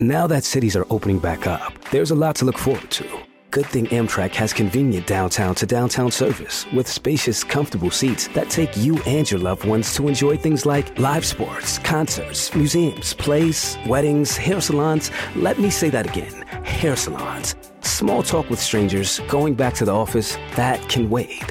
Now 0.00 0.28
that 0.28 0.44
cities 0.44 0.76
are 0.76 0.86
opening 0.90 1.18
back 1.18 1.48
up, 1.48 1.72
there's 1.90 2.12
a 2.12 2.14
lot 2.14 2.36
to 2.36 2.44
look 2.44 2.56
forward 2.56 2.88
to. 2.92 3.04
Good 3.50 3.66
thing 3.66 3.86
Amtrak 3.88 4.32
has 4.36 4.52
convenient 4.52 5.08
downtown 5.08 5.56
to 5.56 5.66
downtown 5.66 6.12
service 6.12 6.66
with 6.72 6.86
spacious, 6.86 7.42
comfortable 7.42 7.90
seats 7.90 8.28
that 8.28 8.48
take 8.48 8.76
you 8.76 9.02
and 9.06 9.28
your 9.28 9.40
loved 9.40 9.64
ones 9.64 9.92
to 9.96 10.06
enjoy 10.06 10.36
things 10.36 10.64
like 10.64 10.96
live 11.00 11.24
sports, 11.24 11.80
concerts, 11.80 12.54
museums, 12.54 13.12
plays, 13.12 13.76
weddings, 13.88 14.36
hair 14.36 14.60
salons. 14.60 15.10
Let 15.34 15.58
me 15.58 15.68
say 15.68 15.90
that 15.90 16.08
again 16.08 16.42
hair 16.62 16.94
salons. 16.94 17.56
Small 17.80 18.22
talk 18.22 18.50
with 18.50 18.60
strangers, 18.60 19.18
going 19.26 19.54
back 19.54 19.74
to 19.74 19.84
the 19.84 19.94
office, 19.94 20.36
that 20.54 20.80
can 20.88 21.10
wait. 21.10 21.42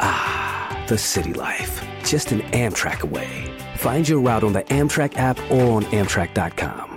Ah, 0.00 0.84
the 0.88 0.98
city 0.98 1.32
life. 1.32 1.86
Just 2.02 2.32
an 2.32 2.40
Amtrak 2.50 3.02
away. 3.02 3.54
Find 3.76 4.08
your 4.08 4.18
route 4.18 4.42
on 4.42 4.52
the 4.52 4.64
Amtrak 4.64 5.16
app 5.16 5.38
or 5.48 5.76
on 5.76 5.84
Amtrak.com. 5.84 6.93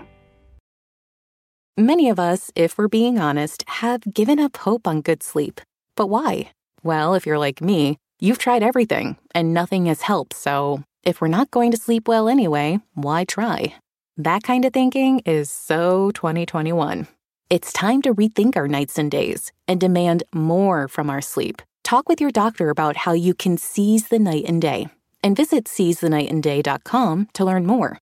Many 1.80 2.10
of 2.10 2.18
us, 2.18 2.50
if 2.56 2.76
we're 2.76 2.88
being 2.88 3.20
honest, 3.20 3.64
have 3.68 4.02
given 4.12 4.40
up 4.40 4.58
hope 4.58 4.88
on 4.88 5.02
good 5.02 5.22
sleep. 5.22 5.62
But 5.96 6.08
why? 6.08 6.54
Well, 6.82 7.14
if 7.14 7.28
you're 7.28 7.38
like 7.38 7.62
me, 7.62 7.98
you've 8.20 8.40
tried 8.40 8.64
everything 8.64 9.16
and 9.36 9.54
nothing 9.54 9.86
has 9.86 10.02
helped, 10.02 10.34
so 10.34 10.82
if 11.04 11.22
we're 11.22 11.28
not 11.28 11.52
going 11.52 11.70
to 11.70 11.78
sleep 11.78 12.08
well 12.08 12.28
anyway, 12.30 12.80
why 12.96 13.26
try? 13.26 13.76
That 14.18 14.42
kind 14.42 14.66
of 14.66 14.74
thinking 14.74 15.20
is 15.20 15.52
so 15.52 16.10
2021. 16.16 17.06
It's 17.52 17.72
time 17.72 18.02
to 18.02 18.14
rethink 18.16 18.56
our 18.56 18.68
nights 18.68 18.98
and 18.98 19.12
days 19.12 19.52
and 19.68 19.80
demand 19.80 20.24
more 20.34 20.88
from 20.88 21.12
our 21.12 21.22
sleep. 21.22 21.62
Talk 21.84 22.10
with 22.10 22.20
your 22.20 22.32
doctor 22.32 22.72
about 22.72 22.98
how 22.98 23.14
you 23.14 23.36
can 23.36 23.56
seize 23.56 24.08
the 24.08 24.18
night 24.18 24.46
and 24.48 24.60
day 24.60 24.88
and 25.22 25.38
visit 25.38 25.66
seizethenightandday.com 25.66 27.28
to 27.34 27.46
learn 27.46 27.68
more. 27.68 28.00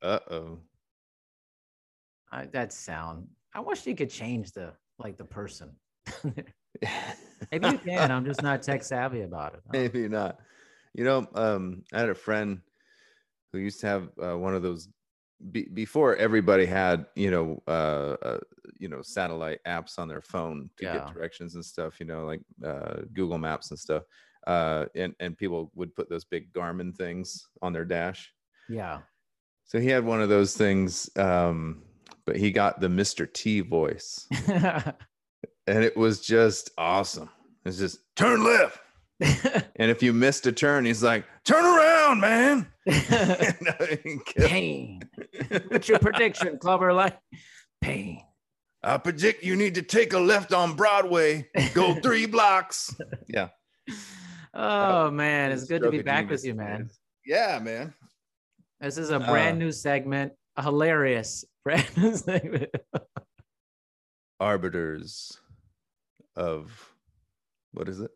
Uh 0.00 0.20
oh. 0.30 0.58
I, 2.30 2.46
that 2.46 2.72
sound. 2.72 3.28
I 3.54 3.60
wish 3.60 3.86
you 3.86 3.94
could 3.94 4.10
change 4.10 4.52
the 4.52 4.74
like 4.98 5.16
the 5.16 5.24
person. 5.24 5.76
Maybe 7.52 7.70
you 7.70 7.78
can. 7.78 8.10
I'm 8.10 8.24
just 8.24 8.42
not 8.42 8.62
tech 8.62 8.82
savvy 8.82 9.22
about 9.22 9.54
it. 9.54 9.60
Maybe 9.72 10.08
not. 10.08 10.38
You 10.94 11.04
know, 11.04 11.26
um, 11.34 11.84
I 11.92 12.00
had 12.00 12.08
a 12.08 12.14
friend 12.14 12.60
who 13.52 13.58
used 13.58 13.80
to 13.80 13.86
have 13.86 14.10
uh, 14.22 14.36
one 14.36 14.54
of 14.54 14.62
those 14.62 14.88
be- 15.52 15.68
before 15.72 16.16
everybody 16.16 16.66
had, 16.66 17.06
you 17.14 17.30
know, 17.30 17.62
uh, 17.68 18.16
uh, 18.22 18.40
you 18.78 18.88
know, 18.88 19.02
satellite 19.02 19.60
apps 19.66 19.98
on 19.98 20.08
their 20.08 20.20
phone 20.22 20.70
to 20.76 20.84
Yeah. 20.84 20.92
get 20.94 21.14
directions 21.14 21.54
and 21.54 21.64
stuff. 21.64 22.00
You 22.00 22.06
know, 22.06 22.26
like 22.26 22.40
uh, 22.64 23.02
Google 23.14 23.38
Maps 23.38 23.70
and 23.70 23.78
stuff. 23.78 24.02
Uh, 24.46 24.86
and 24.94 25.14
and 25.20 25.36
people 25.36 25.70
would 25.74 25.94
put 25.94 26.08
those 26.08 26.24
big 26.24 26.52
Garmin 26.52 26.94
things 26.94 27.48
on 27.62 27.72
their 27.72 27.84
dash. 27.84 28.32
Yeah. 28.68 29.00
So 29.64 29.78
he 29.78 29.88
had 29.88 30.04
one 30.04 30.22
of 30.22 30.30
those 30.30 30.56
things, 30.56 31.10
um, 31.16 31.82
but 32.28 32.36
he 32.36 32.50
got 32.50 32.78
the 32.78 32.88
Mr. 32.88 33.26
T 33.32 33.60
voice, 33.60 34.26
and 34.48 34.94
it 35.66 35.96
was 35.96 36.20
just 36.20 36.70
awesome. 36.76 37.30
It's 37.64 37.78
just 37.78 38.00
turn 38.16 38.44
left, 38.44 38.78
and 39.20 39.90
if 39.90 40.02
you 40.02 40.12
missed 40.12 40.46
a 40.46 40.52
turn, 40.52 40.84
he's 40.84 41.02
like, 41.02 41.24
"Turn 41.46 41.64
around, 41.64 42.20
man." 42.20 42.66
Pain. 44.36 45.00
What's 45.68 45.88
your 45.88 46.00
prediction, 46.00 46.58
Clubber? 46.58 46.92
Like 46.92 47.18
pain. 47.80 48.22
I 48.82 48.98
predict 48.98 49.42
you 49.42 49.56
need 49.56 49.74
to 49.76 49.82
take 49.82 50.12
a 50.12 50.18
left 50.18 50.52
on 50.52 50.74
Broadway, 50.76 51.48
go 51.72 51.94
three 51.94 52.26
blocks. 52.26 52.94
Yeah. 53.26 53.48
Oh 54.52 55.10
man, 55.10 55.50
it's 55.50 55.64
good 55.64 55.80
to 55.80 55.90
be 55.90 56.02
back 56.02 56.24
genius, 56.24 56.42
with 56.42 56.48
you, 56.48 56.54
man. 56.54 56.90
Yeah, 57.24 57.58
man. 57.58 57.94
This 58.82 58.98
is 58.98 59.08
a 59.08 59.18
brand 59.18 59.56
Uh, 59.56 59.64
new 59.64 59.72
segment, 59.72 60.34
a 60.58 60.62
hilarious 60.62 61.46
segment. 61.76 62.70
Arbiters 64.40 65.36
of 66.36 66.92
what 67.72 67.88
is 67.88 68.00
it? 68.00 68.10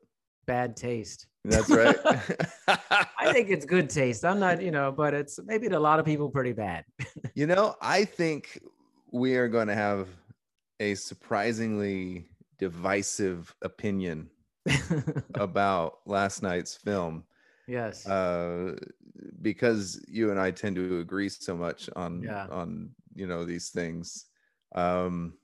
Bad 0.47 0.77
taste. 0.77 1.27
That's 1.45 1.70
right. 1.70 1.96
I 2.68 3.33
think 3.33 3.51
it's 3.51 3.64
good 3.64 3.90
taste. 3.90 4.24
I'm 4.24 4.39
not, 4.39 4.63
you 4.63 4.70
know, 4.70 4.92
but 4.92 5.14
it's 5.14 5.39
maybe 5.45 5.68
to 5.68 5.79
a 5.79 5.80
lot 5.80 5.98
of 5.98 6.05
people 6.05 6.30
pretty 6.30 6.52
bad. 6.52 6.85
You 7.35 7.46
know, 7.46 7.77
I 7.80 8.05
think 8.05 8.61
we 9.11 9.36
are 9.36 9.48
going 9.48 9.69
to 9.69 9.74
have 9.74 10.08
a 10.80 10.95
surprisingly 10.95 12.27
divisive 12.58 13.55
opinion 13.63 14.29
about 15.36 16.01
last 16.05 16.42
night's 16.42 16.77
film 16.77 17.24
yes. 17.67 18.07
uh, 18.07 18.74
because 19.40 20.02
you 20.08 20.30
and 20.30 20.38
I 20.40 20.50
tend 20.50 20.77
to 20.77 20.98
agree 20.98 21.28
so 21.28 21.56
much 21.56 21.88
on 21.96 22.22
Yeah. 22.22 22.46
on 22.50 22.90
you 23.14 23.27
know 23.27 23.44
these 23.44 23.70
things. 23.70 24.27
Um, 24.74 25.34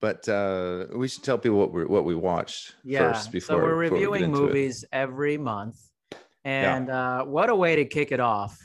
but 0.00 0.28
uh, 0.28 0.86
we 0.94 1.08
should 1.08 1.24
tell 1.24 1.38
people 1.38 1.58
what 1.58 1.72
we 1.72 1.84
what 1.84 2.04
we 2.04 2.14
watched 2.14 2.74
yeah. 2.84 3.12
first 3.12 3.32
before. 3.32 3.56
so 3.56 3.62
we're 3.62 3.82
before 3.82 3.98
we 3.98 4.06
reviewing 4.06 4.24
it. 4.24 4.28
movies 4.28 4.84
every 4.92 5.36
month. 5.38 5.76
And 6.44 6.88
uh, 6.88 7.24
what 7.24 7.50
a 7.50 7.54
way 7.56 7.76
to 7.76 7.84
kick 7.84 8.12
it 8.12 8.20
off. 8.20 8.56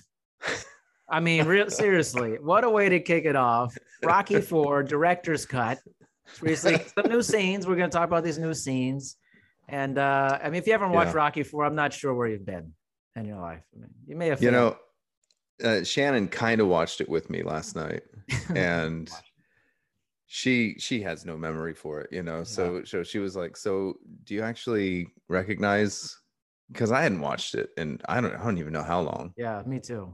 I 1.09 1.19
mean, 1.19 1.45
real 1.45 1.69
seriously, 1.69 2.37
what 2.39 2.63
a 2.63 2.69
way 2.69 2.87
to 2.89 2.99
kick 2.99 3.25
it 3.25 3.35
off. 3.35 3.75
Rocky 4.03 4.39
Four, 4.41 4.83
director's 4.83 5.45
cut. 5.45 5.79
We're 6.41 6.55
some 6.55 6.79
new 7.09 7.21
scenes. 7.21 7.67
We're 7.67 7.75
going 7.75 7.89
to 7.89 7.95
talk 7.97 8.07
about 8.07 8.23
these 8.23 8.39
new 8.39 8.53
scenes. 8.53 9.17
And 9.67 9.97
uh, 9.97 10.39
I 10.41 10.49
mean, 10.49 10.59
if 10.61 10.67
you 10.67 10.73
haven't 10.73 10.91
watched 10.91 11.11
Yeah. 11.11 11.17
Rocky 11.17 11.43
Four, 11.43 11.65
I'm 11.65 11.75
not 11.75 11.93
sure 11.93 12.13
where 12.13 12.27
you've 12.27 12.45
been 12.45 12.73
in 13.16 13.25
your 13.25 13.40
life. 13.40 13.63
I 13.75 13.79
mean, 13.79 13.90
you 14.06 14.16
may 14.16 14.28
have, 14.28 14.41
You 14.41 14.51
know, 14.51 14.78
uh, 15.63 15.84
Shannon 15.84 16.28
kind 16.28 16.62
of 16.62 16.68
watched 16.68 17.01
it 17.01 17.09
with 17.09 17.29
me 17.29 17.44
last 17.44 17.75
night, 17.75 18.03
and 18.56 19.09
she 20.25 20.75
she 20.79 21.01
has 21.03 21.25
no 21.25 21.38
memory 21.38 21.73
for 21.73 22.02
it, 22.02 22.12
you 22.12 22.23
know. 22.23 22.44
So 22.44 22.84
so 22.84 23.03
she 23.03 23.19
was 23.19 23.35
like, 23.35 23.56
"So 23.56 23.96
do 24.23 24.34
you 24.34 24.41
actually 24.41 25.07
recognize?" 25.29 26.18
Because 26.72 26.91
I 26.91 27.02
hadn't 27.03 27.19
watched 27.22 27.56
it, 27.56 27.69
and 27.78 28.02
I 28.06 28.19
don't 28.19 28.34
I 28.34 28.44
don't 28.44 28.57
even 28.57 28.73
know 28.73 28.84
how 28.84 29.02
long. 29.02 29.34
yeah, 29.38 29.62
me 29.66 29.79
too. 29.79 30.13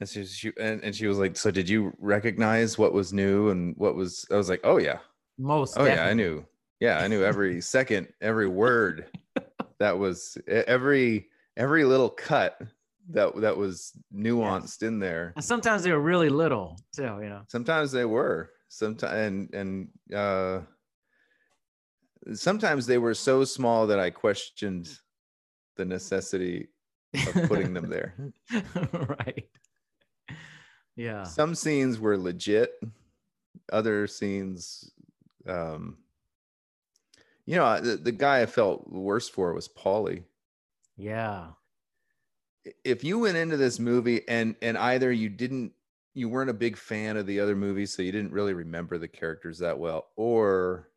And 0.00 0.08
she, 0.08 0.24
she 0.26 0.52
and, 0.60 0.82
and 0.84 0.94
she 0.94 1.06
was 1.06 1.18
like, 1.18 1.36
"So 1.36 1.50
did 1.50 1.68
you 1.68 1.92
recognize 1.98 2.76
what 2.78 2.92
was 2.92 3.12
new 3.12 3.48
and 3.48 3.74
what 3.76 3.94
was?" 3.94 4.26
I 4.30 4.36
was 4.36 4.48
like, 4.48 4.60
"Oh 4.62 4.76
yeah, 4.78 4.98
Most. 5.38 5.78
oh 5.78 5.86
yeah, 5.86 6.04
I 6.04 6.12
knew. 6.12 6.44
Yeah, 6.80 6.98
I 6.98 7.08
knew 7.08 7.24
every 7.24 7.60
second, 7.60 8.08
every 8.20 8.46
word 8.46 9.06
that 9.80 9.98
was 9.98 10.36
every 10.46 11.28
every 11.58 11.84
little 11.84 12.08
cut 12.08 12.62
that 13.10 13.36
that 13.36 13.56
was 13.56 13.92
nuanced 14.14 14.82
in 14.82 14.98
there. 14.98 15.32
And 15.36 15.44
sometimes 15.44 15.82
they 15.82 15.92
were 15.92 16.00
really 16.00 16.30
little 16.30 16.78
too, 16.94 17.18
you 17.22 17.28
know. 17.28 17.42
Sometimes 17.48 17.92
they 17.92 18.06
were. 18.06 18.50
Sometimes 18.68 19.12
and 19.12 19.54
and 19.54 19.88
uh, 20.14 20.60
sometimes 22.34 22.86
they 22.86 22.98
were 22.98 23.14
so 23.14 23.44
small 23.44 23.86
that 23.88 23.98
I 23.98 24.10
questioned 24.10 24.88
the 25.76 25.84
necessity 25.84 26.68
of 27.14 27.48
putting 27.48 27.74
them 27.74 27.88
there. 27.88 28.14
right. 28.92 29.48
Yeah. 30.96 31.22
Some 31.22 31.54
scenes 31.54 31.98
were 31.98 32.18
legit. 32.18 32.72
Other 33.72 34.06
scenes, 34.06 34.90
um, 35.46 35.98
you 37.46 37.56
know, 37.56 37.80
the, 37.80 37.96
the 37.96 38.12
guy 38.12 38.42
I 38.42 38.46
felt 38.46 38.90
worse 38.90 39.28
for 39.28 39.54
was 39.54 39.68
Paulie. 39.68 40.24
Yeah. 40.98 41.52
If 42.84 43.04
you 43.04 43.20
went 43.20 43.36
into 43.36 43.56
this 43.56 43.78
movie 43.78 44.28
and 44.28 44.56
and 44.60 44.76
either 44.76 45.10
you 45.10 45.30
didn't, 45.30 45.72
you 46.14 46.28
weren't 46.28 46.50
a 46.50 46.54
big 46.54 46.76
fan 46.76 47.16
of 47.16 47.26
the 47.26 47.40
other 47.40 47.56
movies, 47.56 47.94
so 47.94 48.02
you 48.02 48.12
didn't 48.12 48.32
really 48.32 48.52
remember 48.52 48.98
the 48.98 49.08
characters 49.08 49.58
that 49.60 49.78
well, 49.78 50.08
or 50.16 50.90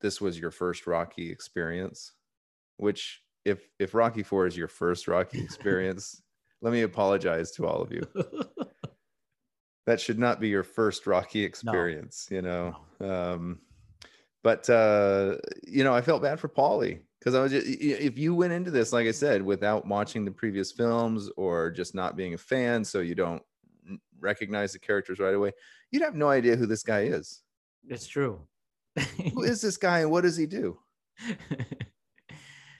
this 0.00 0.20
was 0.20 0.38
your 0.38 0.52
first 0.52 0.86
Rocky 0.86 1.30
experience, 1.30 2.12
which 2.78 3.22
if 3.44 3.68
if 3.78 3.94
Rocky 3.94 4.22
Four 4.22 4.46
is 4.46 4.56
your 4.56 4.68
first 4.68 5.08
Rocky 5.08 5.40
experience, 5.44 6.22
let 6.62 6.72
me 6.72 6.82
apologize 6.82 7.50
to 7.52 7.66
all 7.66 7.82
of 7.82 7.92
you. 7.92 8.06
that 9.88 9.98
should 10.02 10.18
not 10.18 10.38
be 10.38 10.48
your 10.48 10.62
first 10.62 11.06
rocky 11.06 11.42
experience 11.42 12.28
you 12.30 12.42
know 12.42 12.76
um 13.00 13.58
but 14.42 14.68
uh 14.68 15.36
you 15.66 15.82
know 15.82 15.94
i 15.94 16.02
felt 16.02 16.20
bad 16.20 16.38
for 16.38 16.46
Paulie 16.46 17.00
because 17.28 17.34
i 17.34 17.42
was 17.42 17.52
just, 17.52 17.66
if 17.80 18.16
you 18.18 18.34
went 18.34 18.52
into 18.52 18.70
this 18.70 18.92
like 18.92 19.06
i 19.06 19.10
said 19.10 19.42
without 19.42 19.86
watching 19.86 20.24
the 20.24 20.30
previous 20.30 20.72
films 20.72 21.30
or 21.36 21.70
just 21.70 21.94
not 21.94 22.16
being 22.16 22.34
a 22.34 22.38
fan 22.38 22.84
so 22.84 23.00
you 23.00 23.14
don't 23.14 23.42
recognize 24.20 24.72
the 24.72 24.78
characters 24.78 25.18
right 25.18 25.34
away 25.34 25.52
you'd 25.90 26.02
have 26.02 26.14
no 26.14 26.28
idea 26.28 26.56
who 26.56 26.66
this 26.66 26.82
guy 26.82 27.02
is 27.02 27.42
It's 27.88 28.06
true. 28.06 28.40
who 29.32 29.42
is 29.42 29.60
this 29.60 29.76
guy 29.88 30.00
and 30.00 30.10
what 30.10 30.22
does 30.22 30.36
he 30.36 30.46
do 30.46 30.78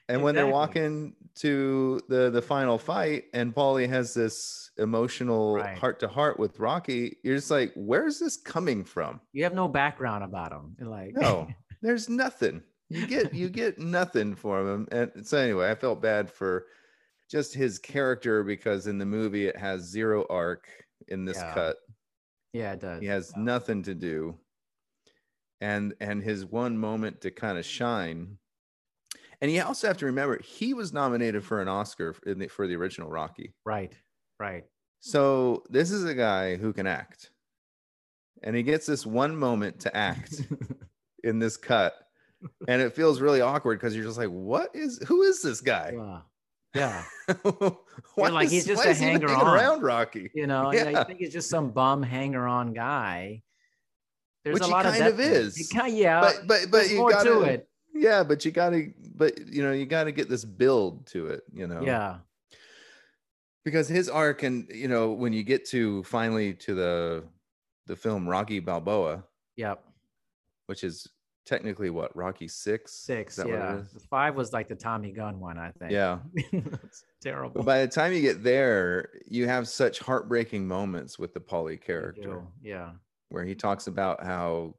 and 0.09 0.23
when 0.23 0.35
they're 0.35 0.45
Exactly. 0.45 0.53
walking 0.53 1.17
to 1.37 2.01
the 2.09 2.31
the 2.31 2.43
final 2.43 2.79
fight 2.79 3.25
and 3.35 3.55
Paulie 3.55 3.89
has 3.89 4.15
this 4.15 4.71
emotional 4.79 5.63
heart 5.77 6.01
to 6.01 6.09
heart 6.09 6.39
with 6.39 6.59
Rocky, 6.59 7.17
you're 7.23 7.37
just 7.37 7.51
like, 7.51 7.73
where's 7.77 8.19
this 8.19 8.37
coming 8.37 8.85
from? 8.85 9.21
You 9.33 9.45
have 9.45 9.55
no 9.55 9.69
background 9.69 10.25
about 10.25 10.53
him. 10.53 10.77
Like 10.81 11.15
No, 11.15 11.49
there's 11.83 12.09
nothing. 12.09 12.63
You 12.91 13.07
get 13.07 13.35
you 13.35 13.49
get 13.51 13.79
nothing 13.79 14.35
from 14.35 14.67
him. 14.67 14.89
And 14.91 15.27
so 15.27 15.39
anyway, 15.39 15.71
I 15.71 15.75
felt 15.75 16.01
bad 16.01 16.31
for 16.31 16.67
just 17.31 17.53
his 17.55 17.79
character 17.79 18.43
because 18.43 18.87
in 18.87 18.97
the 18.99 19.05
movie 19.07 19.47
it 19.47 19.57
has 19.57 19.83
zero 19.83 20.25
arc 20.31 20.67
in 21.09 21.25
this 21.25 21.37
Yeah. 21.37 21.55
cut. 21.55 21.77
Yeah, 22.55 22.73
it 22.73 22.81
does. 22.81 23.01
He 23.01 23.07
has 23.09 23.33
Yeah. 23.37 23.43
nothing 23.43 23.83
to 23.83 23.95
do. 23.95 24.39
And 25.61 25.95
and 26.01 26.23
his 26.23 26.47
one 26.47 26.79
moment 26.79 27.21
to 27.23 27.31
kind 27.31 27.59
of 27.59 27.65
shine. 27.67 28.39
And 29.41 29.53
you 29.53 29.63
also 29.63 29.87
have 29.87 29.99
to 29.99 30.07
remember 30.07 30.41
he 30.43 30.73
was 30.75 30.93
nominated 30.93 31.45
for 31.45 31.61
an 31.61 31.69
Oscar 31.69 32.15
the, 32.25 32.49
for 32.49 32.67
the 32.67 32.77
original 32.77 33.11
Rocky. 33.11 33.55
Right. 33.65 33.93
Right. 34.41 34.65
So 35.01 35.63
this 35.69 35.91
is 35.91 36.05
a 36.05 36.15
guy 36.15 36.57
who 36.57 36.73
can 36.73 36.87
act. 36.87 37.31
And 38.43 38.57
he 38.57 38.63
gets 38.63 38.87
this 38.87 39.05
one 39.05 39.37
moment 39.37 39.81
to 39.81 39.97
act 39.97 40.43
in 41.25 41.39
this 41.39 41.57
cut. 41.57 41.95
And 42.69 42.81
it 42.83 42.95
feels 42.95 43.21
really 43.21 43.41
awkward 43.41 43.79
because 43.81 43.95
you're 43.97 44.05
just 44.05 44.19
like, 44.19 44.29
what 44.29 44.71
is 44.75 44.99
who 45.07 45.23
is 45.23 45.43
this 45.43 45.61
guy? 45.61 45.93
yeah. 45.95 46.21
Yeah. 46.75 47.03
why 48.15 48.29
like 48.29 48.47
is, 48.47 48.53
he's 48.53 48.67
just 48.67 48.85
a 48.85 48.91
is 48.91 49.01
hanging 49.01 49.23
hanger-on. 49.23 49.55
around 49.55 49.83
Rocky? 49.83 50.31
You 50.35 50.47
know, 50.47 50.71
yeah. 50.73 50.91
You 50.91 51.05
think 51.05 51.19
he's 51.19 51.33
just 51.33 51.49
some 51.49 51.71
bum 51.71 52.03
hanger 52.03 52.47
on 52.47 52.73
guy. 52.75 53.43
There's 54.45 54.55
Which 54.55 54.63
a 54.63 54.67
he 54.67 54.73
lot 54.73 54.85
kind 54.85 55.03
of 55.05 55.15
of 55.15 55.21
is. 55.21 55.57
He 55.57 55.67
kind 55.75 55.97
yeah. 55.97 56.21
But 56.21 56.47
but 56.47 56.71
but 56.71 56.91
you 56.91 56.99
more 56.99 57.11
gotta, 57.11 57.31
to 57.31 57.41
it. 57.43 57.69
Yeah, 57.95 58.23
but 58.23 58.45
you 58.45 58.51
gotta 58.51 58.89
but 59.17 59.49
you 59.49 59.63
know, 59.63 59.73
you 59.73 59.87
gotta 59.87 60.13
get 60.13 60.29
this 60.29 60.45
build 60.45 61.07
to 61.09 61.29
it, 61.29 61.43
you 61.53 61.67
know. 61.67 61.81
Yeah. 61.83 62.19
because 63.65 63.89
his 63.89 64.09
arc 64.09 64.43
and 64.45 64.69
you 64.73 64.89
know 64.89 65.11
when 65.13 65.33
you 65.33 65.43
get 65.43 65.67
to 65.71 66.03
finally 66.05 66.53
to 66.55 66.75
the 66.75 67.25
the 67.87 67.97
film 67.97 68.29
rocky 68.29 68.61
balboa 68.61 69.25
Yep. 69.57 69.83
which 70.67 70.85
is 70.85 71.09
technically 71.49 71.89
what 71.89 72.15
rocky 72.15 72.47
six 72.47 72.93
Six. 72.93 73.37
that 73.37 73.47
what 73.47 73.55
it 73.55 73.59
Yeah. 73.59 73.83
Five 74.11 74.35
was 74.37 74.53
like 74.53 74.69
the 74.69 74.75
Tommy 74.75 75.13
Gun 75.13 75.41
one, 75.41 75.57
I 75.59 75.71
think. 75.79 75.91
yeah 75.93 76.19
it's 76.35 77.05
terrible. 77.23 77.53
but 77.55 77.65
by 77.65 77.81
the 77.81 77.89
time 77.89 78.13
you 78.13 78.21
get 78.21 78.43
there 78.45 79.09
you 79.27 79.47
have 79.49 79.67
such 79.67 79.99
heartbreaking 80.01 80.67
moments 80.69 81.19
with 81.19 81.33
the 81.33 81.41
Paulie 81.41 81.81
character 81.81 82.43
Yeah. 82.63 82.91
where 83.31 83.45
he 83.45 83.55
talks 83.55 83.87
about 83.87 84.23
how 84.23 84.75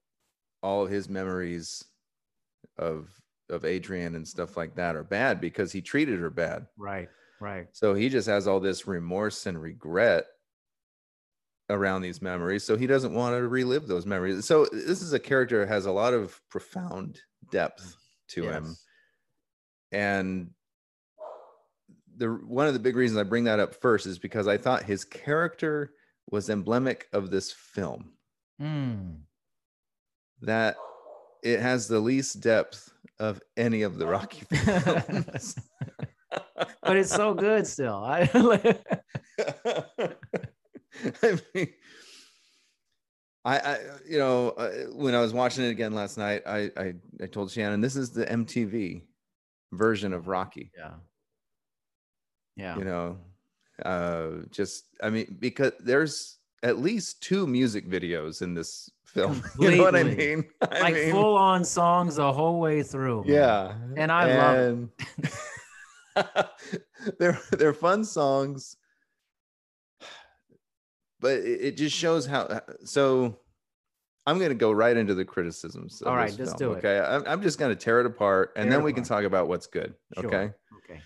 all 0.62 0.86
his 0.86 1.10
memories 1.10 1.84
of 2.78 3.10
of 3.50 3.66
adrian 3.66 4.14
and 4.16 4.28
stuff 4.28 4.56
like 4.56 4.76
that 4.76 4.96
are 4.96 5.04
bad 5.04 5.42
because 5.42 5.72
he 5.72 5.82
treated 5.82 6.20
her 6.20 6.30
bad 6.30 6.68
Right. 6.78 7.10
Right. 7.42 7.68
So 7.72 7.94
he 7.94 8.10
just 8.10 8.28
has 8.28 8.48
all 8.48 8.60
this 8.60 8.86
remorse 8.86 9.46
and 9.46 9.60
regret 9.62 10.26
around 11.70 12.02
these 12.02 12.22
memories. 12.22 12.64
So 12.64 12.76
he 12.76 12.88
doesn't 12.88 13.14
want 13.14 13.36
to 13.36 13.48
relive 13.48 13.88
those 13.88 14.06
memories. 14.06 14.46
So 14.46 14.66
this 14.72 15.02
is 15.02 15.14
a 15.14 15.20
character 15.20 15.60
that 15.60 15.68
has 15.68 15.86
a 15.86 15.92
lot 15.92 16.14
of 16.14 16.40
profound 16.50 17.20
depth 17.52 17.96
to 18.30 18.44
him. 18.44 18.76
And 19.92 20.52
the 22.18 22.28
one 22.28 22.68
of 22.68 22.74
the 22.74 22.80
big 22.80 22.96
reasons 22.96 23.20
I 23.20 23.24
bring 23.24 23.46
that 23.46 23.60
up 23.60 23.76
first 23.76 24.06
is 24.06 24.20
because 24.20 24.48
I 24.48 24.58
thought 24.58 24.84
his 24.84 25.06
character 25.06 25.94
was 26.30 26.50
emblematic 26.50 27.08
of 27.14 27.32
this 27.32 27.52
film. 27.52 28.12
Mm. 28.62 29.22
That 30.42 30.76
it 31.44 31.60
has 31.60 31.88
the 31.88 32.00
least 32.00 32.42
depth 32.42 32.92
of 33.20 33.42
any 33.58 33.82
of 33.82 33.98
the 33.98 34.06
Rocky 34.06 34.46
films. 34.56 35.56
but 36.84 36.98
it's 36.98 37.14
so 37.14 37.34
good 37.34 37.66
still. 37.66 38.04
I 38.04 38.30
I 41.24 41.40
mean, 41.56 41.68
I, 43.46 43.58
I, 43.60 43.78
you 44.08 44.18
know, 44.20 44.50
uh, 44.52 44.72
when 44.94 45.16
I 45.16 45.22
was 45.22 45.34
watching 45.34 45.64
it 45.66 45.70
again 45.70 45.94
last 45.94 46.18
night, 46.18 46.44
I, 46.46 46.70
I, 46.78 46.94
I 47.22 47.26
told 47.28 47.52
Shannon 47.52 47.82
this 47.82 47.96
is 47.96 48.12
the 48.12 48.26
MTV 48.26 49.02
version 49.72 50.14
of 50.14 50.28
Rocky. 50.28 50.72
yeah. 50.78 50.94
Yeah. 52.56 52.78
You 52.78 52.84
know, 52.84 53.18
uh, 53.86 54.30
just 54.52 54.86
I 55.02 55.10
mean, 55.10 55.38
because 55.40 55.72
there's 55.80 56.38
at 56.62 56.80
least 56.80 57.24
two 57.24 57.48
music 57.48 57.88
videos 57.88 58.42
in 58.42 58.54
this 58.54 58.90
film. 59.06 59.42
You 59.60 59.72
know 59.78 59.84
what 59.84 59.96
I 59.96 60.04
mean? 60.04 60.44
I 60.62 60.82
like 60.82 60.94
mean, 60.96 61.12
full 61.12 61.38
on 61.38 61.64
songs 61.64 62.18
the 62.18 62.34
whole 62.34 62.60
way 62.60 62.84
through. 62.84 63.24
man. 63.24 63.34
yeah, 63.34 63.76
And 63.96 64.12
I 64.12 64.36
love 64.36 64.58
it. 64.58 65.32
love 66.18 66.50
it. 67.08 67.16
they're 67.18 67.40
they're 67.54 67.74
fun 67.74 68.04
songs, 68.04 68.76
but 71.20 71.38
it, 71.38 71.62
it 71.62 71.78
just 71.78 71.96
shows 71.96 72.26
how. 72.26 72.62
So, 72.86 73.38
I'm 74.26 74.38
going 74.38 74.50
to 74.50 74.56
go 74.56 74.72
right 74.72 74.96
into 74.96 75.16
the 75.16 75.26
criticisms. 75.26 76.02
All 76.02 76.16
right, 76.16 76.30
let's 76.38 76.52
film, 76.52 76.58
do 76.58 76.74
it. 76.74 76.86
Okay, 76.86 77.00
I'm, 77.00 77.24
I'm 77.26 77.42
just 77.42 77.58
going 77.58 77.76
to 77.76 77.76
tear 77.76 78.00
it 78.00 78.06
apart, 78.06 78.54
and 78.56 78.70
Tear 78.70 78.78
then 78.78 78.84
we 78.84 78.94
can 78.94 79.04
talk 79.04 79.24
about 79.24 79.48
what's 79.48 79.68
good. 79.68 79.94
Sure. 80.20 80.28
Okay. 80.28 80.54
Okay. 80.84 81.02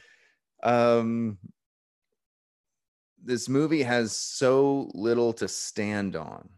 Um, 0.63 1.37
this 3.23 3.47
movie 3.47 3.83
has 3.83 4.15
so 4.15 4.91
little 4.93 5.33
to 5.33 5.47
stand 5.47 6.15
on 6.15 6.49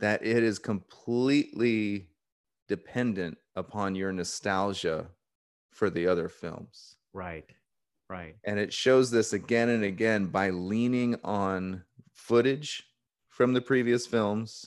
that 0.00 0.24
it 0.24 0.42
is 0.42 0.58
completely 0.58 2.08
dependent 2.68 3.38
upon 3.54 3.94
your 3.94 4.12
nostalgia 4.12 5.06
for 5.70 5.90
the 5.90 6.06
other 6.06 6.28
films. 6.28 6.96
Right. 7.12 7.44
Right. 8.08 8.34
And 8.44 8.58
it 8.58 8.72
shows 8.72 9.10
this 9.10 9.32
again 9.32 9.68
and 9.68 9.84
again 9.84 10.26
by 10.26 10.50
leaning 10.50 11.16
on 11.22 11.84
footage 12.30 12.84
from 13.28 13.52
the 13.54 13.60
previous 13.60 14.06
films 14.06 14.64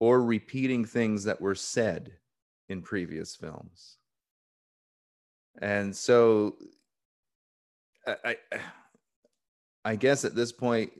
or 0.00 0.22
repeating 0.22 0.82
things 0.82 1.24
that 1.24 1.38
were 1.42 1.54
said 1.54 2.12
in 2.70 2.80
previous 2.80 3.36
films. 3.36 3.98
And 5.60 5.94
so 5.94 6.56
I, 8.06 8.16
I, 8.24 8.36
I 9.84 9.96
guess 9.96 10.24
at 10.24 10.34
this 10.34 10.52
point, 10.52 10.90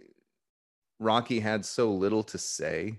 Rocky 1.00 1.40
had 1.40 1.64
so 1.64 1.92
little 1.92 2.24
to 2.24 2.36
say 2.36 2.98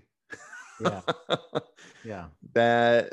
Yeah. 0.80 1.02
Yeah. 2.04 2.24
that 2.54 3.12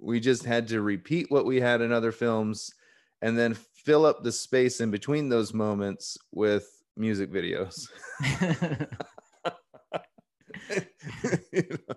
we 0.00 0.18
just 0.18 0.44
had 0.44 0.66
to 0.68 0.80
repeat 0.80 1.30
what 1.30 1.46
we 1.46 1.60
had 1.60 1.82
in 1.82 1.92
other 1.92 2.10
films 2.10 2.72
and 3.20 3.38
then 3.38 3.54
fill 3.54 4.04
up 4.04 4.24
the 4.24 4.32
space 4.32 4.80
in 4.80 4.90
between 4.90 5.28
those 5.28 5.54
moments 5.54 6.18
with 6.32 6.81
music 6.96 7.30
videos 7.32 7.88
You 11.52 11.62
know, 11.88 11.94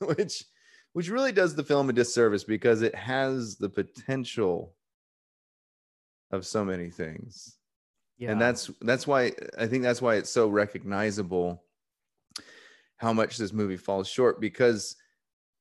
which 0.16 0.44
which 0.92 1.08
really 1.08 1.32
does 1.32 1.54
the 1.54 1.64
film 1.64 1.88
a 1.90 1.92
disservice 1.92 2.44
because 2.44 2.82
it 2.82 2.94
has 2.94 3.56
the 3.56 3.68
potential 3.68 4.74
of 6.30 6.46
so 6.46 6.64
many 6.64 6.90
things 6.90 7.56
yeah. 8.18 8.30
and 8.30 8.40
that's 8.40 8.70
that's 8.82 9.06
why 9.06 9.32
i 9.58 9.66
think 9.66 9.82
that's 9.82 10.02
why 10.02 10.16
it's 10.16 10.30
so 10.30 10.48
recognizable 10.48 11.64
how 12.96 13.12
much 13.12 13.36
this 13.36 13.52
movie 13.52 13.76
falls 13.76 14.08
short 14.08 14.40
because 14.40 14.96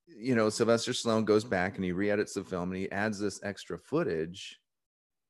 you 0.07 0.35
know 0.35 0.49
sylvester 0.49 0.91
stallone 0.91 1.25
goes 1.25 1.43
back 1.43 1.75
and 1.75 1.83
he 1.85 1.91
re-edits 1.91 2.33
the 2.33 2.43
film 2.43 2.71
and 2.71 2.79
he 2.79 2.91
adds 2.91 3.19
this 3.19 3.39
extra 3.43 3.77
footage 3.77 4.59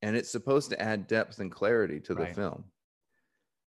and 0.02 0.16
it's 0.18 0.30
supposed 0.30 0.70
to 0.70 0.82
add 0.82 1.08
depth 1.08 1.40
and 1.40 1.52
clarity 1.52 2.00
to 2.00 2.14
the 2.14 2.24
Right. 2.24 2.36
film 2.36 2.66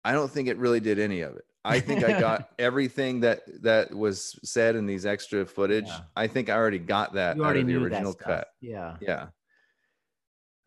i 0.06 0.12
don't 0.12 0.30
think 0.30 0.48
it 0.48 0.56
really 0.56 0.80
did 0.80 0.98
any 0.98 1.20
of 1.20 1.34
it 1.36 1.44
i 1.64 1.80
think 1.80 2.04
i 2.04 2.18
got 2.20 2.48
everything 2.58 3.20
that 3.20 3.40
that 3.62 3.92
was 3.94 4.38
said 4.44 4.76
in 4.76 4.86
these 4.86 5.04
extra 5.04 5.44
footage 5.44 5.86
Yeah. 5.88 6.00
i 6.14 6.26
think 6.26 6.48
i 6.48 6.54
already 6.54 6.78
got 6.78 7.14
that 7.14 7.36
you 7.36 7.44
out 7.44 7.56
of 7.56 7.66
the 7.66 7.74
original 7.76 8.14
cut 8.14 8.48
Yeah. 8.60 8.96
yeah 9.00 9.26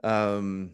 um 0.03 0.71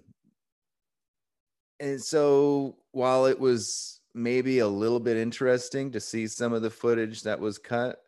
and 1.79 2.01
so 2.01 2.77
while 2.91 3.25
it 3.25 3.39
was 3.39 3.99
maybe 4.13 4.59
a 4.59 4.67
little 4.67 4.99
bit 4.99 5.17
interesting 5.17 5.91
to 5.91 5.99
see 5.99 6.25
some 6.27 6.53
of 6.53 6.61
the 6.61 6.69
footage 6.69 7.23
that 7.23 7.39
was 7.39 7.57
cut 7.57 7.99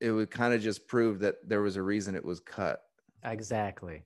it 0.00 0.10
would 0.10 0.30
kind 0.30 0.54
of 0.54 0.60
just 0.60 0.86
prove 0.88 1.20
that 1.20 1.36
there 1.46 1.62
was 1.62 1.76
a 1.76 1.82
reason 1.82 2.14
it 2.14 2.24
was 2.24 2.40
cut 2.40 2.80
Exactly. 3.24 4.02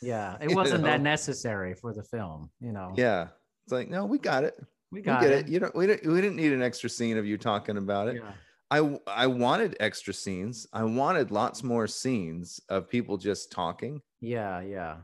Yeah. 0.00 0.36
It 0.40 0.54
wasn't 0.54 0.84
that 0.84 1.00
know? 1.02 1.10
necessary 1.10 1.74
for 1.74 1.92
the 1.92 2.02
film, 2.02 2.50
you 2.58 2.72
know. 2.72 2.94
yeah 2.96 3.28
it's 3.70 3.78
like 3.78 3.88
no 3.88 4.04
we 4.04 4.18
got 4.18 4.42
it 4.44 4.56
We 4.90 4.98
we 4.98 5.02
got 5.02 5.20
get 5.22 5.30
it. 5.30 5.46
it. 5.46 5.48
you 5.48 5.60
don't 5.60 5.74
we 5.76 5.86
didn't 5.86 6.10
we 6.12 6.20
didn't 6.20 6.36
need 6.36 6.52
an 6.52 6.62
extra 6.62 6.90
scene 6.90 7.16
of 7.16 7.24
you 7.24 7.38
talking 7.38 7.76
about 7.76 8.08
it 8.08 8.16
Yeah. 8.16 8.32
I 8.72 8.98
I 9.06 9.26
wanted 9.26 9.76
extra 9.80 10.14
scenes. 10.14 10.66
I 10.72 10.84
wanted 10.84 11.32
lots 11.32 11.64
more 11.64 11.88
scenes 11.88 12.60
of 12.68 12.88
people 12.88 13.16
just 13.18 13.50
talking. 13.50 14.00
Yeah. 14.20 14.60
Yeah. 14.60 14.98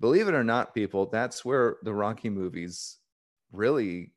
Believe 0.00 0.26
it 0.26 0.34
or 0.34 0.42
not, 0.42 0.74
people, 0.74 1.06
that's 1.06 1.44
where 1.44 1.76
the 1.84 1.94
Rocky 1.94 2.30
movies 2.30 2.98
really 3.52 4.10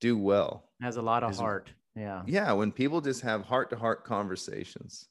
do 0.00 0.16
well. 0.16 0.68
Has 0.80 0.98
a 0.98 1.02
lot 1.02 1.24
of 1.24 1.32
Is- 1.32 1.38
heart. 1.40 1.70
Yeah. 1.96 2.22
Yeah, 2.26 2.52
when 2.52 2.70
people 2.70 3.00
just 3.00 3.22
have 3.22 3.42
heart 3.42 3.70
to 3.70 3.76
heart 3.76 4.04
conversations. 4.04 5.08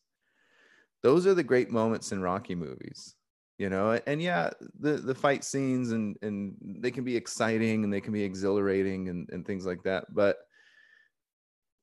Those 1.03 1.27
are 1.27 1.33
the 1.33 1.43
great 1.43 1.69
moments 1.69 2.13
in 2.13 2.21
Rocky 2.21 2.55
movies. 2.55 3.15
You 3.61 3.69
know, 3.69 3.91
and 4.07 4.19
yeah, 4.19 4.49
the 4.79 4.93
the 4.93 5.13
fight 5.13 5.43
scenes 5.43 5.91
and 5.91 6.17
and 6.23 6.57
they 6.79 6.89
can 6.89 7.03
be 7.03 7.15
exciting 7.15 7.83
and 7.83 7.93
they 7.93 8.01
can 8.01 8.11
be 8.11 8.23
exhilarating 8.23 9.07
and, 9.07 9.29
and 9.29 9.45
things 9.45 9.67
like 9.67 9.83
that. 9.83 10.05
But 10.15 10.37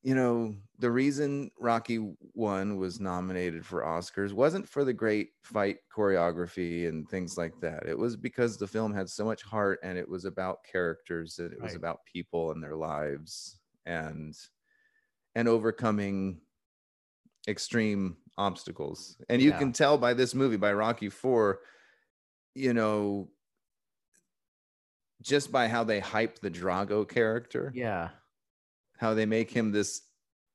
you 0.02 0.16
know, 0.16 0.56
the 0.80 0.90
reason 0.90 1.52
Rocky 1.56 1.99
one 2.32 2.78
was 2.78 2.99
nominated 2.99 3.64
for 3.64 3.82
Oscars 3.85 4.32
wasn't 4.32 4.68
for 4.68 4.85
the 4.85 4.92
great 4.92 5.28
fight 5.44 5.76
choreography 5.97 6.88
and 6.88 7.08
things 7.08 7.38
like 7.38 7.54
that. 7.61 7.87
It 7.87 7.97
was 7.97 8.16
because 8.16 8.56
the 8.56 8.66
film 8.66 8.92
had 8.92 9.08
so 9.08 9.25
much 9.25 9.44
heart 9.44 9.78
and 9.85 9.97
it 9.97 10.08
was 10.08 10.25
about 10.25 10.64
characters 10.64 11.38
and 11.38 11.52
it 11.52 11.62
was 11.62 11.75
Right. 11.75 11.76
about 11.76 12.00
people 12.12 12.50
and 12.50 12.61
their 12.61 12.75
lives 12.75 13.61
and 13.87 14.37
and 15.37 15.47
overcoming 15.47 16.40
extreme 17.47 18.16
obstacles. 18.38 19.16
And 19.28 19.42
you 19.42 19.50
Yeah. 19.50 19.59
can 19.59 19.73
tell 19.73 19.99
by 19.99 20.14
this 20.14 20.35
movie, 20.35 20.57
by 20.57 20.73
Rocky 20.73 21.11
Four, 21.11 21.61
you 22.54 22.73
know, 22.73 23.28
just 25.21 25.50
by 25.50 25.68
how 25.68 25.85
they 25.85 26.00
hype 26.00 26.38
the 26.38 26.50
Drago 26.50 27.07
character, 27.09 27.73
Yeah. 27.75 28.11
how 28.99 29.14
they 29.14 29.26
make 29.26 29.50
him 29.50 29.73
this 29.73 30.02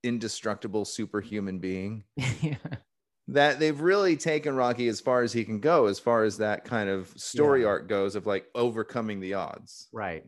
indestructible 0.03 0.85
superhuman 0.85 1.59
being, 1.59 2.05
yeah. 2.41 2.57
that 3.27 3.59
they've 3.59 3.79
really 3.79 4.15
taken 4.17 4.55
Rocky 4.55 4.87
as 4.87 5.01
far 5.01 5.21
as 5.21 5.33
he 5.33 5.43
can 5.45 5.59
go, 5.59 5.85
as 5.87 5.99
far 5.99 6.23
as 6.23 6.37
that 6.37 6.63
kind 6.65 6.89
of 6.89 7.09
story 7.19 7.61
Yeah. 7.61 7.67
arc 7.67 7.87
goes 7.89 8.15
of 8.15 8.25
like 8.25 8.49
overcoming 8.55 9.19
the 9.19 9.33
odds. 9.35 9.89
Right. 9.91 10.25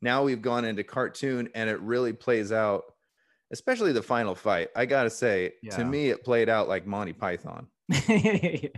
Now 0.00 0.24
we've 0.24 0.42
gone 0.42 0.64
into 0.64 0.84
cartoon 0.84 1.50
and 1.54 1.68
it 1.70 1.80
really 1.80 2.12
plays 2.12 2.52
out, 2.52 2.93
especially 3.54 3.92
the 3.92 4.02
final 4.02 4.34
fight. 4.34 4.68
I 4.74 4.84
gotta 4.84 5.08
say, 5.10 5.52
Yeah. 5.62 5.76
to 5.76 5.84
me, 5.84 6.10
it 6.10 6.24
played 6.24 6.48
out 6.48 6.68
like 6.68 6.86
Monty 6.86 7.12
Python. 7.14 7.68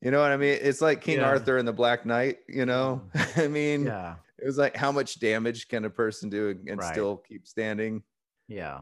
You 0.00 0.10
know 0.10 0.20
what 0.20 0.32
I 0.32 0.36
mean? 0.36 0.58
It's 0.60 0.82
like 0.82 1.00
King 1.00 1.20
Yeah. 1.20 1.28
Arthur 1.30 1.56
and 1.56 1.66
the 1.66 1.72
Black 1.72 2.04
Knight, 2.04 2.40
you 2.46 2.66
know? 2.66 3.00
Mm. 3.14 3.38
I 3.44 3.48
mean, 3.48 3.84
Yeah. 3.86 4.16
it 4.38 4.44
was 4.44 4.58
like 4.58 4.76
how 4.76 4.92
much 4.92 5.18
damage 5.18 5.66
can 5.68 5.86
a 5.86 5.90
person 5.90 6.28
do 6.28 6.50
and 6.50 6.68
and 6.68 6.78
Right. 6.78 6.92
still 6.92 7.16
keep 7.16 7.46
standing? 7.46 8.02
Yeah. 8.46 8.80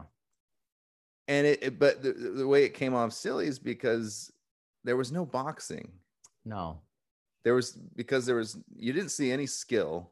And 1.29 1.47
it, 1.47 1.63
it- 1.63 1.79
but 1.79 2.01
the, 2.03 2.11
the 2.11 2.45
way 2.47 2.65
it 2.65 2.73
came 2.73 2.93
off 2.93 3.13
silly 3.13 3.47
is 3.47 3.57
because 3.57 4.33
there 4.83 4.97
was 4.97 5.13
no 5.13 5.25
boxing. 5.25 5.93
No. 6.43 6.81
There 7.45 7.53
was 7.55 7.71
because 7.71 8.25
there 8.25 8.35
was 8.35 8.57
you 8.75 8.91
didn't 8.91 9.11
see 9.11 9.31
any 9.31 9.45
skill. 9.45 10.11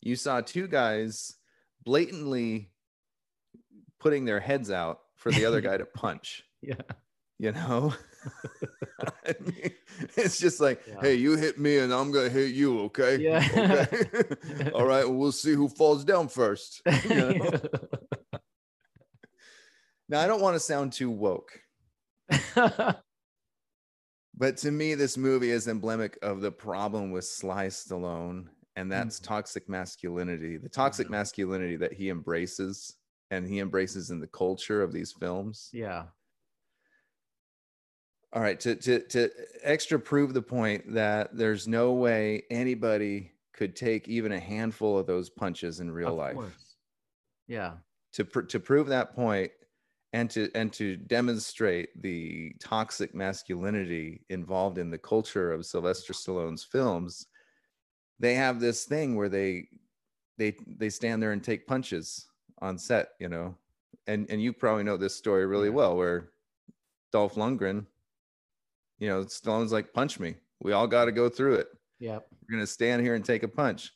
You 0.00 0.14
saw 0.14 0.40
two 0.40 0.68
guys 0.68 1.34
blatantly 1.84 2.70
putting 4.00 4.24
their 4.24 4.40
heads 4.40 4.70
out 4.70 5.00
for 5.16 5.30
the 5.30 5.44
other 5.44 5.60
guy 5.60 5.76
to 5.76 5.84
punch. 5.86 6.42
Yeah. 6.62 6.74
you 7.38 7.52
know 7.52 7.94
I 9.26 9.34
mean, 9.40 9.70
it's 10.14 10.38
just 10.38 10.60
like 10.60 10.82
Yeah. 10.86 10.96
hey 11.00 11.14
you 11.14 11.36
hit 11.38 11.58
me 11.58 11.78
and 11.78 11.90
i'm 11.90 12.12
gonna 12.12 12.28
hit 12.28 12.52
you 12.54 12.80
okay 12.80 13.16
Yeah. 13.16 13.42
okay 13.56 14.70
all 14.74 14.84
right 14.84 15.06
well, 15.08 15.14
we'll 15.16 15.32
see 15.32 15.54
who 15.54 15.70
falls 15.70 16.04
down 16.04 16.28
first 16.28 16.82
you 17.04 17.14
know? 17.14 17.50
now 20.10 20.20
i 20.20 20.26
don't 20.26 20.42
want 20.42 20.54
to 20.56 20.60
sound 20.60 20.92
too 20.92 21.08
woke 21.10 21.50
but 24.36 24.56
to 24.58 24.70
me 24.70 24.94
this 24.94 25.16
movie 25.16 25.50
is 25.50 25.66
emblemic 25.66 26.18
of 26.20 26.42
the 26.42 26.52
problem 26.52 27.10
with 27.10 27.24
sly 27.24 27.68
stallone 27.68 28.48
and 28.76 28.92
that's 28.92 29.18
Mhm. 29.18 29.24
toxic 29.24 29.66
masculinity 29.66 30.58
the 30.58 30.68
toxic 30.68 31.08
masculinity 31.08 31.76
that 31.76 31.94
he 31.94 32.10
embraces 32.10 32.96
and 33.30 33.46
he 33.46 33.58
embraces 33.60 34.10
in 34.10 34.20
the 34.20 34.26
culture 34.26 34.82
of 34.82 34.92
these 34.92 35.12
films 35.12 35.70
yeah. 35.72 36.04
All 38.32 38.40
right, 38.40 38.60
to 38.60 38.76
to 38.76 39.00
to 39.08 39.28
extra 39.62 39.98
prove 39.98 40.34
the 40.34 40.42
point 40.42 40.94
that 40.94 41.36
there's 41.36 41.66
no 41.66 41.94
way 41.94 42.44
anybody 42.48 43.32
could 43.52 43.74
take 43.74 44.06
even 44.08 44.30
a 44.30 44.38
handful 44.38 44.96
of 44.96 45.06
those 45.08 45.28
punches 45.28 45.80
in 45.80 45.90
real 45.90 46.10
Of 46.10 46.14
life. 46.14 46.34
course. 46.36 46.76
Yeah. 47.48 47.72
To 48.12 48.24
pr- 48.24 48.42
to 48.42 48.60
prove 48.60 48.86
that 48.86 49.16
point 49.16 49.50
and 50.12 50.30
to 50.30 50.48
and 50.54 50.72
to 50.74 50.96
demonstrate 50.96 52.00
the 52.00 52.52
toxic 52.60 53.16
masculinity 53.16 54.24
involved 54.28 54.78
in 54.78 54.90
the 54.90 54.98
culture 54.98 55.52
of 55.52 55.66
Sylvester 55.66 56.12
Stallone's 56.12 56.62
films, 56.62 57.26
they 58.20 58.34
have 58.34 58.60
this 58.60 58.84
thing 58.84 59.16
where 59.16 59.28
they 59.28 59.66
they 60.38 60.56
they 60.68 60.88
stand 60.88 61.20
there 61.20 61.32
and 61.32 61.42
take 61.42 61.66
punches 61.66 62.28
on 62.60 62.78
set, 62.78 63.10
you 63.18 63.28
know. 63.28 63.54
And 64.06 64.28
and 64.30 64.40
you 64.42 64.52
probably 64.52 64.84
know 64.84 64.96
this 64.96 65.14
story 65.16 65.46
really 65.46 65.68
Yeah. 65.68 65.74
well 65.74 65.96
where 65.96 66.30
Dolph 67.12 67.34
Lundgren 67.34 67.86
you 68.98 69.08
know, 69.08 69.22
Stallone's 69.24 69.72
like, 69.72 69.94
punch 69.94 70.20
me. 70.20 70.34
We 70.60 70.72
all 70.72 70.86
got 70.86 71.06
to 71.06 71.12
go 71.12 71.30
through 71.30 71.54
it. 71.54 71.68
Yep. 72.00 72.26
We're 72.42 72.56
going 72.56 72.62
to 72.62 72.70
stand 72.70 73.00
here 73.00 73.14
and 73.14 73.24
take 73.24 73.42
a 73.42 73.48
punch. 73.48 73.92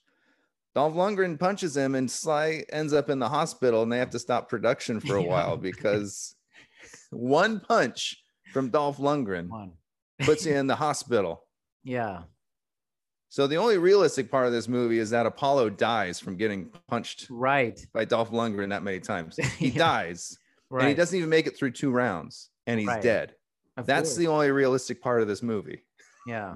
Dolph 0.74 0.94
Lundgren 0.94 1.38
punches 1.38 1.76
him, 1.76 1.94
and 1.94 2.10
Sly 2.10 2.64
ends 2.72 2.94
up 2.94 3.10
in 3.10 3.18
the 3.18 3.28
hospital, 3.28 3.82
and 3.82 3.92
they 3.92 3.98
have 3.98 4.08
to 4.10 4.18
stop 4.18 4.48
production 4.48 5.00
for 5.00 5.16
a 5.16 5.22
Yeah. 5.22 5.28
while 5.28 5.56
because 5.58 6.34
one 7.10 7.60
punch 7.60 8.16
from 8.54 8.70
Dolph 8.70 8.96
Lundgren 8.96 9.50
One. 9.50 9.72
puts 10.22 10.46
you 10.46 10.54
in 10.56 10.66
the 10.68 10.76
hospital. 10.76 11.44
Yeah. 11.82 12.22
So 13.34 13.48
the 13.48 13.56
only 13.56 13.78
realistic 13.78 14.30
part 14.30 14.46
of 14.46 14.52
this 14.52 14.68
movie 14.68 15.00
is 15.00 15.10
that 15.10 15.26
Apollo 15.26 15.70
dies 15.70 16.20
from 16.20 16.36
getting 16.36 16.66
punched 16.86 17.26
Right. 17.28 17.84
by 17.92 18.04
Dolph 18.04 18.30
Lundgren 18.30 18.68
that 18.68 18.84
many 18.84 19.00
times. 19.00 19.36
He 19.58 19.70
Yeah. 19.70 19.78
dies, 19.78 20.38
Right. 20.70 20.82
and 20.82 20.88
he 20.90 20.94
doesn't 20.94 21.18
even 21.18 21.30
make 21.30 21.48
it 21.48 21.56
through 21.56 21.72
two 21.72 21.90
rounds, 21.90 22.50
and 22.68 22.78
he's 22.78 22.86
Right. 22.86 23.02
dead. 23.02 23.34
Of 23.76 23.86
That's 23.86 24.10
course. 24.10 24.16
the 24.18 24.28
only 24.28 24.52
realistic 24.52 25.02
part 25.02 25.20
of 25.20 25.26
this 25.26 25.42
movie. 25.42 25.84
Yeah. 26.28 26.54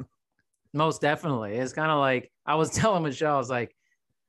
Most 0.72 1.00
definitely. 1.00 1.56
It's 1.56 1.72
kind 1.72 1.90
of 1.90 1.98
like 1.98 2.30
I 2.46 2.54
was 2.54 2.70
telling 2.80 3.02
Michelle, 3.02 3.34
I 3.34 3.38
was 3.38 3.50
like, 3.50 3.74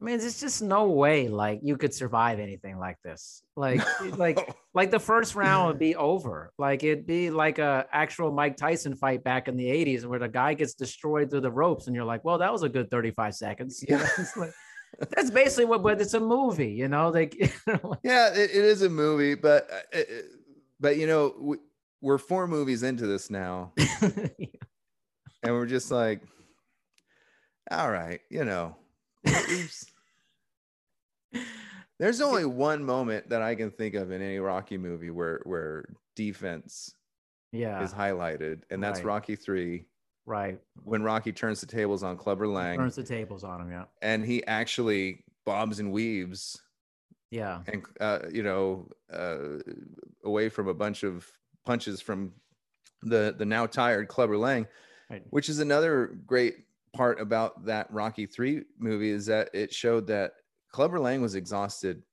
I 0.02 0.06
mean, 0.06 0.18
there's 0.18 0.40
just 0.40 0.62
no 0.62 0.86
way 0.88 1.28
like 1.28 1.60
you 1.62 1.76
could 1.76 1.94
survive 1.94 2.40
anything 2.40 2.78
like 2.80 2.98
this. 3.04 3.44
Like, 3.60 3.82
like, 4.18 4.56
like 4.74 4.90
the 4.90 5.02
first 5.02 5.36
round 5.36 5.68
would 5.68 5.80
be 5.88 5.94
over. 5.94 6.54
Like 6.58 6.82
it'd 6.86 7.06
be 7.06 7.30
like 7.30 7.60
a 7.60 7.86
actual 7.92 8.32
Mike 8.32 8.56
Tyson 8.56 8.96
fight 8.96 9.22
back 9.22 9.50
in 9.50 9.58
the 9.58 9.66
80s 9.66 10.06
where 10.06 10.18
the 10.20 10.30
guy 10.30 10.54
gets 10.54 10.76
destroyed 10.76 11.30
through 11.30 11.42
the 11.42 11.52
ropes, 11.52 11.88
and 11.88 11.96
you're 11.96 12.06
like, 12.06 12.24
well, 12.24 12.38
that 12.38 12.54
was 12.54 12.64
a 12.64 12.70
good 12.70 12.90
35 12.90 13.36
seconds. 13.36 13.84
Yeah. 13.86 14.08
like- 14.38 14.54
that's 15.10 15.30
basically 15.30 15.66
what, 15.66 15.84
but 15.84 16.00
it's 16.00 16.14
a 16.14 16.20
movie, 16.22 16.72
you 16.72 16.88
know. 16.88 17.10
Like, 17.10 17.36
yeah 18.02 18.30
it, 18.34 18.50
it 18.52 18.66
is 18.66 18.82
a 18.82 18.90
movie 18.90 19.36
but 19.36 19.70
uh, 19.70 19.80
it, 19.92 20.26
but 20.80 20.96
you 20.98 21.06
know 21.06 21.36
we, 21.38 21.58
we're 22.02 22.18
four 22.18 22.48
movies 22.48 22.82
into 22.84 23.06
this 23.06 23.30
now 23.30 23.74
and 23.78 25.54
we're 25.54 25.66
just 25.66 25.92
like 25.92 26.22
all 27.70 27.92
right 27.92 28.22
you 28.30 28.46
know 28.46 28.76
oops. 29.28 29.86
there's 32.00 32.22
only 32.22 32.46
one 32.46 32.84
moment 32.84 33.30
that 33.30 33.42
i 33.42 33.56
can 33.56 33.70
think 33.72 33.96
of 33.96 34.12
in 34.12 34.22
any 34.22 34.40
rocky 34.40 34.78
movie 34.78 35.10
where 35.10 35.42
where 35.46 35.86
defense 36.16 36.96
yeah, 37.52 37.82
is 37.82 37.92
highlighted 37.92 38.62
and 38.70 38.84
that's 38.84 39.00
Right. 39.00 39.06
rocky 39.06 39.36
3 39.36 39.86
right. 40.26 40.60
when 40.84 41.02
rocky 41.02 41.32
turns 41.32 41.62
the 41.62 41.68
tables 41.68 42.04
on 42.04 42.16
clubber 42.18 42.48
lang 42.48 42.78
Turns 42.78 42.96
the 42.96 43.04
tables 43.04 43.44
on 43.44 43.62
him. 43.62 43.72
Yeah, 43.72 43.86
and 44.02 44.24
he 44.24 44.46
actually 44.46 45.24
bobs 45.46 45.80
and 45.80 45.92
weaves 45.92 46.62
yeah, 47.32 47.60
and 47.68 47.84
uh, 48.00 48.20
you 48.32 48.42
know 48.42 48.88
uh, 49.14 49.60
away 50.24 50.50
from 50.50 50.68
a 50.68 50.74
bunch 50.74 51.04
of 51.04 51.28
punches 51.66 52.02
from 52.02 52.34
the 53.04 53.36
the 53.38 53.46
now 53.46 53.68
tired 53.68 54.08
Clubber 54.08 54.38
Lang, 54.38 54.66
right. 55.12 55.22
which 55.30 55.48
is 55.48 55.60
another 55.60 56.18
great 56.26 56.66
part 56.94 57.20
about 57.20 57.66
that 57.66 57.92
Rocky 57.92 58.26
Three 58.26 58.64
movie 58.78 59.10
is 59.12 59.26
that 59.28 59.50
it 59.54 59.74
showed 59.74 60.08
that 60.08 60.34
Clubber 60.72 61.00
Lang 61.00 61.22
was 61.22 61.36
exhausted 61.36 62.04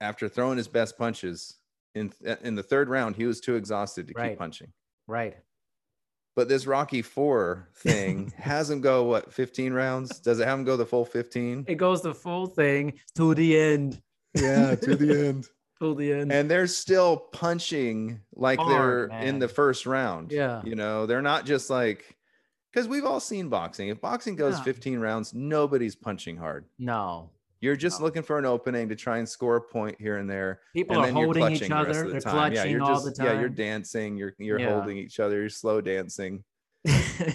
after 0.00 0.28
throwing 0.28 0.56
his 0.56 0.68
best 0.68 0.96
punches. 0.98 1.56
In 1.94 2.12
in 2.42 2.54
the 2.54 2.62
third 2.62 2.88
round, 2.88 3.16
he 3.16 3.24
was 3.24 3.40
too 3.40 3.56
exhausted 3.56 4.08
to 4.08 4.14
Right. 4.16 4.30
keep 4.30 4.38
punching. 4.38 4.72
right. 5.06 5.36
But 6.36 6.48
this 6.48 6.68
Rocky 6.68 7.02
Four 7.02 7.68
thing 7.74 8.32
has 8.38 8.70
him 8.70 8.80
go 8.80 9.02
what 9.04 9.32
15 9.32 9.72
rounds? 9.72 10.20
Does 10.20 10.38
it 10.38 10.46
have 10.46 10.56
him 10.60 10.64
go 10.64 10.76
the 10.76 10.86
full 10.86 11.04
15? 11.04 11.64
It 11.66 11.74
goes 11.76 12.00
the 12.02 12.14
full 12.14 12.46
thing 12.46 13.00
to 13.16 13.34
the 13.34 13.58
end. 13.58 14.00
Yeah, 14.34 14.76
to 14.76 14.94
the 14.94 15.18
end. 15.28 15.48
To 15.80 15.94
the 15.96 16.12
end. 16.12 16.30
and 16.32 16.48
they're 16.50 16.66
still 16.68 17.16
punching 17.16 18.20
like 18.34 18.58
Hard, 18.60 19.10
they're 19.10 19.20
in 19.20 19.38
the 19.40 19.48
first 19.48 19.86
round. 19.86 20.30
Yeah. 20.30 20.60
You 20.64 20.76
know, 20.76 21.06
they're 21.06 21.22
not 21.22 21.44
just 21.46 21.70
like 21.70 22.16
because 22.78 22.88
we've 22.88 23.04
all 23.04 23.18
seen 23.20 23.48
boxing. 23.48 23.88
If 23.88 24.00
boxing 24.00 24.36
goes 24.36 24.56
Yeah. 24.58 24.62
15 24.64 25.00
rounds, 25.00 25.34
nobody's 25.34 25.96
punching 25.96 26.36
hard. 26.36 26.64
no, 26.78 27.30
You're 27.60 27.74
just 27.74 27.98
No. 27.98 28.04
looking 28.06 28.22
for 28.22 28.38
an 28.38 28.44
opening 28.44 28.88
to 28.88 28.94
try 28.94 29.18
and 29.18 29.28
score 29.28 29.56
a 29.56 29.60
point 29.60 30.00
here 30.00 30.18
and 30.18 30.30
there. 30.30 30.60
people 30.72 31.02
and 31.02 31.06
are 31.06 31.12
holding 31.24 31.42
each 31.52 31.58
clutching 31.66 31.68
the 31.70 31.74
rest 31.74 31.88
other. 31.90 32.04
the 32.06 32.10
They're 32.12 32.20
time. 32.20 32.34
Yeah, 32.52 32.56
clutching 32.58 32.70
you're 32.72 32.82
all 32.82 32.88
just 32.94 33.04
the 33.06 33.12
time. 33.12 33.26
yeah, 33.26 33.40
you're 33.40 33.48
dancing, 33.48 34.16
you're 34.16 34.32
you're 34.38 34.60
Yeah. 34.60 34.74
holding 34.74 34.96
each 34.96 35.18
other, 35.18 35.40
you're 35.40 35.48
slow 35.48 35.80
dancing. 35.80 36.44
I 36.86 37.34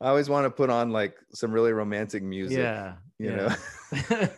always 0.00 0.28
want 0.28 0.44
to 0.44 0.50
put 0.50 0.68
on 0.68 0.90
like 0.90 1.16
some 1.32 1.50
really 1.50 1.72
romantic 1.72 2.22
music. 2.22 2.58
yeah, 2.58 2.96
You 3.18 3.30
yeah. 3.30 4.28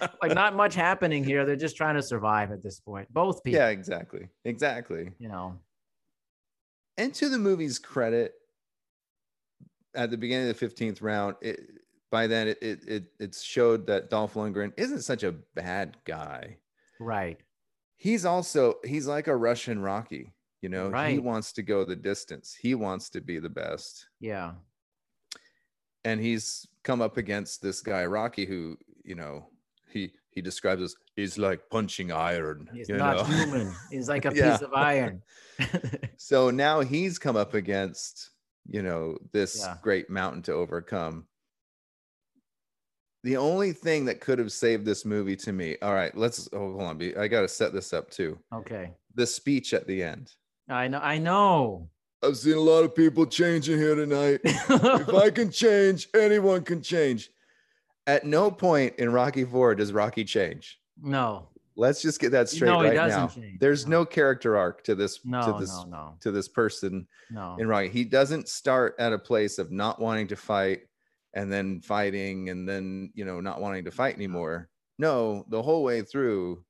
like 0.20 0.34
not 0.34 0.56
much 0.56 0.74
happening 0.74 1.22
here. 1.22 1.44
They're 1.46 1.54
just 1.54 1.76
trying 1.76 1.94
to 1.94 2.02
survive 2.02 2.50
at 2.50 2.60
this 2.60 2.80
point. 2.80 3.06
Both 3.14 3.44
people. 3.44 3.60
yeah, 3.60 3.68
exactly. 3.68 4.26
Exactly. 4.44 5.12
You 5.20 5.28
know. 5.28 5.60
and 6.98 7.14
to 7.14 7.28
the 7.28 7.38
movie's 7.38 7.78
credit, 7.78 8.34
at 9.94 10.10
the 10.10 10.16
beginning 10.16 10.48
of 10.50 10.58
the 10.58 10.66
15th 10.66 11.02
round, 11.02 11.36
it, 11.40 11.60
by 12.10 12.26
then 12.26 12.48
it, 12.48 12.58
it 12.62 13.04
it 13.18 13.34
showed 13.34 13.86
that 13.86 14.10
Dolph 14.10 14.34
Lundgren 14.34 14.72
isn't 14.76 15.02
such 15.02 15.22
a 15.22 15.32
bad 15.54 15.96
guy. 16.04 16.58
Right. 17.00 17.38
He's 17.96 18.24
also 18.24 18.74
he's 18.84 19.06
like 19.06 19.28
a 19.28 19.36
Russian 19.36 19.80
Rocky, 19.80 20.32
you 20.60 20.68
know. 20.68 20.88
right. 20.90 21.12
He 21.12 21.18
wants 21.18 21.52
to 21.54 21.62
go 21.62 21.84
the 21.84 21.96
distance. 21.96 22.54
He 22.54 22.74
wants 22.74 23.08
to 23.10 23.20
be 23.20 23.38
the 23.38 23.48
best. 23.48 24.08
Yeah. 24.20 24.52
And 26.04 26.20
he's 26.20 26.66
come 26.82 27.00
up 27.00 27.16
against 27.16 27.62
this 27.62 27.80
guy 27.80 28.04
Rocky 28.06 28.44
who, 28.44 28.76
you 29.04 29.14
know, 29.14 29.46
he 29.88 30.12
he 30.30 30.40
describes 30.42 30.82
as 30.82 30.94
he's 31.16 31.38
like 31.38 31.60
punching 31.70 32.10
iron 32.10 32.68
He's 32.74 32.88
not 32.88 33.16
know? 33.18 33.24
human. 33.24 33.72
He's 33.90 34.08
like 34.08 34.24
a 34.24 34.32
Yeah. 34.34 34.52
piece 34.52 34.62
of 34.62 34.72
iron. 34.74 35.22
so 36.16 36.50
now 36.50 36.80
he's 36.80 37.18
come 37.18 37.36
up 37.36 37.54
against 37.54 38.30
you 38.68 38.82
know 38.82 39.16
this 39.32 39.58
Yeah. 39.60 39.76
great 39.82 40.08
mountain 40.10 40.42
to 40.42 40.52
overcome 40.52 41.26
the 43.24 43.36
only 43.36 43.72
thing 43.72 44.04
that 44.06 44.20
could 44.20 44.38
have 44.40 44.50
saved 44.52 44.84
this 44.84 45.04
movie 45.04 45.36
to 45.36 45.52
me 45.52 45.76
all 45.82 45.94
right 45.94 46.16
let's 46.16 46.48
oh, 46.52 46.72
hold 46.72 46.82
on 46.82 46.98
be- 46.98 47.16
i 47.16 47.28
gotta 47.28 47.48
set 47.48 47.72
this 47.72 47.92
up 47.92 48.10
too 48.10 48.38
okay. 48.54 48.90
the 49.14 49.26
speech 49.26 49.74
at 49.74 49.86
the 49.86 50.02
end 50.02 50.32
I 50.68 50.88
know. 50.88 50.98
I 51.00 51.18
know. 51.18 51.88
i've 52.22 52.36
seen 52.36 52.56
a 52.56 52.60
lot 52.60 52.84
of 52.84 52.94
people 52.94 53.26
changing 53.26 53.78
here 53.78 53.94
tonight 53.94 54.40
if 54.44 55.08
i 55.14 55.30
can 55.30 55.50
change 55.50 56.08
anyone 56.14 56.62
can 56.62 56.82
change 56.82 57.30
at 58.06 58.24
no 58.24 58.50
point 58.50 58.94
in 58.98 59.12
rocky 59.12 59.44
4 59.44 59.74
does 59.76 59.92
rocky 59.92 60.24
change 60.24 60.78
no. 61.00 61.48
Let's 61.76 62.02
just 62.02 62.20
get 62.20 62.32
that 62.32 62.48
straight 62.48 62.68
No, 62.68 62.82
right 62.82 62.94
now 62.94 63.28
change. 63.28 63.58
there's 63.60 63.86
No. 63.86 64.00
no 64.00 64.04
character 64.06 64.56
arc 64.56 64.84
to 64.84 64.94
this 64.94 65.24
No. 65.24 65.40
to 65.52 65.58
this 65.60 65.84
to 66.20 66.30
this 66.30 66.48
person 66.48 67.06
No. 67.30 67.56
in 67.58 67.66
Rocky. 67.68 67.88
He 67.88 68.04
doesn't 68.04 68.48
start 68.48 68.94
at 68.98 69.12
a 69.12 69.18
place 69.18 69.58
of 69.58 69.70
not 69.72 70.00
wanting 70.00 70.28
to 70.28 70.36
fight 70.36 70.82
and 71.34 71.50
then 71.52 71.80
fighting 71.80 72.50
and 72.50 72.68
then, 72.68 73.10
you 73.14 73.24
know, 73.24 73.40
not 73.40 73.60
wanting 73.60 73.84
to 73.84 73.90
fight 73.90 74.14
anymore. 74.16 74.68
No, 74.98 75.46
the 75.48 75.62
whole 75.62 75.82
way 75.82 76.02
through 76.02 76.64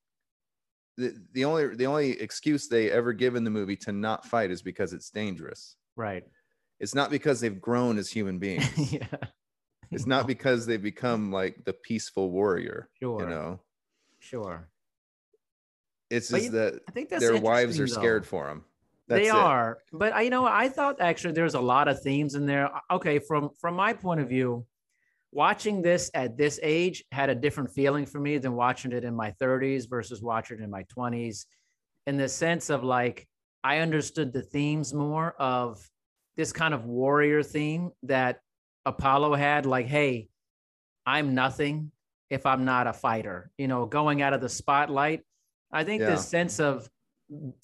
the, 0.99 1.15
the 1.33 1.45
only 1.47 1.75
the 1.75 1.87
only 1.87 2.11
excuse 2.21 2.69
they 2.69 2.91
ever 2.91 3.13
give 3.13 3.35
in 3.35 3.45
the 3.45 3.51
movie 3.51 3.77
to 3.77 3.93
not 3.93 4.27
fight 4.27 4.51
is 4.51 4.63
because 4.63 4.93
it's 4.93 5.11
dangerous. 5.11 5.77
Right. 5.97 6.25
It's 6.81 6.95
not 6.95 7.11
because 7.11 7.41
they've 7.41 7.61
grown 7.61 7.99
as 7.99 8.11
human 8.11 8.39
beings. 8.41 8.93
yeah. 8.93 9.07
It's 9.91 10.07
not 10.07 10.27
because 10.27 10.65
they've 10.67 10.83
become 10.83 11.33
like 11.33 11.65
the 11.65 11.73
peaceful 11.73 12.31
warrior, 12.31 12.89
Sure. 13.01 13.21
you 13.21 13.27
know. 13.29 13.61
Sure. 14.21 14.69
It's 16.12 16.28
just 16.28 16.52
that 16.52 16.81
I 16.87 16.92
think 16.92 17.09
that's 17.09 17.23
their 17.23 17.40
wives 17.40 17.78
are 17.78 17.85
interesting, 17.85 18.02
scared 18.02 18.25
though. 18.25 18.28
for 18.28 18.47
them. 18.47 18.64
they 19.09 19.31
are, 19.31 19.78
but 19.92 20.12
I 20.12 20.23
you 20.23 20.31
know 20.31 20.45
I 20.45 20.69
thought 20.69 21.00
actually 21.00 21.33
there's 21.33 21.54
a 21.54 21.61
lot 21.61 21.88
of 21.88 22.02
themes 22.02 22.35
in 22.35 22.45
there. 22.45 22.69
Okay, 22.90 23.19
from 23.19 23.50
from 23.59 23.75
my 23.75 23.95
point 23.95 24.21
of 24.21 24.28
view, 24.28 24.66
watching 25.33 25.81
this 25.81 26.11
at 26.12 26.37
this 26.37 26.61
age 26.62 27.02
had 27.12 27.31
a 27.31 27.35
different 27.35 27.71
feeling 27.71 28.04
for 28.04 28.21
me 28.21 28.37
than 28.37 28.52
watching 28.54 28.92
it 28.92 29.04
in 29.04 29.16
my 29.16 29.31
30s 29.40 29.88
versus 29.88 30.21
watching 30.23 30.61
it 30.61 30.62
in 30.62 30.71
my 30.71 30.85
20s, 30.97 31.47
in 32.07 32.19
the 32.19 32.28
sense 32.28 32.69
of 32.69 32.85
like 32.85 33.26
I 33.64 33.78
understood 33.78 34.35
the 34.35 34.42
themes 34.42 34.92
more 34.92 35.35
of 35.38 35.83
this 36.37 36.52
kind 36.52 36.75
of 36.75 36.85
warrior 36.85 37.42
theme 37.42 37.90
that 38.02 38.40
Apollo 38.85 39.37
had. 39.37 39.64
Like, 39.64 39.87
hey, 39.87 40.28
I'm 41.07 41.35
nothing 41.35 41.90
if 42.28 42.45
I'm 42.45 42.66
not 42.66 42.87
a 42.87 42.92
fighter. 42.92 43.50
You 43.57 43.69
know, 43.69 43.87
going 43.87 44.21
out 44.21 44.35
of 44.35 44.42
the 44.42 44.50
spotlight. 44.50 45.23
I 45.73 45.85
think 45.85 46.00
Yeah. 46.00 46.11
this 46.11 46.29
sense 46.29 46.61
of 46.61 46.88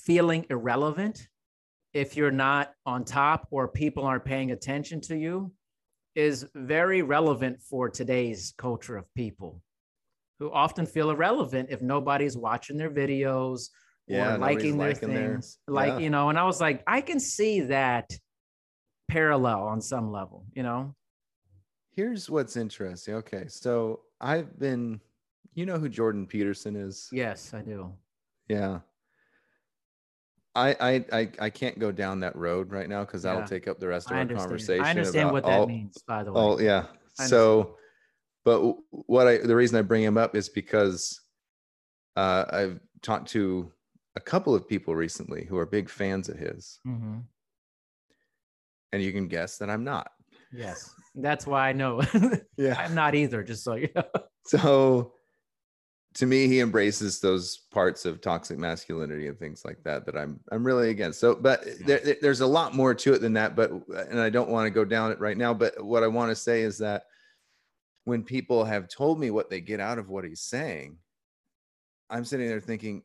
feeling 0.01 0.47
irrelevant 0.51 1.29
if 1.93 2.17
you're 2.17 2.31
not 2.31 2.73
on 2.87 3.05
top 3.05 3.49
or 3.51 3.69
people 3.69 4.05
aren't 4.05 4.25
paying 4.25 4.51
attention 4.51 5.01
to 5.03 5.17
you 5.17 5.53
is 6.15 6.47
very 6.55 7.03
relevant 7.03 7.63
for 7.63 7.89
today's 7.89 8.55
culture 8.57 8.97
of 8.97 9.13
people 9.15 9.63
who 10.39 10.51
often 10.51 10.87
feel 10.87 11.11
irrelevant 11.11 11.69
if 11.71 11.83
nobody's 11.83 12.37
watching 12.37 12.77
their 12.79 12.91
videos 12.91 13.69
Yeah, 14.07 14.35
or 14.35 14.39
liking 14.39 14.79
their 14.79 14.89
liking 14.89 15.11
their- 15.11 15.33
things 15.33 15.59
like 15.67 15.89
yeah. 15.95 15.99
you 15.99 16.11
know 16.11 16.31
and 16.31 16.39
i 16.39 16.45
was 16.45 16.61
like 16.61 16.83
i 16.87 17.01
can 17.03 17.21
see 17.21 17.61
that 17.63 18.11
parallel 19.09 19.63
on 19.65 19.81
some 19.83 20.11
level 20.11 20.47
you 20.55 20.63
know 20.63 20.95
Here's 21.91 22.31
what's 22.31 22.57
interesting. 22.57 23.15
Okay, 23.17 23.47
so 23.49 24.03
I've 24.21 24.57
been, 24.57 25.01
you 25.55 25.67
know 25.67 25.79
who 25.79 25.89
Jordan 25.89 26.27
Peterson 26.27 26.77
is? 26.77 27.09
yes 27.13 27.53
i 27.55 27.61
do 27.63 27.93
Yeah. 28.49 28.81
I 30.55 30.75
I 30.81 31.05
I, 31.13 31.31
I 31.41 31.51
can't 31.51 31.79
go 31.79 31.93
down 31.93 32.21
that 32.21 32.35
road 32.37 32.73
right 32.73 32.89
now 32.89 33.05
because 33.05 33.23
that'll 33.23 33.41
Yeah. 33.43 33.47
take 33.47 33.69
up 33.69 33.79
the 33.79 33.89
rest 33.89 34.07
of 34.09 34.13
i 34.13 34.17
our 34.17 34.21
understand 34.23 34.49
conversation. 34.49 34.85
i 34.85 34.91
understand 34.91 35.31
what 35.33 35.45
that 35.45 35.61
all- 35.61 35.67
means 35.67 35.99
by 36.07 36.23
the 36.25 36.33
way 36.33 36.41
Oh 36.41 36.59
yeah. 36.59 36.87
So, 37.15 37.77
but 38.45 38.77
what 38.91 39.27
I 39.27 39.39
the 39.39 39.55
reason 39.57 39.77
I 39.77 39.83
bring 39.83 40.03
him 40.05 40.17
up 40.17 40.37
is 40.37 40.49
because 40.49 41.21
uh, 42.17 42.45
I've 42.51 42.81
talked 43.03 43.29
to 43.31 43.73
a 44.17 44.21
couple 44.21 44.55
of 44.55 44.67
people 44.69 44.95
recently 44.95 45.45
who 45.45 45.59
are 45.59 45.67
big 45.67 45.89
fans 45.91 46.29
of 46.29 46.39
his, 46.39 46.79
Mhm. 46.87 47.23
and 48.93 49.03
you 49.03 49.13
can 49.13 49.27
guess 49.29 49.59
that 49.59 49.69
I'm 49.71 49.85
not. 49.85 50.11
yes 50.53 50.95
that's 51.17 51.47
why 51.47 51.69
i 51.69 51.73
know 51.73 52.01
Yeah. 52.57 52.75
i'm 52.79 52.95
not 52.95 53.15
either 53.15 53.43
just 53.43 53.63
so 53.65 53.75
you 53.75 53.89
know 53.95 54.05
So 54.47 55.13
to 56.15 56.27
me, 56.27 56.49
he 56.49 56.61
embraces 56.61 57.21
those 57.21 57.59
parts 57.71 58.05
of 58.05 58.21
toxic 58.21 58.59
masculinity 58.59 59.29
and 59.29 59.39
things 59.39 59.65
like 59.65 59.83
that 59.85 60.07
that 60.07 60.17
I'm 60.17 60.41
I'm 60.51 60.65
really 60.65 60.91
against. 60.91 61.21
So, 61.21 61.35
but 61.35 61.65
there, 61.85 62.01
there- 62.01 62.17
there's 62.21 62.41
a 62.41 62.47
lot 62.47 62.75
more 62.75 62.95
to 62.95 63.13
it 63.15 63.21
than 63.21 63.35
that. 63.35 63.55
But 63.55 63.71
and 63.71 64.19
I 64.21 64.31
don't 64.31 64.49
want 64.51 64.67
to 64.67 64.71
go 64.71 64.85
down 64.85 65.13
it 65.13 65.21
right 65.21 65.37
now. 65.37 65.55
But 65.55 65.83
what 65.85 66.03
I 66.03 66.07
want 66.09 66.31
to 66.31 66.37
say 66.37 66.63
is 66.63 66.79
that 66.79 67.05
when 68.05 68.23
people 68.25 68.65
have 68.65 68.89
told 68.89 69.21
me 69.21 69.31
what 69.31 69.51
they 69.51 69.61
get 69.61 69.81
out 69.81 69.99
of 69.99 70.09
what 70.09 70.25
he's 70.25 70.41
saying, 70.41 70.97
I'm 72.11 72.25
sitting 72.25 72.49
there 72.49 72.61
thinking, 72.61 73.03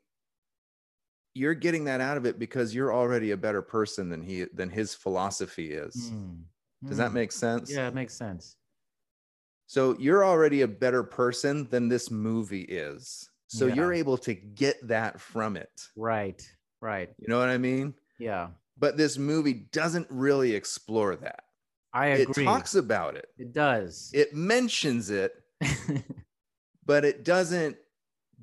you're 1.33 1.55
getting 1.55 1.83
that 1.85 1.99
out 1.99 2.15
of 2.17 2.25
it 2.25 2.39
because 2.39 2.73
you're 2.73 2.93
already 2.93 3.31
a 3.31 3.37
better 3.37 3.61
person 3.61 4.09
than 4.09 4.21
he 4.21 4.45
than 4.53 4.69
his 4.69 4.93
philosophy 4.95 5.73
is. 5.73 6.09
Mm. 6.11 6.43
Does 6.87 6.97
that 6.97 7.11
Mm. 7.11 7.15
make 7.15 7.31
sense? 7.31 7.69
yeah 7.71 7.87
it 7.87 7.93
makes 7.93 8.13
sense 8.13 8.55
So 9.73 9.97
you're 9.97 10.23
already 10.23 10.61
a 10.61 10.67
better 10.67 11.01
person 11.01 11.67
than 11.71 11.89
this 11.89 12.11
movie 12.11 12.61
is. 12.61 13.27
So 13.47 13.65
Yeah. 13.65 13.73
you're 13.73 13.91
able 13.91 14.19
to 14.19 14.35
get 14.35 14.77
that 14.87 15.19
from 15.19 15.57
it. 15.57 15.89
right 15.95 16.47
right 16.79 17.09
You 17.17 17.27
know 17.27 17.39
what 17.39 17.49
I 17.49 17.57
mean? 17.57 17.95
yeah 18.19 18.51
But 18.77 18.97
this 18.97 19.17
movie 19.17 19.65
doesn't 19.71 20.05
really 20.11 20.53
explore 20.53 21.15
that. 21.15 21.45
i 21.91 22.05
agree. 22.05 22.43
It 22.43 22.45
talks 22.45 22.75
about 22.75 23.15
it. 23.17 23.29
it 23.39 23.51
does 23.51 24.11
It 24.13 24.35
mentions 24.35 25.09
it, 25.09 25.41
but 26.85 27.03
it 27.03 27.25
doesn't 27.25 27.75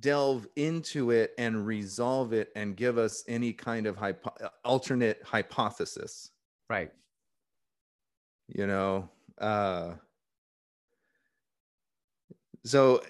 delve 0.00 0.48
into 0.56 1.12
it 1.12 1.32
and 1.38 1.64
resolve 1.64 2.32
it 2.32 2.50
and 2.56 2.76
give 2.76 2.98
us 2.98 3.22
any 3.28 3.52
kind 3.52 3.86
of 3.86 3.96
hypo- 3.96 4.50
alternate 4.64 5.22
hypothesis, 5.22 6.32
right 6.68 6.90
you 8.48 8.66
know? 8.66 9.08
Uh 9.38 9.94
so 12.64 13.02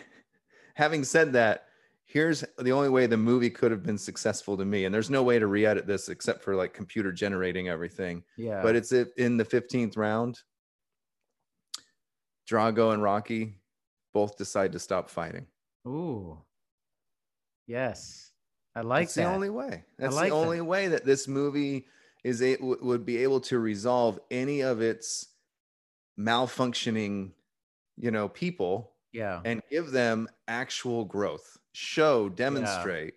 having 0.74 1.04
said 1.04 1.32
that, 1.34 1.66
here's 2.04 2.44
the 2.58 2.72
only 2.72 2.88
way 2.88 3.06
the 3.06 3.16
movie 3.16 3.50
could 3.50 3.70
have 3.70 3.82
been 3.82 3.98
successful 3.98 4.56
to 4.56 4.64
me. 4.64 4.84
And 4.84 4.94
there's 4.94 5.10
no 5.10 5.22
way 5.22 5.38
to 5.38 5.46
re-edit 5.46 5.86
this 5.86 6.08
except 6.08 6.42
for 6.42 6.54
like 6.54 6.74
computer 6.74 7.10
generating 7.12 7.68
everything. 7.68 8.22
yeah 8.36 8.60
But 8.62 8.76
it's 8.76 8.92
in 8.92 9.36
the 9.38 9.44
15th 9.44 9.96
round. 9.96 10.40
Drago 12.50 12.92
and 12.92 13.02
Rocky 13.02 13.54
both 14.12 14.36
decide 14.36 14.72
to 14.72 14.78
stop 14.78 15.08
fighting. 15.08 15.46
Ooh. 15.86 16.38
Yes. 17.66 18.30
I 18.74 18.80
like 18.82 19.06
That's 19.06 19.14
that. 19.14 19.22
the 19.24 19.28
only 19.34 19.50
way. 19.50 19.84
That's 19.98 20.14
like 20.14 20.30
the 20.30 20.34
that. 20.36 20.42
only 20.42 20.60
way 20.60 20.88
that 20.88 21.04
this 21.04 21.28
movie 21.28 21.86
is 22.24 22.40
w- 22.40 22.78
would 22.82 23.04
be 23.06 23.18
able 23.18 23.40
to 23.40 23.58
resolve 23.58 24.18
any 24.30 24.60
of 24.60 24.80
its 24.80 25.28
malfunctioning, 26.18 27.30
you 27.96 28.10
know, 28.10 28.28
people 28.28 28.92
yeah. 29.12 29.40
and 29.44 29.62
give 29.70 29.90
them 29.90 30.28
actual 30.48 31.04
growth. 31.04 31.56
Show, 31.74 32.28
demonstrate 32.28 33.14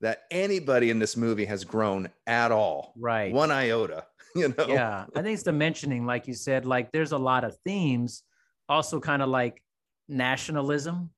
that 0.00 0.24
anybody 0.30 0.90
in 0.90 0.98
this 0.98 1.16
movie 1.16 1.46
has 1.46 1.64
grown 1.64 2.08
at 2.26 2.52
all. 2.52 2.92
Right. 2.96 3.32
One 3.32 3.50
iota, 3.50 4.06
you 4.36 4.54
know. 4.56 4.66
Yeah. 4.68 5.06
I 5.14 5.22
think 5.22 5.34
it's 5.34 5.42
the 5.42 5.52
mentioning, 5.52 6.04
like 6.04 6.28
you 6.28 6.34
said, 6.34 6.66
like 6.66 6.92
there's 6.92 7.12
a 7.12 7.18
lot 7.18 7.44
of 7.44 7.56
themes, 7.64 8.22
also 8.68 9.00
kind 9.00 9.22
of 9.22 9.28
like 9.28 9.62
nationalism 10.08 11.10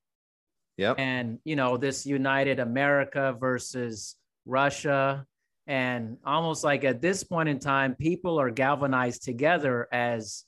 Yep. 0.77 0.95
and, 0.97 1.39
you 1.43 1.57
know, 1.57 1.75
this 1.75 2.05
united 2.05 2.59
America 2.59 3.35
versus 3.37 4.15
Russia. 4.45 5.25
And 5.67 6.17
almost 6.25 6.63
like 6.63 6.85
at 6.85 7.01
this 7.01 7.21
point 7.21 7.49
in 7.49 7.59
time, 7.59 7.95
people 7.95 8.39
are 8.39 8.49
galvanized 8.49 9.23
together 9.23 9.89
as 9.91 10.45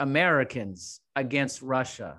Americans 0.00 1.00
against 1.16 1.62
Russia. 1.62 2.18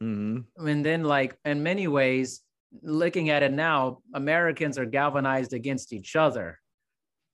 hmm 0.00 0.38
and 0.56 0.84
then 0.84 1.04
like 1.04 1.36
in 1.44 1.62
many 1.62 1.86
ways 1.88 2.40
looking 2.82 3.30
at 3.30 3.42
it 3.42 3.52
now 3.52 3.98
americans 4.14 4.78
are 4.78 4.86
galvanized 4.86 5.52
against 5.52 5.92
each 5.92 6.14
other 6.16 6.58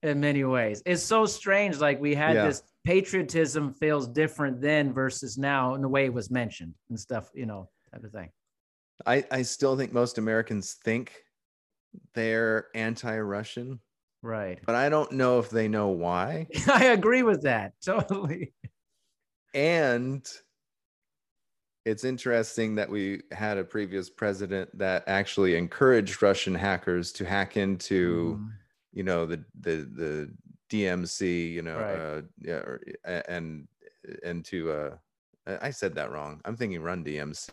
in 0.02 0.18
many 0.20 0.44
ways 0.44 0.82
it's 0.86 1.02
so 1.02 1.26
strange 1.26 1.78
like 1.78 2.00
we 2.00 2.14
had 2.14 2.34
Yeah. 2.36 2.46
this 2.48 2.62
patriotism 2.84 3.72
feels 3.74 4.06
different 4.08 4.60
then 4.60 4.92
versus 4.92 5.36
now 5.36 5.74
in 5.74 5.82
the 5.82 5.88
way 5.88 6.04
it 6.06 6.12
was 6.14 6.30
mentioned 6.30 6.74
and 6.88 6.98
stuff 6.98 7.30
you 7.34 7.46
know 7.46 7.68
type 7.92 8.04
of 8.04 8.12
thing 8.12 8.30
I, 9.04 9.24
I 9.30 9.42
still 9.42 9.76
think 9.76 9.92
most 9.92 10.16
Americans 10.18 10.76
think 10.82 11.12
they're 12.14 12.68
anti-Russian, 12.74 13.80
right 14.22 14.58
but 14.64 14.74
I 14.74 14.88
don't 14.88 15.12
know 15.12 15.38
if 15.38 15.50
they 15.50 15.68
know 15.68 15.88
why. 15.88 16.46
i 16.68 16.84
agree 16.86 17.22
with 17.22 17.42
that 17.42 17.72
totally 17.84 18.54
And 19.54 20.24
it's 21.86 22.04
interesting 22.04 22.74
that 22.74 22.90
we 22.90 23.22
had 23.30 23.56
a 23.58 23.64
previous 23.64 24.10
president 24.10 24.76
that 24.76 25.04
actually 25.06 25.56
encouraged 25.56 26.20
Russian 26.20 26.54
hackers 26.54 27.12
to 27.12 27.24
hack 27.24 27.56
into, 27.56 28.38
Mhm. 28.38 28.52
you 28.92 29.04
know, 29.04 29.24
the 29.24 29.42
the 29.60 29.76
the 30.00 30.30
DMC, 30.68 31.52
you 31.52 31.62
know, 31.62 31.78
Right. 31.78 31.96
uh, 31.96 32.22
yeah, 32.40 32.54
or, 32.56 32.80
and 33.04 33.68
and 34.24 34.44
to 34.46 34.70
uh, 34.72 34.96
I 35.46 35.70
said 35.70 35.94
that 35.94 36.10
wrong. 36.10 36.40
I'm 36.44 36.56
thinking 36.56 36.82
Run 36.82 37.04
DMC. 37.04 37.50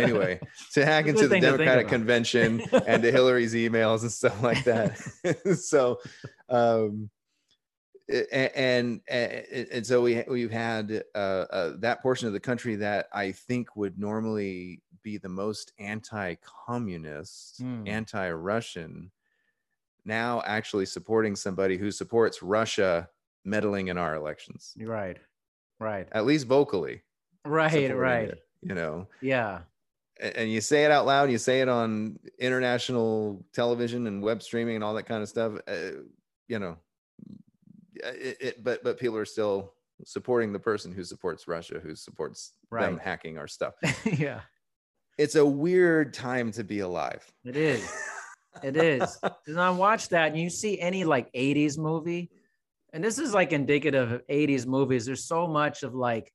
anyway, 0.00 0.40
to 0.72 0.86
hack 0.86 1.06
into 1.06 1.24
the 1.24 1.28
thing 1.28 1.42
to 1.42 1.48
think 1.48 1.58
Democratic 1.58 1.88
convention 1.88 2.62
and 2.86 3.02
to 3.02 3.12
Hillary's 3.16 3.52
emails 3.52 4.00
and 4.00 4.10
stuff 4.10 4.42
like 4.42 4.64
that. 4.64 4.96
so, 5.60 6.00
um, 6.48 7.10
and, 8.08 9.00
and 9.08 9.66
and 9.72 9.86
so 9.86 10.02
we 10.02 10.22
we've 10.28 10.50
had 10.50 11.04
uh, 11.14 11.18
uh, 11.18 11.72
that 11.78 12.02
portion 12.02 12.26
of 12.26 12.34
the 12.34 12.40
country 12.40 12.76
that 12.76 13.08
I 13.12 13.32
think 13.32 13.76
would 13.76 13.98
normally 13.98 14.82
be 15.02 15.18
the 15.18 15.28
most 15.28 15.72
anti-communist, 15.78 17.58
Hmm. 17.60 17.84
anti-Russian, 17.86 19.10
now 20.04 20.42
actually 20.46 20.86
supporting 20.86 21.36
somebody 21.36 21.76
who 21.76 21.90
supports 21.90 22.42
Russia 22.42 23.08
meddling 23.44 23.88
in 23.88 23.98
our 23.98 24.14
elections, 24.14 24.74
right. 24.80 25.18
Right. 25.78 26.08
at 26.12 26.24
least 26.24 26.46
vocally. 26.46 27.02
Right. 27.44 27.94
Right. 27.94 28.28
it, 28.30 28.42
you 28.62 28.74
know, 28.74 29.08
Yeah. 29.20 29.60
and 30.18 30.50
you 30.50 30.60
say 30.62 30.84
it 30.84 30.90
out 30.90 31.04
loud, 31.04 31.30
you 31.30 31.36
say 31.38 31.60
it 31.60 31.68
on 31.68 32.18
international 32.38 33.44
television 33.52 34.06
and 34.06 34.22
web 34.22 34.42
streaming 34.42 34.76
and 34.76 34.84
all 34.84 34.94
that 34.94 35.02
kind 35.04 35.22
of 35.22 35.28
stuff. 35.28 35.52
Uh, 35.68 36.02
you 36.48 36.58
know, 36.58 36.76
Uh, 38.04 38.10
it, 38.14 38.36
it, 38.40 38.64
but 38.64 38.82
but 38.84 38.98
people 38.98 39.16
are 39.16 39.24
still 39.24 39.74
supporting 40.04 40.52
the 40.52 40.58
person 40.58 40.92
who 40.92 41.04
supports 41.04 41.46
Russia, 41.48 41.80
who 41.82 41.94
supports 41.94 42.52
them 42.70 42.98
hacking 42.98 43.38
our 43.38 43.46
stuff. 43.46 43.74
yeah. 44.04 44.40
It's 45.16 45.36
a 45.36 45.46
weird 45.46 46.12
time 46.12 46.50
to 46.52 46.64
be 46.64 46.80
alive. 46.80 47.24
It 47.44 47.56
is. 47.56 47.88
It 48.62 48.76
is. 48.76 49.18
And 49.46 49.60
I 49.60 49.70
watch 49.70 50.08
that 50.08 50.32
and 50.32 50.40
you 50.40 50.50
see 50.50 50.80
any 50.80 51.04
like 51.04 51.32
80s 51.32 51.78
movie, 51.78 52.30
and 52.92 53.02
this 53.02 53.18
is 53.18 53.34
like 53.34 53.52
indicative 53.52 54.10
of 54.12 54.26
80s 54.26 54.66
movies. 54.66 55.06
There's 55.06 55.24
so 55.24 55.46
much 55.46 55.82
of 55.82 55.94
like 55.94 56.32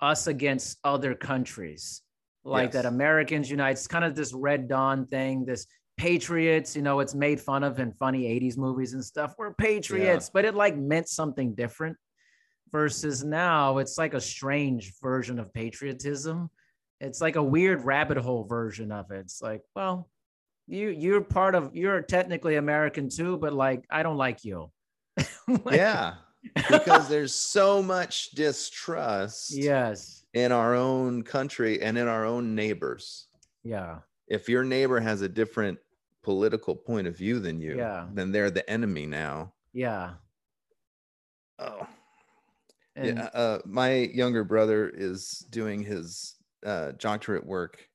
us 0.00 0.26
against 0.26 0.78
other 0.84 1.14
countries, 1.14 2.02
like 2.44 2.72
that 2.72 2.86
Americans 2.86 3.50
unite. 3.50 3.72
It's 3.72 3.86
kind 3.86 4.04
of 4.04 4.14
this 4.14 4.32
Red 4.32 4.68
Dawn 4.68 5.06
thing, 5.06 5.44
this 5.44 5.66
patriots, 5.98 6.74
you 6.74 6.82
know, 6.82 7.00
it's 7.00 7.14
made 7.14 7.40
fun 7.40 7.62
of 7.64 7.78
in 7.78 7.92
funny 7.92 8.22
80s 8.40 8.56
movies 8.56 8.94
and 8.94 9.04
stuff. 9.04 9.34
We're 9.36 9.52
patriots, 9.54 10.30
but 10.32 10.44
it 10.46 10.54
like 10.54 10.76
meant 10.76 11.08
something 11.08 11.54
different. 11.54 11.96
Versus 12.70 13.24
now, 13.24 13.78
it's 13.78 13.96
like 13.96 14.12
a 14.12 14.20
strange 14.20 14.92
version 15.02 15.38
of 15.38 15.52
patriotism. 15.54 16.50
It's 17.00 17.18
like 17.20 17.36
a 17.36 17.42
weird 17.42 17.84
rabbit 17.84 18.18
hole 18.18 18.44
version 18.44 18.92
of 18.92 19.10
it. 19.10 19.20
It's 19.20 19.40
like, 19.40 19.62
well, 19.74 20.10
you 20.66 20.90
you're 20.90 21.22
part 21.22 21.54
of 21.54 21.74
you're 21.74 22.02
technically 22.02 22.56
American 22.56 23.08
too, 23.08 23.38
but 23.38 23.54
like 23.54 23.86
I 23.90 24.02
don't 24.02 24.18
like 24.18 24.44
you. 24.44 24.70
Like, 25.64 25.76
yeah, 25.76 26.16
because 26.70 27.08
there's 27.08 27.34
so 27.34 27.82
much 27.82 28.32
distrust 28.32 29.50
Yes. 29.56 30.26
in 30.34 30.52
our 30.52 30.74
own 30.74 31.22
country 31.22 31.80
and 31.80 31.96
in 31.96 32.06
our 32.06 32.26
own 32.26 32.54
neighbors. 32.54 33.28
Yeah. 33.64 34.00
if 34.26 34.46
your 34.50 34.62
neighbor 34.62 35.00
has 35.00 35.22
a 35.22 35.28
different 35.28 35.78
political 36.32 36.76
point 36.76 37.06
of 37.06 37.16
view 37.16 37.40
than 37.40 37.58
you, 37.58 37.74
Yeah. 37.76 38.06
then 38.12 38.30
they're 38.32 38.50
the 38.50 38.68
enemy 38.68 39.06
now. 39.06 39.54
Yeah. 39.72 40.14
Oh, 41.58 41.86
And 42.96 43.16
yeah. 43.18 43.30
Uh, 43.32 43.58
my 43.64 43.92
younger 44.22 44.44
brother 44.44 44.90
is 44.90 45.46
doing 45.50 45.82
his 45.82 46.34
uh, 46.66 46.92
doctorate 46.98 47.46
work 47.46 47.88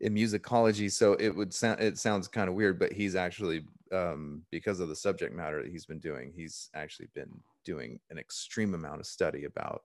in 0.00 0.14
musicology, 0.14 0.90
so 0.90 1.12
it 1.14 1.30
would 1.36 1.52
sound 1.54 1.80
it 1.80 1.96
sounds 1.98 2.26
kind 2.28 2.48
of 2.48 2.54
weird, 2.56 2.76
but 2.78 2.92
he's 2.92 3.14
actually 3.14 3.64
um, 3.92 4.42
because 4.50 4.80
of 4.80 4.88
the 4.88 4.96
subject 4.96 5.32
matter 5.34 5.62
that 5.62 5.70
he's 5.70 5.86
been 5.86 6.00
doing, 6.00 6.32
he's 6.34 6.70
actually 6.74 7.08
been 7.14 7.30
doing 7.64 8.00
an 8.10 8.18
extreme 8.18 8.74
amount 8.74 8.98
of 9.00 9.06
study 9.06 9.44
about 9.44 9.82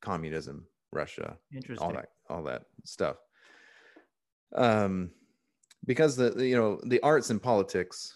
communism, 0.00 0.66
Russia, 0.92 1.36
interesting. 1.52 1.86
all 1.86 1.92
that 1.92 2.08
all 2.30 2.42
that 2.44 2.62
stuff 2.84 3.16
um 4.54 5.10
because 5.86 6.16
the 6.16 6.34
you 6.44 6.56
know 6.56 6.80
the 6.84 7.00
arts 7.02 7.30
and 7.30 7.42
politics 7.42 8.12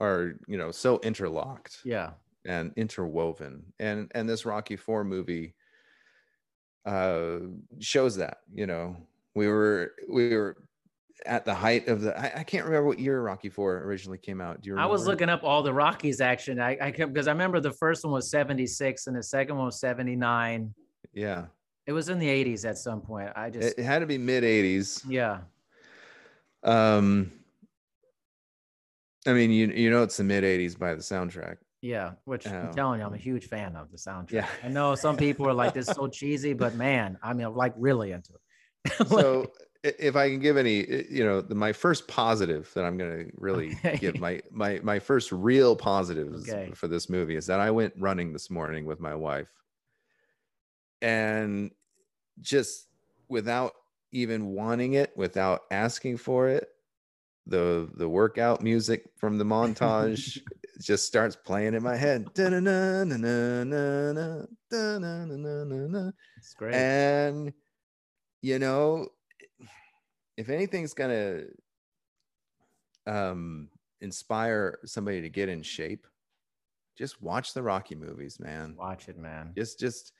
are 0.00 0.34
you 0.46 0.58
know 0.58 0.70
so 0.70 0.98
interlocked 1.02 1.78
Yeah. 1.84 2.10
and 2.44 2.72
interwoven 2.76 3.62
and 3.78 4.10
and 4.14 4.28
this 4.28 4.44
rocky 4.44 4.76
4 4.76 5.04
movie 5.04 5.54
uh 6.84 7.38
shows 7.78 8.16
that 8.16 8.38
you 8.52 8.66
know 8.66 8.96
we 9.34 9.46
were 9.46 9.92
we 10.10 10.34
were 10.36 10.56
at 11.24 11.44
the 11.44 11.54
height 11.54 11.86
of 11.86 12.00
the 12.00 12.18
i, 12.18 12.40
I 12.40 12.42
can't 12.42 12.64
remember 12.64 12.88
what 12.88 12.98
year 12.98 13.22
rocky 13.22 13.48
4 13.48 13.78
originally 13.84 14.18
came 14.18 14.40
out 14.40 14.60
do 14.60 14.68
you 14.68 14.72
remember? 14.74 14.88
I 14.88 14.92
was 14.92 15.06
looking 15.06 15.28
up 15.28 15.44
all 15.44 15.62
the 15.62 15.72
Rockies 15.72 16.20
action. 16.20 16.60
I, 16.60 16.76
I 16.80 16.90
because 16.90 17.28
I 17.28 17.32
remember 17.32 17.60
the 17.60 17.70
first 17.72 18.02
one 18.04 18.12
was 18.12 18.28
76 18.30 19.06
and 19.06 19.16
the 19.16 19.22
second 19.22 19.56
one 19.56 19.66
was 19.66 19.78
79. 19.78 20.74
yeah 21.14 21.44
It 21.86 21.92
was 21.92 22.08
in 22.08 22.18
the 22.18 22.26
80s 22.26 22.64
at 22.68 22.76
some 22.78 23.00
point. 23.00 23.30
I 23.36 23.50
just 23.50 23.68
it, 23.68 23.78
it 23.78 23.84
had 23.84 24.00
to 24.00 24.06
be 24.06 24.18
mid 24.18 24.42
80s 24.42 25.04
yeah. 25.08 25.38
Um 26.64 27.30
i 29.26 29.32
mean 29.32 29.50
you 29.50 29.68
you 29.68 29.90
know 29.90 30.02
it's 30.02 30.16
the 30.16 30.24
mid 30.24 30.44
80s 30.44 30.78
by 30.78 30.94
the 30.94 31.02
soundtrack 31.02 31.56
Yeah, 31.80 32.12
which 32.24 32.46
Oh. 32.46 32.50
I'm 32.50 32.72
telling 32.72 33.00
you, 33.00 33.06
I'm 33.06 33.14
a 33.14 33.18
huge 33.18 33.46
fan 33.48 33.74
of 33.74 33.90
the 33.90 33.96
soundtrack. 33.96 34.32
Yeah. 34.32 34.48
I 34.62 34.68
know 34.68 34.94
some 34.94 35.16
people 35.16 35.48
are 35.48 35.52
like, 35.54 35.74
this 35.74 35.88
is 35.88 35.94
so 35.96 36.06
cheesy, 36.18 36.52
but 36.54 36.76
man, 36.76 37.18
I 37.22 37.32
mean, 37.34 37.44
I'm 37.46 37.56
like 37.56 37.74
really 37.76 38.12
into 38.12 38.32
it. 38.34 39.08
so 39.08 39.50
if 39.82 40.14
i 40.14 40.28
can 40.30 40.38
give 40.38 40.56
any 40.56 40.86
you 41.10 41.24
know 41.24 41.40
the, 41.40 41.54
my 41.56 41.72
first 41.72 42.06
positive 42.06 42.70
that 42.74 42.84
i'm 42.84 42.96
going 42.96 43.24
to 43.26 43.32
really 43.34 43.72
Okay. 43.72 43.96
give 43.96 44.16
my 44.20 44.40
my 44.52 44.78
my 44.84 44.98
first 45.00 45.32
real 45.32 45.74
positives 45.74 46.48
Okay. 46.48 46.70
for 46.74 46.86
this 46.86 47.08
movie 47.10 47.34
is 47.34 47.46
that 47.46 47.58
i 47.58 47.68
went 47.70 47.92
running 47.98 48.32
this 48.32 48.48
morning 48.48 48.84
with 48.84 49.00
my 49.00 49.14
wife 49.14 49.48
and 51.00 51.72
just 52.40 52.88
without 53.28 53.72
even 54.12 54.46
wanting 54.46 54.94
it 54.94 55.12
without 55.16 55.62
asking 55.70 56.16
for 56.16 56.48
it 56.48 56.68
the 57.46 57.90
the 57.94 58.08
workout 58.08 58.62
music 58.62 59.04
from 59.16 59.36
the 59.36 59.44
montage 59.44 60.38
just 60.80 61.06
starts 61.06 61.36
playing 61.36 61.74
in 61.74 61.82
my 61.82 61.96
head 61.96 62.26
it's 66.38 66.54
great. 66.54 66.74
And 66.74 67.52
you 68.40 68.58
know, 68.58 69.08
if 70.36 70.48
anything's 70.48 70.94
gonna 70.94 71.42
um 73.06 73.68
inspire 74.00 74.78
somebody 74.84 75.20
to 75.22 75.28
get 75.28 75.48
in 75.48 75.62
shape, 75.62 76.06
just 76.96 77.22
watch 77.22 77.54
the 77.54 77.62
Rocky 77.62 77.94
movies, 77.94 78.40
man. 78.40 78.74
Watch 78.76 79.08
it, 79.08 79.18
man. 79.18 79.52
Just 79.56 79.78
just 79.78 80.12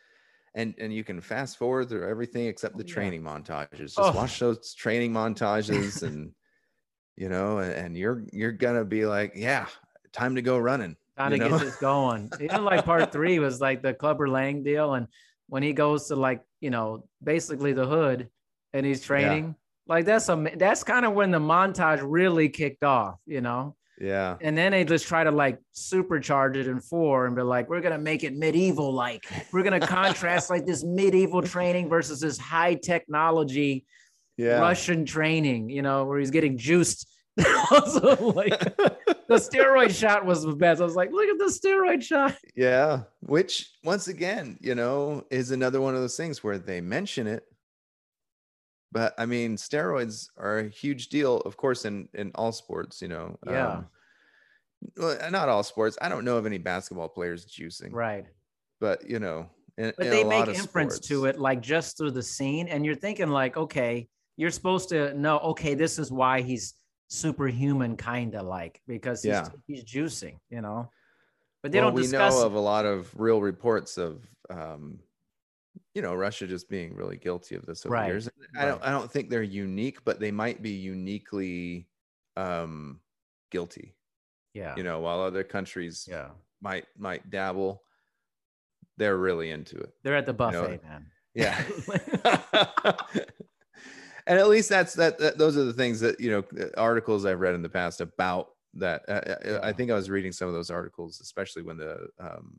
and 0.55 0.75
and 0.79 0.93
you 0.93 1.05
can 1.05 1.21
fast 1.21 1.57
forward 1.57 1.89
through 1.89 2.09
everything 2.09 2.47
except 2.47 2.77
the 2.77 2.87
yeah. 2.87 2.95
training 2.95 3.23
montages. 3.23 3.79
Just 3.79 3.99
Oh. 3.99 4.13
watch 4.13 4.39
those 4.39 4.75
training 4.75 5.13
montages 5.13 6.03
and 6.03 6.33
you 7.17 7.29
know, 7.29 7.59
and, 7.59 7.73
and 7.73 7.97
you're 7.97 8.25
you're 8.33 8.53
gonna 8.53 8.85
be 8.85 9.07
like, 9.07 9.33
yeah, 9.35 9.67
time 10.13 10.35
to 10.37 10.43
go 10.43 10.59
running. 10.59 10.97
You 11.19 11.29
to 11.31 11.37
know? 11.37 11.49
get 11.51 11.61
this 11.61 11.77
going. 11.77 12.31
Even 12.41 12.65
like 12.65 12.85
part 12.85 13.13
three 13.13 13.39
was 13.39 13.61
like 13.61 13.83
the 13.83 13.93
Clubber 13.93 14.29
Lang 14.29 14.63
deal. 14.63 14.95
And 14.95 15.07
when 15.49 15.63
he 15.63 15.73
goes 15.75 16.09
to 16.09 16.17
like, 16.17 16.43
you 16.61 16.71
know, 16.71 17.05
basically 17.23 17.75
the 17.75 17.87
hood 17.87 18.29
and 18.73 18.85
he's 18.87 19.03
training, 19.03 19.55
like 19.87 20.07
that's 20.07 20.29
a 20.31 20.51
that's 20.57 20.85
kind 20.85 21.05
of 21.05 21.13
when 21.13 21.31
the 21.31 21.39
montage 21.39 22.01
really 22.03 22.49
kicked 22.49 22.83
off, 22.83 23.19
you 23.27 23.41
know. 23.41 23.77
Yeah. 23.99 24.37
And 24.41 24.57
then 24.57 24.73
they 24.73 24.85
just 24.85 25.07
try 25.07 25.23
to 25.23 25.31
like 25.31 25.59
supercharge 25.75 26.57
it 26.57 26.67
in 26.67 26.81
four 26.81 27.27
and 27.27 27.37
be 27.37 27.43
like, 27.43 27.69
we're 27.69 27.81
gonna 27.81 27.99
make 27.99 28.25
it 28.25 28.35
medieval, 28.37 28.93
like 28.93 29.25
we're 29.53 29.63
gonna 29.63 29.87
contrast 29.87 30.51
like 30.51 30.67
this 30.67 30.83
medieval 30.85 31.43
training 31.43 31.89
versus 31.89 32.21
this 32.21 32.39
high 32.39 32.75
technology 32.75 33.85
Yeah. 34.37 34.61
Russian 34.61 35.05
training, 35.05 35.69
you 35.71 35.83
know, 35.83 36.05
where 36.07 36.19
he's 36.19 36.31
getting 36.31 36.59
juiced. 36.59 37.09
also, 37.71 38.33
like 38.33 38.59
the 38.59 39.37
steroid 39.37 39.99
shot 39.99 40.27
was 40.27 40.43
the 40.43 40.55
best. 40.55 40.83
I 40.83 40.85
was 40.85 40.95
like, 40.97 41.11
look 41.13 41.29
at 41.29 41.39
the 41.39 41.45
steroid 41.47 42.03
shot. 42.03 42.37
Yeah, 42.55 43.05
which 43.21 43.71
once 43.85 44.09
again, 44.09 44.59
you 44.61 44.75
know, 44.75 45.25
is 45.31 45.51
another 45.51 45.81
one 45.81 45.95
of 45.95 46.03
those 46.03 46.17
things 46.17 46.45
where 46.45 46.59
they 46.59 46.83
mention 46.83 47.27
it. 47.27 47.45
But 48.93 49.15
I 49.17 49.25
mean, 49.27 49.57
steroids 49.57 50.29
are 50.37 50.59
a 50.61 50.69
huge 50.69 51.09
deal, 51.09 51.39
of 51.41 51.57
course, 51.57 51.85
in 51.87 52.09
in 52.15 52.31
all 52.35 52.53
sports, 52.53 53.01
you 53.01 53.09
know. 53.09 53.39
Yeah. 53.47 53.69
Um, 53.69 53.87
well, 54.97 55.31
not 55.31 55.49
all 55.49 55.63
sports. 55.63 55.97
I 56.03 56.09
don't 56.09 56.25
know 56.25 56.37
of 56.37 56.45
any 56.47 56.59
basketball 56.59 57.09
players 57.09 57.47
juicing, 57.47 57.93
Right. 57.93 58.27
but 58.81 59.09
you 59.09 59.19
know, 59.19 59.49
in, 59.79 59.93
But 59.97 60.07
in 60.07 60.13
they 60.13 60.23
a 60.23 60.27
make 60.27 60.49
inference 60.49 60.99
to 61.09 61.25
it 61.27 61.39
like 61.39 61.63
just 61.63 61.97
through 61.97 62.11
the 62.11 62.23
scene. 62.23 62.69
And 62.69 62.85
you're 62.85 62.95
thinking, 62.97 63.29
like, 63.29 63.57
okay, 63.57 64.09
you're 64.37 64.51
supposed 64.51 64.89
to 64.91 65.15
know, 65.15 65.39
okay, 65.39 65.75
this 65.75 65.99
is 65.99 66.11
why 66.13 66.43
he's 66.43 66.75
superhuman, 67.09 67.97
kind 67.97 68.35
of 68.35 68.47
like, 68.47 68.83
because 68.87 69.23
he's, 69.23 69.31
Yeah. 69.31 69.49
he's 69.67 69.85
juicing, 69.85 70.39
you 70.51 70.61
know. 70.61 70.91
But 71.63 71.71
they 71.73 71.79
well, 71.79 71.89
don't 71.89 71.95
we 71.95 72.03
discuss 72.03 72.35
know 72.35 72.47
of 72.47 72.55
a 72.55 72.61
lot 72.61 72.85
of 72.85 73.09
real 73.19 73.41
reports 73.41 73.97
of 73.99 74.27
um, 74.51 74.99
you 75.95 76.03
know 76.03 76.15
Russia 76.15 76.47
just 76.47 76.69
being 76.69 76.95
really 76.95 77.17
guilty 77.17 77.55
of 77.55 77.67
this 77.67 77.85
over 77.85 77.95
Right, 77.95 78.07
years. 78.07 78.29
I 78.57 78.65
don't 78.65 78.83
I 78.83 78.91
don't 78.91 79.11
think 79.11 79.31
they're 79.31 79.43
unique, 79.43 80.05
but 80.05 80.21
they 80.21 80.31
might 80.31 80.63
be 80.63 80.71
uniquely 80.71 81.89
um 82.37 83.01
guilty. 83.51 83.95
Yeah. 84.55 84.75
You 84.77 84.83
know, 84.83 85.01
while 85.01 85.21
other 85.21 85.45
countries 85.45 86.07
yeah. 86.09 86.29
might 86.61 86.87
might 86.99 87.31
dabble, 87.31 87.83
they're 88.97 89.19
really 89.19 89.51
into 89.51 89.77
it. 89.79 89.91
They're 90.03 90.17
at 90.17 90.27
the 90.27 90.33
know, 90.33 90.37
buffet, 90.37 90.83
man. 90.83 91.07
Yeah. 91.35 91.63
and 94.27 94.39
at 94.39 94.49
least 94.49 94.69
that's 94.69 94.95
that, 94.95 95.19
that 95.19 95.39
those 95.39 95.57
are 95.57 95.65
the 95.65 95.73
things 95.73 96.01
that 96.01 96.21
you 96.21 96.31
know 96.31 96.45
articles 96.77 97.25
I've 97.25 97.41
read 97.41 97.55
in 97.55 97.63
the 97.63 97.69
past 97.69 98.01
about 98.01 98.49
that. 98.75 99.03
Uh, 99.09 99.13
uh, 99.13 99.37
Yeah. 99.45 99.59
I 99.63 99.73
think 99.73 99.91
I 99.91 99.95
was 99.95 100.11
reading 100.11 100.33
some 100.33 100.49
of 100.49 100.55
those 100.55 100.71
articles, 100.71 101.21
especially 101.21 101.63
when 101.63 101.77
the 101.79 102.09
um, 102.19 102.57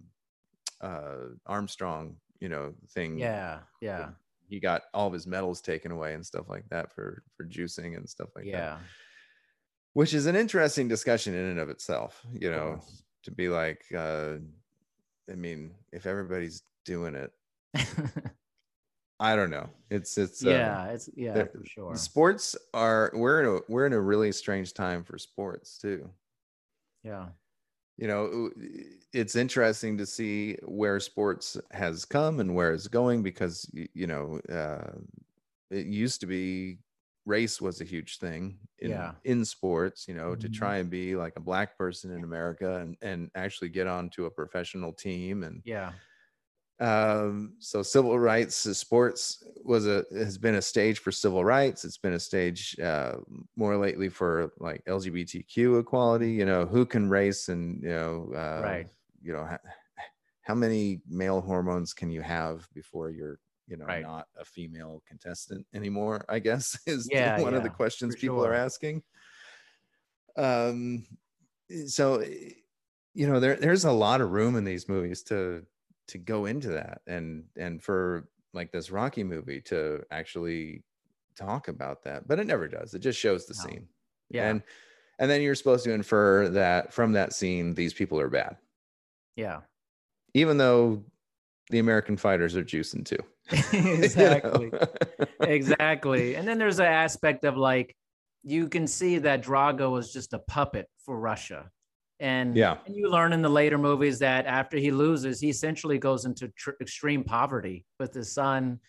uh, 0.82 1.16
Armstrong, 1.46 2.18
you 2.44 2.50
know, 2.50 2.74
thing. 2.90 3.18
Yeah. 3.18 3.60
Yeah. 3.80 4.10
He 4.50 4.60
got 4.60 4.84
all 4.94 5.08
of 5.08 5.14
his 5.14 5.26
medals 5.26 5.62
taken 5.62 5.94
away 5.94 6.14
and 6.14 6.26
stuff 6.26 6.50
like 6.50 6.68
that 6.70 6.92
for 6.92 7.24
for 7.38 7.46
juicing 7.46 7.96
and 7.96 8.08
stuff 8.08 8.30
like 8.36 8.44
that. 8.44 8.52
yeah. 8.52 8.78
Which 9.94 10.14
is 10.14 10.26
an 10.26 10.36
interesting 10.36 10.90
discussion 10.90 11.34
in 11.34 11.46
and 11.46 11.60
of 11.60 11.70
itself. 11.70 12.22
You 12.38 12.52
know, 12.52 12.82
to 13.24 13.32
be 13.32 13.48
like, 13.48 13.86
uh, 13.98 14.34
I 15.32 15.36
mean, 15.36 15.72
if 15.94 16.06
everybody's 16.06 16.64
doing 16.84 17.16
it, 17.16 17.32
I 19.22 19.38
don't 19.38 19.50
know. 19.50 19.70
It's 19.90 20.18
it's 20.18 20.46
uh, 20.46 20.50
yeah. 20.50 20.86
It's 20.90 21.10
yeah, 21.16 21.46
for 21.46 21.64
sure. 21.66 21.96
sports 21.96 22.58
are 22.74 23.10
we're 23.14 23.40
in 23.42 23.56
a 23.56 23.60
we're 23.70 23.86
in 23.86 23.94
a 23.94 24.02
really 24.02 24.34
strange 24.34 24.74
time 24.74 25.06
for 25.06 25.18
sports 25.18 25.78
too 25.78 26.10
Yeah. 27.04 27.28
You 27.98 28.08
know 28.08 28.52
it's 29.14 29.36
interesting 29.36 29.98
to 29.98 30.06
see 30.06 30.58
where 30.64 31.00
sports 31.00 31.58
has 31.72 32.06
come 32.06 32.40
and 32.40 32.56
where 32.56 32.74
it's 32.74 32.88
going 32.88 33.24
because 33.24 33.70
you 33.74 34.08
know 34.08 34.40
uh, 34.50 34.98
it 35.70 35.88
used 35.88 36.20
to 36.22 36.28
be 36.28 36.80
race 37.26 37.62
was 37.62 37.82
a 37.82 37.86
huge 37.86 38.18
thing 38.20 38.60
in, 38.80 39.12
Yeah. 39.12 39.16
in 39.24 39.46
sports 39.46 40.08
you 40.08 40.14
know 40.14 40.36
to 40.36 40.50
Mhm. 40.50 40.50
try 40.50 40.78
and 40.78 40.90
be 40.90 41.16
like 41.16 41.34
a 41.38 41.42
black 41.42 41.78
person 41.78 42.12
in 42.12 42.24
america 42.24 42.78
and 42.78 42.98
and 43.02 43.32
actually 43.36 43.70
get 43.70 43.88
onto 43.88 44.26
a 44.26 44.32
professional 44.32 44.94
team 44.94 45.44
and 45.44 45.64
Yeah. 45.64 45.94
Um 46.84 47.56
so 47.60 47.82
civil 47.82 48.20
rights 48.20 48.66
uh, 48.68 48.74
sports 48.74 49.44
was 49.64 49.88
a 49.88 50.06
has 50.14 50.38
been 50.38 50.56
a 50.56 50.62
stage 50.62 51.00
for 51.00 51.12
civil 51.12 51.46
rights 51.46 51.86
it's 51.86 51.98
been 51.98 52.14
a 52.14 52.20
stage 52.20 52.78
uh 52.80 53.16
more 53.56 53.78
lately 53.78 54.10
for 54.10 54.52
like 54.60 54.84
lgbtq 54.86 55.80
equality 55.80 56.32
you 56.32 56.46
know 56.46 56.66
who 56.66 56.86
can 56.86 57.10
race 57.10 57.50
and 57.50 57.82
you 57.84 57.90
know 57.90 58.34
uh 58.34 58.62
Right. 58.64 58.88
you 59.22 59.34
know 59.34 59.46
how, 59.46 59.60
how 60.42 60.56
many 60.56 61.02
male 61.08 61.42
hormones 61.42 61.94
can 61.94 62.10
you 62.10 62.22
have 62.22 62.70
before 62.74 63.12
you're 63.12 63.40
you 63.68 63.78
know 63.78 63.88
Right. 63.88 64.02
not 64.02 64.28
a 64.38 64.46
female 64.46 65.02
contestant 65.08 65.66
anymore 65.74 66.26
i 66.30 66.40
guess 66.40 66.78
is 66.88 67.12
Yeah, 67.12 67.42
one 67.42 67.54
of 67.56 67.64
the 67.64 67.70
questions 67.70 68.16
people 68.16 68.46
are 68.46 68.54
asking 68.54 69.04
um 70.38 71.06
so 71.88 72.22
you 73.14 73.28
know 73.28 73.40
there 73.40 73.56
there's 73.56 73.86
a 73.86 73.92
lot 73.92 74.22
of 74.22 74.32
room 74.32 74.56
in 74.56 74.64
these 74.64 74.90
movies 74.90 75.24
to 75.24 75.66
to 76.08 76.18
go 76.18 76.46
into 76.46 76.70
that 76.70 77.02
and 77.08 77.44
and 77.58 77.82
for 77.82 78.28
like 78.54 78.72
this 78.72 78.92
rocky 78.92 79.24
movie 79.24 79.62
to 79.62 80.02
actually 80.12 80.84
talk 81.36 81.68
about 81.68 82.04
that 82.04 82.28
but 82.28 82.40
it 82.40 82.46
never 82.48 82.68
does 82.68 82.94
it 82.94 83.00
just 83.00 83.20
shows 83.20 83.46
the 83.46 83.56
No. 83.58 83.70
scene 83.70 83.88
Yeah. 84.30 84.50
and 84.50 84.64
and 85.20 85.30
then 85.32 85.42
you're 85.42 85.56
supposed 85.56 85.84
to 85.86 85.92
infer 85.94 86.50
that 86.50 86.94
from 86.94 87.14
that 87.14 87.34
scene 87.34 87.74
these 87.74 87.94
people 87.94 88.20
are 88.20 88.30
bad 88.30 88.58
yeah. 89.36 89.62
even 90.34 90.58
though 90.58 91.04
the 91.70 91.80
american 91.80 92.18
fighters 92.18 92.56
are 92.56 92.64
juicing 92.64 93.06
too 93.06 93.18
exactly. 93.74 94.72
exactly. 95.42 96.36
And 96.36 96.48
then 96.48 96.58
there's 96.58 96.80
an 96.80 96.86
aspect 96.86 97.44
of 97.44 97.58
like 97.58 97.94
you 98.44 98.70
can 98.70 98.88
see 98.88 99.18
that 99.20 99.44
Drago 99.44 99.92
was 99.92 100.14
just 100.14 100.32
a 100.34 100.40
puppet 100.40 100.88
for 101.06 101.20
Russia. 101.20 101.70
And 102.20 102.56
Yeah. 102.56 102.78
and 102.86 102.96
you 102.96 103.10
learn 103.10 103.34
in 103.34 103.42
the 103.42 103.50
later 103.50 103.78
movies 103.78 104.20
that 104.20 104.46
after 104.46 104.78
he 104.78 104.92
loses, 104.92 105.40
he 105.40 105.50
essentially 105.50 105.98
goes 105.98 106.26
into 106.26 106.48
tr- 106.50 106.72
extreme 106.80 107.24
poverty 107.24 107.86
with 108.00 108.14
his 108.14 108.32
son, 108.32 108.80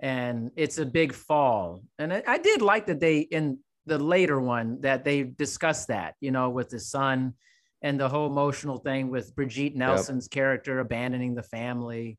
and 0.00 0.50
it's 0.56 0.78
a 0.78 0.86
big 0.86 1.12
fall. 1.12 1.82
And 1.98 2.12
I, 2.12 2.22
I 2.26 2.38
did 2.38 2.62
like 2.62 2.86
that 2.86 2.98
they 3.00 3.20
in 3.20 3.58
the 3.86 3.98
later 3.98 4.40
one 4.40 4.80
that 4.82 5.04
they 5.04 5.22
discussed 5.22 5.88
that, 5.88 6.14
you 6.20 6.30
know, 6.30 6.50
with 6.50 6.70
his 6.70 6.88
son 6.90 7.34
and 7.82 7.98
the 7.98 8.08
whole 8.08 8.26
emotional 8.28 8.78
thing 8.78 9.10
with 9.10 9.34
Brigitte 9.34 9.74
Nielsen's 9.76 10.28
character 10.28 10.78
abandoning 10.78 11.34
the 11.34 11.42
family 11.42 12.16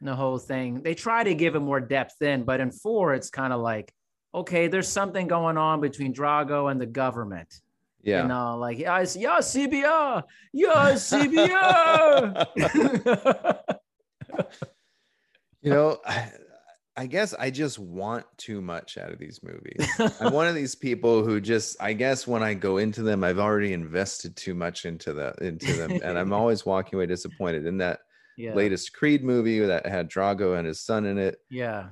and 0.00 0.08
the 0.08 0.16
whole 0.16 0.38
thing. 0.38 0.82
They 0.82 0.94
try 0.94 1.22
to 1.22 1.34
give 1.34 1.54
it 1.54 1.60
more 1.60 1.80
depth 1.80 2.20
in, 2.22 2.44
but 2.44 2.60
in 2.60 2.70
four, 2.70 3.12
it's 3.14 3.28
kind 3.28 3.52
of 3.52 3.60
like, 3.60 3.92
okay, 4.34 4.68
there's 4.68 4.88
something 4.88 5.28
going 5.28 5.58
on 5.58 5.82
between 5.82 6.14
Drago 6.14 6.70
and 6.70 6.80
the 6.80 6.86
government. 6.86 7.54
Yeah. 8.02 8.18
You 8.18 8.24
uh, 8.24 8.28
know, 8.28 8.58
like, 8.58 8.78
yeah, 8.78 8.98
it's, 9.00 9.16
yeah, 9.16 9.38
CBR, 9.38 10.22
yeah, 10.52 10.92
CBR. 10.92 12.46
you 15.62 15.70
know 15.70 15.98
I, 16.04 16.30
I 16.96 17.06
guess 17.06 17.34
i 17.38 17.50
just 17.50 17.78
want 17.78 18.26
too 18.36 18.60
much 18.60 18.98
out 18.98 19.10
of 19.12 19.18
these 19.18 19.40
movies. 19.42 19.88
I'm 20.20 20.32
one 20.32 20.46
of 20.46 20.54
these 20.54 20.74
people 20.74 21.24
who 21.24 21.40
just 21.40 21.76
i 21.80 21.92
guess 21.92 22.26
when 22.26 22.42
i 22.42 22.54
go 22.54 22.78
into 22.78 23.02
them 23.02 23.24
i've 23.24 23.38
already 23.38 23.72
invested 23.72 24.36
too 24.36 24.54
much 24.54 24.84
into 24.84 25.12
the 25.12 25.34
into 25.40 25.72
them 25.72 25.92
and 26.02 26.18
i'm 26.18 26.32
always 26.32 26.66
walking 26.66 26.96
away 26.96 27.06
disappointed. 27.06 27.66
In 27.66 27.78
that 27.78 28.00
yeah, 28.36 28.54
latest 28.54 28.92
creed 28.92 29.22
movie 29.22 29.60
that 29.60 29.86
had 29.86 30.10
drago 30.10 30.58
and 30.58 30.66
his 30.66 30.80
son 30.80 31.04
in 31.04 31.18
it. 31.18 31.36
Yeah, 31.50 31.88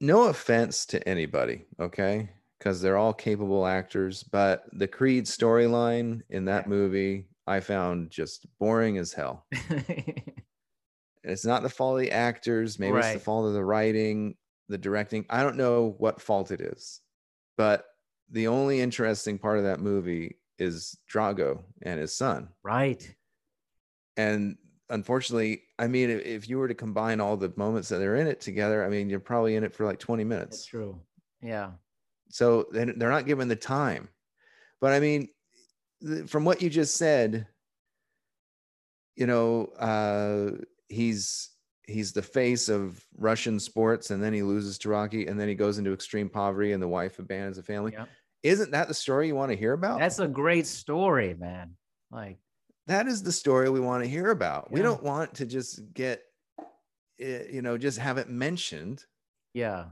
no 0.00 0.24
offense 0.24 0.86
to 0.86 1.08
anybody 1.08 1.64
okay 1.80 2.30
because 2.64 2.80
they're 2.80 2.96
all 2.96 3.12
capable 3.12 3.66
actors 3.66 4.22
but 4.22 4.64
the 4.72 4.88
creed 4.88 5.26
storyline 5.26 6.22
in 6.30 6.46
that 6.46 6.64
Yeah. 6.64 6.70
movie 6.70 7.26
i 7.46 7.60
found 7.60 8.10
just 8.10 8.46
boring 8.58 8.96
as 8.96 9.12
hell 9.12 9.46
it's 11.22 11.44
not 11.44 11.62
the 11.62 11.68
fault 11.68 11.96
of 11.96 12.00
the 12.00 12.10
actors 12.10 12.78
maybe 12.78 12.96
it's 12.96 13.12
the 13.12 13.18
fault 13.18 13.46
of 13.46 13.52
the 13.52 13.64
writing 13.64 14.36
the 14.70 14.78
directing 14.78 15.26
i 15.28 15.42
don't 15.42 15.58
know 15.58 15.94
what 15.98 16.22
fault 16.22 16.50
it 16.50 16.62
is 16.62 17.02
but 17.58 17.84
the 18.30 18.48
only 18.48 18.80
interesting 18.80 19.38
part 19.38 19.58
of 19.58 19.64
that 19.64 19.80
movie 19.80 20.38
is 20.58 20.96
drago 21.12 21.62
and 21.82 22.00
his 22.00 22.16
son 22.16 22.48
right. 22.62 23.14
and 24.16 24.56
unfortunately 24.88 25.62
i 25.78 25.86
mean 25.86 26.08
if, 26.08 26.48
you 26.48 26.56
were 26.56 26.68
to 26.68 26.74
combine 26.74 27.20
all 27.20 27.36
the 27.36 27.52
moments 27.56 27.90
that 27.90 27.98
they're 27.98 28.16
in 28.16 28.26
it 28.26 28.40
together 28.40 28.82
i 28.82 28.88
mean 28.88 29.10
you're 29.10 29.20
probably 29.20 29.54
in 29.54 29.64
it 29.64 29.74
for 29.74 29.84
like 29.84 29.98
20 29.98 30.22
That's 30.22 30.28
minutes 30.28 30.64
true. 30.64 30.98
Yeah, 31.42 31.72
so 32.34 32.66
they're 32.72 32.86
not 32.96 33.26
given 33.26 33.46
the 33.46 33.54
time. 33.54 34.08
But 34.80 34.92
i 34.92 34.98
mean 34.98 35.28
from 36.26 36.44
what 36.44 36.60
you 36.60 36.68
just 36.68 36.96
said 36.96 37.46
you 39.14 39.26
know 39.26 39.66
uh 39.78 40.50
he's 40.88 41.50
he's 41.86 42.12
the 42.12 42.22
face 42.22 42.68
of 42.68 43.02
russian 43.16 43.60
sports 43.60 44.10
and 44.10 44.22
then 44.22 44.32
he 44.32 44.42
loses 44.42 44.78
to 44.78 44.88
rocky 44.88 45.28
and 45.28 45.38
then 45.38 45.48
he 45.48 45.54
goes 45.54 45.78
into 45.78 45.92
extreme 45.92 46.28
poverty 46.28 46.72
and 46.72 46.82
the 46.82 46.88
wife 46.88 47.18
abandons 47.20 47.56
the 47.56 47.62
family. 47.62 47.92
Yeah. 47.92 48.06
isn't 48.42 48.72
that 48.72 48.88
the 48.88 48.94
story 48.94 49.28
you 49.28 49.36
want 49.36 49.52
to 49.52 49.56
hear 49.56 49.72
about? 49.72 50.00
That's 50.00 50.18
a 50.18 50.28
great 50.28 50.66
story, 50.66 51.34
man. 51.34 51.76
Like, 52.10 52.38
that 52.88 53.06
is 53.06 53.22
the 53.22 53.32
story 53.32 53.70
we 53.70 53.80
want 53.80 54.02
to 54.02 54.10
hear 54.10 54.30
about. 54.30 54.70
We 54.72 54.82
don't 54.82 55.02
want 55.02 55.34
to 55.34 55.46
just 55.46 55.94
get 55.94 56.22
you 57.16 57.62
know 57.62 57.78
just 57.78 57.98
have 57.98 58.18
it 58.18 58.28
mentioned. 58.28 59.04
Yeah, 59.54 59.84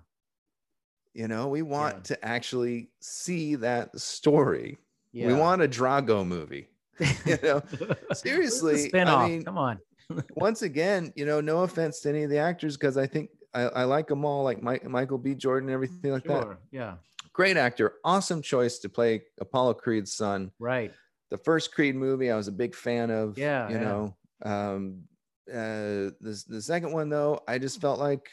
you 1.14 1.28
know 1.28 1.48
we 1.48 1.62
want 1.62 1.96
Yeah. 1.96 2.02
to 2.16 2.24
actually 2.24 2.90
see 3.00 3.54
that 3.56 3.98
story 3.98 4.78
yeah. 5.12 5.26
we 5.26 5.34
want 5.34 5.62
a 5.62 5.68
drago 5.68 6.26
movie 6.26 6.68
you 7.26 7.38
know 7.42 7.62
seriously, 8.12 8.90
I 8.94 9.28
mean- 9.28 9.44
Come 9.44 9.58
on. 9.58 9.78
once 10.36 10.62
again 10.62 11.12
you 11.16 11.24
know 11.26 11.40
no 11.40 11.62
offense 11.62 12.00
to 12.00 12.08
any 12.10 12.22
of 12.24 12.30
the 12.30 12.38
actors 12.38 12.76
because 12.76 12.96
i 12.96 13.06
think 13.06 13.30
I, 13.54 13.62
I 13.62 13.84
like 13.84 14.06
them 14.08 14.24
all 14.24 14.42
like 14.42 14.62
Mike, 14.62 14.84
michael 14.84 15.18
b 15.18 15.34
jordan 15.34 15.68
and 15.68 15.74
everything 15.74 16.10
like 16.12 16.24
that 16.24 16.58
Yeah. 16.70 16.94
great 17.32 17.56
actor 17.56 17.94
awesome 18.04 18.42
choice 18.42 18.78
to 18.80 18.88
play 18.88 19.22
apollo 19.40 19.74
creed's 19.74 20.12
son 20.14 20.50
Right. 20.58 20.92
the 21.30 21.38
first 21.38 21.72
creed 21.74 21.94
movie 21.94 22.30
i 22.30 22.36
was 22.36 22.48
a 22.48 22.52
big 22.52 22.74
fan 22.74 23.10
of 23.10 23.38
Yeah, 23.38 23.68
you 23.68 23.76
yeah. 23.76 23.82
know 23.84 24.16
um 24.44 25.02
uh 25.50 26.10
the, 26.20 26.42
the 26.48 26.60
second 26.62 26.92
one 26.92 27.08
though 27.08 27.40
i 27.48 27.58
just 27.58 27.80
felt 27.80 27.98
like 27.98 28.28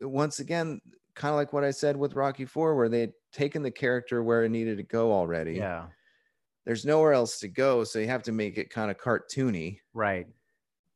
once 0.00 0.40
again 0.40 0.80
kind 1.14 1.30
of 1.32 1.36
like 1.36 1.52
what 1.52 1.64
i 1.64 1.70
said 1.70 1.96
with 1.96 2.14
rocky 2.14 2.44
4 2.44 2.74
where 2.76 2.88
they 2.88 3.00
had 3.00 3.12
taken 3.32 3.62
the 3.62 3.70
character 3.70 4.22
where 4.22 4.44
it 4.44 4.48
needed 4.50 4.76
to 4.78 4.82
go 4.82 5.12
already 5.12 5.54
Yeah. 5.54 5.86
there's 6.64 6.84
nowhere 6.84 7.12
else 7.12 7.38
to 7.40 7.48
go 7.48 7.84
so 7.84 7.98
you 7.98 8.06
have 8.06 8.22
to 8.24 8.32
make 8.32 8.56
it 8.58 8.70
kind 8.70 8.90
of 8.90 8.98
cartoony 8.98 9.78
Right. 9.94 10.26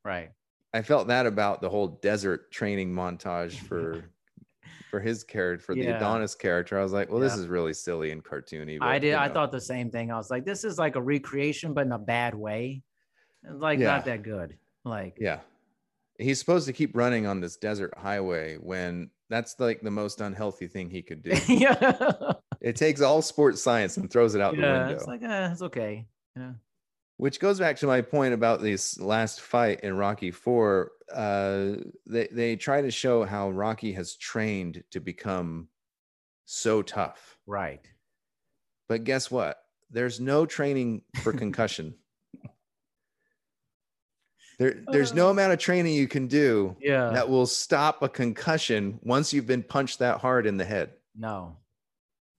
Right. 0.04 0.30
i 0.72 0.82
felt 0.82 1.08
that 1.08 1.26
about 1.26 1.60
the 1.60 1.68
whole 1.68 1.88
desert 2.02 2.50
training 2.50 2.92
montage 2.94 3.58
for 3.58 4.04
for 4.90 5.00
his 5.00 5.24
character 5.24 5.64
for 5.64 5.74
the 5.74 5.86
adonis 5.88 6.34
character 6.34 6.78
i 6.78 6.82
was 6.82 6.92
like 6.92 7.10
well 7.10 7.20
this 7.20 7.34
is 7.34 7.46
really 7.48 7.72
silly 7.74 8.10
and 8.12 8.24
cartoony 8.24 8.78
I 8.80 8.98
did. 8.98 9.08
you 9.10 9.16
I 9.16 9.28
thought 9.28 9.50
the 9.50 9.60
same 9.60 9.90
thing. 9.90 10.10
I 10.12 10.16
was 10.16 10.30
like, 10.30 10.44
this 10.44 10.62
is 10.64 10.78
like 10.78 10.94
a 10.96 11.02
recreation, 11.02 11.74
but 11.74 11.86
in 11.86 11.92
a 11.92 11.98
bad 11.98 12.34
way. 12.34 12.82
Like 13.48 13.78
Yeah. 13.80 13.86
not 13.88 14.04
that 14.06 14.22
good. 14.22 14.56
Like 14.84 15.16
yeah 15.18 15.40
he's 16.18 16.38
supposed 16.38 16.66
to 16.66 16.72
keep 16.72 16.96
running 16.96 17.26
on 17.26 17.40
this 17.40 17.56
desert 17.56 17.92
highway 17.98 18.56
when 18.56 19.10
that's 19.28 19.56
like 19.58 19.80
the 19.80 19.90
most 19.90 20.20
unhealthy 20.20 20.66
thing 20.68 20.90
he 20.90 21.02
could 21.02 21.22
do. 21.24 21.32
yeah. 21.48 22.32
it 22.60 22.76
takes 22.76 23.00
all 23.00 23.22
sports 23.22 23.62
science 23.62 23.96
and 23.96 24.10
throws 24.10 24.34
it 24.34 24.40
out 24.40 24.54
the 24.56 24.62
window. 24.62 24.88
It's 24.90 25.06
like, 25.06 25.22
uh, 25.22 25.48
it's 25.52 25.62
okay. 25.62 26.06
Yeah. 26.36 26.52
Which 27.18 27.40
goes 27.40 27.58
back 27.58 27.76
to 27.78 27.86
my 27.86 28.02
point 28.02 28.34
about 28.34 28.60
this 28.60 29.00
last 29.00 29.40
fight 29.40 29.80
in 29.80 29.96
Rocky 29.96 30.30
Four. 30.30 30.90
Uh, 31.14 31.76
they 32.06 32.28
they 32.30 32.56
try 32.56 32.82
to 32.82 32.90
show 32.90 33.24
how 33.24 33.50
Rocky 33.50 33.92
has 33.94 34.16
trained 34.16 34.82
to 34.90 35.00
become 35.00 35.68
so 36.44 36.82
tough, 36.82 37.38
Right. 37.46 37.80
but 38.88 39.04
guess 39.04 39.30
what? 39.30 39.56
There's 39.90 40.20
no 40.20 40.44
training 40.46 41.02
for 41.22 41.32
concussion. 41.32 41.94
There, 44.58 44.82
there's 44.90 45.12
no 45.14 45.28
uh. 45.28 45.30
amount 45.32 45.52
of 45.52 45.58
training 45.58 45.94
you 45.94 46.08
can 46.08 46.26
do 46.26 46.76
Yeah. 46.80 47.10
that 47.10 47.28
will 47.28 47.46
stop 47.46 48.02
a 48.02 48.08
concussion 48.08 48.98
once 49.02 49.32
you've 49.32 49.46
been 49.46 49.62
punched 49.62 49.98
that 49.98 50.18
hard 50.18 50.46
in 50.46 50.56
the 50.56 50.64
head. 50.64 50.92
No. 51.14 51.56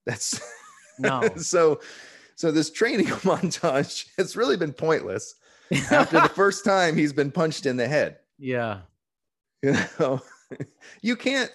That's 0.06 0.40
No. 0.98 1.22
so 1.36 1.80
so 2.34 2.50
this 2.50 2.70
training 2.70 3.06
montage 3.24 4.06
has 4.16 4.36
really 4.36 4.56
been 4.56 4.72
pointless 4.72 5.34
after 5.90 6.20
the 6.20 6.28
first 6.30 6.64
time 6.64 6.96
he's 6.96 7.12
been 7.12 7.30
punched 7.30 7.66
in 7.66 7.76
the 7.76 7.86
head. 7.88 8.18
yeah. 8.38 8.80
You 9.62 9.74
know, 9.98 10.22
you 11.02 11.16
can't. 11.16 11.50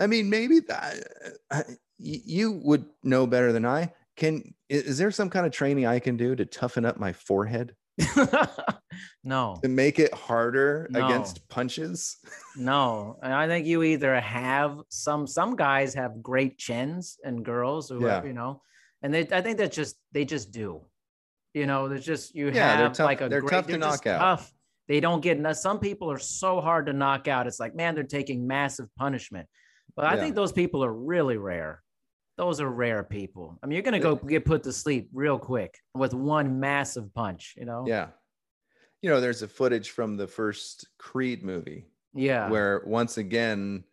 I 0.00 0.06
mean, 0.06 0.30
maybe 0.30 0.60
y- 0.70 1.64
you 1.98 2.52
would 2.64 2.86
know 3.02 3.26
better 3.26 3.52
than 3.52 3.66
I. 3.66 3.92
Can 4.16 4.54
is 4.70 4.96
there 4.96 5.10
some 5.10 5.28
kind 5.28 5.44
of 5.44 5.52
training 5.52 5.84
I 5.86 5.98
can 5.98 6.16
do 6.16 6.34
to 6.34 6.46
toughen 6.46 6.84
up 6.86 6.98
my 6.98 7.12
forehead 7.12 7.74
no. 9.24 9.58
to 9.62 9.68
make 9.68 9.98
it 9.98 10.12
harder 10.14 10.86
No. 10.90 11.06
against 11.06 11.46
punches? 11.48 12.16
No. 12.56 13.18
And 13.22 13.32
I 13.32 13.48
think 13.48 13.66
you 13.66 13.82
either 13.82 14.20
have 14.20 14.78
some 14.88 15.26
some 15.26 15.56
guys 15.56 15.94
have 15.94 16.22
great 16.22 16.56
chins 16.58 17.18
and 17.24 17.44
girls 17.44 17.90
or 17.90 18.00
Yeah. 18.00 18.22
you 18.24 18.32
know, 18.32 18.62
and 19.02 19.12
they 19.12 19.26
I 19.32 19.40
think 19.40 19.58
that's 19.58 19.74
just 19.74 19.96
they 20.12 20.24
just 20.24 20.50
do. 20.52 20.82
You 21.52 21.66
know, 21.66 21.88
there's 21.88 22.04
just 22.04 22.34
you 22.34 22.50
Yeah, 22.50 22.76
have 22.76 22.98
like 22.98 23.20
a 23.20 23.28
they're 23.28 23.40
great, 23.40 23.50
tough 23.50 23.66
to 23.66 23.72
just 23.78 23.80
knock 23.80 24.06
out. 24.06 24.18
Tough. 24.18 24.52
They 24.88 25.00
don't 25.00 25.20
get 25.20 25.36
enough. 25.38 25.56
Some 25.56 25.78
people 25.78 26.10
are 26.10 26.18
so 26.18 26.60
hard 26.60 26.86
to 26.86 26.92
knock 26.92 27.26
out. 27.28 27.46
It's 27.46 27.58
like, 27.60 27.74
man, 27.74 27.94
they're 27.94 28.04
taking 28.04 28.46
massive 28.46 28.86
punishment. 28.96 29.48
But 29.96 30.06
I 30.06 30.14
Yeah. 30.14 30.20
think 30.20 30.34
those 30.34 30.52
people 30.52 30.84
are 30.84 30.92
really 30.92 31.36
rare. 31.38 31.82
Those 32.36 32.60
are 32.60 32.68
rare 32.68 33.04
people. 33.04 33.58
I 33.62 33.66
mean, 33.66 33.74
you're 33.74 33.82
gonna 33.82 34.00
go 34.00 34.16
get 34.16 34.44
put 34.44 34.62
to 34.64 34.72
sleep 34.72 35.08
real 35.12 35.38
quick 35.38 35.78
with 35.94 36.14
one 36.14 36.58
massive 36.60 37.12
punch, 37.14 37.54
you 37.56 37.64
know? 37.64 37.84
Yeah. 37.86 38.08
You 39.02 39.10
know, 39.10 39.20
there's 39.20 39.42
a 39.42 39.48
footage 39.48 39.90
from 39.90 40.16
the 40.16 40.26
first 40.26 40.86
Creed 40.98 41.42
movie 41.44 41.86
Yeah. 42.14 42.48
where 42.48 42.82
once 42.86 43.18
again 43.18 43.84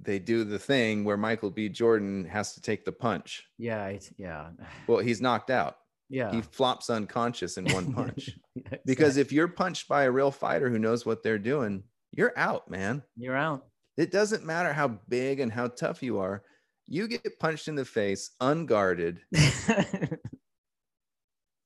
they 0.00 0.18
do 0.18 0.44
the 0.44 0.58
thing 0.58 1.04
where 1.04 1.16
Michael 1.16 1.50
B. 1.50 1.68
Jordan 1.68 2.24
has 2.26 2.54
to 2.54 2.60
take 2.60 2.84
the 2.84 2.92
punch. 2.92 3.44
yeah. 3.58 3.86
It's, 3.88 4.12
yeah. 4.16 4.50
Well, 4.86 4.98
he's 4.98 5.20
knocked 5.20 5.50
out. 5.50 5.76
Yeah. 6.08 6.30
He 6.32 6.42
flops 6.42 6.90
unconscious 6.90 7.56
in 7.58 7.66
one 7.72 7.92
punch. 7.92 8.30
Yeah, 8.56 8.78
because 8.86 9.16
if 9.16 9.32
you're 9.32 9.48
punched 9.48 9.88
by 9.88 10.04
a 10.04 10.10
real 10.12 10.30
fighter 10.30 10.70
who 10.70 10.78
knows 10.78 11.04
what 11.04 11.24
they're 11.24 11.40
doing, 11.40 11.82
you're 12.12 12.32
out, 12.36 12.70
man. 12.70 13.02
you're 13.16 13.36
out. 13.36 13.66
It 13.96 14.12
doesn't 14.12 14.44
matter 14.46 14.72
how 14.72 14.86
big 15.08 15.40
and 15.40 15.50
how 15.50 15.66
tough 15.66 16.04
you 16.04 16.20
are. 16.20 16.44
You 16.86 17.08
get 17.08 17.38
punched 17.38 17.68
in 17.68 17.74
the 17.74 17.84
face 17.84 18.30
unguarded 18.40 19.20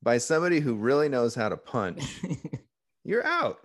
by 0.03 0.19
somebody 0.19 0.61
who 0.61 0.77
really 0.77 1.09
knows 1.09 1.35
how 1.35 1.49
to 1.49 1.57
punch. 1.57 2.21
You're 3.05 3.27
out. 3.27 3.59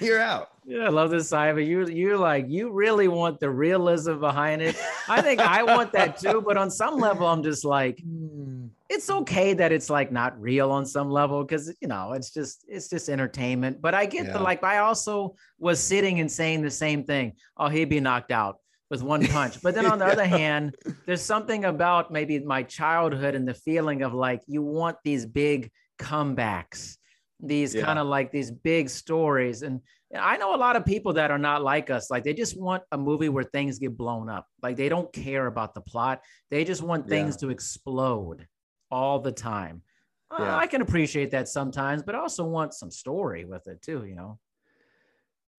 You're 0.00 0.20
out. 0.20 0.50
Yeah, 0.64 0.84
I 0.84 0.88
love 0.88 1.10
this 1.10 1.28
side, 1.28 1.54
but 1.56 1.64
you 1.64 1.86
you're 1.88 2.16
like 2.16 2.46
you 2.48 2.70
really 2.70 3.08
want 3.08 3.40
the 3.40 3.50
realism 3.50 4.18
behind 4.20 4.62
it. 4.62 4.76
I 5.08 5.20
think 5.20 5.40
I 5.40 5.62
want 5.62 5.92
that 5.92 6.16
too, 6.20 6.42
but 6.46 6.56
on 6.56 6.70
some 6.70 6.98
level, 6.98 7.26
I'm 7.26 7.42
just 7.42 7.64
like, 7.64 8.00
hmm. 8.00 8.68
it's 8.88 9.10
okay 9.10 9.52
that 9.54 9.72
it's 9.72 9.90
like 9.90 10.12
not 10.12 10.40
real 10.40 10.70
on 10.70 10.86
some 10.86 11.10
level 11.10 11.42
because 11.42 11.74
you 11.80 11.88
know 11.88 12.12
it's 12.12 12.30
just 12.32 12.64
it's 12.68 12.88
just 12.88 13.08
entertainment. 13.08 13.82
But 13.82 13.94
I 13.94 14.06
get 14.06 14.26
Yeah. 14.26 14.34
the 14.34 14.40
like 14.40 14.62
I 14.62 14.78
also 14.78 15.34
was 15.58 15.80
sitting 15.80 16.20
and 16.20 16.30
saying 16.30 16.62
the 16.62 16.70
same 16.70 17.04
thing. 17.04 17.32
Oh, 17.56 17.68
he'd 17.68 17.88
be 17.88 18.00
knocked 18.00 18.30
out 18.30 18.58
with 18.90 19.02
one 19.02 19.26
punch. 19.26 19.60
But 19.62 19.74
then 19.74 19.86
on 19.86 19.98
the 19.98 20.04
other 20.14 20.26
hand, 20.26 20.74
there's 21.06 21.22
something 21.22 21.64
about 21.64 22.12
maybe 22.12 22.38
my 22.40 22.62
childhood 22.62 23.34
and 23.34 23.46
the 23.48 23.54
feeling 23.54 24.02
of 24.02 24.14
like 24.14 24.42
you 24.46 24.62
want 24.62 24.96
these 25.04 25.26
big 25.26 25.70
comebacks, 25.98 26.96
these 27.40 27.74
Yeah. 27.74 27.84
kind 27.84 27.98
of 27.98 28.06
like 28.06 28.30
these 28.32 28.50
big 28.50 28.88
stories. 28.88 29.62
And 29.62 29.80
and 30.10 30.22
I 30.22 30.36
know 30.36 30.54
a 30.54 30.56
lot 30.66 30.76
of 30.76 30.84
people 30.84 31.14
that 31.14 31.32
are 31.32 31.38
not 31.38 31.62
like 31.62 31.90
us. 31.90 32.08
Like 32.08 32.22
they 32.22 32.34
just 32.34 32.56
want 32.60 32.84
a 32.92 32.98
movie 32.98 33.28
where 33.28 33.42
things 33.42 33.80
get 33.80 33.96
blown 33.96 34.28
up. 34.28 34.46
Like 34.62 34.76
they 34.76 34.88
don't 34.88 35.12
care 35.12 35.46
about 35.48 35.74
the 35.74 35.80
plot. 35.80 36.20
They 36.50 36.64
just 36.64 36.82
want 36.82 37.06
Yeah. 37.06 37.10
things 37.16 37.36
to 37.38 37.50
explode 37.50 38.46
all 38.92 39.18
the 39.18 39.32
time. 39.32 39.82
Uh, 40.30 40.42
Yeah. 40.44 40.56
I 40.56 40.66
can 40.68 40.82
appreciate 40.82 41.32
that 41.32 41.48
sometimes, 41.48 42.02
but 42.04 42.14
I 42.14 42.18
also 42.18 42.44
want 42.44 42.74
some 42.74 42.90
story 42.92 43.44
with 43.44 43.66
it 43.66 43.82
too, 43.82 44.04
you 44.06 44.14
know? 44.14 44.38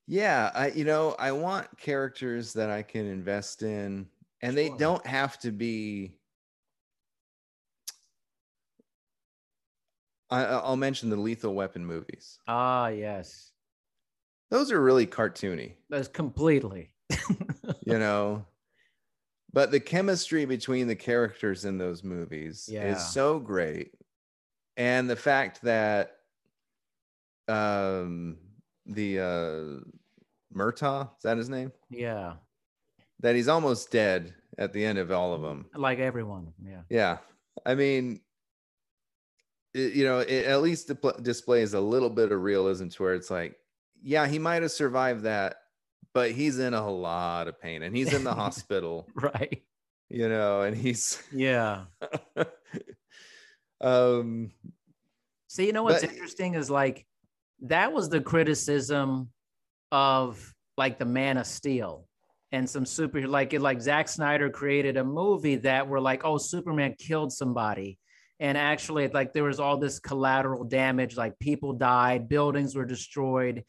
Yeah, 0.07 0.51
I 0.53 0.67
you 0.69 0.83
know, 0.85 1.15
I 1.17 1.31
want 1.31 1.77
characters 1.77 2.53
that 2.53 2.69
I 2.69 2.83
can 2.83 3.05
invest 3.05 3.63
in 3.63 4.07
and 4.41 4.55
they 4.55 4.69
don't 4.69 5.05
have 5.05 5.39
to 5.39 5.51
be 5.51 6.19
I 10.29 10.43
I- 10.43 10.59
I'll 10.59 10.75
mention 10.77 11.09
the 11.09 11.15
Lethal 11.17 11.53
Weapon 11.53 11.85
movies. 11.85 12.39
Ah, 12.47 12.87
yes. 12.87 13.51
Those 14.49 14.71
are 14.71 14.81
really 14.81 15.07
cartoony, 15.07 15.73
That's 15.89 16.07
completely. 16.07 16.93
you 17.81 17.97
know. 17.99 18.45
But 19.51 19.71
the 19.71 19.79
chemistry 19.79 20.45
between 20.45 20.87
the 20.87 20.95
characters 20.95 21.65
in 21.65 21.77
those 21.77 22.03
movies 22.03 22.67
Yeah. 22.71 22.91
is 22.91 23.13
so 23.13 23.39
great. 23.39 23.93
And 24.77 25.09
the 25.09 25.15
fact 25.15 25.61
that 25.63 26.17
um 27.47 28.37
the 28.85 29.19
uh 29.19 30.55
Murtaugh, 30.55 31.09
is 31.17 31.23
that 31.23 31.37
his 31.37 31.49
name? 31.49 31.71
yeah. 31.89 32.33
that 33.19 33.35
he's 33.35 33.47
almost 33.47 33.91
dead 33.91 34.33
at 34.57 34.71
the 34.73 34.83
end 34.85 34.97
of 34.97 35.11
all 35.11 35.33
of 35.33 35.41
them. 35.41 35.65
Like 35.75 35.99
everyone. 35.99 36.53
Yeah. 36.63 36.81
Yeah. 36.89 37.17
I 37.65 37.75
mean, 37.75 38.21
it, 39.73 39.93
you 39.93 40.05
know, 40.05 40.19
it 40.19 40.45
at 40.45 40.61
least 40.61 40.91
displays 41.23 41.73
a 41.73 41.79
little 41.79 42.09
bit 42.09 42.31
of 42.31 42.41
realism 42.41 42.87
to 42.89 43.03
where 43.03 43.13
it's 43.13 43.29
like, 43.31 43.55
yeah, 44.01 44.27
he 44.27 44.39
might 44.39 44.61
have 44.61 44.71
survived 44.71 45.23
that, 45.23 45.57
but 46.13 46.31
he's 46.31 46.59
in 46.59 46.73
a 46.73 46.89
lot 46.89 47.47
of 47.47 47.59
pain 47.59 47.83
and 47.83 47.95
he's 47.95 48.13
in 48.13 48.23
the 48.23 48.33
hospital, 48.43 49.07
Right. 49.15 49.63
you 50.09 50.29
know, 50.29 50.61
and 50.61 50.75
he's, 50.77 51.21
Yeah. 51.33 51.85
um, 53.81 54.51
See, 55.47 55.65
you 55.65 55.73
know 55.73 55.83
what's 55.83 56.01
But- 56.01 56.11
interesting 56.11 56.53
is 56.55 56.69
like 56.69 57.05
that 57.63 57.93
was 57.93 58.09
the 58.09 58.21
criticism 58.21 59.29
of 59.91 60.53
like 60.77 60.99
the 60.99 61.05
Man 61.05 61.37
of 61.37 61.47
Steel 61.47 62.05
and 62.51 62.69
some 62.69 62.85
super 62.85 63.27
like 63.27 63.53
it 63.53 63.61
like 63.61 63.81
Zack 63.81 64.07
Snyder 64.07 64.49
created 64.49 64.97
a 64.97 65.03
movie 65.03 65.55
that 65.57 65.87
were 65.87 66.01
like, 66.01 66.23
oh, 66.25 66.37
Superman 66.37 66.95
killed 66.97 67.31
somebody. 67.31 67.97
And 68.39 68.57
actually, 68.57 69.07
like 69.07 69.31
there 69.33 69.45
was 69.45 69.59
all 69.59 69.77
this 69.77 69.99
collateral 69.99 70.65
damage, 70.65 71.15
like 71.15 71.39
people 71.39 71.73
died, 71.73 72.27
buildings 72.27 72.75
were 72.75 72.85
destroyed. 72.85 73.63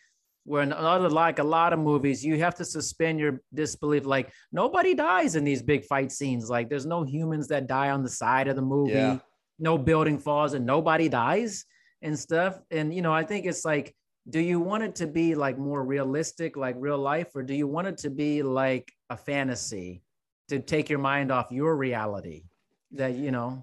Where 0.44 0.62
in 0.62 0.72
other 0.72 1.08
like 1.10 1.40
a 1.40 1.44
lot 1.44 1.72
of 1.72 1.80
movies, 1.80 2.24
you 2.24 2.38
have 2.38 2.54
to 2.56 2.64
suspend 2.64 3.18
your 3.18 3.40
disbelief. 3.52 4.04
Like 4.06 4.30
nobody 4.52 4.94
dies 4.94 5.34
in 5.34 5.42
these 5.44 5.62
big 5.62 5.84
fight 5.84 6.12
scenes. 6.12 6.48
Like 6.48 6.68
there's 6.68 6.86
no 6.86 7.02
humans 7.02 7.48
that 7.48 7.66
die 7.66 7.90
on 7.90 8.04
the 8.04 8.08
side 8.08 8.46
of 8.46 8.54
the 8.54 8.62
movie 8.62 8.92
Yeah. 8.92 9.18
no 9.58 9.76
building 9.78 10.18
falls 10.18 10.52
and 10.54 10.64
nobody 10.64 11.08
dies 11.08 11.64
and 12.02 12.18
stuff. 12.18 12.60
And 12.70 12.94
you 12.94 13.02
know, 13.02 13.12
I 13.12 13.24
think 13.24 13.46
it's 13.46 13.64
like, 13.64 13.94
do 14.28 14.40
you 14.40 14.60
want 14.60 14.82
it 14.82 14.94
to 14.96 15.06
be 15.06 15.34
like 15.34 15.58
more 15.58 15.84
realistic, 15.84 16.56
like 16.56 16.76
real 16.78 16.98
life, 16.98 17.28
or 17.34 17.42
do 17.42 17.54
you 17.54 17.66
want 17.66 17.86
it 17.86 17.98
to 17.98 18.10
be 18.10 18.42
like 18.42 18.92
a 19.10 19.16
fantasy 19.16 20.02
to 20.48 20.58
take 20.58 20.88
your 20.88 20.98
mind 20.98 21.30
off 21.30 21.50
your 21.50 21.76
reality? 21.76 22.44
That 22.92 23.14
you 23.14 23.30
know, 23.30 23.62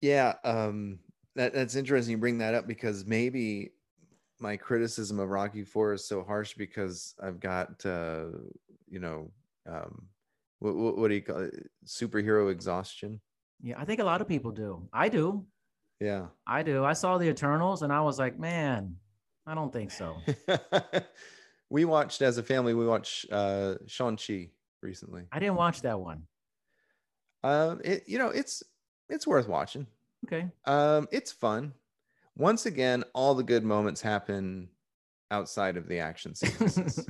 yeah, 0.00 0.34
um, 0.44 0.98
that, 1.36 1.54
that's 1.54 1.76
interesting. 1.76 2.12
You 2.12 2.18
bring 2.18 2.38
that 2.38 2.54
up 2.54 2.66
because 2.66 3.06
maybe 3.06 3.72
my 4.40 4.56
criticism 4.56 5.18
of 5.20 5.30
Rocky 5.30 5.64
Four 5.64 5.94
is 5.94 6.06
so 6.06 6.22
harsh 6.22 6.54
because 6.54 7.14
I've 7.22 7.40
got, 7.40 7.84
uh, 7.86 8.26
you 8.88 9.00
know, 9.00 9.30
um, 9.66 10.06
what, 10.58 10.74
what, 10.74 10.98
what 10.98 11.08
do 11.08 11.14
you 11.14 11.22
call 11.22 11.42
it? 11.42 11.70
Superhero 11.86 12.50
exhaustion. 12.50 13.20
yeah, 13.62 13.80
I 13.80 13.84
think 13.84 14.00
a 14.00 14.04
lot 14.04 14.20
of 14.20 14.28
people 14.28 14.50
do. 14.50 14.88
I 14.92 15.08
do. 15.08 15.46
Yeah. 16.04 16.26
I 16.46 16.62
do. 16.62 16.84
I 16.84 16.92
saw 16.92 17.16
the 17.18 17.28
Eternals 17.28 17.82
and 17.82 17.92
I 17.92 18.02
was 18.02 18.18
like, 18.18 18.38
man, 18.38 18.96
I 19.46 19.54
don't 19.54 19.72
think 19.72 19.90
so. 19.90 20.16
we 21.70 21.84
watched 21.86 22.20
as 22.22 22.36
a 22.38 22.42
family, 22.42 22.74
we 22.74 22.86
watched 22.86 23.30
uh 23.32 23.76
Shang-Chi 23.86 24.50
recently. 24.82 25.22
I 25.32 25.38
didn't 25.38 25.56
watch 25.56 25.80
that 25.82 25.98
one. 25.98 26.26
Um 27.42 27.80
it 27.84 28.04
you 28.06 28.18
know, 28.18 28.28
it's 28.28 28.62
it's 29.08 29.26
worth 29.26 29.48
watching. 29.48 29.86
Okay. 30.26 30.46
Um 30.66 31.08
it's 31.10 31.32
fun. 31.32 31.72
Once 32.36 32.66
again, 32.66 33.04
all 33.14 33.34
the 33.34 33.42
good 33.42 33.64
moments 33.64 34.00
happen 34.02 34.68
outside 35.30 35.76
of 35.76 35.88
the 35.88 36.00
action 36.00 36.34
sequences. 36.42 37.06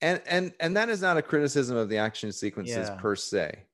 and 0.00 0.22
and 0.26 0.52
and 0.60 0.76
that 0.76 0.88
is 0.88 1.02
not 1.02 1.16
a 1.18 1.22
criticism 1.22 1.76
of 1.76 1.88
the 1.88 1.98
action 1.98 2.32
sequences 2.32 2.88
Yeah. 2.88 2.96
per 2.96 3.14
se 3.16 3.64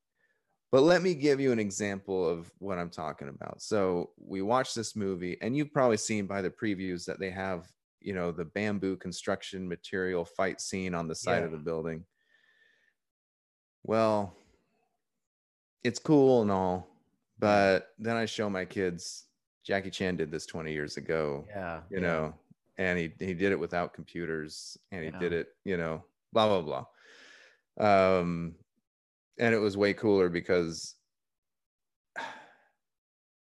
but 0.75 0.83
let 0.83 1.03
me 1.03 1.15
give 1.15 1.39
you 1.39 1.53
an 1.53 1.61
example 1.61 2.29
of 2.29 2.51
what 2.59 2.79
i'm 2.79 2.91
talking 2.91 3.29
about 3.29 3.63
so 3.63 4.11
we 4.19 4.43
watched 4.43 4.75
this 4.75 4.97
movie 4.97 5.39
and 5.41 5.57
you've 5.57 5.73
probably 5.73 5.97
seen 5.97 6.27
by 6.27 6.43
the 6.43 6.51
previews 6.51 7.05
that 7.05 7.21
they 7.21 7.31
have 7.31 7.69
you 8.01 8.13
know 8.13 8.33
the 8.33 8.45
bamboo 8.45 8.97
construction 8.97 9.69
material 9.69 10.25
fight 10.25 10.61
scene 10.61 10.93
on 10.93 11.07
the 11.07 11.15
side 11.15 11.45
of 11.45 11.53
the 11.53 11.57
building 11.59 12.05
well 13.85 14.35
it's 15.85 16.01
cool 16.01 16.43
and 16.43 16.51
all 16.51 16.89
but 17.39 17.91
then 18.01 18.17
i 18.17 18.27
show 18.27 18.51
my 18.51 18.65
kids 18.65 19.27
jackie 19.65 19.91
chan 19.91 20.17
did 20.17 20.33
this 20.33 20.45
20 20.45 20.73
years 20.73 20.97
ago 20.97 21.45
Yeah. 21.51 21.83
you 21.89 21.99
yeah. 21.99 22.03
know 22.03 22.35
and 22.79 22.99
he 22.99 23.13
he 23.21 23.33
did 23.33 23.53
it 23.53 23.61
without 23.61 23.95
computers 23.95 24.77
and 24.91 25.05
he 25.05 25.11
Yeah. 25.11 25.21
did 25.21 25.33
it 25.33 25.51
you 25.65 25.77
know 25.77 26.03
blah 26.33 26.49
blah 26.49 26.85
blah 27.79 28.17
um 28.19 28.57
and 29.39 29.55
it 29.55 29.59
was 29.59 29.77
way 29.77 29.93
cooler 29.95 30.29
because 30.29 30.95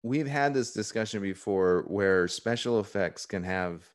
we've 0.03 0.27
had 0.27 0.53
this 0.53 0.73
discussion 0.73 1.21
before 1.21 1.83
where 1.87 2.27
special 2.27 2.79
effects 2.79 3.25
can 3.25 3.43
have 3.43 3.85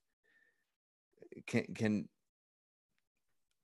can 1.47 1.65
can 1.75 2.09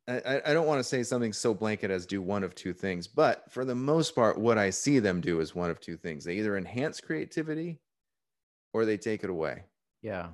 I, 0.09 0.20
I- 0.20 0.51
I 0.51 0.53
don't 0.55 0.66
want 0.66 0.79
to 0.79 0.85
say 0.85 1.03
something 1.03 1.33
so 1.33 1.53
blanket 1.53 1.91
as 1.91 2.07
do 2.07 2.22
one 2.22 2.43
of 2.43 2.55
two 2.55 2.72
things, 2.72 3.07
but 3.07 3.51
for 3.53 3.64
the 3.66 3.74
most 3.74 4.14
part, 4.14 4.39
what 4.39 4.57
I 4.57 4.70
see 4.70 5.01
them 5.01 5.20
do 5.20 5.41
is 5.41 5.55
one 5.55 5.68
of 5.68 5.81
two 5.81 5.99
things. 5.99 6.24
They 6.24 6.37
either 6.37 6.57
enhance 6.57 6.99
creativity 7.01 7.79
or 8.72 8.87
they 8.87 8.97
take 8.97 9.22
it 9.22 9.29
away 9.31 9.64
Yeah. 10.01 10.31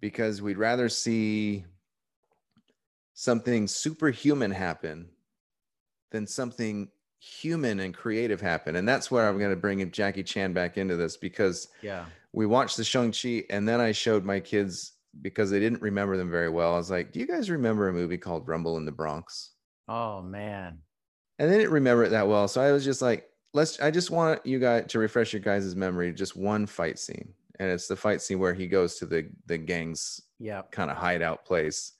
because 0.00 0.42
we'd 0.42 0.58
rather 0.58 0.88
see 0.88 1.66
something 3.14 3.68
superhuman 3.68 4.50
happen 4.50 5.08
than 6.10 6.26
something 6.26 6.88
human 7.20 7.80
and 7.80 7.92
creative 7.94 8.40
happen. 8.40 8.76
And 8.76 8.88
that's 8.88 9.10
where 9.10 9.28
I'm 9.28 9.38
going 9.38 9.50
to 9.50 9.56
bring 9.56 9.88
Jackie 9.90 10.22
Chan 10.22 10.52
back 10.52 10.78
into 10.78 10.96
this 10.96 11.16
because 11.16 11.68
Yeah. 11.82 12.06
we 12.32 12.46
watched 12.46 12.76
the 12.76 12.84
Shang-Chi 12.84 13.44
and 13.50 13.68
then 13.68 13.80
I 13.80 13.92
showed 13.92 14.24
my 14.24 14.38
kids 14.40 14.92
because 15.22 15.50
they 15.50 15.58
didn't 15.58 15.82
remember 15.82 16.16
them 16.16 16.30
very 16.30 16.48
well. 16.48 16.74
I 16.74 16.76
was 16.76 16.90
like, 16.90 17.12
Do 17.12 17.18
you 17.18 17.26
guys 17.26 17.50
remember 17.50 17.88
a 17.88 17.92
movie 17.92 18.18
called 18.18 18.46
Rumble 18.46 18.76
in 18.76 18.84
the 18.84 18.92
Bronx? 18.92 19.50
Oh 19.88 20.22
man. 20.22 20.78
And 21.40 21.50
they 21.50 21.56
didn't 21.58 21.72
remember 21.72 22.04
it 22.04 22.10
that 22.10 22.28
well. 22.28 22.46
So 22.46 22.60
I 22.60 22.72
was 22.72 22.84
just 22.84 23.02
like, 23.02 23.28
let's 23.54 23.80
I 23.80 23.90
just 23.90 24.10
want 24.10 24.44
you 24.46 24.58
guys 24.60 24.84
to 24.88 24.98
refresh 24.98 25.32
your 25.32 25.40
guys' 25.42 25.74
memory, 25.74 26.12
just 26.12 26.36
one 26.36 26.66
fight 26.66 26.98
scene. 26.98 27.32
And 27.58 27.68
it's 27.70 27.88
the 27.88 27.96
fight 27.96 28.22
scene 28.22 28.38
where 28.38 28.54
he 28.54 28.68
goes 28.68 28.96
to 28.98 29.06
the 29.06 29.28
the 29.46 29.58
gang's 29.58 30.20
Yeah. 30.38 30.62
kind 30.70 30.90
of 30.90 30.96
hideout 30.96 31.44
place. 31.44 31.94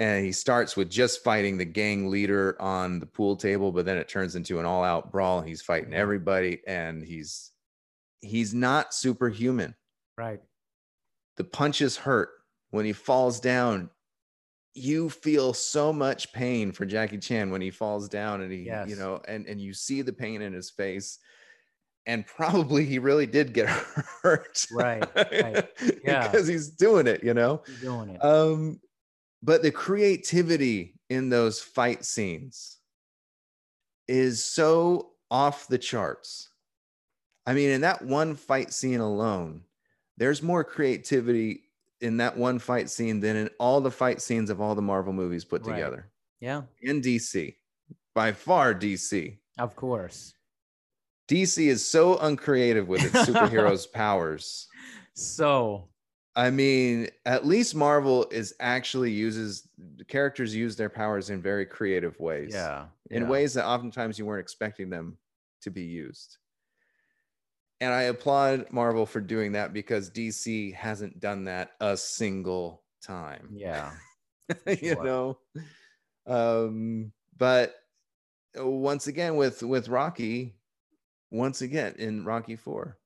And 0.00 0.24
he 0.24 0.30
starts 0.30 0.76
with 0.76 0.88
just 0.90 1.24
fighting 1.24 1.58
the 1.58 1.64
gang 1.64 2.08
leader 2.08 2.56
on 2.60 3.00
the 3.00 3.06
pool 3.06 3.34
table, 3.36 3.72
but 3.72 3.84
then 3.84 3.96
it 3.96 4.08
turns 4.08 4.36
into 4.36 4.60
an 4.60 4.64
all-out 4.64 5.10
brawl. 5.10 5.40
He's 5.40 5.60
fighting 5.60 5.92
everybody, 5.92 6.60
and 6.66 7.02
he's 7.04 7.50
he's 8.20 8.54
not 8.54 8.94
superhuman. 8.94 9.74
Right. 10.16 10.40
The 11.36 11.44
punches 11.44 11.96
hurt. 11.96 12.30
When 12.70 12.84
he 12.84 12.92
falls 12.92 13.40
down, 13.40 13.90
you 14.74 15.08
feel 15.10 15.52
so 15.54 15.92
much 15.92 16.32
pain 16.32 16.70
for 16.72 16.84
Jackie 16.84 17.18
Chan 17.18 17.50
when 17.50 17.60
he 17.60 17.70
falls 17.70 18.08
down 18.08 18.42
and 18.42 18.52
he, 18.52 18.70
you 18.86 18.96
know, 18.96 19.20
and, 19.26 19.46
and 19.46 19.60
you 19.60 19.72
see 19.72 20.02
the 20.02 20.12
pain 20.12 20.42
in 20.42 20.52
his 20.52 20.70
face. 20.70 21.18
And 22.06 22.26
probably 22.26 22.84
he 22.84 22.98
really 22.98 23.26
did 23.26 23.52
get 23.52 23.68
hurt. 24.22 24.66
Right, 24.70 25.04
right. 25.16 25.68
Yeah. 26.04 26.28
because 26.28 26.46
he's 26.46 26.68
doing 26.70 27.06
it, 27.06 27.22
you 27.24 27.34
know. 27.34 27.62
He's 27.66 27.80
doing 27.80 28.10
it. 28.10 28.24
Um, 28.24 28.80
but 29.42 29.62
the 29.62 29.70
creativity 29.70 30.94
in 31.10 31.28
those 31.28 31.60
fight 31.60 32.04
scenes 32.04 32.78
is 34.06 34.44
so 34.44 35.10
off 35.30 35.68
the 35.68 35.78
charts. 35.78 36.50
I 37.46 37.54
mean, 37.54 37.70
in 37.70 37.80
that 37.82 38.02
one 38.02 38.34
fight 38.34 38.72
scene 38.72 39.00
alone, 39.00 39.62
there's 40.16 40.42
more 40.42 40.64
creativity 40.64 41.62
in 42.00 42.18
that 42.18 42.36
one 42.36 42.58
fight 42.58 42.90
scene 42.90 43.20
than 43.20 43.36
in 43.36 43.50
all 43.58 43.80
the 43.80 43.90
fight 43.90 44.20
scenes 44.20 44.50
of 44.50 44.60
all 44.60 44.74
the 44.74 44.82
Marvel 44.82 45.12
movies 45.12 45.44
put 45.44 45.64
Right. 45.64 45.74
together 45.76 46.10
yeah. 46.40 46.62
in 46.82 47.00
DC. 47.00 47.54
By 48.14 48.32
far, 48.32 48.74
DC. 48.74 49.38
Of 49.58 49.76
course. 49.76 50.34
DC 51.28 51.66
is 51.66 51.86
so 51.86 52.18
uncreative 52.18 52.88
with 52.88 53.04
its 53.04 53.14
superheroes' 53.28 53.90
powers. 53.90 54.66
So 55.14 55.88
I 56.38 56.50
mean, 56.50 57.08
at 57.26 57.44
least 57.44 57.74
Marvel 57.74 58.24
is 58.30 58.54
actually 58.60 59.10
uses 59.10 59.68
the 59.96 60.04
characters 60.04 60.54
use 60.54 60.76
their 60.76 60.88
powers 60.88 61.30
in 61.30 61.42
very 61.42 61.66
creative 61.66 62.18
ways. 62.20 62.52
yeah. 62.52 62.86
In 63.10 63.22
yeah. 63.22 63.28
ways 63.28 63.54
that 63.54 63.66
oftentimes 63.66 64.20
you 64.20 64.24
weren't 64.24 64.40
expecting 64.40 64.88
them 64.88 65.18
to 65.62 65.70
be 65.72 65.82
used. 65.82 66.38
And 67.80 67.92
I 67.92 68.02
applaud 68.02 68.66
Marvel 68.70 69.04
for 69.04 69.20
doing 69.20 69.52
that 69.52 69.72
because 69.72 70.10
DC 70.10 70.74
hasn't 70.74 71.18
done 71.18 71.44
that 71.46 71.72
a 71.80 71.96
single 71.96 72.82
time. 73.02 73.48
Yeah. 73.52 73.90
you 74.66 74.76
sure. 74.76 75.04
know. 75.04 75.38
Um, 76.24 77.10
but 77.36 77.74
once 78.54 79.06
again 79.06 79.36
with 79.36 79.62
with 79.62 79.88
Rocky, 79.88 80.54
once 81.30 81.62
again 81.62 81.94
in 81.98 82.24
Rocky 82.24 82.56
4, 82.56 82.97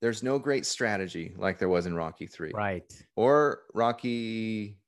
there's 0.00 0.22
no 0.22 0.38
great 0.38 0.64
strategy 0.66 1.34
like 1.36 1.58
there 1.58 1.68
was 1.68 1.86
in 1.86 1.94
Rocky 1.94 2.26
3 2.26 2.52
Right. 2.54 2.84
or 3.16 3.62
Rocky. 3.74 4.78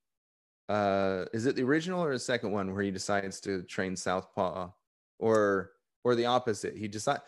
Uh, 0.68 1.26
is 1.34 1.44
it 1.46 1.54
the 1.56 1.62
original 1.62 2.02
or 2.02 2.12
the 2.12 2.18
second 2.18 2.50
one 2.52 2.72
where 2.72 2.82
he 2.82 2.90
decides 2.90 3.40
to 3.40 3.62
train 3.64 3.94
Southpaw, 3.96 4.70
or 5.18 5.72
or 6.04 6.14
the 6.14 6.24
opposite? 6.26 6.76
He 6.76 6.88
decide 6.88 7.20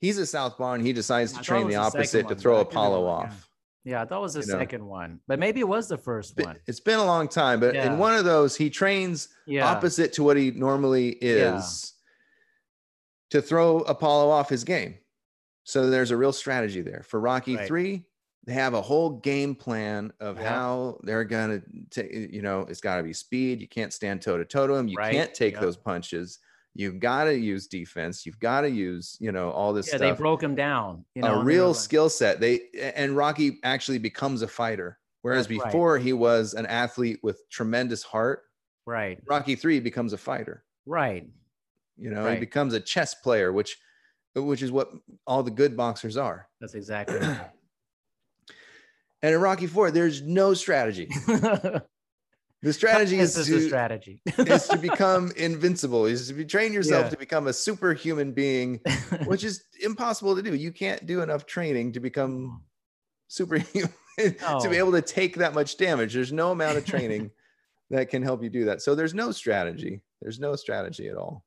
he's 0.00 0.18
a 0.18 0.26
Southpaw 0.26 0.74
and 0.74 0.86
he 0.86 0.92
decides 0.92 1.32
to 1.32 1.42
train 1.42 1.66
the 1.66 1.76
opposite 1.76 2.28
to 2.28 2.34
throw 2.36 2.54
but 2.54 2.60
I 2.60 2.64
couldn't 2.64 2.72
Apollo 2.78 3.02
yeah. 3.04 3.10
off. 3.10 3.48
Yeah, 3.86 4.02
I 4.02 4.06
thought 4.06 4.18
it 4.18 4.22
was 4.22 4.34
the 4.34 4.40
You 4.40 4.46
know. 4.46 4.58
second 4.60 4.86
one, 4.86 5.20
but 5.26 5.38
maybe 5.38 5.60
it 5.60 5.68
was 5.68 5.88
the 5.88 5.98
first 5.98 6.38
one. 6.40 6.56
It's 6.66 6.80
been 6.80 6.98
a 7.00 7.04
long 7.04 7.26
time, 7.28 7.58
but 7.60 7.74
Yeah. 7.74 7.92
in 7.92 7.98
one 7.98 8.14
of 8.14 8.24
those, 8.24 8.56
he 8.56 8.70
trains 8.70 9.28
Yeah. 9.46 9.66
opposite 9.68 10.12
to 10.14 10.22
what 10.22 10.36
he 10.36 10.52
normally 10.52 11.18
Yeah. 11.22 11.56
is 11.58 11.94
to 13.30 13.42
throw 13.42 13.78
Apollo 13.80 14.30
off 14.30 14.48
his 14.48 14.62
game. 14.64 14.98
So 15.64 15.88
there's 15.90 16.10
a 16.10 16.16
real 16.16 16.32
strategy 16.32 16.82
there. 16.82 17.02
For 17.06 17.20
Rocky 17.20 17.56
Right. 17.56 17.66
3, 17.66 18.04
they 18.46 18.52
have 18.52 18.74
a 18.74 18.82
whole 18.82 19.10
game 19.20 19.54
plan 19.54 20.12
of 20.20 20.38
Yeah. 20.38 20.48
how 20.48 21.00
they're 21.02 21.24
going 21.24 21.60
to 21.62 21.66
take, 21.90 22.32
you 22.32 22.42
know, 22.42 22.60
it's 22.60 22.80
got 22.82 22.98
to 22.98 23.02
be 23.02 23.12
speed. 23.14 23.60
You 23.60 23.68
can't 23.68 23.92
stand 23.92 24.20
toe 24.20 24.36
to 24.36 24.44
toe 24.44 24.66
to 24.66 24.74
him. 24.74 24.88
You 24.88 24.98
Right. 24.98 25.12
can't 25.12 25.34
take 25.34 25.54
Yeah. 25.54 25.60
those 25.60 25.76
punches. 25.78 26.38
You've 26.74 26.98
got 26.98 27.24
to 27.24 27.38
use 27.38 27.66
defense. 27.68 28.26
You've 28.26 28.40
got 28.40 28.62
to 28.62 28.70
use, 28.70 29.16
you 29.20 29.32
know, 29.32 29.50
all 29.50 29.72
this 29.72 29.90
Yeah, 29.90 29.98
they 29.98 30.08
stuff. 30.08 30.18
broke 30.18 30.42
him 30.42 30.54
down. 30.54 31.04
You 31.14 31.22
know, 31.22 31.36
a 31.36 31.38
they 31.38 31.44
real 31.44 31.72
skill 31.72 32.10
set. 32.10 32.40
They 32.40 32.68
and 32.96 33.16
Rocky 33.16 33.60
actually 33.62 33.98
becomes 33.98 34.42
a 34.42 34.48
fighter. 34.48 34.98
Whereas 35.22 35.46
That's 35.46 35.60
right. 35.60 35.66
before 35.68 35.98
he 35.98 36.12
was 36.12 36.52
an 36.52 36.66
athlete 36.66 37.20
with 37.22 37.48
tremendous 37.48 38.02
heart. 38.02 38.42
Right. 38.84 39.18
Rocky 39.24 39.54
3 39.54 39.80
becomes 39.80 40.12
a 40.12 40.18
fighter. 40.18 40.64
Right. 40.84 41.26
You 41.96 42.10
know, 42.10 42.24
Right. 42.26 42.34
he 42.34 42.40
becomes 42.40 42.74
a 42.74 42.80
chess 42.80 43.14
player, 43.14 43.50
which 43.52 43.78
which 44.34 44.62
is 44.62 44.72
what 44.72 44.90
all 45.26 45.42
the 45.42 45.50
good 45.50 45.76
boxers 45.76 46.16
are. 46.16 46.48
That's 46.60 46.74
exactly. 46.74 47.18
right. 47.18 47.50
And 49.22 49.34
in 49.34 49.40
Rocky 49.40 49.66
4, 49.66 49.90
there's 49.90 50.20
no 50.20 50.52
strategy. 50.52 51.08
The 52.64 52.72
strategy 52.72 53.18
is 53.18 53.34
this 53.34 53.46
is 53.50 53.64
to, 53.64 53.68
strategy. 53.68 54.22
is 54.38 54.66
to 54.68 54.78
become 54.90 55.30
invincible. 55.36 56.06
Is 56.06 56.28
to 56.28 56.32
be, 56.32 56.46
train 56.46 56.72
yourself 56.72 57.04
Yeah. 57.04 57.10
to 57.10 57.18
become 57.18 57.46
a 57.46 57.52
superhuman 57.52 58.32
being, 58.32 58.80
which 59.26 59.44
is 59.44 59.64
impossible 59.82 60.34
to 60.34 60.40
do. 60.40 60.54
You 60.54 60.72
can't 60.72 61.04
do 61.04 61.20
enough 61.20 61.44
training 61.44 61.92
to 61.92 62.00
become 62.00 62.62
superhuman 63.28 63.90
to 64.18 64.68
be 64.70 64.76
able 64.78 64.92
to 64.92 65.02
take 65.02 65.36
that 65.36 65.52
much 65.52 65.76
damage. 65.76 66.14
There's 66.14 66.32
no 66.32 66.52
amount 66.52 66.78
of 66.78 66.86
training 66.86 67.30
that 67.90 68.08
can 68.08 68.22
help 68.22 68.42
you 68.42 68.48
do 68.48 68.64
that. 68.64 68.80
So 68.80 68.94
there's 68.94 69.12
no 69.12 69.30
strategy. 69.30 70.00
There's 70.22 70.40
no 70.40 70.56
strategy 70.56 71.08
at 71.08 71.16
all. 71.16 71.44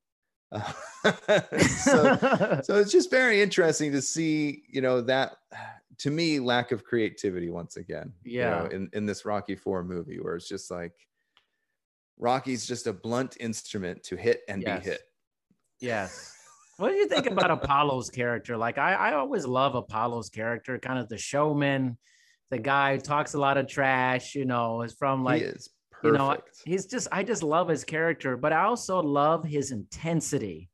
Uh, 0.51 0.71
so, 1.59 2.61
so 2.63 2.75
it's 2.75 2.91
just 2.91 3.09
very 3.11 3.41
interesting 3.41 3.91
to 3.91 4.01
see, 4.01 4.63
you 4.69 4.81
know, 4.81 5.01
that 5.01 5.37
to 5.99 6.11
me, 6.11 6.39
lack 6.39 6.71
of 6.71 6.83
creativity 6.83 7.49
once 7.49 7.77
again. 7.77 8.13
you 8.23 8.41
know, 8.41 8.67
Yeah. 8.69 8.75
in, 8.75 8.89
in 8.93 9.05
this 9.05 9.25
Rocky 9.25 9.55
Four 9.55 9.83
movie, 9.83 10.19
where 10.19 10.35
it's 10.35 10.47
just 10.47 10.69
like 10.69 10.93
Rocky's 12.19 12.65
just 12.65 12.87
a 12.87 12.93
blunt 12.93 13.37
instrument 13.39 14.03
to 14.03 14.15
hit 14.15 14.41
and 14.47 14.61
Yes. 14.61 14.83
be 14.83 14.89
hit. 14.91 15.01
yes. 15.79 16.33
What 16.77 16.89
do 16.89 16.95
you 16.95 17.07
think 17.07 17.25
about 17.25 17.49
Apollo's 17.49 18.11
character? 18.11 18.55
Like, 18.55 18.77
I, 18.77 18.93
I 18.93 19.13
always 19.15 19.47
love 19.47 19.73
Apollo's 19.73 20.29
character, 20.29 20.77
kind 20.77 20.99
of 20.99 21.09
the 21.09 21.17
showman, 21.17 21.97
the 22.51 22.59
guy 22.59 22.95
who 22.95 23.01
talks 23.01 23.33
a 23.33 23.39
lot 23.39 23.57
of 23.57 23.67
trash, 23.67 24.35
you 24.35 24.45
know, 24.45 24.83
is 24.83 24.93
from 24.93 25.23
like, 25.23 25.41
is 25.41 25.69
perfect. 26.01 26.05
you 26.05 26.11
know, 26.13 26.37
he's 26.65 26.85
just, 26.85 27.07
I 27.11 27.23
just 27.23 27.43
love 27.43 27.67
his 27.69 27.83
character, 27.83 28.37
but 28.37 28.53
I 28.53 28.63
also 28.65 29.01
love 29.01 29.43
his 29.43 29.71
intensity, 29.71 30.69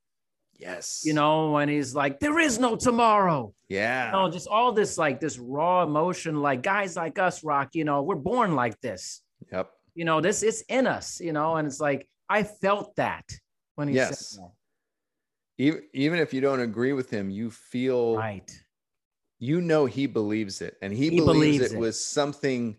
yes. 0.57 1.01
you 1.05 1.13
know, 1.13 1.51
when 1.51 1.69
he's 1.69 1.93
like, 1.95 2.19
there 2.19 2.39
is 2.39 2.59
no 2.59 2.75
tomorrow. 2.75 3.53
yeah. 3.69 4.07
you 4.07 4.11
know, 4.13 4.29
just 4.29 4.47
all 4.47 4.71
this 4.71 4.97
like 4.97 5.19
this 5.19 5.37
raw 5.39 5.83
emotion, 5.83 6.41
like 6.41 6.61
guys 6.63 6.95
like 6.95 7.17
us, 7.19 7.43
Rock, 7.43 7.69
you 7.75 7.85
know, 7.85 8.01
we're 8.03 8.15
born 8.15 8.55
like 8.55 8.79
this. 8.81 9.21
Yep. 9.51 9.69
You 9.95 10.05
know, 10.05 10.21
this 10.21 10.41
is 10.43 10.63
in 10.69 10.87
us, 10.87 11.19
you 11.19 11.33
know, 11.33 11.55
and 11.57 11.67
it's 11.67 11.79
like 11.79 12.07
I 12.29 12.43
felt 12.43 12.95
that 12.95 13.25
when 13.75 13.87
he 13.87 13.95
Yes. 13.95 14.29
said 14.31 14.43
that. 14.43 14.51
even 15.57 15.83
even 15.93 16.19
if 16.19 16.33
you 16.33 16.41
don't 16.41 16.61
agree 16.61 16.93
with 16.93 17.09
him, 17.11 17.29
you 17.29 17.51
feel 17.51 18.15
Right. 18.17 18.49
you 19.39 19.61
know 19.61 19.85
he 19.85 20.07
believes 20.07 20.61
it, 20.61 20.77
and 20.81 20.91
he, 20.93 21.09
He 21.09 21.17
believes, 21.17 21.27
believes 21.59 21.71
it, 21.73 21.75
it. 21.75 21.79
was 21.79 22.03
something. 22.03 22.77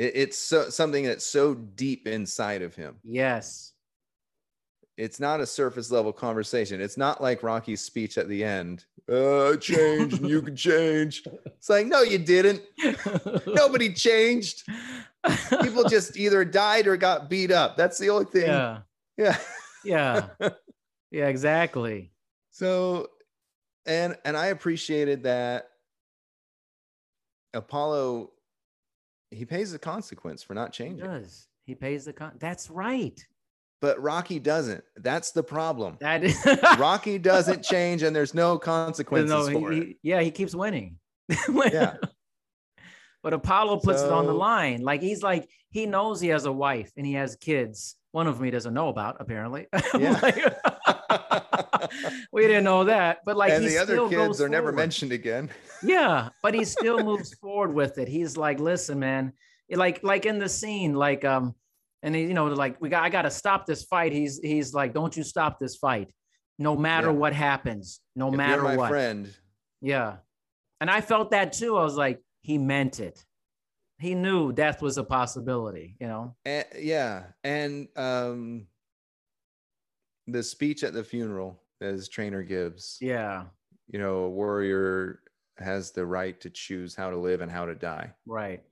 It- 0.00 0.12
it's 0.16 0.38
so, 0.38 0.70
something 0.70 1.04
that's 1.04 1.26
so 1.26 1.54
deep 1.54 2.06
inside 2.06 2.62
of 2.62 2.74
him. 2.74 2.96
Yes. 3.04 3.72
It's 4.96 5.18
not 5.20 5.40
a 5.40 5.46
surface 5.46 5.90
level 5.90 6.12
conversation. 6.12 6.80
It's 6.80 6.96
not 6.98 7.22
like 7.22 7.42
Rocky's 7.42 7.80
speech 7.80 8.18
at 8.18 8.28
the 8.28 8.44
end. 8.44 8.84
Uh, 9.10 9.50
I 9.52 9.56
changed, 9.56 10.20
and 10.20 10.28
you 10.28 10.42
can 10.42 10.54
change. 10.54 11.22
It's 11.46 11.70
like, 11.70 11.86
no, 11.86 12.02
you 12.02 12.18
didn't. 12.18 12.62
Nobody 13.46 13.92
changed. 13.94 14.62
People 15.62 15.84
just 15.84 16.16
either 16.18 16.44
died 16.44 16.86
or 16.86 16.96
got 16.98 17.30
beat 17.30 17.50
up. 17.50 17.76
That's 17.78 17.96
the 17.98 18.10
only 18.10 18.26
thing. 18.26 18.46
yeah. 18.48 18.80
yeah. 19.16 19.38
Yeah. 19.84 20.26
Yeah, 21.12 21.26
exactly. 21.26 22.12
So, 22.52 23.08
and 23.84 24.16
and 24.24 24.36
I 24.36 24.46
appreciated 24.46 25.24
that 25.24 25.70
Apollo 27.52 28.30
he 29.30 29.44
pays 29.44 29.72
the 29.72 29.78
consequence 29.78 30.42
for 30.42 30.54
not 30.54 30.74
He 30.74 30.84
changing, 30.84 31.06
does. 31.06 31.46
He 31.66 31.74
pays 31.74 32.04
the 32.04 32.12
con. 32.12 32.32
That's 32.38 32.68
right. 32.70 33.18
but 33.80 34.00
Rocky 34.02 34.38
doesn't. 34.38 34.82
That's 34.96 35.30
the 35.30 35.42
problem. 35.42 35.96
That 36.00 36.22
is 36.24 36.36
Rocky 36.78 37.18
doesn't 37.18 37.62
change, 37.64 38.02
and 38.02 38.14
there's 38.14 38.34
no 38.34 38.58
consequences 38.58 39.30
no, 39.48 39.52
for 39.60 39.70
he- 39.72 39.78
it. 39.78 39.86
he- 39.86 39.98
yeah, 40.02 40.20
he 40.20 40.30
keeps 40.30 40.54
winning. 40.54 40.96
Yeah. 41.72 41.94
But 43.22 43.34
Apollo 43.34 43.80
puts 43.80 44.00
it 44.02 44.10
on 44.10 44.26
the 44.26 44.32
line. 44.34 44.80
Like 44.80 45.02
he's 45.02 45.22
like, 45.22 45.46
he 45.68 45.84
knows 45.86 46.20
he 46.22 46.28
has 46.28 46.46
a 46.46 46.52
wife 46.52 46.90
and 46.96 47.04
he 47.04 47.12
has 47.12 47.36
kids. 47.36 47.96
One 48.12 48.26
of 48.26 48.36
them 48.36 48.44
he 48.46 48.50
doesn't 48.50 48.72
know 48.72 48.88
about, 48.88 49.18
apparently. 49.20 49.66
Yeah. 49.98 50.18
Like, 50.22 50.54
we 52.32 52.42
didn't 52.42 52.64
know 52.64 52.84
that. 52.84 53.18
But 53.24 53.36
like 53.36 53.52
and 53.52 53.64
he 53.64 53.70
the 53.70 53.78
other 53.78 54.08
kids 54.08 54.40
are 54.40 54.48
never 54.48 54.68
forward. 54.68 54.76
mentioned 54.76 55.12
again. 55.12 55.50
Yeah, 55.82 56.28
but 56.42 56.54
he 56.54 56.64
still 56.64 57.02
moves 57.04 57.34
forward 57.34 57.74
with 57.74 57.98
it. 57.98 58.08
He's 58.08 58.36
like, 58.36 58.60
listen, 58.60 58.98
man, 58.98 59.32
like 59.70 60.02
like 60.02 60.26
in 60.26 60.38
the 60.38 60.48
scene, 60.48 60.94
like 60.94 61.24
um, 61.24 61.54
and 62.02 62.14
he, 62.14 62.22
you 62.22 62.34
know, 62.34 62.46
like 62.46 62.80
we 62.80 62.88
got 62.88 63.02
I 63.04 63.08
gotta 63.08 63.30
stop 63.30 63.66
this 63.66 63.84
fight. 63.84 64.12
He's 64.12 64.38
he's 64.42 64.74
like, 64.74 64.92
don't 64.94 65.16
you 65.16 65.22
stop 65.24 65.58
this 65.60 65.76
fight, 65.76 66.12
no 66.58 66.76
matter 66.76 67.08
Yeah. 67.08 67.12
what 67.14 67.32
happens, 67.32 68.00
no 68.16 68.28
if 68.28 68.34
matter 68.34 68.56
you're 68.62 68.64
my 68.64 68.76
what. 68.76 68.88
friend, 68.90 69.34
Yeah. 69.80 70.16
And 70.82 70.90
I 70.90 71.02
felt 71.02 71.32
that 71.32 71.52
too. 71.52 71.76
I 71.76 71.82
was 71.84 71.96
like, 71.96 72.20
he 72.40 72.56
meant 72.56 73.00
it. 73.00 73.22
He 73.98 74.14
knew 74.14 74.50
death 74.50 74.80
was 74.80 74.96
a 74.96 75.04
possibility, 75.04 75.94
you 76.00 76.06
know? 76.08 76.34
and, 76.46 76.64
yeah, 76.78 77.24
and 77.44 77.86
um, 77.96 78.66
the 80.32 80.42
speech 80.42 80.82
at 80.84 80.92
the 80.92 81.04
funeral 81.04 81.60
that 81.80 81.92
his 81.92 82.08
trainer 82.08 82.42
gives. 82.42 82.98
Yeah. 83.00 83.44
you 83.92 83.98
know, 83.98 84.18
a 84.18 84.30
warrior 84.30 85.20
has 85.58 85.90
the 85.90 86.06
right 86.06 86.40
to 86.40 86.50
choose 86.50 86.94
how 86.94 87.10
to 87.10 87.16
live 87.16 87.40
and 87.40 87.50
how 87.50 87.66
to 87.66 87.74
die. 87.74 88.12
Right. 88.26 88.62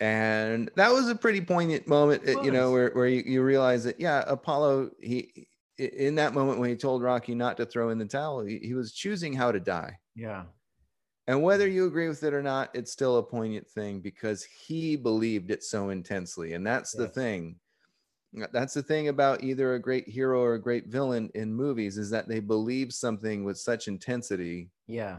And 0.00 0.70
that 0.76 0.92
was 0.92 1.08
a 1.08 1.14
pretty 1.14 1.40
poignant 1.40 1.86
moment, 1.86 2.26
you 2.26 2.50
know, 2.50 2.72
where, 2.72 2.90
where 2.90 3.06
you, 3.06 3.22
you 3.24 3.42
realize 3.42 3.84
that, 3.84 4.00
yeah, 4.00 4.24
Apollo, 4.26 4.90
he, 5.00 5.46
in 5.78 6.16
that 6.16 6.34
moment 6.34 6.58
when 6.58 6.70
he 6.70 6.76
told 6.76 7.02
Rocky 7.02 7.34
not 7.34 7.56
to 7.58 7.66
throw 7.66 7.90
in 7.90 7.98
the 7.98 8.04
towel, 8.04 8.44
he, 8.44 8.58
he 8.58 8.74
was 8.74 8.92
choosing 8.92 9.32
how 9.32 9.52
to 9.52 9.60
die. 9.60 9.98
Yeah. 10.16 10.44
And 11.26 11.42
whether 11.42 11.66
you 11.66 11.86
agree 11.86 12.08
with 12.08 12.22
it 12.22 12.34
or 12.34 12.42
not, 12.42 12.70
it's 12.74 12.92
still 12.92 13.18
a 13.18 13.22
poignant 13.22 13.68
thing 13.68 14.00
because 14.00 14.44
he 14.44 14.96
believed 14.96 15.50
it 15.50 15.62
so 15.62 15.90
intensely. 15.90 16.54
And 16.54 16.66
that's 16.66 16.92
the 16.92 17.08
thing. 17.08 17.56
That's 18.52 18.74
the 18.74 18.82
thing 18.82 19.08
about 19.08 19.44
either 19.44 19.74
a 19.74 19.78
great 19.80 20.08
hero 20.08 20.40
or 20.42 20.54
a 20.54 20.60
great 20.60 20.86
villain 20.88 21.30
in 21.34 21.52
movies 21.54 21.96
is 21.98 22.10
that 22.10 22.26
they 22.28 22.40
believe 22.40 22.92
something 22.92 23.44
with 23.44 23.58
such 23.58 23.86
intensity 23.86 24.70
Yeah. 24.88 25.18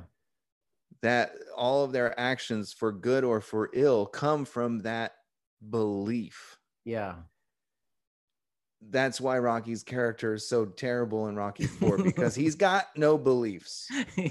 that 1.01 1.31
all 1.55 1.83
of 1.85 1.91
their 1.93 2.17
actions 2.19 2.73
for 2.73 2.91
good 2.91 3.23
or 3.23 3.39
for 3.39 3.69
ill 3.73 4.05
come 4.05 4.43
from 4.43 4.79
that 4.79 5.13
belief. 5.69 6.57
Yeah. 6.83 7.15
That's 8.89 9.21
why 9.21 9.39
Rocky's 9.39 9.81
character 9.83 10.33
is 10.33 10.47
so 10.47 10.65
terrible 10.65 11.27
in 11.27 11.35
Rocky 11.35 11.65
4 11.67 11.97
because 12.03 12.35
he's 12.41 12.55
got 12.55 12.87
no 12.97 13.17
beliefs. 13.17 13.87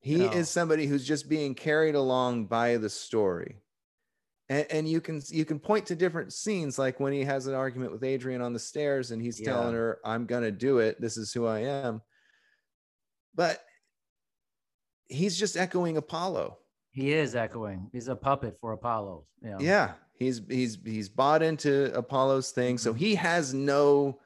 He 0.00 0.18
No. 0.18 0.30
is 0.30 0.48
somebody 0.48 0.86
who's 0.86 1.04
just 1.04 1.28
being 1.28 1.54
carried 1.56 1.96
along 1.96 2.46
by 2.46 2.76
the 2.76 2.88
story. 2.88 3.56
And, 4.50 4.66
and 4.70 4.88
you 4.88 5.00
can 5.00 5.20
you 5.28 5.44
can 5.44 5.58
point 5.58 5.86
to 5.86 5.94
different 5.96 6.32
scenes 6.32 6.78
like 6.78 7.00
when 7.00 7.12
he 7.12 7.22
has 7.24 7.46
an 7.46 7.54
argument 7.54 7.92
with 7.92 8.02
Adrian 8.02 8.40
on 8.40 8.52
the 8.54 8.58
stairs 8.58 9.10
and 9.10 9.20
he's 9.20 9.38
telling 9.40 9.74
her 9.74 9.98
I'm 10.04 10.24
going 10.26 10.42
to 10.44 10.50
do 10.50 10.78
it. 10.78 11.00
This 11.00 11.16
is 11.18 11.32
who 11.32 11.46
I 11.46 11.60
am. 11.60 12.00
But 13.34 13.62
he's 15.08 15.38
just 15.38 15.56
echoing 15.56 15.96
Apollo. 15.96 16.58
he 16.90 17.12
is 17.12 17.36
echoing. 17.36 17.88
He's 17.92 18.08
a 18.08 18.16
puppet 18.16 18.56
for 18.60 18.72
Apollo. 18.72 19.26
yeah? 19.42 19.56
Yeah, 19.60 19.92
he's 20.14 20.40
he's 20.48 20.78
he's 20.84 21.08
bought 21.08 21.42
into 21.42 21.94
Apollo's 21.96 22.50
thing, 22.50 22.78
so 22.78 22.92
Mhm. 22.92 22.98
he 22.98 23.14
has 23.16 23.54
no 23.54 24.18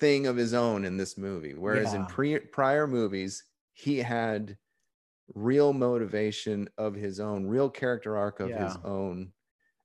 thing 0.00 0.26
of 0.26 0.36
his 0.36 0.54
own 0.54 0.84
in 0.84 0.96
this 0.96 1.16
movie. 1.18 1.54
Whereas 1.54 1.92
in 1.94 2.06
pre- 2.06 2.38
prior 2.38 2.86
movies, 2.86 3.44
he 3.72 3.98
had 3.98 4.56
real 5.34 5.72
motivation 5.72 6.68
of 6.78 6.94
his 6.94 7.20
own, 7.20 7.46
real 7.46 7.68
character 7.68 8.16
arc 8.16 8.40
of 8.40 8.48
his 8.50 8.76
own, 8.84 9.32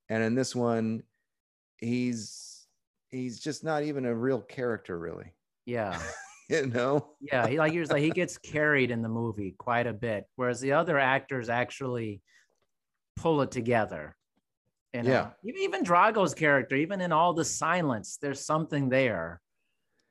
and 0.10 0.24
in 0.24 0.36
this 0.36 0.56
one, 0.56 1.04
he's 1.78 2.66
he's 3.10 3.40
just 3.40 3.64
not 3.64 3.84
even 3.84 4.06
a 4.06 4.16
real 4.16 4.42
character, 4.42 4.98
really. 4.98 5.34
Yeah. 5.66 6.00
You 6.50 6.68
know? 6.68 7.16
Yeah. 7.22 7.48
He 7.48 7.58
like 7.58 7.72
he 7.72 7.80
was 7.80 7.90
like 7.90 8.04
he 8.04 8.10
gets 8.12 8.38
carried 8.38 8.92
in 8.92 9.02
the 9.02 9.08
movie 9.08 9.56
quite 9.58 9.88
a 9.88 9.94
bit, 9.94 10.26
whereas 10.36 10.60
the 10.60 10.74
other 10.74 11.00
actors 11.00 11.48
actually 11.50 12.22
pull 13.16 13.42
it 13.42 13.50
together. 13.50 14.14
You 14.94 15.04
know? 15.04 15.10
Yeah. 15.10 15.30
Even 15.46 15.62
even 15.62 15.84
Drago's 15.84 16.34
character, 16.34 16.76
even 16.76 17.00
in 17.00 17.14
all 17.14 17.34
the 17.34 17.46
silence, 17.46 18.18
there's 18.22 18.46
something 18.46 18.90
there. 18.90 19.40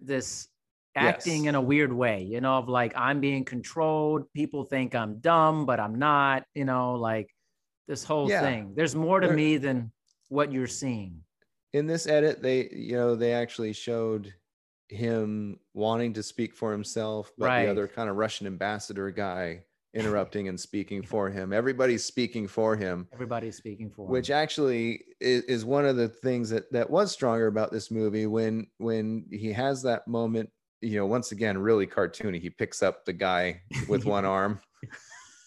This 0.01 0.49
acting 0.97 1.45
Yes. 1.45 1.51
in 1.51 1.55
a 1.55 1.61
weird 1.61 1.93
way, 1.93 2.23
you 2.23 2.41
know, 2.41 2.55
of 2.55 2.69
like 2.69 2.95
I'm 2.97 3.21
being 3.21 3.45
controlled. 3.45 4.25
People 4.33 4.65
think 4.65 4.95
I'm 4.95 5.21
dumb, 5.21 5.67
but 5.67 5.81
I'm 5.81 5.97
not, 5.99 6.45
you 6.55 6.65
know, 6.65 6.95
like 6.95 7.29
this 7.89 8.05
whole 8.05 8.29
Yeah. 8.29 8.41
thing. 8.43 8.73
There's 8.75 8.95
more 8.95 9.21
to 9.21 9.27
There- 9.29 9.37
me 9.37 9.57
than 9.57 9.93
what 10.29 10.53
you're 10.53 10.67
seeing. 10.67 11.23
in 11.75 11.87
this 11.87 12.07
edit 12.07 12.43
they 12.43 12.69
you 12.71 12.93
know 12.93 13.15
they 13.15 13.33
actually 13.33 13.73
showed 13.73 14.35
him 14.91 15.59
wanting 15.73 16.13
to 16.13 16.23
speak 16.23 16.55
for 16.55 16.71
himself 16.71 17.33
but 17.39 17.47
Right. 17.47 17.65
the 17.65 17.71
other 17.71 17.89
kind 17.89 18.11
of 18.11 18.17
russian 18.17 18.47
ambassador 18.47 19.11
guy 19.11 19.65
interrupting 19.95 20.49
and 20.49 20.61
speaking 20.61 21.03
for 21.03 21.31
him 21.31 21.51
everybody's 21.55 22.05
speaking 22.05 22.47
for 22.47 22.77
him 22.77 23.09
Everybody's 23.11 23.57
speaking 23.57 23.91
for 23.91 24.05
him. 24.07 24.13
which 24.13 24.31
actually 24.31 25.03
is, 25.19 25.45
is 25.45 25.65
one 25.65 25.87
of 25.87 25.97
the 25.97 26.09
things 26.11 26.51
that 26.51 26.71
that 26.73 26.91
was 26.91 27.11
stronger 27.11 27.47
about 27.47 27.73
this 27.73 27.91
movie 27.91 28.27
when 28.27 28.67
when 28.77 29.25
he 29.31 29.51
has 29.53 29.81
that 29.83 30.07
moment 30.07 30.51
you 30.83 30.97
know 30.99 31.07
once 31.07 31.33
again 31.33 31.57
really 31.57 31.87
cartoony 31.87 32.39
he 32.39 32.51
picks 32.51 32.83
up 32.83 33.07
the 33.07 33.15
guy 33.15 33.63
with 33.89 34.05
one 34.17 34.27
arm 34.27 34.61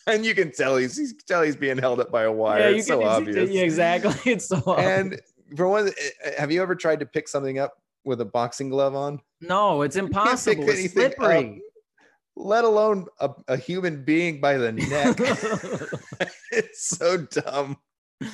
and 0.08 0.26
you 0.26 0.36
can 0.36 0.52
tell 0.52 0.78
he's, 0.78 0.98
he's 0.98 1.14
tell 1.28 1.42
he's 1.42 1.56
being 1.56 1.78
held 1.78 2.00
up 2.00 2.12
by 2.12 2.24
a 2.24 2.32
wire 2.32 2.70
it's 2.70 2.88
so 2.88 3.00
can- 3.00 3.08
obvious 3.08 3.50
Yeah, 3.50 3.64
exactly. 3.64 4.14
It's 4.34 4.48
so 4.48 4.62
obvious. 4.66 4.88
and 5.00 5.22
for 5.58 5.68
one, 5.68 5.88
eh, 5.90 6.32
have 6.38 6.52
you 6.52 6.62
ever 6.62 6.76
tried 6.76 7.00
to 7.02 7.06
pick 7.06 7.28
something 7.28 7.60
up 7.60 7.74
with 8.04 8.22
a 8.22 8.26
boxing 8.26 8.70
glove 8.70 8.96
on? 8.96 9.20
no, 9.42 9.82
it's 9.84 9.96
impossible. 10.06 10.64
It's 10.70 10.80
anything 10.80 11.06
up. 11.06 11.14
slippery. 11.16 11.62
Let 12.38 12.66
alone 12.66 13.06
a, 13.22 13.30
a 13.48 13.56
human 13.58 14.04
being 14.04 14.42
by 14.42 14.58
the 14.58 14.72
neck. 14.74 15.16
it's 16.52 16.90
so 16.90 17.18
dumb. 17.18 17.78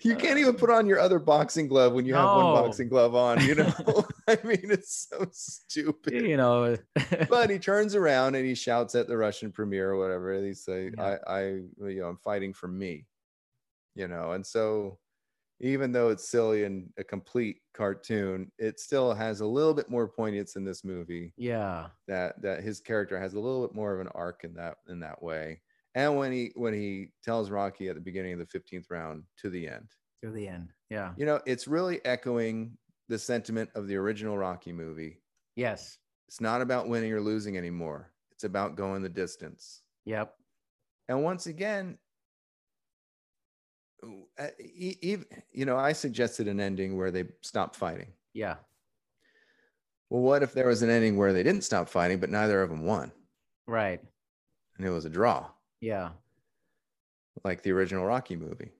You 0.00 0.16
can't 0.16 0.38
even 0.38 0.54
put 0.54 0.70
on 0.70 0.86
your 0.86 0.98
other 0.98 1.18
boxing 1.18 1.68
glove 1.68 1.92
when 1.92 2.06
you 2.06 2.14
have 2.14 2.24
one 2.24 2.54
boxing 2.54 2.88
glove 2.88 3.14
on, 3.14 3.44
you 3.44 3.54
know? 3.54 3.72
I 4.28 4.38
mean, 4.42 4.70
it's 4.70 5.08
so 5.10 5.26
stupid. 5.30 6.26
you 6.26 6.38
know. 6.38 6.78
But 7.28 7.50
he 7.50 7.58
turns 7.58 7.94
around 7.94 8.34
and 8.34 8.46
he 8.46 8.54
shouts 8.54 8.94
at 8.94 9.08
the 9.08 9.16
Russian 9.16 9.52
premier 9.52 9.90
or 9.90 9.98
whatever. 9.98 10.32
And 10.32 10.46
he 10.46 10.54
say, 10.54 10.90
Yeah. 10.96 11.18
I, 11.26 11.32
I, 11.32 11.42
you 11.42 12.00
know, 12.00 12.06
I'm 12.06 12.16
fighting 12.16 12.54
for 12.54 12.66
me, 12.66 13.04
you 13.94 14.08
know? 14.08 14.32
And 14.32 14.46
so 14.46 14.98
even 15.60 15.92
though 15.92 16.08
it's 16.08 16.28
silly 16.28 16.64
and 16.64 16.90
a 16.98 17.04
complete 17.04 17.58
cartoon, 17.74 18.50
it 18.58 18.80
still 18.80 19.12
has 19.12 19.40
a 19.40 19.46
little 19.46 19.74
bit 19.74 19.90
more 19.90 20.08
poignance 20.08 20.56
in 20.56 20.64
this 20.64 20.82
movie 20.84 21.32
yeah. 21.36 21.88
that, 22.08 22.40
that 22.42 22.62
his 22.62 22.80
character 22.80 23.20
has 23.20 23.34
a 23.34 23.40
little 23.40 23.66
bit 23.66 23.74
more 23.74 23.94
of 23.94 24.00
an 24.00 24.08
arc 24.14 24.44
in 24.44 24.54
that, 24.54 24.78
in 24.88 25.00
that 25.00 25.22
way. 25.22 25.60
And 25.94 26.16
when 26.16 26.32
he, 26.32 26.50
when 26.56 26.74
he 26.74 27.12
tells 27.22 27.50
Rocky 27.50 27.88
at 27.88 27.94
the 27.94 28.00
beginning 28.00 28.32
of 28.32 28.38
the 28.40 28.58
15th 28.58 28.86
round 28.90 29.22
to 29.38 29.50
the 29.50 29.68
end, 29.68 29.88
To 30.22 30.30
the 30.30 30.48
end. 30.48 30.70
Yeah. 30.90 31.12
you 31.16 31.24
know, 31.26 31.40
it's 31.46 31.68
really 31.68 32.04
echoing 32.04 32.76
the 33.08 33.18
sentiment 33.18 33.70
of 33.74 33.86
the 33.86 33.96
original 33.96 34.36
Rocky 34.36 34.72
movie. 34.72 35.20
Yes. 35.56 35.98
It's 36.28 36.40
not 36.40 36.60
about 36.62 36.88
winning 36.88 37.12
or 37.12 37.20
losing 37.20 37.56
anymore. 37.56 38.10
It's 38.32 38.44
about 38.44 38.74
going 38.76 39.02
the 39.02 39.08
distance. 39.08 39.82
Yep. 40.04 40.34
And 41.08 41.22
once 41.22 41.46
again, 41.46 41.98
uh, 44.38 44.48
even 44.58 45.26
you 45.52 45.64
know, 45.64 45.76
I 45.76 45.92
suggested 45.92 46.48
an 46.48 46.60
ending 46.60 46.96
where 46.96 47.10
they 47.10 47.24
stop 47.42 47.74
fighting. 47.76 48.12
Yeah. 48.32 48.56
Well, 50.10 50.22
what 50.22 50.42
if 50.42 50.52
there 50.52 50.66
was 50.68 50.82
an 50.82 50.90
ending 50.90 51.16
where 51.16 51.32
they 51.32 51.42
didn't 51.42 51.62
stop 51.64 51.88
fighting, 51.88 52.18
but 52.20 52.30
neither 52.30 52.60
of 52.62 52.68
them 52.70 52.84
won, 52.84 53.12
Right. 53.66 54.00
and 54.76 54.86
it 54.86 54.90
was 54.90 55.04
a 55.06 55.10
draw, 55.10 55.48
Yeah. 55.80 56.10
like 57.44 57.62
the 57.62 57.72
original 57.72 58.06
Rocky 58.06 58.36
movie, 58.36 58.70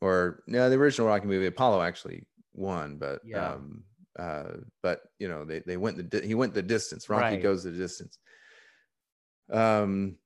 or 0.00 0.42
no, 0.46 0.68
the 0.70 0.76
original 0.76 1.06
Rocky 1.08 1.26
movie, 1.26 1.46
Apollo 1.46 1.82
actually 1.82 2.24
won, 2.54 2.96
but 2.96 3.20
Yeah. 3.24 3.52
um, 3.52 3.84
uh, 4.18 4.54
but 4.82 5.02
you 5.18 5.28
know, 5.28 5.44
they 5.44 5.60
they 5.60 5.76
went 5.76 5.96
the 5.96 6.02
di- 6.02 6.26
he 6.26 6.34
went 6.34 6.54
the 6.54 6.62
distance. 6.62 7.08
Rocky 7.08 7.34
Right. 7.34 7.42
goes 7.42 7.62
the 7.64 7.70
distance. 7.70 8.18
Um, 9.50 10.16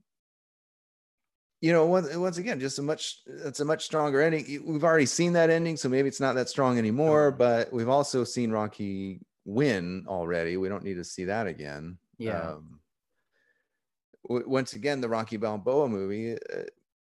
you 1.60 1.72
know, 1.72 1.86
once, 1.86 2.14
once 2.14 2.38
again, 2.38 2.60
just 2.60 2.78
a 2.78 2.82
much 2.82 3.22
that's 3.26 3.60
a 3.60 3.64
much 3.64 3.84
stronger 3.84 4.20
ending. 4.20 4.62
We've 4.64 4.84
already 4.84 5.06
seen 5.06 5.32
that 5.34 5.50
ending, 5.50 5.76
so 5.76 5.88
maybe 5.88 6.08
it's 6.08 6.20
not 6.20 6.34
that 6.36 6.48
strong 6.48 6.78
anymore. 6.78 7.30
But 7.32 7.72
we've 7.72 7.88
also 7.88 8.24
seen 8.24 8.50
Rocky 8.50 9.20
win 9.44 10.04
already. 10.06 10.56
We 10.56 10.68
don't 10.68 10.84
need 10.84 10.94
to 10.94 11.04
see 11.04 11.24
that 11.24 11.46
again. 11.46 11.98
Yeah. 12.18 12.50
Um, 12.52 12.80
w- 14.28 14.48
once 14.48 14.74
again, 14.74 15.00
the 15.00 15.08
Rocky 15.08 15.36
Balboa 15.36 15.88
movie, 15.88 16.34
uh, 16.34 16.62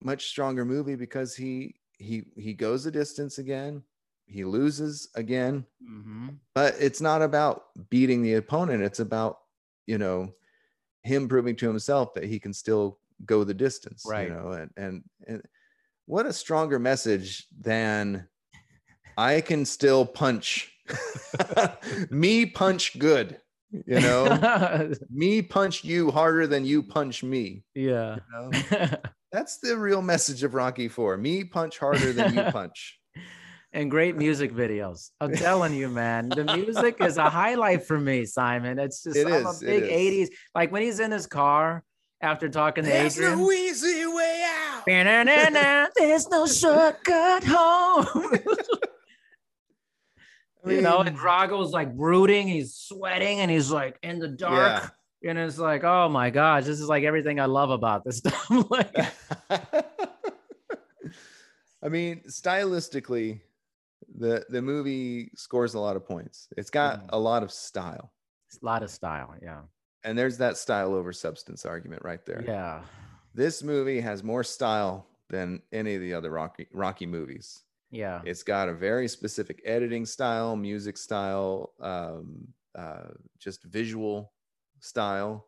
much 0.03 0.27
stronger 0.27 0.65
movie 0.65 0.97
because 0.97 1.35
he 1.35 1.77
he 1.99 2.25
he 2.37 2.55
goes 2.55 2.85
the 2.85 2.91
distance 2.91 3.39
again. 3.39 3.83
He 4.27 4.45
loses 4.45 5.09
again, 5.15 5.67
hmm 5.85 6.29
but 6.55 6.75
it's 6.81 7.01
not 7.01 7.23
about 7.23 7.67
beating 7.91 8.23
the 8.23 8.35
opponent. 8.35 8.83
It's 8.83 9.01
about 9.01 9.41
you 9.87 9.99
know 9.99 10.33
him 11.03 11.29
proving 11.29 11.57
to 11.57 11.69
himself 11.69 12.15
that 12.15 12.25
he 12.25 12.39
can 12.39 12.53
still 12.53 12.99
go 13.25 13.45
the 13.45 13.55
distance. 13.55 14.05
Right. 14.07 14.29
You 14.29 14.35
know, 14.35 14.53
and 14.53 14.71
and 14.77 15.05
and 15.27 15.43
what 16.07 16.27
a 16.27 16.33
stronger 16.33 16.79
message 16.79 17.47
than 17.59 18.29
I 19.17 19.41
can 19.41 19.65
still 19.65 20.05
punch. 20.05 20.73
me 22.11 22.47
punch 22.47 22.99
good. 22.99 23.41
You 23.73 24.01
know, 24.01 24.93
me 25.11 25.43
punch 25.43 25.85
you 25.85 26.11
harder 26.11 26.47
than 26.47 26.65
you 26.65 26.83
punch 26.83 27.23
me. 27.23 27.63
yeah. 27.75 28.17
You 28.33 28.51
know? 28.71 28.89
That's 29.33 29.59
the 29.59 29.77
real 29.77 30.01
message 30.03 30.43
of 30.45 30.55
Rocky 30.55 30.89
Four. 30.89 31.17
Me 31.17 31.45
punch 31.45 31.79
harder 31.79 32.13
than 32.13 32.35
you 32.35 32.43
punch. 32.53 32.99
and 33.73 33.91
great 33.91 34.17
music 34.17 34.53
videos. 34.53 35.11
I'm 35.21 35.33
telling 35.35 35.75
you, 35.75 35.89
man, 35.89 36.29
the 36.31 36.45
music 36.45 36.97
is 37.01 37.19
a 37.19 37.29
highlight 37.29 37.85
for 37.87 37.99
me, 37.99 38.25
Simon. 38.25 38.79
It's 38.79 39.03
just 39.03 39.17
It 39.17 39.27
I'm 39.27 39.47
is, 39.47 39.63
a 39.63 39.67
big 39.67 39.83
is. 39.83 40.31
80s. 40.31 40.35
Like 40.55 40.73
when 40.73 40.83
he's 40.83 41.01
in 41.01 41.11
his 41.11 41.27
car 41.27 41.83
after 42.23 42.49
talking 42.49 42.85
to 42.85 42.91
Adrian. 42.91 43.03
There's 43.03 43.19
Adrian. 43.19 43.39
no 43.41 43.51
easy 43.53 44.07
way 44.07 44.47
out. 44.49 45.91
There's 45.97 46.29
no 46.31 46.47
shortcut 46.47 47.45
home. 47.45 48.33
You 50.67 50.81
know, 50.83 50.99
and 51.01 51.09
mean, 51.11 51.19
Drago's 51.19 51.71
like 51.73 51.95
brooding, 51.97 52.49
he's 52.49 52.75
sweating, 52.75 53.41
and 53.41 53.51
he's 53.51 53.71
like 53.71 53.99
in 54.03 54.19
the 54.19 54.29
dark. 54.29 54.93
And 55.25 55.39
it's 55.39 55.59
like, 55.59 55.83
oh 55.83 56.09
my 56.09 56.31
gosh, 56.31 56.65
this 56.65 56.79
is 56.81 56.89
like 56.89 57.03
everything 57.05 57.41
I 57.41 57.47
love 57.47 57.71
about 57.71 58.05
this 58.05 58.19
stuff. 58.25 58.49
like, 58.71 58.95
I 61.83 61.89
mean, 61.89 62.23
stylistically, 62.29 63.41
the 64.19 64.45
the 64.49 64.63
movie 64.63 65.31
scores 65.37 65.75
a 65.75 65.81
lot 65.81 65.97
of 65.97 66.07
points. 66.07 66.49
It's 66.57 66.71
got 66.71 67.01
Mhm. 67.03 67.07
a 67.11 67.19
lot 67.19 67.43
of 67.43 67.51
style, 67.53 68.13
it's 68.49 68.61
a 68.63 68.65
lot 68.65 68.83
of 68.83 68.91
style. 68.91 69.35
Yeah. 69.43 69.63
and 70.05 70.17
there's 70.17 70.39
that 70.39 70.57
style 70.57 70.95
over 70.95 71.13
substance 71.13 71.67
argument 71.67 72.03
right 72.05 72.25
there. 72.25 72.45
Yeah. 72.47 72.83
This 73.35 73.63
movie 73.65 74.01
has 74.01 74.23
more 74.23 74.45
style 74.45 75.07
than 75.29 75.61
any 75.73 75.97
of 75.97 76.01
the 76.01 76.15
other 76.15 76.31
Rocky 76.31 76.69
Rocky 76.73 77.07
movies. 77.07 77.63
Yeah. 77.91 78.23
It's 78.25 78.43
got 78.43 78.69
a 78.69 78.75
very 78.75 79.09
specific 79.09 79.63
editing 79.65 80.07
style, 80.07 80.57
music 80.57 80.97
style, 80.97 81.73
um, 81.81 82.49
uh, 82.75 83.09
just 83.39 83.65
visual 83.65 84.33
style. 84.81 85.47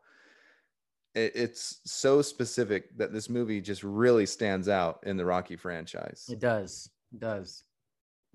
It, 1.15 1.33
it's 1.35 1.81
so 1.85 2.23
specific 2.23 2.97
that 2.99 3.13
this 3.13 3.29
movie 3.29 3.61
just 3.61 3.83
really 3.83 4.27
stands 4.27 4.69
out 4.69 5.01
in 5.05 5.17
the 5.17 5.25
Rocky 5.25 5.57
franchise. 5.57 6.27
It 6.31 6.39
does. 6.39 6.91
It 7.13 7.21
does. 7.21 7.65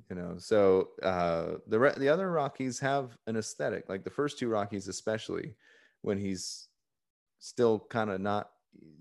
You 0.09 0.15
know, 0.15 0.35
so 0.37 0.89
uh, 1.01 1.55
the 1.67 1.79
re- 1.79 1.93
the 1.95 2.09
other 2.09 2.29
Rockies 2.31 2.79
have 2.79 3.17
an 3.27 3.37
aesthetic, 3.37 3.87
like 3.89 4.03
the 4.03 4.09
first 4.09 4.37
two 4.37 4.49
Rockies, 4.49 4.87
especially 4.87 5.55
when 6.01 6.17
he's 6.17 6.67
still 7.39 7.79
kind 7.79 8.09
of 8.09 8.19
not, 8.19 8.51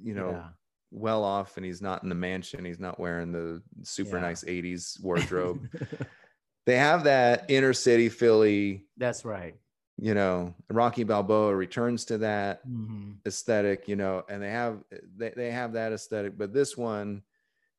you 0.02 0.14
know, 0.14 0.30
Yeah. 0.32 0.48
Well 0.92 1.24
off 1.24 1.56
and 1.56 1.64
he's 1.66 1.80
not 1.82 2.02
in 2.02 2.08
the 2.08 2.14
mansion, 2.14 2.64
he's 2.64 2.78
not 2.78 3.00
wearing 3.00 3.32
the 3.32 3.62
super 3.82 4.16
Yeah. 4.16 4.22
nice 4.22 4.44
'80s 4.44 4.98
wardrobe. 5.02 5.68
they 6.66 6.76
have 6.76 7.04
that 7.04 7.46
inner 7.48 7.72
city 7.72 8.08
Philly, 8.08 8.86
That's 8.96 9.24
right. 9.24 9.54
you 9.96 10.14
know, 10.14 10.54
Rocky 10.70 11.04
Balboa 11.04 11.54
returns 11.56 12.04
to 12.06 12.18
that 12.18 12.66
Mhm. 12.68 13.16
aesthetic, 13.26 13.88
you 13.88 13.96
know, 13.96 14.22
and 14.28 14.42
they 14.42 14.50
have 14.50 14.84
they, 15.16 15.30
they 15.30 15.50
have 15.50 15.72
that 15.72 15.92
aesthetic, 15.92 16.36
but 16.36 16.52
this 16.52 16.76
one 16.76 17.22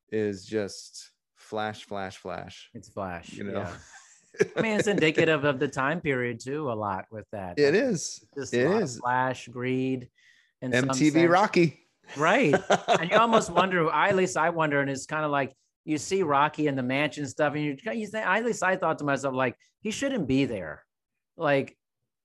is 0.10 0.46
just 0.46 1.12
flash, 1.36 1.86
flash, 1.86 2.18
flash. 2.18 2.70
It's 2.74 2.90
flash. 2.90 3.34
You 3.34 3.44
know, 3.46 3.60
Yeah. 3.60 3.76
I 4.58 4.62
mean, 4.62 4.80
it's 4.80 4.88
indicative 4.88 5.44
of 5.44 5.60
the 5.60 5.68
time 5.68 6.02
period 6.02 6.40
too, 6.40 6.72
a 6.72 6.74
lot 6.74 7.06
with 7.12 7.26
that. 7.32 7.60
it 7.60 7.76
is. 7.76 8.26
Just 8.34 8.54
It 8.54 8.66
a 8.66 8.70
lot 8.70 8.78
of 8.78 8.84
is. 8.84 8.98
flash, 8.98 9.48
greed, 9.48 10.10
and 10.62 10.74
MTV 10.74 11.30
Rocky. 11.30 11.83
Right. 12.18 12.54
and 12.88 13.10
you 13.10 13.18
almost 13.18 13.50
wonder. 13.50 13.90
I 13.90 14.10
at 14.10 14.16
least 14.16 14.38
I 14.38 14.50
wonder, 14.50 14.82
and 14.82 14.90
it's 14.90 15.06
kind 15.06 15.26
of 15.26 15.32
like 15.32 15.54
you 15.86 15.98
see 15.98 16.24
Rocky 16.24 16.68
in 16.68 16.76
the 16.76 16.84
mansion 16.84 17.28
stuff, 17.28 17.54
and 17.56 17.64
you 17.64 17.78
you 17.94 18.08
think. 18.08 18.26
At 18.26 18.46
least 18.46 18.64
I 18.64 18.76
thought 18.76 19.00
to 19.00 19.04
myself, 19.04 19.34
like 19.34 19.56
he 19.82 19.92
shouldn't 19.92 20.28
be 20.28 20.46
there. 20.46 20.84
Like 21.38 21.78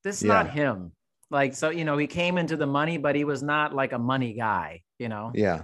this 0.05 0.23
is 0.23 0.25
not 0.25 0.51
him. 0.51 0.93
Like 1.31 1.55
so, 1.55 1.71
you 1.71 1.85
know, 1.85 1.99
he 1.99 2.07
came 2.07 2.39
into 2.39 2.57
the 2.57 2.67
money, 2.67 2.99
but 2.99 3.15
he 3.15 3.25
was 3.25 3.43
not 3.43 3.75
like 3.75 3.93
a 3.93 3.99
money 3.99 4.35
guy. 4.35 4.83
You 4.99 5.09
know. 5.09 5.33
Yeah. 5.35 5.63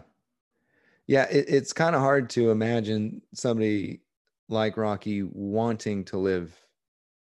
Yeah, 1.07 1.27
it, 1.31 1.47
it's 1.49 1.73
kind 1.75 1.95
of 1.95 2.01
hard 2.01 2.31
to 2.31 2.51
imagine 2.51 3.21
somebody 3.35 4.01
like 4.49 4.77
Rocky 4.77 5.23
wanting 5.23 6.05
to 6.07 6.19
live 6.19 6.59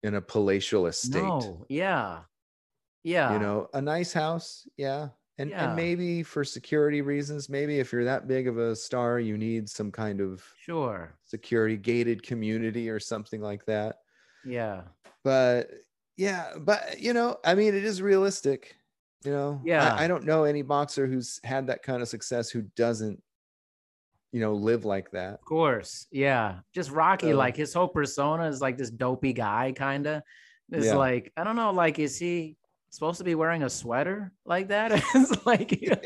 in 0.03 0.15
a 0.15 0.21
palatial 0.21 0.85
estate. 0.87 1.23
No. 1.23 1.65
Yeah. 1.69 2.19
Yeah. 3.03 3.33
You 3.33 3.39
know, 3.39 3.69
a 3.73 3.81
nice 3.81 4.13
house, 4.13 4.67
yeah. 4.77 5.09
And 5.39 5.49
Yeah. 5.49 5.65
and 5.67 5.75
maybe 5.75 6.21
for 6.21 6.43
security 6.43 7.01
reasons, 7.01 7.49
maybe 7.49 7.79
if 7.79 7.91
you're 7.91 8.03
that 8.05 8.27
big 8.27 8.47
of 8.47 8.57
a 8.59 8.75
star, 8.75 9.19
you 9.19 9.37
need 9.37 9.67
some 9.67 9.91
kind 9.91 10.21
of 10.21 10.43
Sure. 10.57 11.17
security 11.23 11.75
gated 11.77 12.21
community 12.21 12.89
or 12.89 12.99
something 12.99 13.41
like 13.41 13.65
that. 13.65 13.97
Yeah. 14.45 14.83
But 15.23 15.71
yeah, 16.17 16.53
but 16.59 16.99
you 16.99 17.13
know, 17.13 17.37
I 17.43 17.55
mean, 17.55 17.73
it 17.73 17.83
is 17.83 18.01
realistic. 18.01 18.75
You 19.25 19.31
know, 19.31 19.59
I- 19.63 19.67
Yeah. 19.67 19.95
I, 19.95 20.07
don't 20.07 20.25
know 20.25 20.43
any 20.43 20.61
boxer 20.61 21.07
who's 21.07 21.39
had 21.43 21.65
that 21.67 21.81
kind 21.81 22.01
of 22.01 22.09
success 22.09 22.49
who 22.49 22.61
doesn't, 22.75 23.23
you 24.33 24.39
know, 24.41 24.53
live 24.53 24.83
like 24.85 25.11
that. 25.11 25.35
Of 25.35 25.45
course. 25.45 26.07
Yeah. 26.11 26.59
Just 26.73 26.91
Rocky, 26.91 27.31
So- 27.31 27.37
like 27.37 27.55
his 27.55 27.73
whole 27.73 27.87
persona 27.87 28.47
is 28.47 28.61
like 28.61 28.77
this 28.77 28.91
dopey 28.91 29.33
guy, 29.33 29.71
kind 29.71 30.05
of. 30.05 30.21
It's 30.71 30.87
Yeah. 30.87 30.95
like, 30.95 31.31
I 31.37 31.43
don't 31.43 31.55
know, 31.55 31.71
like, 31.71 31.97
is 31.99 32.19
he 32.19 32.57
supposed 32.93 33.17
to 33.17 33.23
be 33.23 33.35
wearing 33.35 33.63
a 33.63 33.69
sweater 33.69 34.31
like 34.45 34.69
that? 34.69 34.91
it's 35.15 35.45
like, 35.45 35.81
Yeah. 35.81 35.97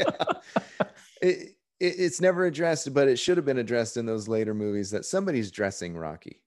it, 1.21 1.55
it, 1.79 1.95
it's 1.99 2.21
never 2.21 2.45
addressed, 2.45 2.93
but 2.93 3.07
it 3.07 3.17
should 3.17 3.38
have 3.38 3.45
been 3.45 3.57
addressed 3.59 3.97
in 3.97 4.05
those 4.05 4.27
later 4.27 4.53
movies 4.53 4.91
that 4.91 5.05
somebody's 5.05 5.51
dressing 5.51 5.95
Rocky. 5.97 6.41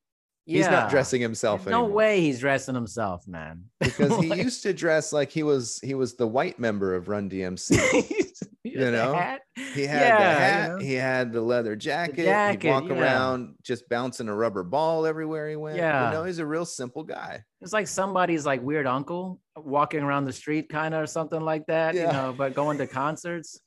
Yeah. 0.46 0.56
He's 0.56 0.70
not 0.70 0.90
dressing 0.90 1.20
himself 1.20 1.64
There's 1.64 1.72
no 1.72 1.84
way 1.84 2.20
he's 2.22 2.40
dressing 2.40 2.74
himself, 2.74 3.28
man. 3.28 3.64
because 3.80 4.18
he 4.20 4.28
Like, 4.28 4.42
used 4.42 4.62
to 4.64 4.72
dress 4.72 5.12
like 5.12 5.30
he 5.30 5.42
was 5.42 5.78
he 5.82 5.94
was 5.94 6.14
the 6.14 6.26
white 6.26 6.58
member 6.58 6.94
of 6.94 7.08
Run 7.08 7.30
DMC. 7.30 8.10
you 8.64 8.90
know, 8.90 9.14
hat. 9.14 9.40
He 9.54 9.86
had 9.86 10.00
Yeah, 10.02 10.16
the 10.16 10.22
you 10.34 10.38
hat, 10.40 10.70
know. 10.70 10.78
he 10.78 10.94
had 10.94 11.32
the 11.32 11.40
leather 11.40 11.76
jacket, 11.76 12.24
jacket, 12.24 12.62
he'd 12.62 12.68
walk 12.70 12.84
yeah. 12.88 12.94
around 13.00 13.54
just 13.62 13.88
bouncing 13.88 14.28
a 14.28 14.34
rubber 14.34 14.62
ball 14.62 15.06
everywhere 15.06 15.48
he 15.48 15.56
went. 15.56 15.76
Yeah. 15.76 16.08
You 16.10 16.14
know, 16.18 16.24
he's 16.24 16.38
a 16.40 16.46
real 16.46 16.66
simple 16.66 17.02
guy. 17.02 17.42
It's 17.60 17.72
like 17.72 17.86
somebody's 17.88 18.44
like 18.44 18.62
weird 18.62 18.86
uncle 18.86 19.40
walking 19.56 20.02
around 20.02 20.24
the 20.26 20.32
street, 20.32 20.68
kind 20.68 20.94
of, 20.94 21.02
or 21.02 21.06
something 21.06 21.40
like 21.40 21.66
that, 21.66 21.94
you 21.94 22.00
Yeah. 22.02 22.12
know, 22.12 22.34
but 22.36 22.54
going 22.54 22.78
to 22.78 22.86
concerts. 22.86 23.60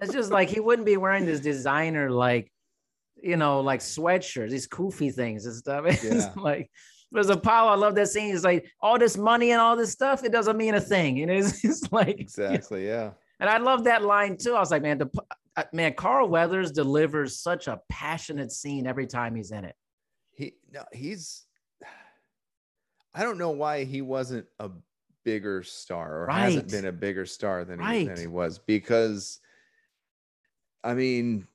it's 0.00 0.12
just 0.12 0.30
like 0.38 0.48
he 0.48 0.60
wouldn't 0.60 0.86
be 0.86 0.96
wearing 0.96 1.24
this 1.26 1.40
designer, 1.40 2.10
like, 2.10 2.50
you 3.22 3.36
know, 3.36 3.60
like 3.60 3.80
sweatshirts, 3.80 4.50
these 4.50 4.68
koofy 4.68 5.12
things 5.14 5.46
and 5.46 5.54
stuff. 5.54 5.84
It's 5.88 6.04
Yeah. 6.04 6.32
like, 6.36 6.70
there's 7.12 7.30
Apollo. 7.30 7.70
I 7.70 7.76
love 7.76 7.94
that 7.94 8.08
scene. 8.08 8.30
He's 8.32 8.42
like, 8.44 8.66
all 8.80 8.98
this 8.98 9.16
money 9.16 9.52
and 9.52 9.60
all 9.60 9.76
this 9.76 9.92
stuff, 9.92 10.24
it 10.24 10.32
doesn't 10.32 10.56
mean 10.56 10.74
a 10.74 10.80
thing. 10.80 11.16
You 11.18 11.26
know, 11.26 11.34
it's, 11.34 11.64
it's 11.64 11.90
like, 11.92 12.18
Exactly. 12.20 12.86
Yeah. 12.86 13.12
And 13.40 13.48
I 13.50 13.58
love 13.58 13.84
that 13.84 14.02
line 14.04 14.36
too. 14.36 14.54
I 14.54 14.60
was 14.60 14.70
like, 14.70 14.82
man, 14.82 14.98
the 14.98 15.08
uh, 15.56 15.64
man, 15.72 15.94
Carl 15.94 16.28
Weathers 16.28 16.72
delivers 16.72 17.36
such 17.36 17.68
a 17.68 17.80
passionate 17.88 18.50
scene 18.52 18.86
every 18.86 19.06
time 19.06 19.34
he's 19.34 19.50
in 19.52 19.64
it. 19.64 19.76
He 20.32 20.54
no, 20.72 20.84
he's 20.92 21.44
I 23.14 23.22
don't 23.22 23.38
know 23.38 23.50
why 23.50 23.84
he 23.84 24.02
wasn't 24.02 24.46
a 24.58 24.70
bigger 25.24 25.62
star 25.62 26.24
or 26.24 26.30
hasn't 26.30 26.70
been 26.70 26.86
a 26.86 26.92
bigger 26.92 27.24
star 27.24 27.64
than 27.64 27.78
he 27.78 27.84
Right. 27.84 28.06
than 28.08 28.18
he 28.18 28.26
was 28.26 28.58
because 28.58 29.40
I 30.82 30.94
mean 30.94 31.46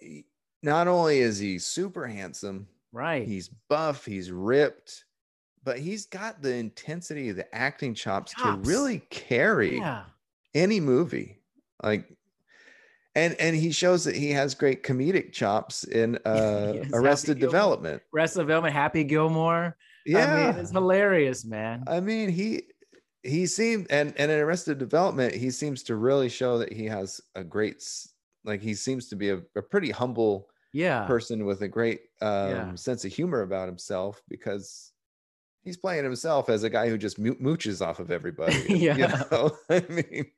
he- 0.00 0.24
not 0.62 0.88
only 0.88 1.18
is 1.20 1.38
he 1.38 1.58
super 1.58 2.06
handsome, 2.06 2.66
right? 2.92 3.26
He's 3.26 3.48
buff, 3.68 4.04
he's 4.04 4.30
ripped, 4.32 5.04
but 5.64 5.78
he's 5.78 6.06
got 6.06 6.40
the 6.40 6.54
intensity 6.54 7.28
of 7.28 7.36
the 7.36 7.52
acting 7.54 7.94
chops, 7.94 8.32
chops. 8.32 8.62
to 8.66 8.68
really 8.70 9.00
carry 9.10 9.76
yeah. 9.78 10.04
Any 10.54 10.80
movie. 10.80 11.40
Like 11.82 12.06
and 13.14 13.34
and 13.38 13.54
he 13.54 13.72
shows 13.72 14.04
that 14.04 14.14
he 14.14 14.30
has 14.30 14.54
great 14.54 14.82
comedic 14.82 15.32
chops 15.32 15.84
in 15.84 16.16
uh 16.24 16.72
yes, 16.74 16.90
Arrested 16.92 17.38
Development. 17.38 18.02
Arrested 18.14 18.40
Development, 18.40 18.74
Happy 18.74 19.04
Gilmore. 19.04 19.76
Yeah, 20.04 20.26
I 20.26 20.52
mean, 20.52 20.60
it's 20.60 20.72
hilarious, 20.72 21.44
man. 21.44 21.84
I 21.86 22.00
mean, 22.00 22.28
he 22.28 22.64
he 23.22 23.46
seemed 23.46 23.86
and 23.90 24.14
and 24.16 24.30
in 24.30 24.38
Arrested 24.38 24.78
Development, 24.78 25.34
he 25.34 25.50
seems 25.50 25.82
to 25.84 25.96
really 25.96 26.28
show 26.28 26.58
that 26.58 26.72
he 26.72 26.86
has 26.86 27.20
a 27.34 27.44
great 27.44 27.84
like 28.44 28.60
he 28.60 28.74
seems 28.74 29.08
to 29.08 29.16
be 29.16 29.30
a, 29.30 29.40
a 29.56 29.62
pretty 29.62 29.90
humble 29.90 30.48
yeah 30.72 31.04
person 31.06 31.44
with 31.44 31.60
a 31.60 31.68
great 31.68 32.00
um, 32.22 32.50
yeah. 32.50 32.74
sense 32.74 33.04
of 33.04 33.12
humor 33.12 33.42
about 33.42 33.68
himself 33.68 34.22
because 34.28 34.92
he's 35.62 35.76
playing 35.76 36.02
himself 36.02 36.48
as 36.48 36.62
a 36.62 36.70
guy 36.70 36.88
who 36.88 36.96
just 36.96 37.22
mooches 37.22 37.86
off 37.86 38.00
of 38.00 38.10
everybody. 38.10 38.64
yeah, 38.68 38.96
you 38.96 39.06
know? 39.06 39.56
I 39.70 39.84
mean 39.88 40.30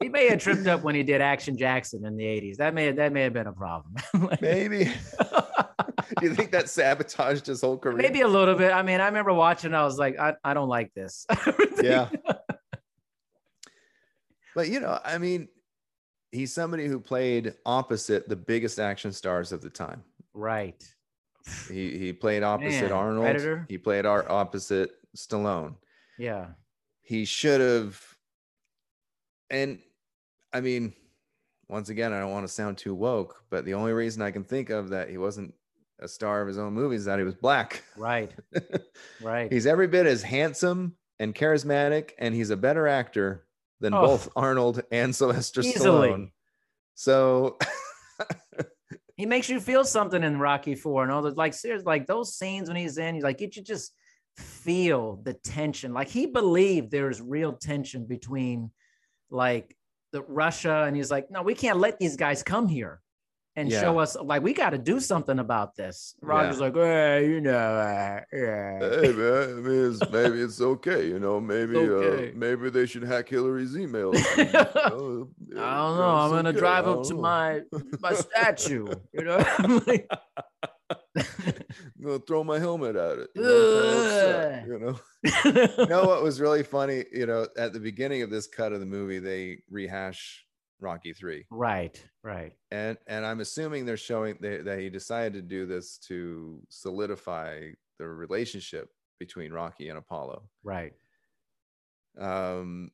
he 0.00 0.08
may 0.08 0.28
have 0.28 0.40
tripped 0.40 0.66
up 0.66 0.82
when 0.82 0.94
he 0.94 1.02
did 1.02 1.20
Action 1.20 1.56
Jackson 1.56 2.04
in 2.04 2.16
the 2.16 2.24
80s. 2.24 2.56
That 2.56 2.74
may 2.74 2.90
that 2.92 3.12
may 3.12 3.22
have 3.22 3.32
been 3.32 3.46
a 3.46 3.52
problem. 3.52 3.94
Maybe. 4.40 4.90
Do 6.18 6.26
you 6.26 6.34
think 6.34 6.50
that 6.52 6.68
sabotaged 6.68 7.46
his 7.46 7.60
whole 7.60 7.78
career? 7.78 7.96
Maybe 7.96 8.22
a 8.22 8.28
little 8.28 8.54
bit. 8.54 8.72
I 8.72 8.82
mean, 8.82 9.00
I 9.00 9.06
remember 9.06 9.32
watching, 9.32 9.74
I 9.74 9.84
was 9.84 9.98
like, 9.98 10.18
I, 10.18 10.34
I 10.42 10.54
don't 10.54 10.68
like 10.68 10.92
this. 10.94 11.26
yeah. 11.82 12.08
But 14.54 14.68
you 14.68 14.80
know, 14.80 14.98
I 15.04 15.18
mean, 15.18 15.48
he's 16.32 16.52
somebody 16.52 16.86
who 16.86 16.98
played 16.98 17.54
opposite 17.64 18.28
the 18.28 18.36
biggest 18.36 18.78
action 18.78 19.12
stars 19.12 19.52
of 19.52 19.60
the 19.60 19.70
time. 19.70 20.02
Right. 20.34 20.82
He 21.68 21.98
he 21.98 22.12
played 22.12 22.42
opposite 22.42 22.82
Man, 22.82 22.92
Arnold. 22.92 23.24
Predator. 23.24 23.66
He 23.68 23.78
played 23.78 24.06
our 24.06 24.30
opposite 24.30 24.90
Stallone. 25.16 25.76
Yeah. 26.18 26.48
He 27.02 27.24
should 27.24 27.60
have 27.60 28.09
and 29.50 29.78
I 30.52 30.60
mean, 30.60 30.92
once 31.68 31.88
again, 31.88 32.12
I 32.12 32.20
don't 32.20 32.30
want 32.30 32.46
to 32.46 32.52
sound 32.52 32.78
too 32.78 32.94
woke, 32.94 33.42
but 33.50 33.64
the 33.64 33.74
only 33.74 33.92
reason 33.92 34.22
I 34.22 34.30
can 34.30 34.44
think 34.44 34.70
of 34.70 34.90
that 34.90 35.08
he 35.08 35.18
wasn't 35.18 35.54
a 36.00 36.08
star 36.08 36.40
of 36.40 36.48
his 36.48 36.58
own 36.58 36.72
movies 36.72 37.00
is 37.00 37.06
that 37.06 37.18
he 37.18 37.24
was 37.24 37.34
black. 37.34 37.84
Right. 37.96 38.32
right. 39.20 39.52
He's 39.52 39.66
every 39.66 39.86
bit 39.86 40.06
as 40.06 40.22
handsome 40.22 40.96
and 41.18 41.34
charismatic, 41.34 42.12
and 42.18 42.34
he's 42.34 42.50
a 42.50 42.56
better 42.56 42.88
actor 42.88 43.46
than 43.80 43.94
oh, 43.94 44.06
both 44.06 44.28
Arnold 44.34 44.82
and 44.90 45.14
Sylvester 45.14 45.60
easily. 45.60 46.08
Stallone. 46.08 46.30
So 46.94 47.58
he 49.16 49.26
makes 49.26 49.48
you 49.48 49.60
feel 49.60 49.84
something 49.84 50.22
in 50.22 50.38
Rocky 50.38 50.74
Four 50.74 51.02
and 51.02 51.12
all 51.12 51.22
those 51.22 51.36
like 51.36 51.54
seriously, 51.54 51.86
like 51.86 52.06
those 52.06 52.34
scenes 52.36 52.68
when 52.68 52.76
he's 52.76 52.98
in, 52.98 53.14
he's 53.14 53.24
like, 53.24 53.40
you 53.40 53.48
just 53.48 53.92
feel 54.36 55.20
the 55.22 55.34
tension. 55.34 55.92
Like 55.92 56.08
he 56.08 56.26
believed 56.26 56.90
there 56.90 57.06
was 57.06 57.20
real 57.20 57.52
tension 57.52 58.06
between 58.06 58.70
like 59.30 59.76
the 60.12 60.22
Russia, 60.22 60.84
and 60.86 60.96
he's 60.96 61.10
like, 61.10 61.30
no, 61.30 61.42
we 61.42 61.54
can't 61.54 61.78
let 61.78 61.98
these 61.98 62.16
guys 62.16 62.42
come 62.42 62.68
here 62.68 63.00
and 63.56 63.70
yeah. 63.70 63.80
show 63.80 63.98
us 63.98 64.16
like 64.16 64.42
we 64.42 64.52
got 64.52 64.70
to 64.70 64.78
do 64.78 65.00
something 65.00 65.38
about 65.38 65.74
this. 65.76 66.14
Roger's 66.22 66.58
yeah. 66.58 66.64
like, 66.64 66.74
hey, 66.74 67.28
you 67.28 67.40
know, 67.40 67.52
uh, 67.52 68.20
yeah. 68.32 68.78
Hey 68.78 69.12
man, 69.12 69.42
I 69.42 69.60
mean, 69.60 69.90
it's, 69.90 70.10
maybe 70.10 70.40
it's 70.40 70.60
okay, 70.60 71.06
you 71.06 71.18
know. 71.18 71.40
Maybe 71.40 71.76
uh, 71.76 71.80
okay. 71.80 72.30
uh, 72.30 72.32
maybe 72.34 72.70
they 72.70 72.86
should 72.86 73.02
hack 73.02 73.28
Hillary's 73.28 73.74
emails. 73.74 74.16
You 75.50 75.56
know? 75.56 75.64
I 75.64 75.74
don't 75.74 75.98
know. 75.98 76.14
I'm 76.16 76.30
gonna 76.30 76.50
okay. 76.50 76.58
drive 76.58 76.86
up 76.86 77.02
to 77.04 77.14
know. 77.14 77.20
my 77.20 77.60
my 78.00 78.12
statue. 78.14 78.86
You 79.12 79.24
know, 79.24 79.44
like, 79.86 80.08
I'm 80.90 82.04
gonna 82.04 82.18
throw 82.26 82.44
my 82.44 82.58
helmet 82.58 82.96
at 82.96 83.18
it. 83.18 83.30
You 83.34 83.42
know, 83.42 84.62
you 84.66 84.78
know? 84.78 85.00
you 85.78 85.86
know 85.86 86.04
what 86.04 86.22
was 86.22 86.40
really 86.40 86.62
funny? 86.62 87.04
You 87.12 87.26
know, 87.26 87.46
at 87.56 87.72
the 87.72 87.80
beginning 87.80 88.22
of 88.22 88.30
this 88.30 88.46
cut 88.46 88.72
of 88.72 88.80
the 88.80 88.86
movie, 88.86 89.18
they 89.18 89.58
rehash 89.70 90.44
Rocky 90.80 91.12
Three. 91.12 91.46
Right, 91.50 92.02
right. 92.22 92.52
And 92.70 92.98
and 93.06 93.24
I'm 93.24 93.40
assuming 93.40 93.86
they're 93.86 93.96
showing 93.96 94.38
they, 94.40 94.58
that 94.58 94.78
he 94.78 94.90
decided 94.90 95.34
to 95.34 95.42
do 95.42 95.66
this 95.66 95.98
to 96.08 96.60
solidify 96.68 97.70
the 97.98 98.06
relationship 98.06 98.88
between 99.18 99.52
Rocky 99.52 99.88
and 99.88 99.98
Apollo. 99.98 100.42
Right. 100.64 100.92
Um 102.18 102.90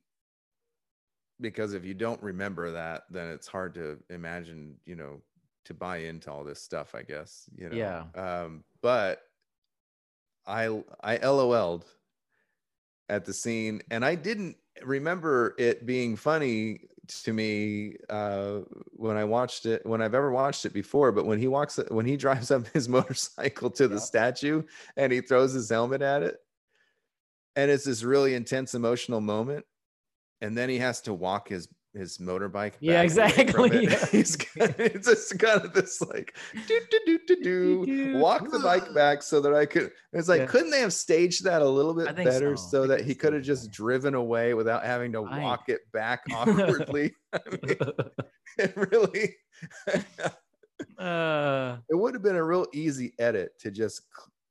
because 1.41 1.75
if 1.75 1.85
you 1.85 1.95
don't 1.95 2.23
remember 2.23 2.73
that, 2.73 3.03
then 3.11 3.29
it's 3.29 3.47
hard 3.47 3.75
to 3.75 3.99
imagine, 4.09 4.77
you 4.87 4.97
know, 4.97 5.21
to 5.67 5.75
buy 5.75 5.99
into 5.99 6.31
all 6.31 6.45
this 6.45 6.63
stuff, 6.63 6.95
I 6.95 7.03
guess. 7.03 7.49
You 7.57 7.69
know. 7.69 7.77
Yeah. 7.77 8.05
Um, 8.15 8.65
but 8.83 9.23
I 10.47 10.83
I 11.03 11.17
LOL'd 11.19 11.85
at 13.09 13.25
the 13.25 13.33
scene 13.33 13.83
and 13.91 14.05
I 14.05 14.17
didn't 14.17 14.57
remember 14.83 15.55
it 15.59 15.87
being 15.87 16.17
funny 16.17 16.81
to 17.09 17.33
me 17.33 17.95
uh, 18.11 18.59
when 18.91 19.17
I 19.17 19.25
watched 19.25 19.67
it 19.67 19.87
when 19.87 20.03
I've 20.03 20.15
ever 20.15 20.31
watched 20.31 20.65
it 20.67 20.73
before. 20.73 21.13
But 21.13 21.27
when 21.27 21.39
he 21.39 21.49
walks 21.49 21.79
when 21.89 22.07
he 22.07 22.17
drives 22.27 22.51
up 22.51 22.67
his 22.69 22.89
motorcycle 22.89 23.71
to 23.71 23.89
the 23.89 24.01
statue 24.01 24.63
and 24.97 25.13
he 25.13 25.21
throws 25.21 25.53
his 25.53 25.71
helmet 25.71 26.03
at 26.03 26.23
it, 26.23 26.37
and 27.55 27.71
it's 27.71 27.85
this 27.85 28.03
really 28.03 28.35
intense 28.35 28.75
emotional 28.75 29.21
moment, 29.21 29.65
and 30.41 30.57
then 30.57 30.69
he 30.69 30.79
has 30.79 31.01
to 31.03 31.15
walk 31.15 31.49
his 31.49 31.69
his 31.97 32.19
motorbike. 32.19 32.75
Yeah, 32.81 33.03
exactly. 33.03 33.71
It. 33.71 34.09
He's 34.11 34.37
it's 34.57 35.09
just 35.09 35.39
kind 35.39 35.65
of 35.65 35.73
this 35.73 36.01
like 36.01 36.37
do 36.67 36.81
do 36.91 37.01
do 37.07 37.19
do 37.27 37.87
do 37.87 38.19
walk 38.19 38.51
the 38.51 38.59
bike 38.59 38.95
back 38.95 39.23
so 39.23 39.41
that 39.41 39.55
I 39.55 39.67
could. 39.67 39.91
It's 40.13 40.29
like 40.29 40.41
yeah. 40.41 40.47
couldn't 40.47 40.71
they 40.71 40.81
have 40.81 40.93
staged 40.93 41.45
that 41.45 41.63
a 41.63 41.69
little 41.69 41.95
bit 41.95 42.15
better 42.17 42.57
so, 42.57 42.69
so 42.69 42.87
that 42.87 43.03
he 43.03 43.15
could 43.15 43.33
have 43.33 43.43
just 43.43 43.71
driven 43.71 44.15
away 44.15 44.55
without 44.55 44.85
having 44.85 45.13
to 45.13 45.25
I... 45.25 45.41
walk 45.41 45.69
it 45.69 45.81
back 45.93 46.23
awkwardly? 46.33 47.15
I 47.33 47.41
mean, 47.51 47.77
it 48.59 48.77
really. 48.77 49.37
uh, 50.99 51.77
it 51.89 51.95
would 51.95 52.15
have 52.15 52.23
been 52.23 52.37
a 52.37 52.45
real 52.45 52.67
easy 52.73 53.15
edit 53.19 53.59
to 53.61 53.71
just 53.71 54.03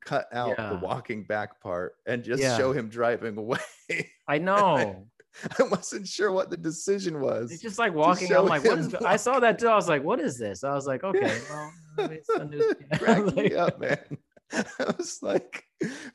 cut 0.04 0.28
out 0.32 0.56
yeah. 0.58 0.70
the 0.70 0.76
walking 0.78 1.24
back 1.24 1.60
part 1.62 1.96
and 2.06 2.24
just 2.24 2.42
yeah. 2.42 2.58
show 2.58 2.72
him 2.72 2.90
driving 2.90 3.38
away. 3.38 3.60
I 4.28 4.38
know. 4.38 5.08
I 5.60 5.64
wasn't 5.64 6.08
sure 6.08 6.32
what 6.32 6.50
the 6.50 6.58
decision 6.58 7.22
was. 7.22 7.52
It's 7.52 7.62
just 7.62 7.80
like 7.80 7.94
walking. 7.94 8.34
I'm 8.34 8.46
like, 8.46 8.64
what 8.64 8.80
is? 8.80 8.92
Walk. 8.92 9.04
I 9.04 9.18
saw 9.18 9.40
that 9.40 9.60
too. 9.60 9.68
I 9.68 9.76
was 9.76 9.90
like, 9.90 10.04
what 10.04 10.20
is 10.20 10.38
this? 10.38 10.64
I 10.64 10.74
was 10.74 10.88
like, 10.88 11.04
okay, 11.04 11.40
well, 11.50 11.72
crack 12.98 13.36
me 13.36 13.54
up, 13.54 13.80
man. 13.80 14.00
I 14.54 14.94
was 14.98 15.20
like, 15.22 15.66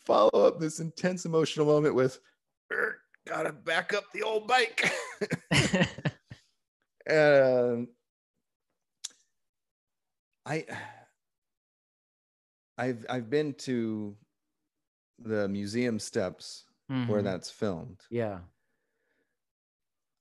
follow 0.05 0.47
up 0.47 0.61
this 0.61 0.81
intense 0.81 1.25
emotional 1.25 1.67
moment 1.67 1.95
with, 1.95 2.19
gotta 3.27 3.53
back 3.53 3.93
up 3.93 4.05
the 4.13 4.23
old 4.23 4.47
bike. 4.47 4.91
and 7.07 7.89
I, 10.47 10.65
I've 12.79 13.05
I've 13.11 13.29
been 13.29 13.55
to 13.55 14.17
the 15.19 15.49
museum 15.49 15.99
steps 15.99 16.65
mm-hmm. 16.91 17.11
where 17.11 17.23
that's 17.23 17.51
filmed. 17.51 18.01
Yeah 18.11 18.39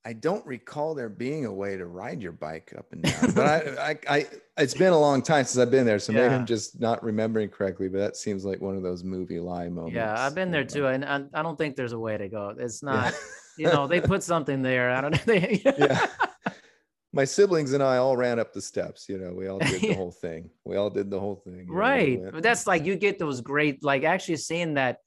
I 0.09 0.13
don't 0.13 0.43
recall 0.43 0.95
there 0.95 1.07
being 1.07 1.45
a 1.45 1.53
way 1.53 1.77
to 1.77 1.85
ride 1.85 2.19
your 2.19 2.31
bike 2.31 2.73
up 2.75 2.91
and 2.93 3.03
down. 3.03 3.31
But 3.35 3.45
I, 3.45 3.89
I, 4.09 4.17
I, 4.17 4.27
it's 4.57 4.73
been 4.73 4.91
a 4.91 4.99
long 4.99 5.21
time 5.21 5.45
since 5.45 5.61
I've 5.61 5.69
been 5.69 5.85
there, 5.85 5.99
so 5.99 6.11
yeah. 6.11 6.21
maybe 6.21 6.33
I'm 6.33 6.47
just 6.47 6.79
not 6.79 7.03
remembering 7.03 7.49
correctly. 7.49 7.89
But 7.89 7.99
that 7.99 8.17
seems 8.17 8.43
like 8.43 8.59
one 8.59 8.75
of 8.75 8.81
those 8.81 9.03
movie 9.03 9.39
lie 9.39 9.69
moments. 9.69 9.93
Yeah, 9.93 10.15
I've 10.17 10.33
been 10.33 10.49
there 10.49 10.63
too, 10.63 10.87
and 10.87 11.05
I, 11.05 11.25
I 11.31 11.43
don't 11.43 11.59
think 11.59 11.75
there's 11.75 11.91
a 11.91 11.99
way 11.99 12.17
to 12.17 12.27
go. 12.27 12.55
It's 12.57 12.81
not, 12.81 13.13
yeah. 13.59 13.67
you 13.67 13.71
know, 13.75 13.85
they 13.85 14.01
put 14.01 14.23
something 14.23 14.63
there. 14.63 14.89
I 14.89 15.01
don't 15.01 15.11
know. 15.11 15.19
They, 15.27 15.61
yeah. 15.63 16.07
My 17.13 17.25
siblings 17.25 17.73
and 17.73 17.83
I 17.83 17.97
all 17.97 18.17
ran 18.17 18.39
up 18.39 18.51
the 18.51 18.63
steps. 18.63 19.07
You 19.07 19.19
know, 19.19 19.31
we 19.31 19.47
all 19.47 19.59
did 19.59 19.79
the 19.79 19.93
whole 19.93 20.11
thing. 20.11 20.49
We 20.65 20.77
all 20.77 20.89
did 20.89 21.11
the 21.11 21.19
whole 21.19 21.35
thing. 21.35 21.67
Right. 21.67 22.19
But 22.31 22.41
that's 22.41 22.65
like 22.65 22.83
you 22.83 22.95
get 22.95 23.19
those 23.19 23.41
great, 23.41 23.83
like 23.83 24.03
actually 24.03 24.37
seeing 24.37 24.73
that 24.73 24.97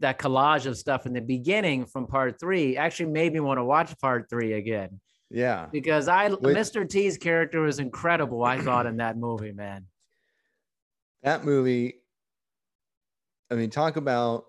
that 0.00 0.18
collage 0.18 0.66
of 0.66 0.76
stuff 0.76 1.06
in 1.06 1.12
the 1.12 1.20
beginning 1.20 1.86
from 1.86 2.06
part 2.06 2.38
three 2.38 2.76
actually 2.76 3.10
made 3.10 3.32
me 3.32 3.40
want 3.40 3.58
to 3.58 3.64
watch 3.64 3.98
part 3.98 4.28
three 4.30 4.52
again. 4.52 5.00
Yeah. 5.30 5.66
Because 5.70 6.08
I. 6.08 6.28
Mr. 6.30 6.88
T's 6.88 7.18
character 7.18 7.60
was 7.60 7.78
incredible, 7.78 8.44
I 8.44 8.58
thought, 8.58 8.86
in 8.86 8.98
that 8.98 9.16
movie, 9.16 9.52
man. 9.52 9.86
That 11.22 11.44
movie, 11.44 11.96
I 13.50 13.54
mean, 13.56 13.70
talk 13.70 13.96
about 13.96 14.46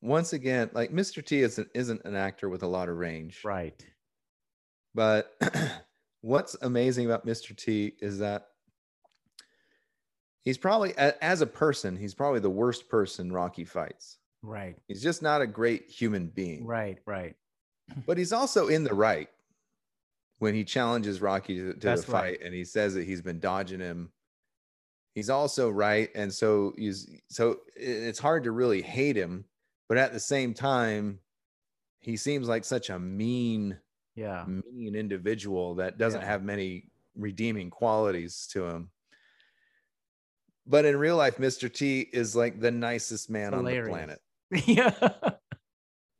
once 0.00 0.32
again, 0.32 0.70
like 0.72 0.90
Mr. 0.90 1.24
T 1.24 1.42
isn't 1.42 1.68
isn't 1.74 2.04
an 2.04 2.16
actor 2.16 2.48
with 2.48 2.62
a 2.62 2.66
lot 2.66 2.88
of 2.88 2.96
range. 2.96 3.42
Right. 3.44 3.84
But 4.94 5.30
what's 6.22 6.56
amazing 6.62 7.06
about 7.06 7.26
Mr. 7.26 7.54
T 7.54 7.92
is 8.00 8.18
that 8.18 8.46
he's 10.42 10.58
probably 10.58 10.96
as 10.96 11.42
a 11.42 11.46
person, 11.46 11.96
he's 11.96 12.14
probably 12.14 12.40
the 12.40 12.50
worst 12.50 12.88
person 12.88 13.30
Rocky 13.30 13.64
fights. 13.64 14.18
Right. 14.46 14.76
He's 14.86 15.02
just 15.02 15.22
not 15.22 15.42
a 15.42 15.46
great 15.46 15.90
human 15.90 16.28
being. 16.28 16.64
Right, 16.66 16.98
right. 17.04 17.34
But 18.06 18.18
he's 18.18 18.32
also 18.32 18.68
in 18.68 18.82
the 18.84 18.94
right 18.94 19.28
when 20.38 20.54
he 20.54 20.64
challenges 20.64 21.20
Rocky 21.20 21.56
to, 21.56 21.72
to 21.74 21.96
the 21.96 21.96
fight 21.96 22.22
right. 22.22 22.42
and 22.42 22.54
he 22.54 22.64
says 22.64 22.94
that 22.94 23.04
he's 23.04 23.22
been 23.22 23.40
dodging 23.40 23.80
him. 23.80 24.10
he's 25.14 25.30
also 25.30 25.70
right 25.70 26.10
and 26.14 26.32
so 26.32 26.74
he's 26.76 27.08
so 27.28 27.60
it's 27.74 28.18
hard 28.18 28.44
to 28.44 28.50
really 28.50 28.82
hate 28.82 29.16
him 29.16 29.44
but 29.88 29.98
at 29.98 30.12
the 30.12 30.20
same 30.20 30.52
time 30.52 31.18
he 32.00 32.16
seems 32.16 32.48
like 32.48 32.64
such 32.64 32.90
a 32.90 32.98
mean 32.98 33.78
yeah 34.14 34.44
mean 34.46 34.94
individual 34.94 35.76
that 35.76 35.96
doesn't 35.98 36.20
yeah. 36.20 36.26
have 36.26 36.42
many 36.42 36.90
redeeming 37.16 37.70
qualities 37.70 38.46
to 38.52 38.66
him 38.66 38.90
but 40.66 40.84
in 40.84 40.96
real 40.96 41.16
life 41.16 41.38
mr 41.38 41.72
t 41.72 42.00
is 42.12 42.36
like 42.36 42.60
the 42.60 42.70
nicest 42.70 43.30
man 43.30 43.52
Hilarious. 43.52 43.78
on 43.78 43.84
the 43.84 43.90
planet 43.90 44.20
yeah 44.66 45.10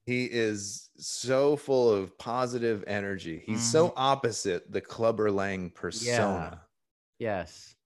he 0.07 0.25
is 0.25 0.89
so 0.99 1.57
full 1.57 1.91
of 1.91 2.17
positive 2.19 2.85
energy 2.87 3.43
he's 3.47 3.61
mm. 3.61 3.73
so 3.73 3.93
opposite 3.97 4.71
the 4.71 4.81
clubber 4.81 5.31
lang 5.31 5.71
persona 5.71 6.61
yeah. 7.19 7.39
yes 7.41 7.77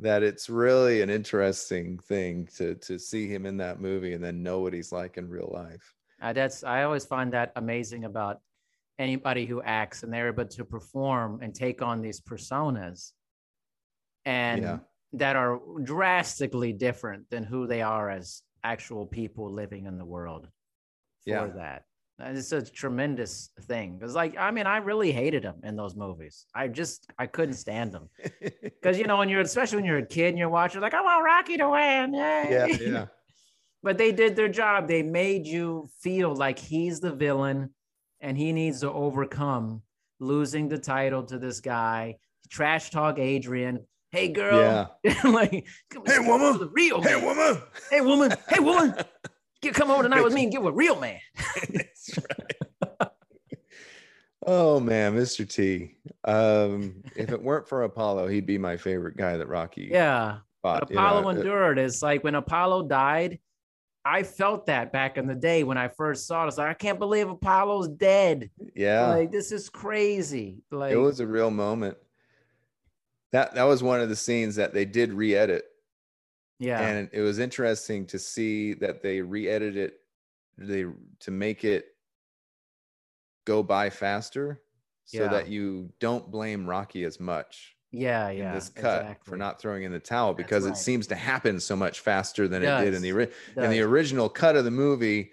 that 0.00 0.22
it's 0.22 0.48
really 0.48 1.02
an 1.02 1.10
interesting 1.10 1.98
thing 1.98 2.48
to 2.56 2.74
to 2.76 2.98
see 2.98 3.26
him 3.28 3.46
in 3.46 3.56
that 3.56 3.80
movie 3.80 4.12
and 4.12 4.22
then 4.22 4.42
know 4.42 4.60
what 4.60 4.72
he's 4.72 4.92
like 4.92 5.16
in 5.18 5.28
real 5.28 5.50
life. 5.52 5.94
Uh, 6.20 6.32
that's 6.32 6.64
I 6.64 6.84
always 6.84 7.04
find 7.04 7.32
that 7.32 7.52
amazing 7.56 8.04
about 8.04 8.40
anybody 8.98 9.46
who 9.46 9.62
acts 9.62 10.02
and 10.02 10.12
they're 10.12 10.28
able 10.28 10.44
to 10.44 10.64
perform 10.64 11.40
and 11.42 11.54
take 11.54 11.82
on 11.82 12.00
these 12.00 12.20
personas 12.20 13.12
and 14.24 14.62
yeah. 14.62 14.78
that 15.12 15.36
are 15.36 15.60
drastically 15.84 16.72
different 16.72 17.28
than 17.30 17.44
who 17.44 17.66
they 17.66 17.80
are 17.80 18.10
as 18.10 18.42
actual 18.64 19.06
people 19.06 19.52
living 19.52 19.86
in 19.86 19.98
the 19.98 20.04
world 20.04 20.48
for 21.24 21.30
yeah. 21.30 21.46
that. 21.46 21.84
It's 22.20 22.50
a 22.50 22.62
tremendous 22.62 23.50
thing. 23.62 23.96
Because 23.96 24.14
like 24.14 24.36
i 24.36 24.50
mean 24.50 24.66
i 24.66 24.78
really 24.78 25.12
hated 25.12 25.44
him 25.44 25.56
in 25.62 25.76
those 25.76 25.94
movies. 25.94 26.46
I 26.54 26.68
just 26.68 27.06
i 27.18 27.26
couldn't 27.26 27.54
stand 27.54 27.92
them 27.92 28.08
because 28.62 28.98
you 29.00 29.06
know 29.06 29.18
when 29.18 29.28
you're 29.28 29.40
especially 29.40 29.76
when 29.76 29.84
you're 29.84 29.98
a 29.98 30.06
kid 30.06 30.30
and 30.30 30.38
you're 30.38 30.48
watching 30.48 30.80
like 30.80 30.94
i 30.94 31.00
want 31.00 31.24
rocky 31.24 31.56
to 31.56 31.68
win 31.68 32.14
Yay. 32.14 32.46
yeah 32.50 32.66
yeah. 32.80 33.06
But 33.80 33.96
they 33.96 34.10
did 34.10 34.34
their 34.34 34.48
job. 34.48 34.88
They 34.88 35.04
made 35.04 35.46
you 35.46 35.88
feel 36.00 36.34
like 36.34 36.58
he's 36.58 36.98
the 36.98 37.12
villain 37.12 37.70
and 38.20 38.36
he 38.36 38.52
needs 38.52 38.80
to 38.80 38.90
overcome 38.92 39.82
losing 40.18 40.68
the 40.68 40.78
title 40.78 41.22
to 41.22 41.38
this 41.38 41.60
guy 41.60 42.16
trash 42.50 42.90
talk 42.90 43.18
adrian 43.18 43.78
hey 44.10 44.28
girl 44.28 44.88
yeah. 45.04 45.14
like 45.24 45.66
hey 46.06 46.18
woman 46.18 46.58
the 46.58 46.70
real 46.72 47.02
hey 47.02 47.14
man. 47.16 47.24
woman 47.24 47.62
hey 47.90 48.00
woman 48.00 48.32
hey 48.48 48.60
woman 48.60 48.94
Get 49.60 49.74
come 49.74 49.90
over 49.90 50.04
tonight 50.04 50.22
with 50.22 50.32
me 50.32 50.44
and 50.44 50.52
get 50.52 50.62
with 50.62 50.74
real 50.74 51.00
man. 51.00 51.18
That's 51.68 52.16
right. 52.16 53.10
oh 54.46 54.78
man, 54.78 55.16
Mr. 55.16 55.48
T. 55.48 55.96
Um, 56.24 57.02
if 57.16 57.32
it 57.32 57.42
weren't 57.42 57.68
for 57.68 57.82
Apollo, 57.82 58.28
he'd 58.28 58.46
be 58.46 58.58
my 58.58 58.76
favorite 58.76 59.16
guy 59.16 59.36
that 59.36 59.48
Rocky. 59.48 59.88
Yeah. 59.90 60.38
Fought, 60.62 60.80
but 60.82 60.92
Apollo 60.92 61.18
you 61.18 61.24
know, 61.24 61.30
endured. 61.30 61.78
It's 61.78 62.02
like 62.02 62.22
when 62.22 62.36
Apollo 62.36 62.86
died, 62.86 63.40
I 64.04 64.22
felt 64.22 64.66
that 64.66 64.92
back 64.92 65.18
in 65.18 65.26
the 65.26 65.34
day 65.34 65.64
when 65.64 65.76
I 65.76 65.88
first 65.88 66.28
saw 66.28 66.40
it. 66.40 66.42
I 66.42 66.46
was 66.46 66.58
like, 66.58 66.68
I 66.68 66.74
can't 66.74 67.00
believe 67.00 67.28
Apollo's 67.28 67.88
dead. 67.88 68.50
Yeah. 68.76 69.08
Like 69.08 69.32
this 69.32 69.50
is 69.50 69.68
crazy. 69.68 70.62
Like 70.70 70.92
it 70.92 70.96
was 70.98 71.18
a 71.18 71.26
real 71.26 71.50
moment. 71.50 71.96
That 73.32 73.54
that 73.54 73.64
was 73.64 73.82
one 73.82 74.00
of 74.00 74.08
the 74.08 74.16
scenes 74.16 74.56
that 74.56 74.72
they 74.72 74.84
did 74.84 75.12
re-edit 75.12 75.64
yeah. 76.58 76.80
And 76.80 77.08
it 77.12 77.20
was 77.20 77.38
interesting 77.38 78.06
to 78.06 78.18
see 78.18 78.74
that 78.74 79.02
they 79.02 79.20
re-edited 79.20 79.76
it 79.76 79.94
they 80.60 80.86
to 81.20 81.30
make 81.30 81.64
it 81.64 81.86
go 83.44 83.62
by 83.62 83.90
faster 83.90 84.60
so 85.04 85.22
yeah. 85.22 85.28
that 85.28 85.48
you 85.48 85.88
don't 86.00 86.30
blame 86.30 86.66
Rocky 86.66 87.04
as 87.04 87.20
much. 87.20 87.76
Yeah, 87.92 88.28
yeah. 88.30 88.52
this 88.52 88.68
cut 88.68 89.02
exactly. 89.02 89.30
for 89.30 89.36
not 89.36 89.60
throwing 89.60 89.84
in 89.84 89.92
the 89.92 90.00
towel 90.00 90.34
because 90.34 90.64
right. 90.64 90.72
it 90.72 90.76
seems 90.76 91.06
to 91.06 91.14
happen 91.14 91.60
so 91.60 91.76
much 91.76 92.00
faster 92.00 92.48
than 92.48 92.62
it, 92.62 92.66
it 92.66 92.84
did 92.84 92.94
in 92.94 93.02
the 93.02 93.30
in 93.56 93.70
the 93.70 93.80
original 93.80 94.28
cut 94.28 94.56
of 94.56 94.64
the 94.64 94.70
movie. 94.70 95.30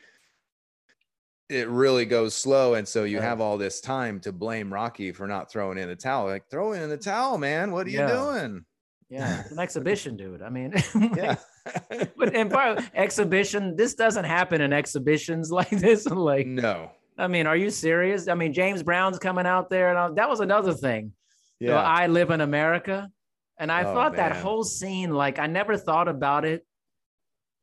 It 1.48 1.68
really 1.70 2.06
goes 2.06 2.34
slow, 2.34 2.74
and 2.74 2.88
so 2.88 3.04
you 3.04 3.20
have 3.20 3.40
all 3.40 3.58
this 3.58 3.80
time 3.80 4.20
to 4.22 4.32
blame 4.32 4.74
Rocky 4.74 5.12
for 5.12 5.28
not 5.28 5.52
throwing 5.52 5.78
in 5.78 5.88
the 5.88 5.96
towel. 5.96 6.26
Like, 6.26 6.50
throw 6.50 6.74
in 6.74 6.90
the 6.90 6.98
towel, 6.98 7.38
man. 7.38 7.72
What 7.72 7.86
are 7.86 7.92
yeah. 7.92 8.08
you 8.08 8.42
doing? 8.42 8.66
Yeah, 9.10 9.42
it's 9.42 9.52
an 9.52 9.60
exhibition, 9.68 10.18
dude. 10.18 10.42
I 10.42 10.50
mean, 10.50 10.74
yeah. 11.16 11.36
but 12.18 12.36
and 12.36 12.50
part 12.50 12.84
exhibition, 12.94 13.76
this 13.76 13.96
doesn't 13.96 14.26
happen 14.26 14.62
in 14.62 14.74
exhibitions 14.74 15.52
like 15.52 15.70
this. 15.70 16.06
Like, 16.06 16.48
no. 16.48 16.92
I 17.18 17.28
mean, 17.28 17.48
are 17.48 17.56
you 17.56 17.70
serious? 17.70 18.28
I 18.28 18.34
mean, 18.34 18.54
James 18.54 18.84
Brown's 18.84 19.20
coming 19.20 19.46
out 19.46 19.70
there, 19.70 19.90
and 19.90 19.98
all, 19.98 20.14
that 20.16 20.30
was 20.30 20.42
another 20.42 20.74
thing. 20.74 21.14
Yeah. 21.60 21.70
So 21.70 21.78
I 21.78 22.08
live 22.08 22.32
in 22.32 22.42
America, 22.42 23.10
and 23.58 23.72
I 23.72 23.84
oh, 23.84 23.94
thought 23.94 24.16
man. 24.16 24.30
that 24.30 24.38
whole 24.38 24.64
scene, 24.64 25.12
like, 25.12 25.40
I 25.40 25.48
never 25.48 25.78
thought 25.78 26.10
about 26.10 26.44
it 26.44 26.66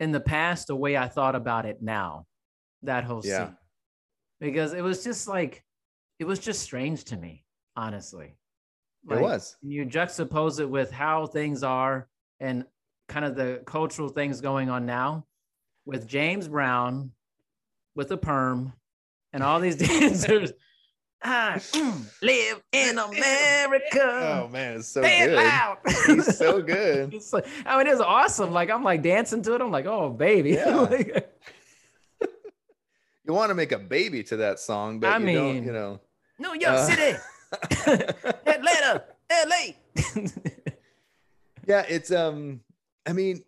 in 0.00 0.10
the 0.10 0.20
past 0.20 0.68
the 0.68 0.76
way 0.76 0.96
I 0.96 1.08
thought 1.08 1.34
about 1.34 1.66
it 1.66 1.82
now. 1.82 2.26
That 2.82 3.04
whole 3.04 3.20
yeah. 3.22 3.46
scene, 3.46 3.56
because 4.42 4.74
it 4.74 4.82
was 4.82 5.04
just 5.04 5.28
like, 5.28 5.62
it 6.18 6.24
was 6.24 6.40
just 6.40 6.60
strange 6.60 7.04
to 7.04 7.16
me, 7.16 7.44
honestly. 7.76 8.34
Like, 9.06 9.20
it 9.20 9.22
was. 9.22 9.56
You 9.62 9.86
juxtapose 9.86 10.58
it 10.58 10.68
with 10.68 10.90
how 10.90 11.26
things 11.26 11.62
are 11.62 12.08
and 12.40 12.66
kind 13.08 13.24
of 13.24 13.36
the 13.36 13.62
cultural 13.64 14.08
things 14.08 14.40
going 14.40 14.68
on 14.68 14.84
now 14.84 15.26
with 15.86 16.08
James 16.08 16.48
Brown, 16.48 17.12
with 17.94 18.10
a 18.10 18.16
perm, 18.16 18.72
and 19.32 19.44
all 19.44 19.60
these 19.60 19.76
dancers. 19.88 20.52
I 21.24 21.58
mm, 21.58 22.04
live 22.20 22.62
in 22.72 22.98
America. 22.98 24.40
Oh 24.42 24.48
man, 24.48 24.78
it's 24.78 24.88
so 24.88 25.02
Pay 25.02 25.26
good. 25.26 25.36
Loud. 25.36 25.78
He's 26.06 26.36
so 26.38 26.60
good. 26.60 27.14
it's 27.14 27.32
like, 27.32 27.46
I 27.64 27.78
mean, 27.78 27.86
it's 27.86 28.00
awesome. 28.00 28.50
Like 28.50 28.70
I'm 28.70 28.82
like 28.82 29.02
dancing 29.02 29.40
to 29.42 29.54
it. 29.54 29.60
I'm 29.60 29.70
like, 29.70 29.86
oh 29.86 30.10
baby. 30.10 30.52
Yeah. 30.52 31.20
You 33.24 33.32
want 33.32 33.50
to 33.50 33.54
make 33.54 33.72
a 33.72 33.78
baby 33.78 34.22
to 34.24 34.36
that 34.38 34.58
song, 34.58 35.00
but 35.00 35.10
I 35.10 35.18
you 35.18 35.26
mean, 35.26 35.34
don't, 35.36 35.64
you 35.64 35.72
know. 35.72 36.00
New 36.38 36.54
York 36.54 36.74
uh, 36.74 36.86
City. 36.86 37.18
Atlanta, 38.46 39.04
LA. 39.30 39.72
yeah, 41.66 41.84
it's 41.88 42.10
um 42.10 42.60
I 43.06 43.12
mean, 43.12 43.42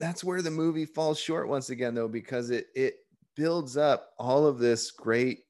that's 0.00 0.24
where 0.24 0.42
the 0.42 0.50
movie 0.50 0.86
falls 0.86 1.18
short 1.18 1.48
once 1.48 1.70
again 1.70 1.94
though 1.94 2.08
because 2.08 2.50
it 2.50 2.66
it 2.74 2.96
builds 3.36 3.76
up 3.76 4.10
all 4.18 4.46
of 4.46 4.58
this 4.58 4.90
great 4.90 5.44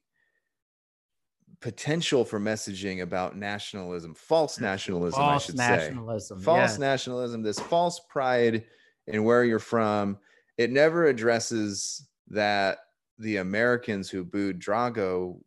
potential 1.61 2.25
for 2.25 2.39
messaging 2.39 3.03
about 3.03 3.37
nationalism, 3.37 4.15
false 4.15 4.61
nationalism, 4.61 5.19
false 5.19 5.43
I 5.43 5.47
should 5.47 5.57
nationalism, 5.57 6.39
say. 6.39 6.45
False 6.45 6.79
nationalism, 6.79 7.43
this 7.43 7.59
false 7.59 8.01
pride 8.09 8.65
in 9.07 9.25
where 9.25 9.45
you're 9.45 9.59
from. 9.59 10.19
It 10.59 10.71
never 10.71 11.07
addresses 11.07 12.07
that 12.29 12.79
the 13.19 13.37
Americans 13.39 14.11
who 14.11 14.25
booed 14.25 14.61
Drago. 14.61 15.41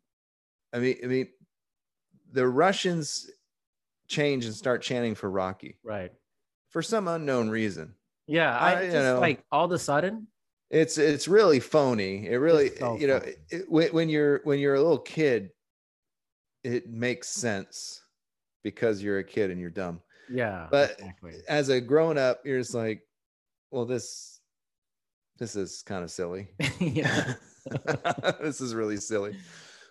I 0.72 0.78
mean, 0.78 0.96
I 1.02 1.06
mean, 1.06 1.28
the 2.32 2.46
Russians 2.46 3.30
change 4.08 4.44
and 4.44 4.54
start 4.54 4.82
chanting 4.82 5.14
for 5.14 5.30
Rocky. 5.30 5.78
Right. 5.82 6.12
For 6.70 6.82
some 6.82 7.08
unknown 7.08 7.48
reason. 7.50 7.94
Yeah, 8.26 8.56
I, 8.56 8.80
I 8.80 8.84
just 8.84 8.94
know, 8.94 9.20
like 9.20 9.42
all 9.50 9.64
of 9.64 9.72
a 9.72 9.78
sudden. 9.78 10.26
It's 10.70 10.98
it's 10.98 11.28
really 11.28 11.60
phony. 11.60 12.26
It 12.26 12.36
really 12.36 12.76
so 12.76 12.98
you 12.98 13.06
know 13.06 13.16
it, 13.16 13.38
it, 13.48 13.92
when 13.92 14.10
you're 14.10 14.42
when 14.44 14.58
you're 14.58 14.74
a 14.74 14.82
little 14.82 14.98
kid, 14.98 15.50
it 16.62 16.90
makes 16.90 17.28
sense 17.28 18.02
because 18.62 19.02
you're 19.02 19.18
a 19.18 19.24
kid 19.24 19.50
and 19.50 19.58
you're 19.58 19.70
dumb. 19.70 20.02
Yeah. 20.30 20.66
But 20.70 20.92
exactly. 20.98 21.32
as 21.48 21.70
a 21.70 21.80
grown 21.80 22.18
up, 22.18 22.42
you're 22.44 22.58
just 22.58 22.74
like, 22.74 23.02
well, 23.70 23.86
this 23.86 24.40
this 25.38 25.56
is 25.56 25.82
kind 25.86 26.04
of 26.04 26.10
silly. 26.10 26.48
yeah. 26.80 27.34
this 28.40 28.60
is 28.60 28.74
really 28.74 28.96
silly. 28.96 29.36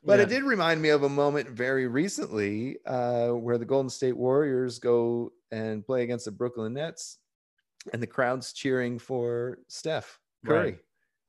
But 0.03 0.19
yeah. 0.19 0.23
it 0.23 0.29
did 0.29 0.43
remind 0.43 0.81
me 0.81 0.89
of 0.89 1.03
a 1.03 1.09
moment 1.09 1.49
very 1.49 1.87
recently 1.87 2.77
uh, 2.85 3.29
where 3.29 3.57
the 3.57 3.65
Golden 3.65 3.89
State 3.89 4.15
Warriors 4.15 4.79
go 4.79 5.33
and 5.51 5.85
play 5.85 6.03
against 6.03 6.25
the 6.25 6.31
Brooklyn 6.31 6.73
Nets, 6.73 7.17
and 7.93 8.01
the 8.01 8.07
crowd's 8.07 8.53
cheering 8.53 8.99
for 8.99 9.59
Steph 9.67 10.19
Curry, 10.45 10.71
right. 10.71 10.79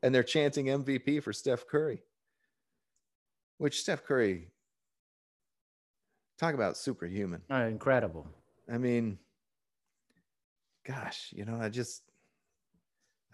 and 0.02 0.14
they're 0.14 0.22
chanting 0.22 0.66
MVP 0.66 1.22
for 1.22 1.32
Steph 1.32 1.66
Curry. 1.66 2.02
Which 3.58 3.80
Steph 3.80 4.04
Curry, 4.04 4.52
talk 6.38 6.54
about 6.54 6.76
superhuman, 6.76 7.42
oh, 7.50 7.62
incredible. 7.62 8.28
I 8.72 8.78
mean, 8.78 9.18
gosh, 10.86 11.32
you 11.34 11.44
know, 11.44 11.58
I 11.60 11.68
just, 11.68 12.02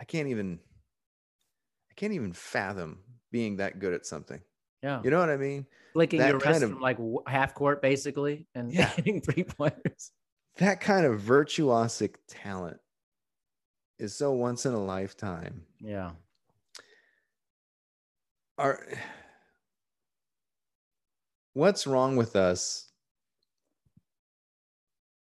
I 0.01 0.05
can't 0.05 0.29
even, 0.29 0.59
I 1.91 1.95
can't 1.95 2.15
even 2.15 2.33
fathom 2.33 3.01
being 3.35 3.57
that 3.57 3.81
good 3.81 3.93
at 3.93 4.07
something. 4.07 4.41
Yeah. 4.81 5.01
You 5.03 5.11
know 5.11 5.19
what 5.19 5.29
I 5.29 5.37
mean? 5.37 5.67
Flicking 5.93 6.21
that 6.21 6.29
your 6.29 6.39
wrist 6.39 6.63
of, 6.63 6.71
from 6.71 6.81
like 6.81 6.99
half 7.27 7.53
court 7.53 7.83
basically 7.83 8.47
and 8.55 8.73
yeah. 8.73 8.87
hitting 8.97 9.21
three 9.21 9.43
pointers. 9.43 10.13
That 10.59 10.81
kind 10.81 11.05
of 11.05 11.21
virtuosic 11.21 12.15
talent 12.29 12.77
is 13.99 14.15
so 14.15 14.31
once 14.31 14.67
in 14.67 14.73
a 14.73 14.81
lifetime. 14.81 15.63
Yeah. 15.81 16.13
Are 18.57 18.87
what's 21.55 21.89
wrong 21.89 22.15
with 22.15 22.37
us 22.37 22.89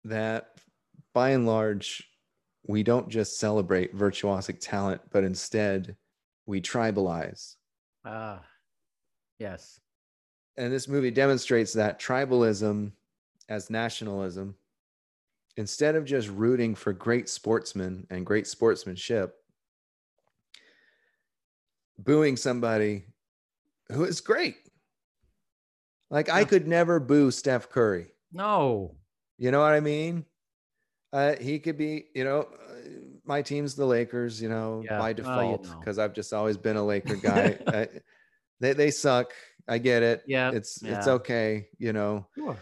that 0.03 0.49
by 1.15 1.31
and 1.31 1.47
large 1.47 2.03
we 2.67 2.83
don't 2.83 3.09
just 3.09 3.39
celebrate 3.39 3.97
virtuosic 3.97 4.59
talent, 4.59 5.03
but 5.13 5.23
instead 5.23 5.95
we 6.47 6.61
tribalize. 6.61 7.55
Ah, 8.05 8.39
uh, 8.39 8.43
yes. 9.39 9.81
And 10.57 10.73
this 10.73 10.89
movie 10.89 11.11
demonstrates 11.11 11.73
that 11.75 12.01
tribalism 12.01 12.93
as 13.49 13.71
nationalism, 13.71 14.55
instead 15.57 15.95
of 15.95 16.05
just 16.05 16.29
rooting 16.29 16.75
for 16.75 16.93
great 16.93 17.29
sportsmen 17.29 18.07
and 18.11 18.27
great 18.27 18.47
sportsmanship, 18.47 19.37
booing 21.99 22.37
somebody 22.37 23.05
who 23.91 24.05
is 24.05 24.21
great. 24.21 24.57
Like 26.11 26.29
I 26.29 26.45
could 26.45 26.69
never 26.69 27.01
boo 27.01 27.31
Steph 27.31 27.71
Curry. 27.71 28.13
No. 28.33 28.97
You 29.39 29.51
know 29.51 29.61
what 29.61 29.73
I 29.73 29.81
mean? 29.81 30.27
Uh, 31.13 31.37
he 31.41 31.59
could 31.59 31.79
be, 31.79 32.07
you 32.15 32.25
know, 32.25 32.49
my 33.25 33.43
team's 33.43 33.75
the 33.75 33.87
Lakers, 33.87 34.41
you 34.41 34.49
know, 34.49 34.83
yeah. 34.85 34.99
by 34.99 35.13
default, 35.13 35.63
because 35.63 35.75
oh, 35.75 35.91
you 35.91 35.97
know. 35.97 36.05
I've 36.05 36.15
just 36.15 36.33
always 36.33 36.57
been 36.57 36.77
a 36.77 36.85
Laker 36.85 37.17
guy. 37.23 37.59
I, 37.67 37.89
they 38.61 38.73
they 38.73 38.91
suck. 38.91 39.33
I 39.69 39.79
get 39.79 40.03
it. 40.03 40.23
Yeah, 40.27 40.51
it's 40.53 40.83
yeah. 40.83 40.99
it's 40.99 41.09
okay, 41.09 41.69
you 41.79 41.93
know. 41.93 42.27
Sure. 42.35 42.57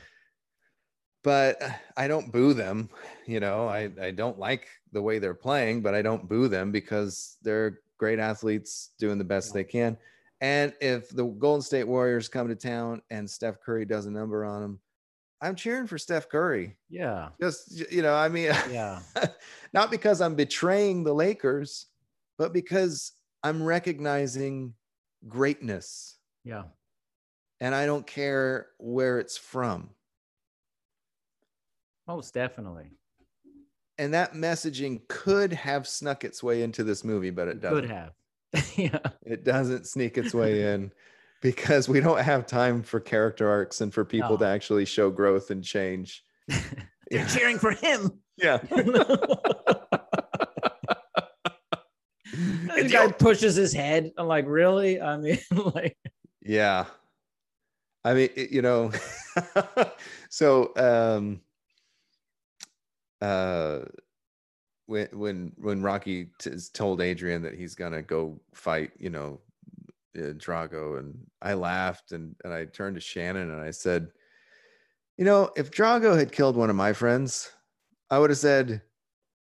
But 1.22 1.62
I 1.96 2.08
don't 2.08 2.32
boo 2.32 2.54
them, 2.54 2.88
you 3.26 3.40
know. 3.40 3.68
I 3.68 3.90
I 4.00 4.10
don't 4.10 4.38
like 4.38 4.66
the 4.92 5.02
way 5.02 5.18
they're 5.18 5.34
playing, 5.34 5.82
but 5.82 5.94
I 5.94 6.02
don't 6.02 6.28
boo 6.28 6.48
them 6.48 6.72
because 6.72 7.36
they're 7.42 7.80
great 7.98 8.18
athletes 8.18 8.90
doing 8.98 9.18
the 9.18 9.24
best 9.24 9.50
yeah. 9.50 9.54
they 9.54 9.64
can. 9.64 9.96
And 10.40 10.72
if 10.80 11.10
the 11.10 11.24
Golden 11.24 11.60
State 11.60 11.86
Warriors 11.86 12.28
come 12.28 12.48
to 12.48 12.54
town 12.54 13.02
and 13.10 13.28
Steph 13.28 13.60
Curry 13.60 13.84
does 13.84 14.06
a 14.06 14.10
number 14.10 14.44
on 14.44 14.62
them, 14.62 14.80
I'm 15.42 15.54
cheering 15.54 15.86
for 15.86 15.96
Steph 15.96 16.28
Curry. 16.28 16.76
Yeah. 16.90 17.30
Just, 17.40 17.90
you 17.90 18.02
know, 18.02 18.14
I 18.14 18.28
mean, 18.28 18.52
yeah. 18.70 19.00
not 19.72 19.90
because 19.90 20.20
I'm 20.20 20.34
betraying 20.34 21.02
the 21.02 21.14
Lakers, 21.14 21.86
but 22.38 22.52
because 22.52 23.12
I'm 23.42 23.62
recognizing 23.62 24.74
greatness. 25.28 26.18
Yeah. 26.44 26.64
And 27.60 27.74
I 27.74 27.86
don't 27.86 28.06
care 28.06 28.68
where 28.78 29.18
it's 29.18 29.38
from. 29.38 29.90
Most 32.06 32.34
definitely. 32.34 32.90
And 33.98 34.14
that 34.14 34.32
messaging 34.32 35.06
could 35.08 35.52
have 35.52 35.86
snuck 35.86 36.24
its 36.24 36.42
way 36.42 36.62
into 36.62 36.84
this 36.84 37.04
movie, 37.04 37.30
but 37.30 37.48
it 37.48 37.60
doesn't. 37.60 37.82
Could 37.82 37.90
have. 37.90 38.12
yeah. 38.76 38.98
It 39.22 39.44
doesn't 39.44 39.86
sneak 39.86 40.18
its 40.18 40.34
way 40.34 40.72
in 40.74 40.90
because 41.40 41.88
we 41.88 42.00
don't 42.00 42.20
have 42.20 42.46
time 42.46 42.82
for 42.82 43.00
character 43.00 43.48
arcs 43.48 43.80
and 43.80 43.92
for 43.92 44.04
people 44.04 44.30
no. 44.30 44.36
to 44.38 44.46
actually 44.46 44.84
show 44.84 45.10
growth 45.10 45.50
and 45.50 45.64
change. 45.64 46.24
They're 46.48 46.60
yeah. 47.10 47.26
cheering 47.26 47.58
for 47.58 47.72
him. 47.72 48.20
Yeah. 48.36 48.58
the 52.30 52.88
guy 52.90 53.10
pushes 53.12 53.56
his 53.56 53.72
head. 53.72 54.12
I'm 54.16 54.26
like, 54.26 54.46
really? 54.46 55.00
I 55.00 55.16
mean, 55.16 55.38
like, 55.74 55.96
yeah. 56.42 56.86
I 58.04 58.14
mean, 58.14 58.30
it, 58.34 58.50
you 58.50 58.62
know, 58.62 58.92
so 60.30 60.72
um, 60.76 61.40
uh, 63.20 63.80
when 64.86 65.08
when 65.12 65.52
when 65.56 65.82
Rocky 65.82 66.30
t- 66.38 66.50
told 66.72 67.02
Adrian 67.02 67.42
that 67.42 67.54
he's 67.54 67.74
gonna 67.74 68.02
go 68.02 68.40
fight, 68.54 68.92
you 68.98 69.10
know, 69.10 69.40
Drago, 70.16 70.98
and 70.98 71.18
I 71.40 71.54
laughed 71.54 72.12
and 72.12 72.34
and 72.44 72.52
I 72.52 72.64
turned 72.66 72.96
to 72.96 73.00
Shannon 73.00 73.50
and 73.50 73.60
I 73.60 73.70
said, 73.70 74.08
you 75.16 75.24
know, 75.24 75.50
if 75.56 75.70
Drago 75.70 76.18
had 76.18 76.32
killed 76.32 76.56
one 76.56 76.70
of 76.70 76.76
my 76.76 76.92
friends, 76.92 77.50
I 78.10 78.18
would 78.18 78.30
have 78.30 78.38
said, 78.38 78.82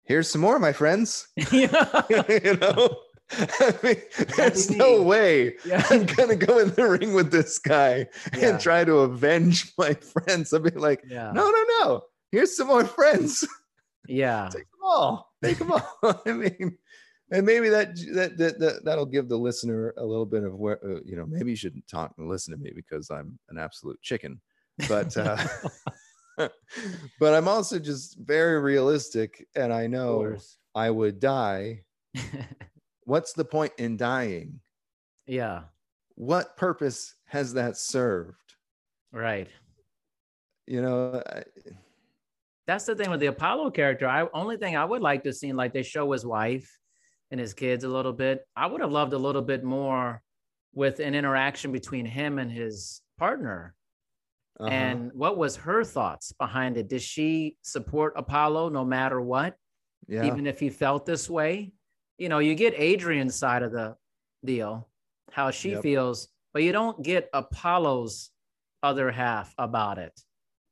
"Here's 0.04 0.30
some 0.30 0.42
more, 0.42 0.60
my 0.60 0.74
friends." 0.74 1.28
you 1.52 1.68
know. 1.68 2.98
I 3.32 3.74
mean, 3.82 4.02
there's 4.38 4.70
no 4.70 5.02
way 5.02 5.56
yeah. 5.66 5.84
I'm 5.90 6.06
gonna 6.06 6.36
go 6.36 6.60
in 6.60 6.70
the 6.76 6.88
ring 6.88 7.14
with 7.14 7.32
this 7.32 7.58
guy 7.58 8.06
yeah. 8.38 8.50
and 8.50 8.60
try 8.60 8.84
to 8.84 9.00
avenge 9.00 9.74
my 9.78 9.96
friends. 9.96 10.54
I'd 10.54 10.64
be 10.64 10.70
like, 10.72 11.04
yeah. 11.08 11.32
no, 11.32 11.50
no, 11.50 11.66
no. 11.82 12.02
Here's 12.32 12.56
some 12.56 12.68
more 12.68 12.86
friends. 12.86 13.48
Yeah. 14.08 14.50
Take 14.52 14.70
them 14.70 14.82
all. 14.84 15.32
Take 15.44 15.58
them 15.58 15.72
all. 15.72 16.22
I 16.26 16.32
mean, 16.32 16.78
and 17.32 17.46
maybe 17.46 17.70
that, 17.70 17.96
that 18.14 18.38
that, 18.38 18.60
that 18.60 18.86
that'll 18.86 19.06
give 19.06 19.28
the 19.30 19.38
listener 19.38 19.94
a 19.98 20.06
little 20.06 20.26
bit 20.26 20.44
of 20.44 20.56
where 20.56 20.80
uh, 20.84 21.00
you 21.06 21.16
know 21.16 21.26
maybe 21.26 21.52
you 21.52 21.58
shouldn't 21.58 21.88
talk 21.88 22.14
and 22.18 22.30
listen 22.30 22.56
to 22.56 22.62
me 22.62 22.72
because 22.76 23.10
I'm 23.10 23.40
an 23.50 23.58
absolute 23.58 24.02
chicken, 24.02 24.40
but 24.88 25.16
uh, 25.18 25.38
but 27.20 27.34
I'm 27.34 27.48
also 27.48 27.80
just 27.80 28.18
very 28.20 28.60
realistic, 28.60 29.48
and 29.56 29.74
I 29.74 29.88
know 29.88 30.38
I 30.74 30.90
would 30.90 31.20
die. 31.20 31.82
What's 33.04 33.34
the 33.34 33.46
point 33.46 33.74
in 33.78 33.98
dying? 33.98 34.60
Yeah. 35.28 35.64
What 36.16 36.58
purpose 36.58 37.16
has 37.26 37.54
that 37.54 37.78
served? 37.78 38.56
Right. 39.12 39.48
You 40.68 40.82
know. 40.82 41.22
I, 41.26 41.44
that's 42.68 42.86
the 42.86 42.96
thing 42.96 43.12
with 43.12 43.20
the 43.20 43.28
Apollo 43.28 43.72
character. 43.72 44.08
I 44.08 44.28
only 44.34 44.58
thing 44.58 44.76
I 44.76 44.86
would 44.86 45.02
like 45.02 45.24
to 45.26 45.34
see, 45.34 45.54
like 45.54 45.72
they 45.72 45.84
show 45.84 46.12
his 46.12 46.26
wife 46.26 46.68
and 47.32 47.40
his 47.40 47.54
kids 47.54 47.84
a 47.84 47.90
little 47.90 48.14
bit. 48.14 48.46
I 48.56 48.68
would 48.68 48.82
have 48.82 48.92
loved 48.92 49.14
a 49.14 49.18
little 49.18 49.42
bit 49.42 49.64
more 49.64 50.22
with 50.74 51.00
an 51.00 51.16
interaction 51.16 51.72
between 51.72 52.06
him 52.06 52.38
and 52.40 52.52
his 52.52 53.02
partner. 53.18 53.74
Uh-huh. 54.60 54.70
And 54.70 55.12
what 55.14 55.38
was 55.38 55.56
her 55.58 55.84
thoughts 55.84 56.32
behind 56.34 56.78
it? 56.78 56.88
Did 56.88 57.02
she 57.02 57.58
support 57.62 58.14
Apollo 58.16 58.70
no 58.70 58.86
matter 58.86 59.20
what? 59.20 59.56
Yeah. 60.08 60.26
Even 60.26 60.46
if 60.46 60.60
he 60.60 60.70
felt 60.70 61.06
this 61.06 61.30
way? 61.30 61.74
You 62.18 62.30
know, 62.30 62.40
you 62.40 62.56
get 62.56 62.74
Adrian's 62.78 63.36
side 63.36 63.64
of 63.64 63.72
the 63.72 63.96
deal, 64.46 64.88
how 65.32 65.52
she 65.52 65.72
yep. 65.72 65.82
feels, 65.82 66.30
but 66.54 66.64
you 66.64 66.72
don't 66.72 67.02
get 67.04 67.30
Apollo's 67.34 68.32
other 68.84 69.12
half 69.12 69.54
about 69.58 69.98
it. 69.98 70.18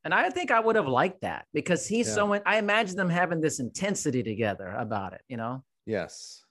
And 0.06 0.14
I 0.14 0.30
think 0.30 0.51
I 0.51 0.60
would 0.60 0.76
have 0.76 0.88
liked 0.88 1.22
that 1.22 1.45
because 1.54 1.88
he's 1.88 2.08
yeah. 2.08 2.14
so, 2.14 2.41
I 2.45 2.58
imagine 2.58 2.95
them 2.95 3.10
having 3.10 3.41
this 3.41 3.60
intensity 3.60 4.22
together 4.22 4.68
about 4.78 5.14
it, 5.14 5.22
you 5.28 5.38
know? 5.38 5.64
Yes. 5.86 6.43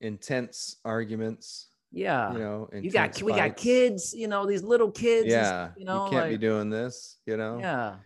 Intense 0.00 0.76
arguments. 0.84 1.68
Yeah. 1.90 2.32
You 2.32 2.38
know, 2.38 2.68
you 2.72 2.90
got, 2.90 3.08
fights. 3.08 3.22
we 3.22 3.32
got 3.32 3.56
kids, 3.56 4.14
you 4.14 4.28
know, 4.28 4.46
these 4.46 4.62
little 4.62 4.90
kids. 4.90 5.28
Yeah. 5.28 5.70
You 5.76 5.84
know, 5.84 6.06
you 6.06 6.10
can't 6.10 6.22
like, 6.24 6.30
be 6.32 6.38
doing 6.38 6.70
this, 6.70 7.18
you 7.26 7.36
know? 7.36 7.58
Yeah. 7.58 7.96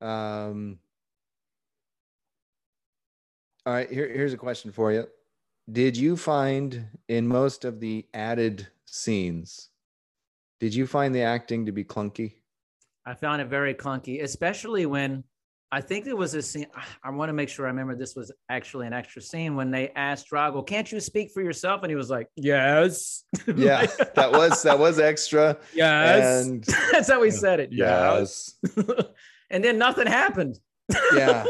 Um, 0.00 0.78
all 3.64 3.72
right. 3.72 3.90
Here, 3.90 4.08
here's 4.08 4.32
a 4.32 4.38
question 4.38 4.72
for 4.72 4.92
you. 4.92 5.06
Did 5.72 5.96
you 5.96 6.16
find 6.16 6.86
in 7.08 7.26
most 7.26 7.64
of 7.64 7.80
the 7.80 8.06
added 8.12 8.66
scenes, 8.86 9.70
did 10.58 10.74
you 10.74 10.86
find 10.86 11.14
the 11.14 11.22
acting 11.22 11.64
to 11.66 11.72
be 11.72 11.84
clunky? 11.84 12.34
I 13.06 13.14
found 13.14 13.40
it 13.40 13.46
very 13.46 13.74
clunky, 13.74 14.22
especially 14.22 14.84
when 14.86 15.24
I 15.72 15.80
think 15.80 16.04
there 16.04 16.16
was 16.16 16.34
a 16.34 16.42
scene. 16.42 16.66
I 17.04 17.10
want 17.10 17.28
to 17.28 17.32
make 17.32 17.48
sure 17.48 17.66
I 17.66 17.68
remember 17.68 17.94
this 17.94 18.16
was 18.16 18.32
actually 18.48 18.86
an 18.86 18.92
extra 18.92 19.22
scene 19.22 19.56
when 19.56 19.70
they 19.70 19.90
asked 19.90 20.30
Drago, 20.30 20.66
"Can't 20.66 20.90
you 20.90 21.00
speak 21.00 21.30
for 21.30 21.42
yourself?" 21.42 21.82
And 21.82 21.90
he 21.90 21.96
was 21.96 22.10
like, 22.10 22.28
"Yes." 22.36 23.24
Yeah, 23.56 23.86
that 24.14 24.32
was 24.32 24.62
that 24.62 24.78
was 24.78 24.98
extra. 24.98 25.58
Yes, 25.74 26.46
and 26.46 26.64
that's 26.92 27.10
how 27.10 27.22
he 27.22 27.30
said 27.30 27.60
it. 27.60 27.70
Yes, 27.72 28.54
and 29.50 29.62
then 29.64 29.78
nothing 29.78 30.06
happened. 30.06 30.58
yeah. 31.14 31.44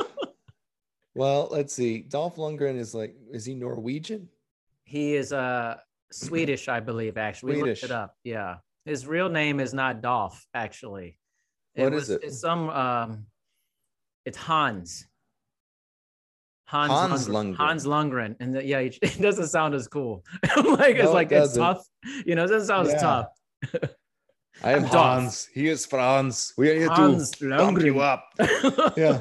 Well, 1.14 1.48
let's 1.50 1.74
see. 1.74 1.98
Dolph 2.00 2.36
Lundgren 2.36 2.78
is 2.78 2.94
like, 2.94 3.14
is 3.32 3.44
he 3.44 3.54
Norwegian? 3.54 4.28
He 4.84 5.14
is 5.14 5.32
uh 5.32 5.76
Swedish, 6.12 6.68
I 6.68 6.80
believe. 6.80 7.16
Actually, 7.16 7.54
Swedish. 7.54 7.62
we 7.64 7.70
looked 7.70 7.84
it 7.84 7.90
up. 7.90 8.14
Yeah, 8.24 8.56
his 8.84 9.06
real 9.06 9.28
name 9.28 9.60
is 9.60 9.74
not 9.74 10.02
Dolph. 10.02 10.44
Actually, 10.54 11.18
it 11.74 11.82
what 11.82 11.92
was, 11.92 12.04
is 12.04 12.10
it? 12.10 12.24
It's 12.24 12.40
some. 12.40 12.70
Um, 12.70 13.26
it's 14.24 14.36
Hans. 14.36 15.06
Hans, 16.70 16.92
Hans 16.92 17.28
Lundgren. 17.28 17.56
Hans 17.56 17.84
Lundgren, 17.84 18.36
and 18.38 18.54
the, 18.54 18.64
yeah, 18.64 18.78
it 18.78 19.20
doesn't 19.20 19.48
sound 19.48 19.74
as 19.74 19.88
cool. 19.88 20.24
like 20.56 20.96
no, 20.96 21.02
it's 21.02 21.12
like 21.12 21.32
it 21.32 21.42
it's 21.42 21.56
tough. 21.56 21.84
You 22.24 22.36
know, 22.36 22.44
it 22.44 22.48
doesn't 22.48 22.68
sound 22.68 22.88
yeah. 22.88 22.94
as 22.94 23.02
tough. 23.02 23.26
I 24.62 24.72
am 24.72 24.84
Hans. 24.84 25.48
He 25.52 25.68
is 25.68 25.84
Franz. 25.84 26.52
We 26.56 26.70
are 26.70 26.74
here 26.74 26.90
Hans 26.90 27.30
to 27.32 27.50
pump 27.50 27.82
you 27.82 28.00
up. 28.00 28.24
yeah. 28.96 29.20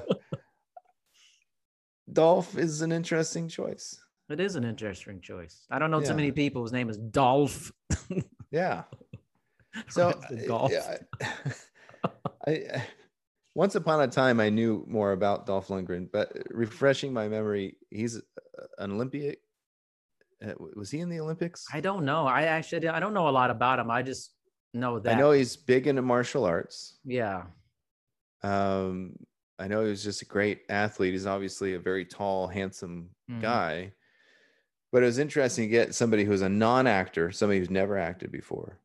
Dolph 2.12 2.58
is 2.58 2.82
an 2.82 2.92
interesting 2.92 3.48
choice. 3.48 4.00
It 4.30 4.40
is 4.40 4.56
an 4.56 4.64
interesting 4.64 5.20
choice. 5.22 5.66
I 5.72 5.80
don't 5.80 5.90
know 5.90 6.02
yeah. 6.02 6.10
too 6.10 6.16
many 6.16 6.32
people 6.32 6.62
whose 6.62 6.72
name 6.72 6.90
is 6.90 6.98
Dolph. 6.98 7.72
yeah. 8.52 8.84
So 9.88 10.20
golf. 10.48 10.72
Yeah, 10.72 10.98
I, 12.46 12.52
I, 12.52 12.84
once 13.56 13.76
upon 13.76 14.02
a 14.02 14.08
time 14.08 14.40
I 14.40 14.50
knew 14.50 14.86
more 14.88 15.12
about 15.12 15.46
Dolph 15.46 15.68
Lundgren, 15.70 16.08
but 16.12 16.32
refreshing 16.50 17.12
my 17.14 17.28
memory, 17.28 17.78
he's 17.90 18.22
an 18.78 18.92
Olympic. 18.92 19.40
Uh, 20.44 20.54
was 20.76 20.92
he 20.92 21.00
in 21.00 21.10
the 21.10 21.20
Olympics? 21.20 21.66
I 21.74 21.82
don't 21.82 22.06
know. 22.06 22.26
I 22.26 22.44
actually 22.44 22.88
I 22.88 23.00
don't 23.00 23.14
know 23.14 23.28
a 23.28 23.32
lot 23.32 23.50
about 23.50 23.80
him. 23.80 23.92
I 23.92 24.04
just 24.04 24.34
know 24.74 25.00
that 25.00 25.16
I 25.16 25.20
know 25.20 25.32
he's 25.32 25.58
big 25.58 25.88
into 25.88 26.02
martial 26.02 26.46
arts. 26.46 27.00
Yeah. 27.04 27.44
Um, 28.42 29.16
I 29.58 29.68
know 29.68 29.84
he 29.84 29.90
was 29.90 30.04
just 30.04 30.22
a 30.22 30.26
great 30.26 30.62
athlete. 30.70 31.14
He's 31.14 31.26
obviously 31.26 31.74
a 31.74 31.80
very 31.80 32.06
tall, 32.06 32.48
handsome 32.48 33.10
mm-hmm. 33.30 33.42
guy. 33.42 33.94
But 34.92 35.04
it 35.04 35.08
was 35.08 35.20
interesting 35.20 35.66
to 35.66 35.70
get 35.70 35.94
somebody 35.94 36.24
who's 36.24 36.42
a 36.42 36.50
non-actor, 36.50 37.32
somebody 37.32 37.60
who's 37.60 37.70
never 37.70 37.98
acted 37.98 38.32
before, 38.32 38.80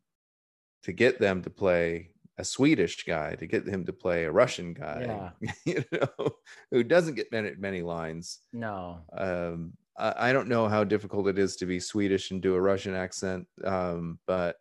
to 0.83 0.93
get 0.93 1.19
them 1.19 1.43
to 1.43 1.51
play 1.51 2.11
a 2.39 2.45
Swedish 2.45 3.05
guy, 3.05 3.35
to 3.37 3.47
get 3.47 3.67
him 3.67 3.85
to 3.85 3.93
play 3.93 4.25
a 4.25 4.33
Russian 4.33 4.75
guy, 4.75 5.31
yeah. 5.41 5.53
you 5.65 5.85
know, 5.93 6.31
who 6.71 6.83
doesn't 6.83 7.15
get 7.15 7.31
many, 7.31 7.53
many 7.57 7.83
lines. 7.83 8.41
No. 8.53 9.01
Um, 9.17 9.73
I, 9.97 10.31
I, 10.31 10.33
don't 10.33 10.49
know 10.49 10.69
how 10.69 10.83
difficult 10.83 11.29
it 11.29 11.39
is 11.39 11.57
to 11.57 11.67
be 11.67 11.79
Swedish 11.79 12.33
and 12.33 12.43
do 12.43 12.55
a 12.55 12.61
Russian 12.61 12.95
accent, 12.95 13.47
um, 13.65 14.19
but 14.27 14.57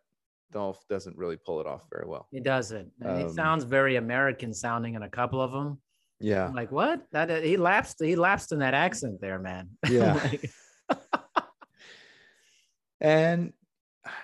Dolph 0.52 0.86
doesn't 0.88 1.18
really 1.18 1.36
pull 1.36 1.60
it 1.60 1.66
off 1.66 1.86
very 1.92 2.06
well. 2.06 2.28
He 2.30 2.40
doesn't. 2.40 2.92
Um, 3.04 3.18
he 3.18 3.28
sounds 3.28 3.64
very 3.64 3.96
American 3.96 4.54
sounding 4.54 4.94
in 4.94 5.02
a 5.02 5.10
couple 5.10 5.40
of 5.40 5.50
them. 5.50 5.78
Yeah. 6.20 6.46
I'm 6.46 6.54
like 6.54 6.70
what? 6.70 7.02
That 7.12 7.30
uh, 7.30 7.40
he 7.40 7.56
lapsed. 7.56 8.02
He 8.02 8.16
lapsed 8.16 8.52
in 8.52 8.60
that 8.60 8.74
accent 8.74 9.20
there, 9.20 9.38
man. 9.38 9.70
Yeah. 9.90 10.30
and 13.00 13.52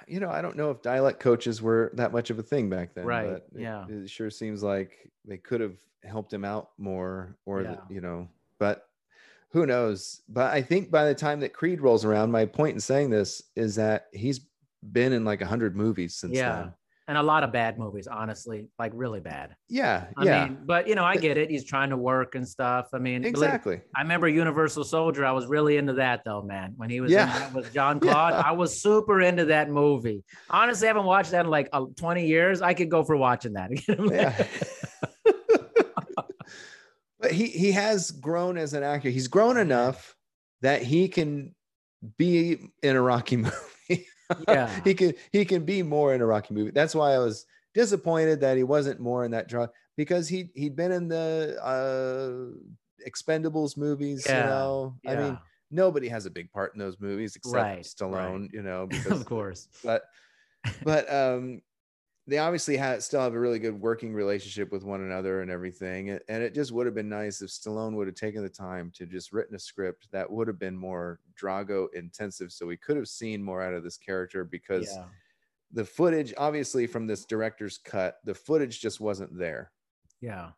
you 0.06 0.20
know, 0.20 0.30
I 0.30 0.42
don't 0.42 0.56
know 0.56 0.70
if 0.70 0.82
dialect 0.82 1.20
coaches 1.20 1.62
were 1.62 1.90
that 1.94 2.12
much 2.12 2.30
of 2.30 2.38
a 2.38 2.42
thing 2.42 2.68
back 2.68 2.94
then. 2.94 3.04
Right. 3.04 3.28
It, 3.28 3.46
yeah. 3.56 3.86
It 3.88 4.10
sure 4.10 4.30
seems 4.30 4.62
like 4.62 5.10
they 5.24 5.36
could 5.36 5.60
have 5.60 5.76
helped 6.04 6.32
him 6.32 6.44
out 6.44 6.70
more, 6.78 7.36
or 7.46 7.62
yeah. 7.62 7.76
the, 7.88 7.94
you 7.94 8.00
know, 8.00 8.28
but 8.58 8.88
who 9.50 9.66
knows? 9.66 10.22
But 10.28 10.52
I 10.52 10.62
think 10.62 10.90
by 10.90 11.06
the 11.06 11.14
time 11.14 11.40
that 11.40 11.52
Creed 11.52 11.80
rolls 11.80 12.04
around, 12.04 12.30
my 12.30 12.46
point 12.46 12.74
in 12.74 12.80
saying 12.80 13.10
this 13.10 13.42
is 13.56 13.74
that 13.76 14.08
he's 14.12 14.40
been 14.92 15.12
in 15.12 15.24
like 15.24 15.40
a 15.40 15.46
hundred 15.46 15.76
movies 15.76 16.14
since 16.14 16.36
yeah. 16.36 16.54
then 16.54 16.74
and 17.11 17.18
a 17.18 17.22
lot 17.24 17.42
of 17.42 17.50
bad 17.50 17.76
movies, 17.76 18.06
honestly, 18.06 18.68
like 18.78 18.92
really 18.94 19.18
bad. 19.18 19.56
Yeah, 19.68 20.06
I 20.16 20.24
yeah. 20.24 20.44
Mean, 20.44 20.58
but 20.64 20.86
you 20.86 20.94
know, 20.94 21.02
I 21.02 21.16
get 21.16 21.36
it. 21.36 21.50
He's 21.50 21.64
trying 21.64 21.90
to 21.90 21.96
work 21.96 22.36
and 22.36 22.46
stuff. 22.46 22.86
I 22.94 22.98
mean, 22.98 23.24
exactly. 23.24 23.80
I 23.96 24.02
remember 24.02 24.28
Universal 24.28 24.84
Soldier. 24.84 25.26
I 25.26 25.32
was 25.32 25.48
really 25.48 25.76
into 25.76 25.94
that 25.94 26.22
though, 26.24 26.40
man. 26.42 26.74
When 26.76 26.88
he 26.88 27.00
was 27.00 27.11
yeah. 27.11 27.48
in 27.48 27.52
with 27.52 27.74
John 27.74 27.98
Claude, 28.00 28.34
yeah. 28.34 28.42
I 28.46 28.52
was 28.52 28.80
super 28.80 29.20
into 29.22 29.46
that 29.46 29.68
movie. 29.70 30.22
Honestly, 30.50 30.86
I 30.86 30.90
haven't 30.90 31.04
watched 31.04 31.32
that 31.32 31.46
in 31.46 31.50
like 31.50 31.68
uh, 31.72 31.86
20 31.96 32.28
years. 32.28 32.62
I 32.62 32.74
could 32.74 32.92
go 32.92 33.02
for 33.02 33.16
watching 33.16 33.54
that. 33.54 33.70
yeah. 33.88 34.46
but 37.18 37.32
he 37.32 37.46
he 37.46 37.72
has 37.72 38.12
grown 38.12 38.56
as 38.56 38.72
an 38.72 38.84
actor. 38.84 39.08
He's 39.08 39.26
grown 39.26 39.56
enough 39.56 40.14
that 40.61 40.84
he 40.84 41.08
can 41.08 41.56
be 42.18 42.70
in 42.84 42.94
a 42.94 43.02
Rocky 43.02 43.36
movie 43.36 43.56
yeah. 44.48 44.80
he 44.84 44.94
can 44.94 45.14
he 45.32 45.44
can 45.44 45.64
be 45.64 45.82
more 45.82 46.14
in 46.14 46.20
a 46.20 46.26
Rocky 46.26 46.54
movie. 46.54 46.70
That's 46.70 46.94
why 46.94 47.14
I 47.14 47.18
was 47.18 47.46
disappointed 47.74 48.40
that 48.40 48.56
he 48.56 48.62
wasn't 48.62 49.00
more 49.00 49.24
in 49.24 49.30
that 49.32 49.48
draw 49.48 49.66
because 49.96 50.28
he 50.28 50.50
he'd 50.54 50.76
been 50.76 50.92
in 50.92 51.08
the 51.08 51.56
uh 51.62 52.56
Expendables 53.08 53.76
movies, 53.76 54.26
yeah. 54.28 54.42
you 54.42 54.46
know. 54.50 54.96
Yeah. 55.04 55.10
I 55.10 55.16
mean, 55.16 55.38
nobody 55.70 56.08
has 56.08 56.26
a 56.26 56.30
big 56.30 56.52
part 56.52 56.74
in 56.74 56.78
those 56.78 57.00
movies 57.00 57.36
except 57.36 57.54
right. 57.54 57.80
Stallone, 57.80 58.42
right. 58.42 58.50
you 58.52 58.62
know, 58.62 58.86
because, 58.90 59.20
of 59.20 59.26
course. 59.26 59.68
But 59.84 60.02
but 60.82 61.12
um 61.12 61.62
they 62.30 62.38
obviously 62.38 62.76
have 62.76 63.02
still 63.02 63.20
have 63.20 63.34
a 63.34 63.40
really 63.40 63.58
good 63.58 63.80
working 63.80 64.14
relationship 64.14 64.70
with 64.70 64.84
one 64.84 65.00
another 65.00 65.42
and 65.42 65.50
everything. 65.50 66.10
And 66.28 66.42
it 66.44 66.54
just 66.54 66.70
would 66.70 66.86
have 66.86 66.94
been 66.94 67.08
nice 67.08 67.42
if 67.42 67.50
Stallone 67.50 67.94
would 67.94 68.06
have 68.06 68.14
taken 68.14 68.44
the 68.44 68.48
time 68.48 68.92
to 68.94 69.04
just 69.04 69.32
written 69.32 69.56
a 69.56 69.58
script 69.58 70.06
that 70.12 70.30
would 70.30 70.46
have 70.46 70.58
been 70.58 70.76
more 70.76 71.18
Drago 71.36 71.88
intensive, 71.92 72.52
so 72.52 72.66
we 72.66 72.76
could 72.76 72.96
have 72.96 73.08
seen 73.08 73.42
more 73.42 73.62
out 73.62 73.74
of 73.74 73.82
this 73.82 73.96
character 73.96 74.44
because 74.44 74.92
yeah. 74.94 75.06
the 75.72 75.84
footage, 75.84 76.32
obviously 76.38 76.86
from 76.86 77.08
this 77.08 77.24
director's 77.24 77.78
cut, 77.78 78.18
the 78.24 78.34
footage 78.34 78.80
just 78.80 79.00
wasn't 79.00 79.36
there. 79.36 79.72
Yeah, 80.20 80.50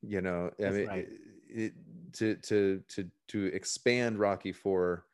you 0.00 0.22
know, 0.22 0.50
That's 0.58 0.74
I 0.74 0.78
mean, 0.78 0.88
right. 0.88 1.08
it, 1.50 1.50
it, 1.50 1.72
to 2.14 2.34
to 2.36 2.82
to 2.88 3.10
to 3.28 3.44
expand 3.54 4.18
Rocky 4.18 4.52
Four 4.52 5.04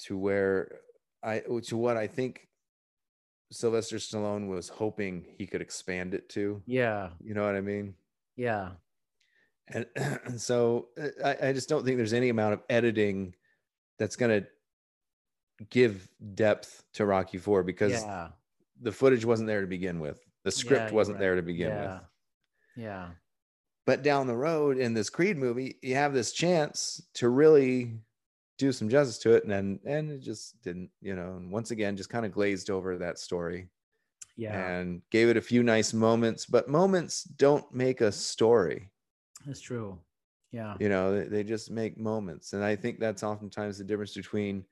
to 0.00 0.18
where 0.18 0.80
I 1.22 1.38
to 1.62 1.76
what 1.78 1.96
I 1.96 2.06
think 2.08 2.46
Sylvester 3.50 3.96
Stallone 3.96 4.48
was 4.48 4.68
hoping 4.68 5.24
he 5.38 5.46
could 5.46 5.60
expand 5.60 6.14
it 6.14 6.28
to. 6.30 6.62
Yeah. 6.66 7.10
You 7.22 7.34
know 7.34 7.44
what 7.44 7.54
I 7.54 7.60
mean? 7.60 7.94
Yeah. 8.36 8.70
And, 9.68 9.86
and 9.96 10.40
so 10.40 10.88
uh, 11.00 11.08
I, 11.24 11.48
I 11.48 11.52
just 11.52 11.68
don't 11.68 11.84
think 11.84 11.96
there's 11.96 12.12
any 12.12 12.28
amount 12.28 12.54
of 12.54 12.62
editing 12.68 13.34
that's 13.98 14.16
going 14.16 14.42
to 14.42 14.46
give 15.70 16.08
depth 16.34 16.84
to 16.94 17.06
Rocky 17.06 17.38
Four 17.38 17.62
because 17.62 17.92
yeah. 17.92 18.28
the 18.80 18.92
footage 18.92 19.24
wasn't 19.24 19.48
there 19.48 19.60
to 19.60 19.66
begin 19.66 20.00
with. 20.00 20.20
The 20.44 20.50
script 20.50 20.90
yeah, 20.90 20.94
wasn't 20.94 21.16
right. 21.16 21.20
there 21.20 21.34
to 21.36 21.42
begin 21.42 21.68
yeah. 21.68 21.92
with. 21.92 22.02
Yeah. 22.76 23.08
But 23.86 24.02
down 24.02 24.26
the 24.26 24.36
road 24.36 24.78
in 24.78 24.94
this 24.94 25.08
Creed 25.08 25.38
movie, 25.38 25.76
you 25.82 25.94
have 25.94 26.12
this 26.12 26.32
chance 26.32 27.00
to 27.14 27.28
really 27.28 27.94
do 28.58 28.72
some 28.72 28.88
justice 28.88 29.18
to 29.18 29.32
it 29.32 29.42
and 29.42 29.52
then 29.52 29.78
and 29.84 30.10
it 30.10 30.20
just 30.20 30.60
didn't 30.62 30.90
you 31.00 31.14
know 31.14 31.34
and 31.36 31.50
once 31.50 31.70
again 31.70 31.96
just 31.96 32.08
kind 32.08 32.24
of 32.24 32.32
glazed 32.32 32.70
over 32.70 32.96
that 32.96 33.18
story 33.18 33.68
yeah. 34.36 34.68
and 34.68 35.02
gave 35.10 35.28
it 35.28 35.36
a 35.36 35.42
few 35.42 35.62
nice 35.62 35.92
moments 35.92 36.46
but 36.46 36.68
moments 36.68 37.24
don't 37.24 37.72
make 37.74 38.00
a 38.00 38.12
story. 38.12 38.90
That's 39.46 39.60
true. 39.60 39.98
Yeah. 40.52 40.74
You 40.80 40.88
know 40.88 41.18
they, 41.18 41.28
they 41.28 41.44
just 41.44 41.70
make 41.70 41.98
moments 41.98 42.52
and 42.52 42.64
i 42.64 42.76
think 42.76 42.98
that's 42.98 43.22
oftentimes 43.22 43.78
the 43.78 43.84
difference 43.84 44.14
between 44.14 44.64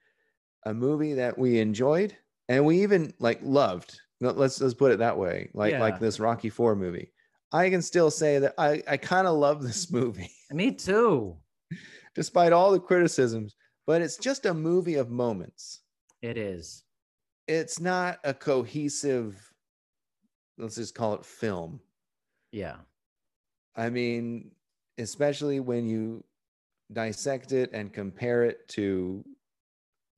a 0.66 0.72
movie 0.72 1.14
that 1.14 1.36
we 1.36 1.58
enjoyed 1.58 2.16
and 2.48 2.64
we 2.64 2.82
even 2.82 3.12
like 3.18 3.40
loved. 3.42 4.00
Let's 4.20 4.60
let's 4.60 4.74
put 4.74 4.92
it 4.92 4.98
that 5.00 5.18
way 5.18 5.50
like 5.52 5.72
yeah. 5.72 5.80
like 5.80 5.98
this 5.98 6.20
rocky 6.20 6.48
4 6.48 6.76
movie. 6.76 7.12
I 7.52 7.68
can 7.70 7.82
still 7.82 8.10
say 8.10 8.38
that 8.38 8.54
i 8.56 8.82
i 8.88 8.96
kind 8.96 9.26
of 9.26 9.36
love 9.36 9.62
this 9.62 9.90
movie. 9.98 10.30
Me 10.50 10.72
too. 10.72 11.36
Despite 12.14 12.52
all 12.52 12.70
the 12.70 12.80
criticisms 12.80 13.56
but 13.86 14.02
it's 14.02 14.16
just 14.16 14.46
a 14.46 14.54
movie 14.54 14.94
of 14.94 15.10
moments. 15.10 15.80
It 16.22 16.36
is. 16.36 16.84
It's 17.46 17.80
not 17.80 18.18
a 18.24 18.32
cohesive, 18.32 19.52
let's 20.56 20.76
just 20.76 20.94
call 20.94 21.14
it 21.14 21.24
film. 21.24 21.80
Yeah. 22.52 22.76
I 23.76 23.90
mean, 23.90 24.52
especially 24.98 25.60
when 25.60 25.86
you 25.86 26.24
dissect 26.92 27.52
it 27.52 27.70
and 27.72 27.92
compare 27.92 28.44
it 28.44 28.66
to 28.68 29.24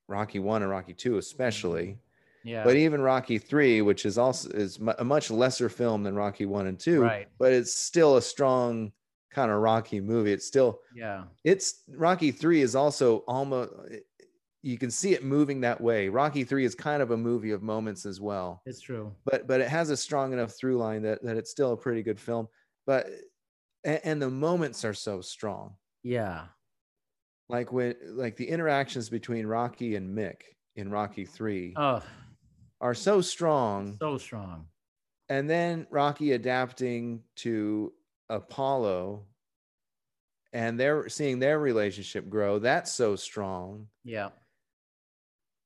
Rocky 0.08 0.38
1 0.38 0.62
and 0.62 0.70
Rocky 0.70 0.92
2 0.92 1.18
especially. 1.18 1.86
Mm-hmm. 1.86 2.00
Yeah. 2.48 2.62
But 2.62 2.76
even 2.76 3.00
Rocky 3.00 3.38
3, 3.38 3.82
which 3.82 4.06
is 4.06 4.18
also 4.18 4.50
is 4.50 4.78
a 4.98 5.04
much 5.04 5.32
lesser 5.32 5.68
film 5.68 6.04
than 6.04 6.14
Rocky 6.14 6.46
1 6.46 6.68
and 6.68 6.78
2, 6.78 7.02
right. 7.02 7.28
but 7.38 7.52
it's 7.52 7.74
still 7.74 8.18
a 8.18 8.22
strong 8.22 8.92
kind 9.36 9.50
of 9.50 9.58
Rocky 9.58 10.00
movie. 10.00 10.32
It's 10.32 10.46
still 10.46 10.80
yeah. 10.94 11.24
It's 11.44 11.82
Rocky 11.90 12.32
three 12.32 12.62
is 12.62 12.74
also 12.74 13.18
almost 13.28 13.70
eh, 13.92 13.98
you 14.62 14.78
can 14.78 14.90
see 14.90 15.12
it 15.12 15.22
moving 15.22 15.60
that 15.60 15.78
way. 15.78 16.08
Rocky 16.08 16.42
three 16.42 16.64
is 16.64 16.74
kind 16.74 17.02
of 17.02 17.10
a 17.10 17.16
movie 17.16 17.50
of 17.50 17.62
moments 17.62 18.06
as 18.06 18.18
well. 18.18 18.62
It's 18.64 18.80
true, 18.80 19.12
but 19.26 19.46
but 19.46 19.60
it 19.60 19.68
has 19.68 19.90
a 19.90 19.96
strong 19.96 20.32
enough 20.32 20.52
through 20.52 20.78
line 20.78 21.02
that 21.02 21.22
that 21.22 21.36
it's 21.36 21.50
still 21.50 21.72
a 21.74 21.76
pretty 21.76 22.02
good 22.02 22.18
film. 22.18 22.48
But 22.86 23.08
eh, 23.84 23.90
and, 23.92 24.00
and 24.04 24.22
the 24.22 24.30
moments 24.30 24.84
are 24.86 24.94
so 24.94 25.20
strong. 25.20 25.74
Yeah, 26.02 26.46
like 27.50 27.70
when 27.72 27.94
like 28.06 28.36
the 28.36 28.48
interactions 28.48 29.10
between 29.10 29.46
Rocky 29.46 29.96
and 29.96 30.16
Mick 30.16 30.40
in 30.76 30.90
Rocky 30.90 31.26
three. 31.26 31.74
Oh. 31.76 32.02
Are 32.78 32.94
so 32.94 33.22
strong, 33.22 33.96
so 33.98 34.18
strong, 34.18 34.66
and 35.30 35.48
then 35.48 35.86
Rocky 35.90 36.32
adapting 36.32 37.22
to 37.36 37.90
Apollo 38.28 39.24
and 40.52 40.80
they're 40.80 41.08
seeing 41.08 41.38
their 41.38 41.58
relationship 41.58 42.28
grow. 42.28 42.58
That's 42.58 42.90
so 42.90 43.14
strong. 43.16 43.88
Yeah. 44.04 44.30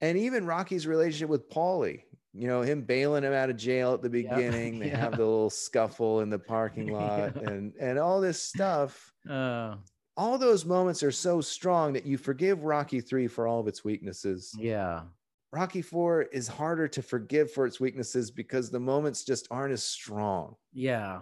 And 0.01 0.19
even 0.19 0.47
Rocky's 0.47 0.87
relationship 0.87 1.29
with 1.29 1.49
Paulie, 1.51 2.03
you 2.33 2.49
know, 2.49 2.63
him 2.63 2.83
bailing 2.83 3.23
him 3.23 3.33
out 3.33 3.51
of 3.51 3.57
jail 3.57 3.95
at 3.95 4.03
the 4.03 4.11
beginning. 4.11 4.75
Yep. 4.75 4.81
They 4.81 4.89
yeah. 4.89 4.97
have 4.97 5.13
the 5.13 5.25
little 5.25 5.51
scuffle 5.51 6.21
in 6.21 6.31
the 6.31 6.39
parking 6.39 6.89
lot 6.93 7.37
yeah. 7.37 7.51
and 7.51 7.73
and 7.81 7.99
all 7.99 8.21
this 8.21 8.43
stuff. 8.43 9.13
Uh, 9.29 9.77
all 10.17 10.39
those 10.39 10.65
moments 10.65 11.03
are 11.03 11.13
so 11.13 11.41
strong 11.41 11.93
that 11.93 12.05
you 12.05 12.19
forgive 12.19 12.65
Rocky 12.65 13.01
3 13.01 13.27
for 13.29 13.47
all 13.47 13.61
of 13.61 13.69
its 13.69 13.85
weaknesses. 13.85 14.55
Yeah. 14.59 15.03
Rocky 15.53 15.83
4 15.83 16.23
is 16.23 16.47
harder 16.47 16.87
to 16.89 17.03
forgive 17.03 17.51
for 17.51 17.67
its 17.67 17.81
weaknesses 17.81 18.31
because 18.31 18.71
the 18.71 18.79
moments 18.79 19.25
just 19.25 19.49
aren't 19.51 19.73
as 19.73 19.83
strong. 19.83 20.55
Yeah. 20.73 21.21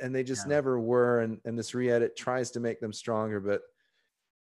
And 0.00 0.12
they 0.14 0.24
just 0.24 0.46
yeah. 0.46 0.54
never 0.54 0.80
were. 0.80 1.20
And, 1.20 1.38
and 1.44 1.56
this 1.56 1.72
re 1.72 1.90
edit 1.90 2.16
tries 2.16 2.50
to 2.52 2.60
make 2.60 2.80
them 2.80 2.92
stronger, 2.92 3.38
but 3.38 3.62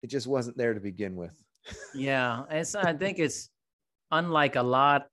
it 0.01 0.07
just 0.07 0.25
wasn't 0.25 0.57
there 0.57 0.73
to 0.73 0.79
begin 0.79 1.15
with. 1.15 1.35
yeah. 1.95 2.43
It's, 2.49 2.73
I 2.73 2.93
think 2.93 3.19
it's 3.19 3.49
unlike 4.09 4.55
a 4.55 4.63
lot 4.63 5.07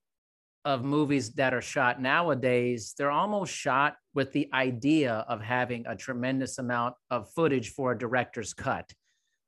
of 0.64 0.82
movies 0.82 1.32
that 1.34 1.52
are 1.52 1.62
shot 1.62 2.00
nowadays, 2.00 2.94
they're 2.96 3.10
almost 3.10 3.52
shot 3.52 3.96
with 4.14 4.32
the 4.32 4.48
idea 4.54 5.26
of 5.28 5.42
having 5.42 5.86
a 5.86 5.96
tremendous 5.96 6.58
amount 6.58 6.94
of 7.10 7.30
footage 7.32 7.70
for 7.70 7.92
a 7.92 7.98
director's 7.98 8.54
cut 8.54 8.90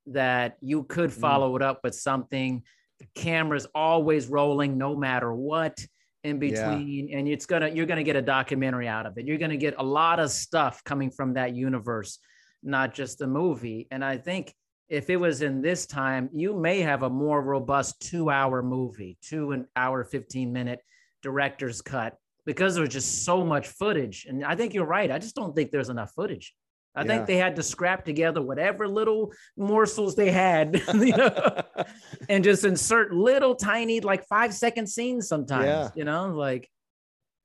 that 0.07 0.57
you 0.61 0.85
could 0.85 1.11
mm. 1.11 1.15
follow 1.15 1.53
mm. 1.53 1.57
it 1.57 1.63
up 1.63 1.81
with 1.85 1.95
something 1.95 2.63
the 3.03 3.21
camera's 3.21 3.67
always 3.75 4.27
rolling 4.27 4.79
no 4.79 4.97
matter 4.97 5.33
what 5.33 5.85
in 6.25 6.39
between 6.39 7.09
yeah. 7.09 7.19
and 7.19 7.29
it's 7.29 7.47
gonna 7.47 7.69
you're 7.69 7.87
gonna 7.87 8.03
get 8.03 8.15
a 8.15 8.23
documentary 8.23 8.87
out 8.87 9.07
of 9.07 9.19
it 9.19 9.27
you're 9.27 9.39
gonna 9.39 9.57
get 9.57 9.75
a 9.79 9.83
lot 9.83 10.21
of 10.21 10.31
stuff 10.31 10.83
coming 10.85 11.11
from 11.11 11.35
that 11.35 11.55
universe 11.55 12.19
not 12.63 12.95
just 12.95 13.19
the 13.19 13.27
movie. 13.27 13.89
And 13.91 14.05
I 14.05 14.17
think 14.17 14.55
if 14.89 15.11
it 15.11 15.17
was 15.17 15.43
in 15.43 15.63
this 15.63 15.87
time, 15.87 16.31
you 16.33 16.55
may 16.55 16.81
have 16.81 17.03
a 17.03 17.11
more 17.11 17.43
robust 17.43 18.01
two 18.01 18.31
hour 18.31 18.63
movie, 18.63 19.19
two 19.23 19.53
an 19.53 19.67
hour, 19.75 20.05
15 20.05 20.53
minute 20.53 20.81
director's 21.23 21.81
cut 21.81 22.17
because 22.45 22.75
there's 22.75 22.91
just 22.91 23.25
so 23.25 23.45
much 23.45 23.69
footage. 23.69 24.27
And 24.29 24.45
I 24.45 24.55
think 24.55 24.75
you're 24.75 24.85
right. 24.85 25.11
I 25.11 25.19
just 25.19 25.35
don't 25.35 25.55
think 25.55 25.71
there's 25.71 25.89
enough 25.89 26.13
footage. 26.15 26.55
I 26.95 27.03
yeah. 27.03 27.07
think 27.09 27.27
they 27.27 27.37
had 27.37 27.57
to 27.57 27.63
scrap 27.63 28.05
together 28.05 28.43
whatever 28.43 28.87
little 28.87 29.33
morsels 29.57 30.15
they 30.15 30.31
had, 30.31 30.83
you 30.95 31.17
know, 31.17 31.63
and 32.29 32.45
just 32.45 32.65
insert 32.65 33.13
little 33.13 33.55
tiny, 33.55 34.01
like 34.01 34.27
five 34.27 34.53
second 34.53 34.89
scenes 34.89 35.27
sometimes, 35.29 35.65
yeah. 35.65 35.91
you 35.95 36.05
know, 36.05 36.29
like 36.29 36.69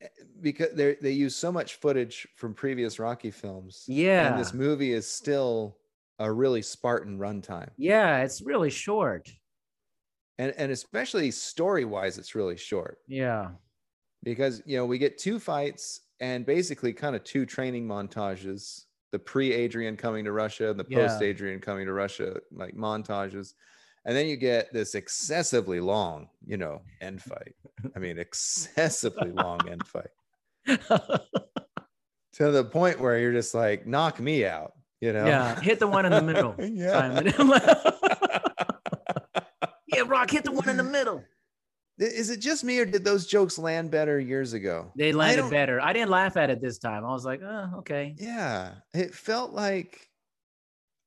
eh, 0.02 0.08
because 0.42 0.74
they 0.74 0.98
they 1.02 1.12
use 1.12 1.36
so 1.36 1.52
much 1.52 1.76
footage 1.76 2.28
from 2.36 2.54
previous 2.54 3.00
Rocky 3.00 3.32
films. 3.32 3.86
Yeah. 3.88 4.32
And 4.32 4.40
this 4.40 4.54
movie 4.54 4.92
is 4.92 5.08
still 5.08 5.78
a 6.20 6.32
really 6.32 6.62
Spartan 6.62 7.18
runtime. 7.18 7.70
Yeah, 7.78 8.24
it's 8.24 8.42
really 8.42 8.70
short. 8.70 9.30
And 10.38 10.54
and 10.58 10.74
especially 10.74 11.32
story-wise, 11.32 12.18
it's 12.18 12.36
really 12.36 12.58
short. 12.58 12.98
Yeah. 13.08 13.52
Because 14.24 14.62
you 14.66 14.78
know, 14.78 14.86
we 14.86 14.98
get 14.98 15.18
two 15.18 15.40
fights 15.40 16.02
and 16.20 16.46
basically 16.46 16.92
kind 16.92 17.16
of 17.16 17.24
two 17.24 17.46
training 17.46 17.88
montages 17.88 18.84
the 19.12 19.20
pre 19.20 19.54
Adrian 19.54 19.96
coming 19.96 20.26
to 20.26 20.32
Russia 20.32 20.70
and 20.70 20.80
the 20.80 20.84
post 20.84 21.22
Adrian 21.22 21.60
coming 21.60 21.86
to 21.86 21.94
Russia, 21.94 22.38
like 22.52 22.76
montages. 22.76 23.54
And 24.06 24.16
then 24.16 24.28
you 24.28 24.38
get 24.38 24.72
this 24.72 24.96
excessively 24.96 25.82
long, 25.82 26.30
you 26.46 26.56
know, 26.56 26.82
end 27.02 27.22
fight. 27.22 27.56
I 27.96 28.00
mean, 28.00 28.18
excessively 28.18 29.32
long 29.32 29.60
end 29.70 29.86
fight 29.86 30.08
to 30.66 32.52
the 32.52 32.64
point 32.64 33.00
where 33.00 33.20
you're 33.20 33.34
just 33.34 33.54
like, 33.54 33.86
knock 33.86 34.20
me 34.20 34.46
out, 34.46 34.74
you 35.02 35.12
know? 35.12 35.26
Yeah, 35.26 35.60
hit 35.60 35.80
the 35.80 35.88
one 35.88 36.06
in 36.06 36.12
the 36.12 36.22
middle. 36.22 36.56
yeah. 36.60 37.22
yeah, 39.88 40.04
Rock, 40.08 40.32
hit 40.32 40.46
the 40.46 40.52
one 40.52 40.70
in 40.70 40.78
the 40.78 40.84
middle. 40.84 41.24
Is 42.00 42.30
it 42.30 42.40
just 42.40 42.64
me 42.64 42.78
or 42.80 42.86
did 42.86 43.04
those 43.04 43.26
jokes 43.26 43.58
land 43.58 43.90
better 43.90 44.20
years 44.20 44.54
ago? 44.54 44.92
They 44.96 45.12
landed 45.12 45.46
I 45.46 45.50
better. 45.50 45.82
I 45.82 45.94
didn't 45.94 46.12
laugh 46.12 46.38
at 46.38 46.52
it 46.52 46.62
this 46.62 46.78
time. 46.78 47.04
I 47.04 47.10
was 47.10 47.26
like, 47.26 47.42
oh, 47.42 47.72
okay. 47.80 48.14
Yeah. 48.20 48.74
It 48.94 49.16
felt 49.16 49.52
like, 49.52 50.08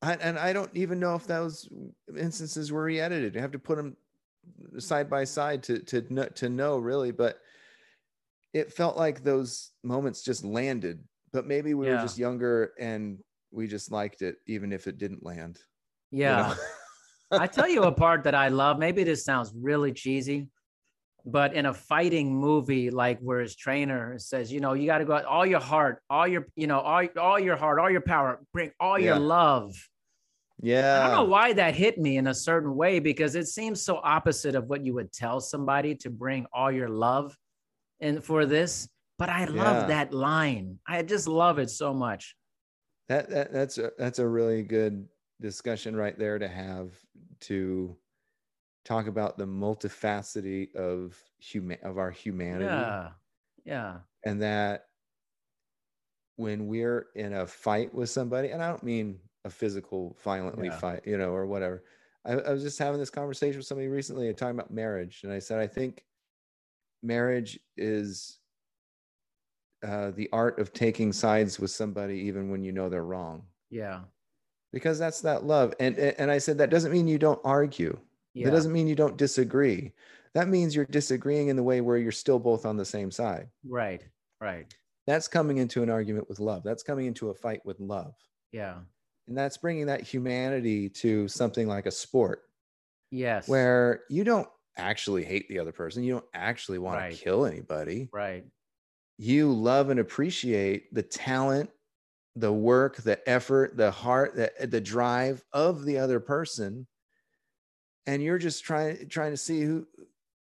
I, 0.02 0.14
and 0.14 0.36
I 0.36 0.52
don't 0.52 0.70
even 0.74 0.98
know 0.98 1.14
if 1.14 1.28
those 1.28 1.68
instances 2.18 2.72
were 2.72 2.82
re 2.82 3.00
edited. 3.00 3.36
You 3.36 3.40
have 3.40 3.52
to 3.52 3.58
put 3.58 3.76
them 3.76 3.96
side 4.78 5.08
by 5.08 5.24
side 5.24 5.62
to, 5.64 5.78
to, 5.78 6.28
to 6.30 6.48
know 6.48 6.78
really, 6.78 7.12
but 7.12 7.38
it 8.52 8.72
felt 8.72 8.96
like 8.96 9.22
those 9.22 9.70
moments 9.84 10.22
just 10.22 10.44
landed. 10.44 11.04
But 11.32 11.46
maybe 11.46 11.74
we 11.74 11.86
yeah. 11.86 11.96
were 11.96 12.02
just 12.02 12.18
younger 12.18 12.72
and 12.80 13.18
we 13.52 13.68
just 13.68 13.92
liked 13.92 14.22
it, 14.22 14.38
even 14.48 14.72
if 14.72 14.88
it 14.88 14.98
didn't 14.98 15.24
land. 15.24 15.60
Yeah. 16.10 16.48
You 16.48 16.54
know? 16.56 17.38
I 17.42 17.46
tell 17.46 17.68
you 17.68 17.84
a 17.84 17.92
part 17.92 18.24
that 18.24 18.34
I 18.34 18.48
love. 18.48 18.80
Maybe 18.80 19.04
this 19.04 19.24
sounds 19.24 19.52
really 19.54 19.92
cheesy 19.92 20.48
but 21.24 21.54
in 21.54 21.66
a 21.66 21.74
fighting 21.74 22.34
movie 22.34 22.90
like 22.90 23.18
where 23.20 23.40
his 23.40 23.56
trainer 23.56 24.18
says 24.18 24.52
you 24.52 24.60
know 24.60 24.72
you 24.72 24.86
got 24.86 24.98
to 24.98 25.04
go 25.04 25.14
out 25.14 25.24
all 25.24 25.46
your 25.46 25.60
heart 25.60 26.02
all 26.08 26.26
your 26.26 26.46
you 26.56 26.66
know 26.66 26.80
all, 26.80 27.06
all 27.18 27.38
your 27.38 27.56
heart 27.56 27.78
all 27.78 27.90
your 27.90 28.00
power 28.00 28.40
bring 28.52 28.70
all 28.80 28.98
yeah. 28.98 29.06
your 29.06 29.18
love. 29.18 29.74
Yeah 30.62 31.04
i 31.04 31.06
don't 31.06 31.16
know 31.16 31.30
why 31.30 31.52
that 31.54 31.74
hit 31.74 31.98
me 31.98 32.16
in 32.16 32.26
a 32.26 32.34
certain 32.34 32.74
way 32.74 32.98
because 32.98 33.34
it 33.34 33.48
seems 33.48 33.82
so 33.82 34.00
opposite 34.02 34.54
of 34.54 34.68
what 34.68 34.84
you 34.84 34.94
would 34.94 35.12
tell 35.12 35.40
somebody 35.40 35.94
to 35.96 36.10
bring 36.10 36.46
all 36.52 36.70
your 36.70 36.88
love 36.88 37.36
and 38.00 38.22
for 38.22 38.46
this. 38.46 38.88
But 39.18 39.28
i 39.28 39.44
love 39.44 39.82
yeah. 39.82 39.86
that 39.86 40.14
line. 40.14 40.78
I 40.86 41.02
just 41.02 41.28
love 41.28 41.58
it 41.58 41.70
so 41.70 41.92
much. 41.92 42.34
That, 43.08 43.28
that 43.30 43.52
that's 43.52 43.76
a 43.76 43.90
that's 43.98 44.18
a 44.18 44.26
really 44.26 44.62
good 44.62 45.06
discussion 45.40 45.96
right 45.96 46.18
there 46.18 46.38
to 46.38 46.48
have 46.48 46.92
to 47.40 47.96
talk 48.90 49.06
about 49.06 49.38
the 49.38 49.46
multifacety 49.46 50.74
of 50.74 51.16
human 51.38 51.78
of 51.82 51.96
our 51.96 52.10
humanity. 52.10 52.64
Yeah. 52.64 53.08
Yeah. 53.64 53.96
And 54.24 54.42
that 54.42 54.86
when 56.36 56.66
we're 56.66 57.06
in 57.14 57.34
a 57.34 57.46
fight 57.46 57.94
with 57.94 58.10
somebody, 58.10 58.48
and 58.48 58.62
I 58.62 58.68
don't 58.68 58.82
mean 58.82 59.18
a 59.44 59.50
physical, 59.50 60.16
violently 60.24 60.68
yeah. 60.68 60.78
fight, 60.78 61.02
you 61.06 61.18
know, 61.18 61.30
or 61.30 61.46
whatever. 61.46 61.84
I, 62.24 62.32
I 62.32 62.52
was 62.52 62.62
just 62.62 62.78
having 62.78 62.98
this 62.98 63.10
conversation 63.10 63.58
with 63.58 63.66
somebody 63.66 63.88
recently 63.88 64.28
and 64.28 64.36
talking 64.36 64.58
about 64.58 64.72
marriage. 64.72 65.20
And 65.22 65.32
I 65.32 65.38
said, 65.38 65.60
I 65.60 65.66
think 65.66 66.04
marriage 67.02 67.60
is 67.76 68.38
uh, 69.86 70.10
the 70.10 70.28
art 70.32 70.58
of 70.58 70.72
taking 70.72 71.12
sides 71.12 71.60
with 71.60 71.70
somebody 71.70 72.16
even 72.20 72.50
when 72.50 72.64
you 72.64 72.72
know 72.72 72.88
they're 72.88 73.04
wrong. 73.04 73.44
Yeah. 73.70 74.00
Because 74.72 74.98
that's 74.98 75.20
that 75.20 75.44
love. 75.44 75.74
And 75.78 75.96
and 75.98 76.30
I 76.30 76.38
said 76.38 76.58
that 76.58 76.70
doesn't 76.70 76.92
mean 76.92 77.06
you 77.06 77.18
don't 77.18 77.40
argue. 77.44 77.98
Yeah. 78.34 78.46
That 78.46 78.52
doesn't 78.52 78.72
mean 78.72 78.86
you 78.86 78.94
don't 78.94 79.16
disagree. 79.16 79.92
That 80.34 80.48
means 80.48 80.74
you're 80.74 80.84
disagreeing 80.86 81.48
in 81.48 81.56
the 81.56 81.62
way 81.62 81.80
where 81.80 81.96
you're 81.96 82.12
still 82.12 82.38
both 82.38 82.64
on 82.64 82.76
the 82.76 82.84
same 82.84 83.10
side. 83.10 83.48
Right. 83.66 84.02
Right. 84.40 84.72
That's 85.06 85.28
coming 85.28 85.58
into 85.58 85.82
an 85.82 85.90
argument 85.90 86.28
with 86.28 86.38
love. 86.38 86.62
That's 86.62 86.82
coming 86.82 87.06
into 87.06 87.30
a 87.30 87.34
fight 87.34 87.60
with 87.64 87.80
love. 87.80 88.14
Yeah. 88.52 88.76
And 89.26 89.36
that's 89.36 89.56
bringing 89.56 89.86
that 89.86 90.02
humanity 90.02 90.88
to 90.90 91.26
something 91.28 91.66
like 91.66 91.86
a 91.86 91.90
sport. 91.90 92.42
Yes. 93.10 93.48
Where 93.48 94.02
you 94.08 94.22
don't 94.22 94.48
actually 94.76 95.24
hate 95.24 95.48
the 95.48 95.58
other 95.58 95.72
person. 95.72 96.04
You 96.04 96.14
don't 96.14 96.28
actually 96.32 96.78
want 96.78 96.98
right. 96.98 97.12
to 97.12 97.18
kill 97.22 97.44
anybody. 97.44 98.08
Right. 98.12 98.44
You 99.18 99.52
love 99.52 99.90
and 99.90 100.00
appreciate 100.00 100.94
the 100.94 101.02
talent, 101.02 101.70
the 102.36 102.52
work, 102.52 102.96
the 102.98 103.28
effort, 103.28 103.76
the 103.76 103.90
heart, 103.90 104.36
the, 104.36 104.66
the 104.66 104.80
drive 104.80 105.44
of 105.52 105.84
the 105.84 105.98
other 105.98 106.20
person 106.20 106.86
and 108.10 108.22
you're 108.22 108.38
just 108.38 108.64
trying 108.64 109.08
trying 109.08 109.30
to 109.30 109.36
see 109.36 109.62
who 109.62 109.86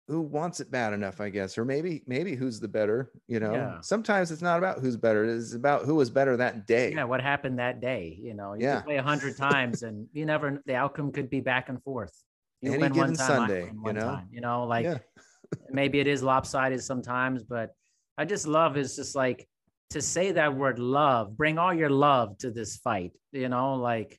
who 0.09 0.21
wants 0.21 0.59
it 0.61 0.71
bad 0.71 0.93
enough 0.93 1.21
i 1.21 1.29
guess 1.29 1.57
or 1.57 1.65
maybe 1.65 2.03
maybe 2.07 2.35
who's 2.35 2.59
the 2.59 2.69
better 2.69 3.13
you 3.29 3.39
know? 3.39 3.55
Yeah. 3.55 3.81
sometimes 3.81 4.31
it's 4.31 4.43
not 4.43 4.59
about 4.59 4.81
who's 4.81 4.97
better 4.97 5.25
it's 5.25 5.55
about 5.55 5.85
who 5.85 5.95
was 5.95 6.11
better 6.11 6.37
that 6.37 6.67
day. 6.67 6.93
Yeah 6.93 7.05
what 7.05 7.23
happened 7.23 7.59
that 7.59 7.81
day 7.81 8.19
you 8.21 8.35
know? 8.35 8.55
You 8.55 8.65
yeah. 8.65 8.81
play 8.83 8.97
a 8.97 9.03
hundred 9.03 9.37
times 9.37 9.83
and 9.83 10.07
you 10.13 10.27
never 10.27 10.61
the 10.67 10.75
outcome 10.75 11.13
could 11.13 11.31
be 11.31 11.41
back 11.41 11.69
and 11.69 11.83
forth. 11.83 12.13
You 12.61 12.73
Any 12.73 12.89
given 12.91 13.15
time, 13.15 13.27
sunday 13.27 13.73
you 13.87 13.93
know? 13.93 14.01
time, 14.01 14.29
you 14.33 14.41
know? 14.41 14.65
Like 14.65 14.85
yeah. 14.85 14.99
maybe 15.71 16.01
it 16.01 16.07
is 16.07 16.23
lopsided 16.23 16.83
sometimes 16.83 17.45
but 17.45 17.71
i 18.19 18.25
just 18.25 18.47
love 18.47 18.77
is 18.77 18.97
just 18.97 19.15
like 19.15 19.49
to 19.91 20.03
say 20.03 20.33
that 20.33 20.55
word 20.55 20.79
love 20.79 21.37
bring 21.37 21.59
all 21.59 21.73
your 21.73 21.91
love 21.91 22.37
to 22.39 22.51
this 22.51 22.77
fight 22.79 23.13
you 23.31 23.49
know? 23.49 23.75
Like 23.75 24.19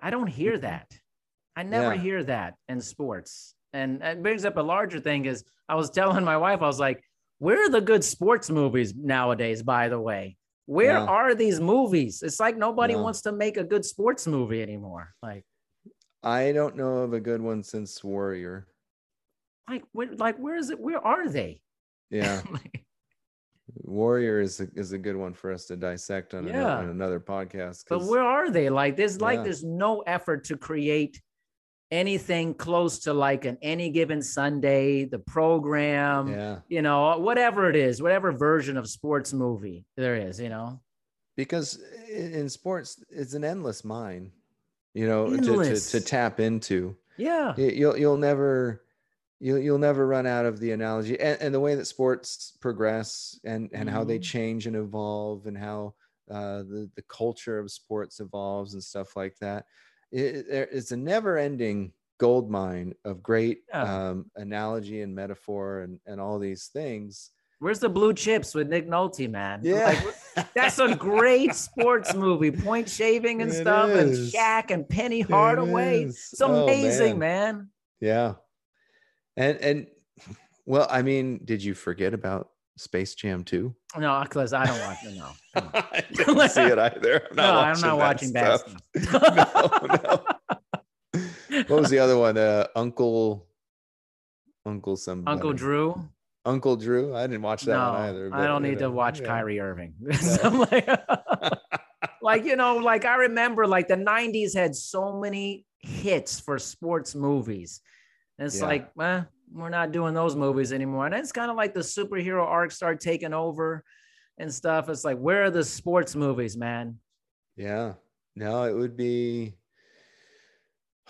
i 0.00 0.10
don't 0.10 0.26
hear 0.26 0.52
mm-hmm. 0.52 0.62
that 0.62 0.92
I 1.56 1.62
never 1.62 1.94
yeah. 1.94 2.00
hear 2.00 2.24
that 2.24 2.54
in 2.68 2.80
sports. 2.80 3.54
And 3.72 4.02
it 4.02 4.22
brings 4.22 4.44
up 4.44 4.56
a 4.56 4.62
larger 4.62 5.00
thing 5.00 5.24
is 5.26 5.44
I 5.68 5.74
was 5.74 5.90
telling 5.90 6.24
my 6.24 6.36
wife, 6.36 6.62
I 6.62 6.66
was 6.66 6.80
like, 6.80 7.02
where 7.38 7.64
are 7.64 7.70
the 7.70 7.80
good 7.80 8.04
sports 8.04 8.50
movies 8.50 8.94
nowadays, 8.94 9.62
by 9.62 9.88
the 9.88 10.00
way? 10.00 10.36
Where 10.66 10.92
yeah. 10.92 11.04
are 11.04 11.34
these 11.34 11.60
movies? 11.60 12.22
It's 12.22 12.40
like 12.40 12.56
nobody 12.56 12.96
wants 12.96 13.22
to 13.22 13.32
make 13.32 13.56
a 13.56 13.64
good 13.64 13.84
sports 13.84 14.26
movie 14.26 14.62
anymore. 14.62 15.12
Like, 15.22 15.44
I 16.22 16.52
don't 16.52 16.76
know 16.76 16.98
of 16.98 17.12
a 17.12 17.20
good 17.20 17.42
one 17.42 17.62
since 17.62 18.02
Warrior. 18.02 18.66
Like, 19.68 19.84
where, 19.92 20.14
like, 20.14 20.38
where 20.38 20.56
is 20.56 20.70
it? 20.70 20.80
Where 20.80 21.04
are 21.04 21.28
they? 21.28 21.60
Yeah. 22.10 22.40
like, 22.50 22.84
Warrior 23.82 24.40
is 24.40 24.60
a, 24.60 24.68
is 24.74 24.92
a 24.92 24.98
good 24.98 25.16
one 25.16 25.34
for 25.34 25.52
us 25.52 25.66
to 25.66 25.76
dissect 25.76 26.32
on, 26.32 26.46
yeah. 26.46 26.54
another, 26.54 26.82
on 26.82 26.88
another 26.90 27.20
podcast. 27.20 27.84
But 27.88 28.04
where 28.04 28.22
are 28.22 28.50
they? 28.50 28.70
Like, 28.70 28.96
there's 28.96 29.20
like, 29.20 29.42
there's 29.42 29.64
no 29.64 30.00
effort 30.06 30.44
to 30.44 30.56
create 30.56 31.20
anything 31.94 32.54
close 32.54 32.98
to 33.00 33.14
like 33.14 33.44
an 33.44 33.56
any 33.62 33.90
given 33.90 34.20
Sunday, 34.20 35.04
the 35.04 35.18
program, 35.18 36.28
yeah. 36.28 36.58
you 36.68 36.82
know, 36.82 37.18
whatever 37.18 37.70
it 37.70 37.76
is, 37.76 38.02
whatever 38.02 38.32
version 38.32 38.76
of 38.76 38.88
sports 38.88 39.32
movie 39.32 39.84
there 39.96 40.16
is, 40.16 40.40
you 40.40 40.48
know. 40.48 40.80
Because 41.36 41.80
in 42.10 42.48
sports, 42.48 43.02
it's 43.10 43.34
an 43.34 43.44
endless 43.44 43.84
mine, 43.84 44.32
you 44.92 45.06
know, 45.06 45.36
to, 45.36 45.64
to, 45.64 45.80
to, 45.80 46.00
tap 46.00 46.38
into. 46.40 46.96
Yeah. 47.16 47.54
You'll 47.56 47.96
you'll 47.96 48.16
never 48.16 48.82
you'll 49.40 49.58
you'll 49.58 49.78
never 49.78 50.06
run 50.06 50.26
out 50.26 50.46
of 50.46 50.60
the 50.60 50.72
analogy 50.72 51.18
and, 51.18 51.40
and 51.40 51.54
the 51.54 51.60
way 51.60 51.74
that 51.74 51.86
sports 51.86 52.56
progress 52.60 53.38
and 53.44 53.70
and 53.72 53.86
mm-hmm. 53.86 53.96
how 53.96 54.04
they 54.04 54.16
mm-hmm. 54.16 54.22
change 54.22 54.66
and 54.66 54.76
evolve 54.76 55.46
and 55.46 55.58
how 55.58 55.94
uh, 56.30 56.58
the 56.58 56.90
the 56.94 57.02
culture 57.02 57.58
of 57.58 57.70
sports 57.70 58.20
evolves 58.20 58.74
and 58.74 58.82
stuff 58.82 59.16
like 59.16 59.36
that 59.40 59.66
it, 60.14 60.68
it's 60.72 60.92
a 60.92 60.96
never 60.96 61.36
ending 61.38 61.92
gold 62.18 62.50
mine 62.50 62.94
of 63.04 63.22
great 63.22 63.62
yeah. 63.68 64.08
um, 64.08 64.30
analogy 64.36 65.02
and 65.02 65.14
metaphor 65.14 65.80
and, 65.80 65.98
and 66.06 66.20
all 66.20 66.38
these 66.38 66.66
things. 66.66 67.30
Where's 67.58 67.80
the 67.80 67.88
blue 67.88 68.12
chips 68.12 68.54
with 68.54 68.68
Nick 68.68 68.88
Nolte, 68.88 69.28
man? 69.30 69.60
Yeah. 69.62 70.00
Like, 70.36 70.54
that's 70.54 70.78
a 70.78 70.94
great 70.94 71.54
sports 71.54 72.14
movie. 72.14 72.50
Point 72.50 72.88
shaving 72.88 73.42
and 73.42 73.50
it 73.50 73.54
stuff, 73.54 73.90
is. 73.90 74.18
and 74.18 74.32
Shaq 74.32 74.70
and 74.70 74.88
Penny 74.88 75.20
Hardaway. 75.20 76.02
It 76.02 76.08
it's 76.08 76.40
amazing, 76.40 77.14
oh, 77.14 77.16
man. 77.16 77.56
man. 77.56 77.68
Yeah. 78.00 78.34
And 79.36 79.58
and 79.58 79.86
well, 80.66 80.86
I 80.90 81.02
mean, 81.02 81.40
did 81.44 81.62
you 81.62 81.74
forget 81.74 82.14
about 82.14 82.50
Space 82.76 83.14
Jam 83.14 83.44
2? 83.44 83.74
No, 83.98 84.20
because 84.22 84.52
I 84.52 84.66
don't 84.66 84.80
watch 84.80 84.98
it. 85.04 85.16
No. 85.16 85.30
I 85.54 86.02
didn't 86.12 86.48
see 86.50 86.62
it 86.62 86.78
either. 86.78 87.28
I'm 87.30 87.36
no, 87.36 87.58
I'm 87.58 87.80
not 87.80 87.98
watching 87.98 88.32
bad 88.32 88.60
stuff. 88.60 88.82
no, 89.12 89.96
no. 90.02 91.62
What 91.68 91.80
was 91.80 91.90
the 91.90 92.00
other 92.00 92.18
one? 92.18 92.36
Uh, 92.36 92.66
Uncle 92.74 93.46
Uncle 94.66 94.96
some 94.96 95.24
Uncle 95.26 95.52
Drew. 95.52 96.08
Uncle 96.44 96.76
Drew. 96.76 97.14
I 97.14 97.26
didn't 97.26 97.42
watch 97.42 97.62
that 97.62 97.76
no, 97.76 97.92
one 97.92 98.02
either. 98.02 98.34
I 98.34 98.46
don't 98.46 98.62
need 98.62 98.78
to 98.80 98.90
watch 98.90 99.20
yeah. 99.20 99.26
Kyrie 99.26 99.60
Irving. 99.60 99.94
like, 100.44 100.88
like, 102.22 102.44
you 102.44 102.56
know, 102.56 102.76
like 102.76 103.04
I 103.04 103.14
remember 103.16 103.66
like 103.66 103.88
the 103.88 103.96
90s 103.96 104.54
had 104.54 104.74
so 104.74 105.20
many 105.20 105.64
hits 105.78 106.40
for 106.40 106.58
sports 106.58 107.14
movies. 107.14 107.80
And 108.38 108.46
it's 108.46 108.58
yeah. 108.58 108.66
like, 108.66 108.90
well, 108.94 109.26
we're 109.54 109.68
not 109.68 109.92
doing 109.92 110.14
those 110.14 110.34
movies 110.34 110.72
anymore. 110.72 111.06
And 111.06 111.14
it's 111.14 111.32
kind 111.32 111.50
of 111.50 111.56
like 111.56 111.74
the 111.74 111.80
superhero 111.80 112.44
arcs 112.44 112.74
start 112.74 113.00
taking 113.00 113.32
over 113.32 113.84
and 114.38 114.52
stuff. 114.52 114.88
It's 114.88 115.04
like, 115.04 115.18
where 115.18 115.44
are 115.44 115.50
the 115.50 115.64
sports 115.64 116.16
movies, 116.16 116.56
man? 116.56 116.98
Yeah. 117.56 117.94
No, 118.34 118.64
it 118.64 118.74
would 118.74 118.96
be 118.96 119.54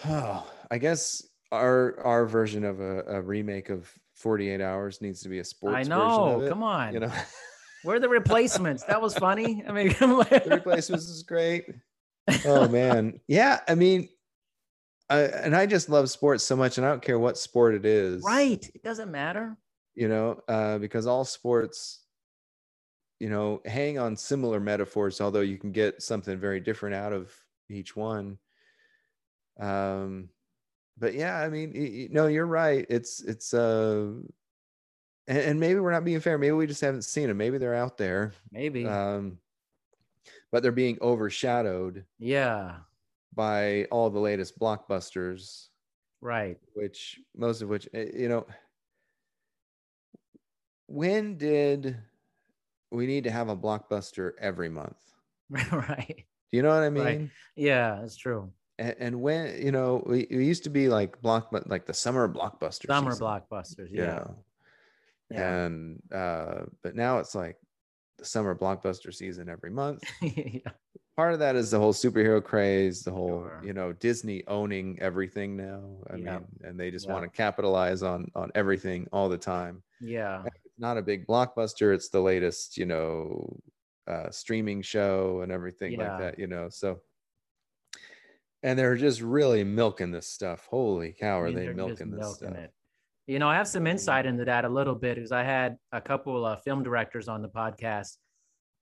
oh, 0.07 0.47
I 0.71 0.79
guess 0.79 1.27
our 1.53 2.01
our 2.05 2.27
version 2.27 2.65
of 2.65 2.81
a, 2.81 3.03
a 3.05 3.23
remake 3.23 3.71
of 3.71 3.91
48 4.17 4.61
hours 4.61 5.01
needs 5.01 5.23
to 5.23 5.29
be 5.29 5.39
a 5.39 5.45
sports 5.45 5.77
I 5.77 5.83
know. 5.83 6.45
Come 6.49 6.63
on. 6.63 6.95
You 6.95 7.01
know. 7.01 7.13
Where 7.83 7.97
are 7.97 8.01
the 8.01 8.09
replacements? 8.09 8.83
That 8.85 9.01
was 9.01 9.15
funny. 9.17 9.63
I 9.69 9.73
mean, 9.73 9.89
the 10.01 10.47
replacements 10.51 11.07
is 11.07 11.23
great. 11.23 11.67
Oh 12.47 12.67
man. 12.69 13.21
Yeah, 13.29 13.61
I 13.69 13.75
mean, 13.75 14.09
I, 15.11 15.21
and 15.21 15.55
I 15.55 15.67
just 15.67 15.89
love 15.89 16.09
sports 16.11 16.45
so 16.45 16.57
much, 16.57 16.79
and 16.79 16.87
I 16.87 16.91
don't 16.91 17.03
care 17.03 17.19
what 17.19 17.37
sport 17.37 17.75
it 17.75 17.85
is. 17.85 18.23
Right. 18.25 18.65
It 18.75 18.83
doesn't 18.83 19.11
matter. 19.11 19.57
You 19.95 20.09
know, 20.09 20.41
uh, 20.49 20.79
because 20.79 21.07
all 21.07 21.25
sports, 21.25 22.01
you 23.21 23.29
know, 23.29 23.61
hang 23.65 23.99
on 23.99 24.17
similar 24.17 24.59
metaphors, 24.59 25.21
although 25.21 25.41
you 25.41 25.59
can 25.59 25.73
get 25.73 26.03
something 26.03 26.39
very 26.39 26.59
different 26.59 26.97
out 26.97 27.13
of 27.13 27.33
each 27.71 27.95
one. 27.95 28.39
Um, 29.61 30.31
but 30.99 31.15
yeah, 31.15 31.39
I 31.39 31.49
mean, 31.49 31.73
you, 31.75 32.09
no, 32.11 32.27
you're 32.27 32.47
right. 32.47 32.85
It's 32.89 33.23
it's 33.23 33.55
uh, 33.55 34.15
and, 35.29 35.39
and, 35.39 35.61
maybe 35.61 35.79
we're 35.79 35.93
not 35.93 36.05
being 36.05 36.19
fair. 36.19 36.39
Maybe 36.39 36.53
we 36.53 36.67
just 36.67 36.81
haven't 36.81 37.03
seen 37.03 37.29
them. 37.29 37.37
Maybe 37.37 37.59
they're 37.59 37.75
out 37.75 37.97
there. 37.97 38.33
Maybe. 38.51 38.85
Um, 38.85 39.39
but 40.51 40.63
they're 40.63 40.73
being 40.73 40.99
overshadowed. 41.01 42.05
Yeah 42.19 42.79
by 43.35 43.85
all 43.91 44.11
the 44.11 44.19
latest 44.19 44.59
blockbusters 44.59 45.69
right. 46.21 46.59
which 46.75 47.21
most 47.37 47.63
of 47.63 47.69
which 47.69 47.89
eh, 47.95 48.07
you 48.15 48.29
know 48.29 48.47
when 50.87 51.37
did 51.37 51.97
we 52.91 53.07
need 53.07 53.25
to 53.25 53.31
have 53.31 53.49
a 53.49 53.57
blockbuster 53.57 54.33
every 54.41 54.69
month? 54.69 54.97
Right. 55.73 56.25
Do 56.51 56.57
you 56.57 56.63
know 56.63 56.69
what 56.69 56.85
i 56.85 56.91
mean? 56.91 57.05
Right. 57.05 57.31
yeah 57.57 57.99
that's 58.01 58.17
true. 58.17 58.53
And, 58.79 58.95
and, 58.99 59.21
when 59.21 59.61
you 59.63 59.73
know 59.73 60.03
we, 60.07 60.27
we 60.31 60.47
used 60.47 60.65
to 60.65 60.71
be 60.71 60.89
like 60.89 61.21
block 61.21 61.49
like 61.67 61.87
the 61.87 61.95
summer 61.95 62.29
blockbusters 62.29 62.87
summer 62.87 63.11
season, 63.11 63.27
blockbusters 63.27 63.89
yeah. 63.91 64.25
yeah. 65.31 65.55
And 65.55 66.03
uh 66.13 66.63
but 66.83 66.95
now 66.97 67.19
it's 67.19 67.35
like 67.35 67.57
the 68.19 68.25
summer 68.25 68.55
blockbuster 68.55 69.13
season 69.13 69.49
every 69.49 69.71
month. 69.71 70.03
Yeah 70.23 70.71
part 71.17 71.33
of 71.33 71.39
that 71.39 71.57
is 71.57 71.71
the 71.71 71.79
whole 71.79 71.93
superhero 71.93 72.43
craze, 72.43 73.03
the 73.03 73.11
whole 73.11 73.43
sure. 73.43 73.61
you 73.63 73.73
know 73.73 73.93
Disney 73.93 74.43
owning 74.47 74.99
everything 75.01 75.57
now. 75.57 75.83
I 76.11 76.17
yeah. 76.17 76.39
mean, 76.39 76.47
and 76.63 76.79
they 76.79 76.91
just 76.91 77.07
yeah. 77.07 77.13
want 77.13 77.25
to 77.25 77.37
capitalize 77.37 78.03
on 78.03 78.31
on 78.35 78.51
everything 78.55 79.07
all 79.13 79.29
the 79.29 79.39
time. 79.39 79.83
Yeah, 80.01 80.43
it's 80.47 80.79
not 80.79 80.99
a 80.99 81.03
big 81.03 81.27
blockbuster. 81.27 81.95
It's 81.95 82.09
the 82.09 82.21
latest, 82.21 82.77
you 82.77 82.87
know, 82.87 83.61
uh, 84.07 84.31
streaming 84.31 84.83
show 84.83 85.41
and 85.43 85.53
everything 85.53 85.93
yeah. 85.93 86.11
like 86.11 86.19
that. 86.21 86.39
You 86.39 86.47
know, 86.47 86.69
so. 86.71 87.01
And 88.63 88.79
they're 88.79 88.97
just 88.97 89.21
really 89.21 89.63
milking 89.63 90.11
this 90.11 90.27
stuff. 90.27 90.67
Holy 90.71 91.13
cow, 91.13 91.39
are 91.39 91.49
I 91.49 91.51
mean, 91.51 91.67
they 91.67 91.73
milking 91.75 92.11
this 92.11 92.21
milking 92.21 92.49
stuff? 92.49 92.57
It. 92.57 92.73
You 93.27 93.39
know, 93.39 93.47
I 93.47 93.57
have 93.57 93.69
some 93.69 93.87
insight 93.87 94.25
into 94.25 94.47
that 94.47 94.65
a 94.65 94.69
little 94.71 94.95
bit 94.95 95.17
because 95.17 95.33
I 95.33 95.43
had 95.43 95.77
a 95.93 96.01
couple 96.01 96.47
of 96.47 96.63
film 96.63 96.83
directors 96.83 97.29
on 97.29 97.43
the 97.43 97.49
podcast 97.49 98.17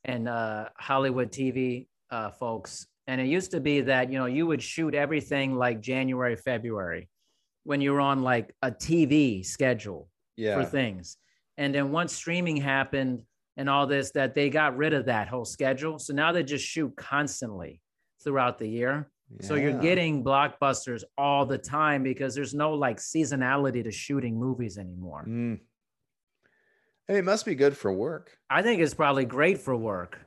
and 0.05 0.29
uh, 0.29 0.69
Hollywood 0.79 1.33
TV 1.33 1.89
uh, 2.13 2.31
folks. 2.31 2.87
And 3.09 3.21
it 3.21 3.27
used 3.27 3.51
to 3.51 3.61
be 3.61 3.81
that, 3.81 4.13
you 4.13 4.19
know, 4.19 4.27
you 4.27 4.47
would 4.47 4.63
shoot 4.63 4.95
everything 4.95 5.57
like 5.57 5.81
January, 5.81 6.37
February 6.37 7.09
when 7.65 7.81
you 7.81 7.93
were 7.93 8.01
on 8.01 8.23
like 8.23 8.55
a 8.63 8.71
TV 8.71 9.45
schedule 9.45 10.09
yeah. 10.37 10.55
for 10.55 10.65
things. 10.65 11.17
And 11.59 11.75
then 11.75 11.91
once 11.91 12.13
streaming 12.13 12.57
happened 12.57 13.23
and 13.57 13.69
all 13.69 13.87
this, 13.87 14.13
that 14.13 14.35
they 14.35 14.51
got 14.51 14.77
rid 14.77 14.93
of 14.93 15.07
that 15.07 15.29
whole 15.29 15.45
schedule. 15.45 15.99
So 15.99 16.13
now 16.13 16.33
they 16.33 16.43
just 16.43 16.65
shoot 16.65 16.95
constantly 16.97 17.81
throughout 18.23 18.59
the 18.59 18.69
year. 18.69 19.11
Yeah. 19.31 19.47
So 19.47 19.55
you're 19.55 19.81
getting 19.81 20.23
blockbusters 20.23 21.03
all 21.17 21.47
the 21.47 21.59
time 21.59 22.03
because 22.03 22.35
there's 22.35 22.55
no 22.55 22.75
like 22.75 22.99
seasonality 22.99 23.83
to 23.85 23.91
shooting 23.91 24.39
movies 24.39 24.79
anymore. 24.79 25.25
Mm. 25.27 25.61
it 27.09 27.25
must 27.25 27.47
be 27.47 27.55
good 27.55 27.77
for 27.77 27.93
work. 27.93 28.37
I 28.51 28.63
think 28.63 28.81
it's 28.81 28.95
probably 28.95 29.25
great 29.25 29.59
for 29.59 29.75
work 29.75 30.19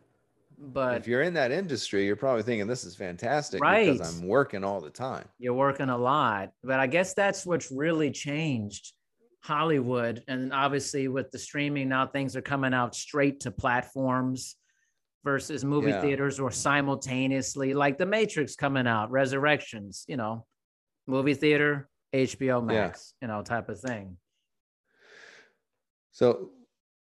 but 0.57 0.97
if 0.97 1.07
you're 1.07 1.21
in 1.21 1.33
that 1.33 1.51
industry 1.51 2.05
you're 2.05 2.15
probably 2.15 2.43
thinking 2.43 2.67
this 2.67 2.83
is 2.83 2.95
fantastic 2.95 3.61
right 3.61 3.91
because 3.91 4.21
i'm 4.21 4.27
working 4.27 4.63
all 4.63 4.79
the 4.79 4.89
time 4.89 5.25
you're 5.37 5.53
working 5.53 5.89
a 5.89 5.97
lot 5.97 6.51
but 6.63 6.79
i 6.79 6.87
guess 6.87 7.13
that's 7.13 7.45
what's 7.45 7.71
really 7.71 8.11
changed 8.11 8.93
hollywood 9.43 10.23
and 10.27 10.53
obviously 10.53 11.07
with 11.07 11.29
the 11.31 11.37
streaming 11.37 11.89
now 11.89 12.05
things 12.05 12.35
are 12.35 12.41
coming 12.41 12.73
out 12.73 12.95
straight 12.95 13.39
to 13.39 13.51
platforms 13.51 14.55
versus 15.23 15.65
movie 15.65 15.89
yeah. 15.89 16.01
theaters 16.01 16.39
or 16.39 16.51
simultaneously 16.51 17.73
like 17.73 17.97
the 17.97 18.05
matrix 18.05 18.55
coming 18.55 18.87
out 18.87 19.11
resurrections 19.11 20.05
you 20.07 20.17
know 20.17 20.45
movie 21.07 21.33
theater 21.33 21.89
hbo 22.13 22.63
max 22.63 23.13
yeah. 23.21 23.27
you 23.27 23.33
know 23.33 23.41
type 23.41 23.69
of 23.69 23.79
thing 23.79 24.17
so 26.11 26.49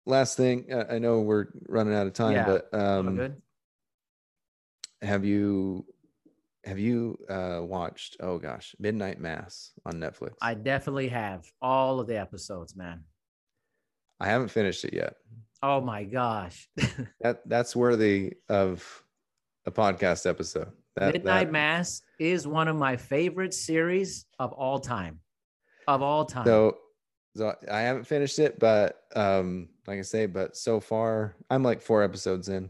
last 0.06 0.38
thing 0.38 0.66
i 0.90 1.00
know 1.00 1.22
we're 1.22 1.48
running 1.68 1.94
out 1.94 2.08
of 2.08 2.14
time 2.14 2.34
yeah. 2.34 2.46
but 2.46 2.74
um 2.74 3.16
good. 3.16 3.42
have 5.02 5.24
you 5.24 5.86
have 6.66 6.80
you 6.80 7.18
uh 7.30 7.60
watched 7.62 8.18
oh 8.22 8.38
gosh 8.38 8.76
midnight 8.80 9.20
mass 9.20 9.72
on 9.86 9.94
netflix? 9.96 10.34
I 10.42 10.54
definitely 10.54 11.10
have 11.10 11.46
all 11.62 12.00
of 12.00 12.08
the 12.08 12.20
episodes 12.20 12.76
man. 12.76 13.04
I 14.20 14.28
haven't 14.28 14.50
finished 14.50 14.86
it 14.86 14.94
yet. 14.94 15.16
Oh 15.62 15.82
my 15.82 16.04
gosh. 16.04 16.70
That 17.22 17.42
that's 17.48 17.76
worthy 17.76 18.34
of 18.50 19.04
a 19.66 19.72
podcast 19.72 20.30
episode. 20.30 20.72
That, 20.96 21.14
midnight 21.14 21.46
that, 21.46 21.52
mass 21.52 22.02
is 22.20 22.46
one 22.46 22.68
of 22.68 22.76
my 22.76 22.98
favorite 22.98 23.54
series 23.54 24.26
of 24.40 24.52
all 24.52 24.80
time. 24.80 25.20
Of 25.88 26.02
all 26.02 26.26
time. 26.26 26.46
So 26.46 26.78
so 27.36 27.56
I 27.72 27.82
haven't 27.82 28.06
finished 28.06 28.40
it, 28.40 28.60
but 28.60 29.02
um, 29.16 29.70
like 29.88 30.00
I 30.00 30.04
say, 30.04 30.26
but 30.26 30.56
so 30.56 30.80
far 30.80 31.36
I'm 31.50 31.64
like 31.64 31.82
four 31.82 32.04
episodes 32.04 32.50
in. 32.50 32.70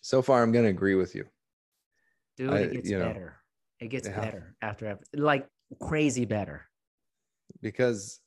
So 0.00 0.22
far, 0.22 0.42
I'm 0.42 0.52
gonna 0.52 0.68
agree 0.68 0.94
with 0.94 1.14
you. 1.14 1.26
Dude, 2.36 2.50
I, 2.50 2.58
it 2.58 2.72
gets 2.72 2.90
better. 2.90 3.36
Know, 3.80 3.86
it 3.86 3.88
gets 3.88 4.08
yeah. 4.08 4.20
better 4.20 4.56
after 4.62 4.98
like 5.14 5.46
crazy 5.80 6.24
better. 6.24 6.66
Because 7.60 8.20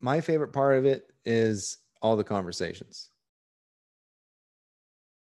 my 0.00 0.20
favorite 0.20 0.52
part 0.52 0.78
of 0.78 0.86
it 0.86 1.10
is 1.24 1.78
all 2.00 2.16
the 2.16 2.24
conversations. 2.24 3.10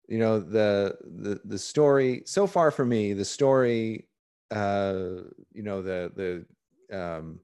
You 0.08 0.20
know, 0.20 0.40
the 0.40 0.98
the 1.02 1.42
the 1.46 1.58
story 1.58 2.24
so 2.26 2.46
far 2.46 2.72
for 2.72 2.86
me, 2.86 3.14
the 3.14 3.26
story 3.26 4.08
uh, 4.52 5.22
you 5.54 5.64
know, 5.64 5.82
the 5.82 6.46
the 6.90 6.98
um 6.98 7.40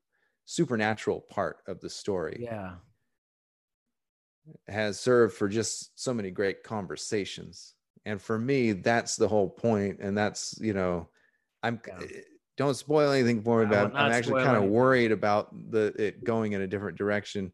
supernatural 0.46 1.22
part 1.22 1.58
of 1.68 1.80
the 1.80 1.90
story. 1.90 2.38
Yeah. 2.42 2.76
Has 4.68 5.00
served 5.00 5.36
for 5.36 5.48
just 5.48 6.00
so 6.00 6.14
many 6.14 6.32
great 6.32 6.64
conversations. 6.64 7.74
And 8.06 8.22
for 8.22 8.40
me, 8.40 8.72
that's 8.72 9.16
the 9.16 9.28
whole 9.28 9.50
point. 9.50 10.00
And 10.00 10.18
that's, 10.18 10.58
you 10.62 10.74
know, 10.74 11.10
I'm 11.64 11.82
yeah. 11.88 12.00
Eh, 12.02 12.22
don't 12.56 12.76
spoil 12.76 13.12
anything 13.12 13.44
for 13.44 13.60
me, 13.60 13.68
but 13.68 13.96
I'm 13.96 14.12
actually 14.12 14.44
kind 14.44 14.58
of 14.58 14.64
worried 14.64 15.12
about 15.12 15.54
the 15.72 15.94
it 16.00 16.24
going 16.24 16.54
in 16.54 16.62
a 16.62 16.68
different 16.68 16.98
direction. 16.98 17.52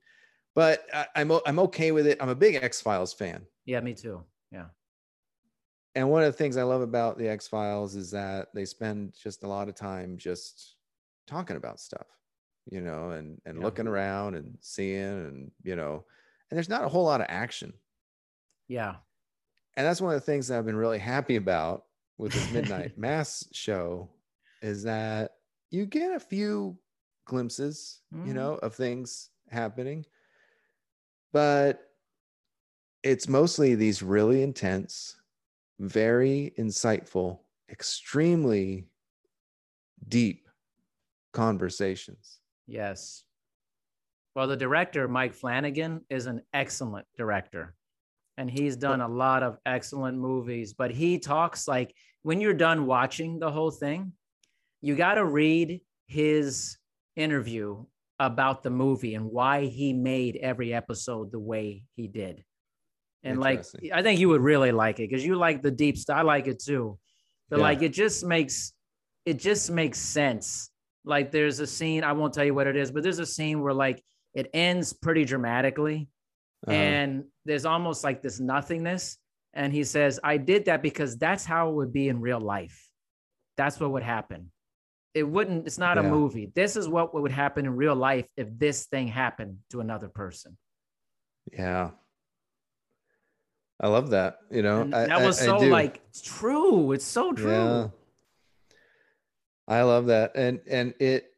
But 0.56 0.86
I, 0.94 1.08
I'm 1.16 1.32
I'm 1.46 1.60
okay 1.60 1.92
with 1.92 2.08
it. 2.08 2.20
I'm 2.22 2.30
a 2.30 2.36
big 2.36 2.56
X 2.56 2.80
Files 2.80 3.12
fan. 3.12 3.46
Yeah, 3.66 3.82
me 3.82 3.94
too. 3.96 4.24
Yeah. 4.50 4.68
And 5.96 6.10
one 6.10 6.24
of 6.24 6.32
the 6.32 6.38
things 6.38 6.56
I 6.56 6.64
love 6.64 6.82
about 6.82 7.18
the 7.18 7.28
X 7.28 7.50
Files 7.50 7.96
is 7.96 8.12
that 8.12 8.48
they 8.54 8.64
spend 8.64 9.14
just 9.22 9.44
a 9.44 9.48
lot 9.48 9.68
of 9.68 9.76
time 9.76 10.18
just 10.18 10.76
talking 11.28 11.58
about 11.58 11.82
stuff 11.82 12.08
you 12.70 12.82
know, 12.82 13.12
and 13.12 13.42
and 13.46 13.58
yeah. 13.58 13.64
looking 13.64 13.88
around 13.88 14.36
and 14.36 14.58
seeing 14.62 15.04
and 15.04 15.52
you 15.64 15.76
know, 15.76 16.06
and 16.54 16.58
there's 16.60 16.70
not 16.70 16.84
a 16.84 16.88
whole 16.88 17.06
lot 17.06 17.20
of 17.20 17.26
action. 17.32 17.74
Yeah. 18.68 18.98
And 19.76 19.88
that's 19.88 20.00
one 20.00 20.14
of 20.14 20.22
the 20.22 20.26
things 20.26 20.48
that 20.48 20.60
I've 20.60 20.68
been 20.68 20.76
really 20.76 21.00
happy 21.00 21.36
about 21.36 21.86
with 22.20 22.32
this 22.32 22.52
midnight 22.52 22.96
mass 22.96 23.44
show 23.52 24.12
is 24.62 24.84
that 24.84 25.32
you 25.72 25.88
get 25.88 26.12
a 26.14 26.20
few 26.20 26.78
glimpses, 27.26 28.02
mm. 28.14 28.28
you 28.28 28.36
know, 28.36 28.54
of 28.58 28.76
things 28.76 29.32
happening. 29.50 30.06
but 31.32 31.90
it's 33.02 33.28
mostly 33.28 33.74
these 33.74 34.04
really 34.04 34.44
intense, 34.44 35.16
very 35.80 36.54
insightful, 36.60 37.40
extremely 37.68 38.86
deep 40.08 40.48
conversations. 41.34 42.42
Yes. 42.68 43.24
Well, 44.36 44.48
the 44.48 44.58
director, 44.58 45.08
Mike 45.08 45.34
Flanagan, 45.34 46.02
is 46.10 46.26
an 46.26 46.42
excellent 46.54 47.06
director. 47.18 47.76
And 48.38 48.50
he's 48.50 48.76
done 48.76 49.02
a 49.02 49.08
lot 49.08 49.44
of 49.44 49.60
excellent 49.64 50.18
movies, 50.18 50.74
but 50.74 50.90
he 50.90 51.20
talks 51.20 51.68
like 51.68 51.94
when 52.24 52.42
you're 52.42 52.54
done 52.54 52.88
watching 52.88 53.38
the 53.38 53.52
whole 53.52 53.70
thing, 53.70 54.14
you 54.82 54.96
got 54.96 55.16
to 55.16 55.26
read 55.26 55.82
his 56.08 56.78
interview 57.16 57.86
about 58.18 58.64
the 58.64 58.72
movie 58.72 59.14
and 59.14 59.26
why 59.26 59.66
he 59.66 59.94
made 59.94 60.38
every 60.38 60.74
episode 60.74 61.32
the 61.32 61.40
way 61.40 61.84
he 61.96 62.08
did. 62.08 62.44
And 63.24 63.40
like, 63.40 63.64
I 63.94 64.02
think 64.02 64.20
you 64.20 64.30
would 64.30 64.42
really 64.42 64.72
like 64.72 65.00
it 65.00 65.10
because 65.10 65.26
you 65.26 65.36
like 65.36 65.62
the 65.62 65.72
deep 65.72 65.98
stuff. 65.98 66.18
I 66.18 66.22
like 66.24 66.48
it 66.48 66.62
too. 66.62 66.98
But 67.50 67.58
yeah. 67.58 67.64
like, 67.64 67.82
it 67.82 67.94
just 67.94 68.26
makes 68.26 68.74
it 69.26 69.40
just 69.40 69.72
makes 69.72 70.00
sense. 70.00 70.70
Like, 71.06 71.32
there's 71.32 71.60
a 71.60 71.68
scene. 71.68 72.04
I 72.04 72.14
won't 72.14 72.34
tell 72.34 72.44
you 72.44 72.54
what 72.54 72.68
it 72.68 72.76
is, 72.76 72.92
but 72.92 73.04
there's 73.04 73.20
a 73.20 73.26
scene 73.26 73.62
where 73.62 73.74
like 73.74 74.04
it 74.34 74.50
ends 74.54 74.94
pretty 74.94 75.26
dramatically, 75.26 76.10
uh-huh. 76.68 76.76
and 76.76 77.26
there's 77.46 77.66
almost 77.66 78.04
like 78.04 78.22
this 78.22 78.40
nothingness. 78.40 79.18
And 79.54 79.72
he 79.72 79.84
says, 79.84 80.20
"I 80.24 80.38
did 80.38 80.66
that 80.66 80.82
because 80.82 81.18
that's 81.18 81.46
how 81.46 81.70
it 81.70 81.76
would 81.76 81.94
be 81.94 82.10
in 82.10 82.20
real 82.20 82.40
life. 82.40 82.90
That's 83.56 83.80
what 83.80 83.92
would 83.92 84.04
happen. 84.04 84.52
It 85.14 85.24
wouldn't. 85.24 85.68
It's 85.68 85.78
not 85.78 85.98
yeah. 85.98 86.04
a 86.04 86.10
movie. 86.10 86.52
This 86.56 86.76
is 86.76 86.88
what 86.88 87.14
would 87.14 87.32
happen 87.32 87.66
in 87.66 87.76
real 87.76 87.96
life 87.96 88.26
if 88.36 88.48
this 88.58 88.86
thing 88.88 89.08
happened 89.08 89.60
to 89.70 89.80
another 89.80 90.08
person." 90.08 90.58
Yeah, 91.52 91.92
I 93.80 93.90
love 93.90 94.10
that. 94.12 94.40
You 94.50 94.64
know, 94.64 94.82
I, 94.94 95.06
that 95.06 95.22
was 95.22 95.40
I, 95.42 95.46
so 95.46 95.58
I 95.58 95.66
like 95.68 96.02
true. 96.24 96.92
It's 96.94 97.06
so 97.06 97.34
true. 97.34 97.52
Yeah. 97.52 97.88
I 99.68 99.84
love 99.84 100.08
that, 100.08 100.32
and 100.36 100.62
and 100.68 100.94
it. 101.00 101.33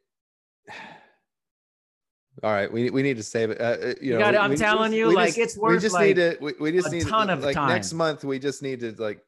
All 2.42 2.52
right, 2.52 2.70
we, 2.70 2.90
we 2.90 3.02
need 3.02 3.16
to 3.16 3.22
save 3.22 3.50
it. 3.50 3.60
Uh, 3.60 3.64
uh 3.64 3.86
you, 3.86 3.96
you 4.00 4.12
know, 4.12 4.18
gotta, 4.18 4.40
I'm 4.40 4.54
telling 4.56 4.92
just, 4.92 4.98
you, 4.98 5.12
like 5.12 5.28
just, 5.28 5.38
it's 5.38 5.58
worth. 5.58 5.72
We 5.72 5.80
just 5.80 5.94
like 5.94 6.08
need 6.08 6.16
to. 6.16 6.38
We, 6.40 6.52
we 6.60 6.72
just 6.72 6.88
a 6.88 6.90
need 6.90 7.06
ton 7.06 7.28
to, 7.28 7.32
of 7.34 7.42
like 7.42 7.54
time. 7.54 7.68
next 7.68 7.92
month. 7.92 8.24
We 8.24 8.38
just 8.38 8.62
need 8.62 8.80
to 8.80 8.92
like 8.98 9.20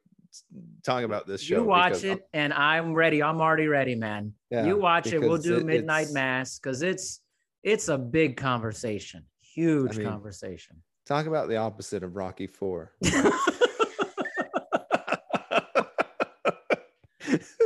talk 0.83 1.03
about 1.03 1.25
this 1.25 1.41
show. 1.41 1.57
You 1.57 1.63
watch 1.63 2.03
it, 2.03 2.27
and 2.33 2.53
I'm 2.53 2.93
ready. 2.93 3.23
I'm 3.23 3.41
already 3.41 3.67
ready, 3.67 3.95
man. 3.95 4.33
Yeah, 4.51 4.65
you 4.65 4.77
watch 4.77 5.07
it. 5.07 5.19
We'll 5.19 5.37
do 5.37 5.57
it, 5.57 5.65
midnight 5.65 6.11
mass 6.11 6.59
because 6.59 6.81
it's 6.81 7.21
it's 7.63 7.87
a 7.87 7.97
big 7.97 8.37
conversation, 8.37 9.25
huge 9.41 9.95
I 9.95 9.99
mean, 9.99 10.07
conversation. 10.07 10.77
Talk 11.05 11.25
about 11.25 11.49
the 11.49 11.57
opposite 11.57 12.03
of 12.03 12.15
Rocky 12.15 12.47
Four. 12.47 12.93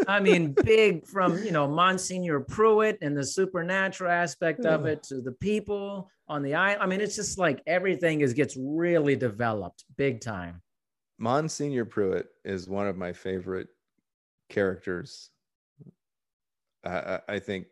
I 0.07 0.19
mean, 0.19 0.51
big 0.63 1.05
from 1.05 1.43
you 1.43 1.51
know 1.51 1.67
Monsignor 1.67 2.39
Pruitt 2.41 2.97
and 3.01 3.15
the 3.15 3.25
supernatural 3.25 4.11
aspect 4.11 4.65
of 4.65 4.81
hmm. 4.81 4.87
it 4.87 5.03
to 5.03 5.21
the 5.21 5.31
people 5.33 6.09
on 6.27 6.41
the 6.43 6.55
island. 6.55 6.81
I 6.81 6.85
mean, 6.85 7.01
it's 7.01 7.15
just 7.15 7.37
like 7.37 7.61
everything 7.67 8.21
is 8.21 8.33
gets 8.33 8.57
really 8.57 9.15
developed 9.15 9.85
big 9.97 10.21
time. 10.21 10.61
Monsignor 11.17 11.85
Pruitt 11.85 12.27
is 12.43 12.67
one 12.67 12.87
of 12.87 12.97
my 12.97 13.13
favorite 13.13 13.67
characters. 14.49 15.29
I, 16.85 17.19
I 17.27 17.39
think 17.39 17.67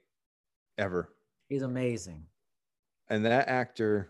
ever. 0.78 1.10
He's 1.50 1.64
amazing. 1.64 2.26
And 3.10 3.26
that 3.26 3.50
actor 3.50 4.10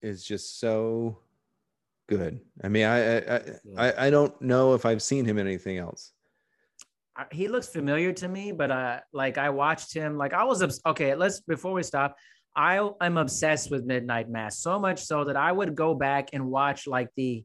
is 0.00 0.24
just 0.24 0.58
so 0.58 1.18
good. 2.08 2.40
I 2.62 2.68
mean, 2.68 2.86
I 2.86 3.18
I, 3.18 3.40
I 3.78 4.06
I 4.06 4.10
don't 4.10 4.40
know 4.42 4.74
if 4.74 4.84
I've 4.84 5.02
seen 5.02 5.24
him 5.24 5.38
in 5.38 5.46
anything 5.46 5.78
else. 5.78 6.12
He 7.30 7.48
looks 7.48 7.68
familiar 7.68 8.12
to 8.14 8.28
me, 8.28 8.52
but 8.52 8.70
uh, 8.70 9.00
like 9.12 9.38
I 9.38 9.50
watched 9.50 9.92
him. 9.94 10.16
Like 10.16 10.32
I 10.32 10.44
was 10.44 10.80
okay. 10.86 11.14
Let's 11.14 11.40
before 11.40 11.72
we 11.72 11.82
stop. 11.82 12.16
I 12.54 12.86
am 13.00 13.16
obsessed 13.16 13.70
with 13.70 13.84
Midnight 13.84 14.28
Mass 14.28 14.58
so 14.58 14.78
much 14.78 15.04
so 15.04 15.24
that 15.24 15.36
I 15.36 15.50
would 15.52 15.74
go 15.74 15.94
back 15.94 16.30
and 16.32 16.46
watch 16.46 16.86
like 16.86 17.08
the 17.16 17.44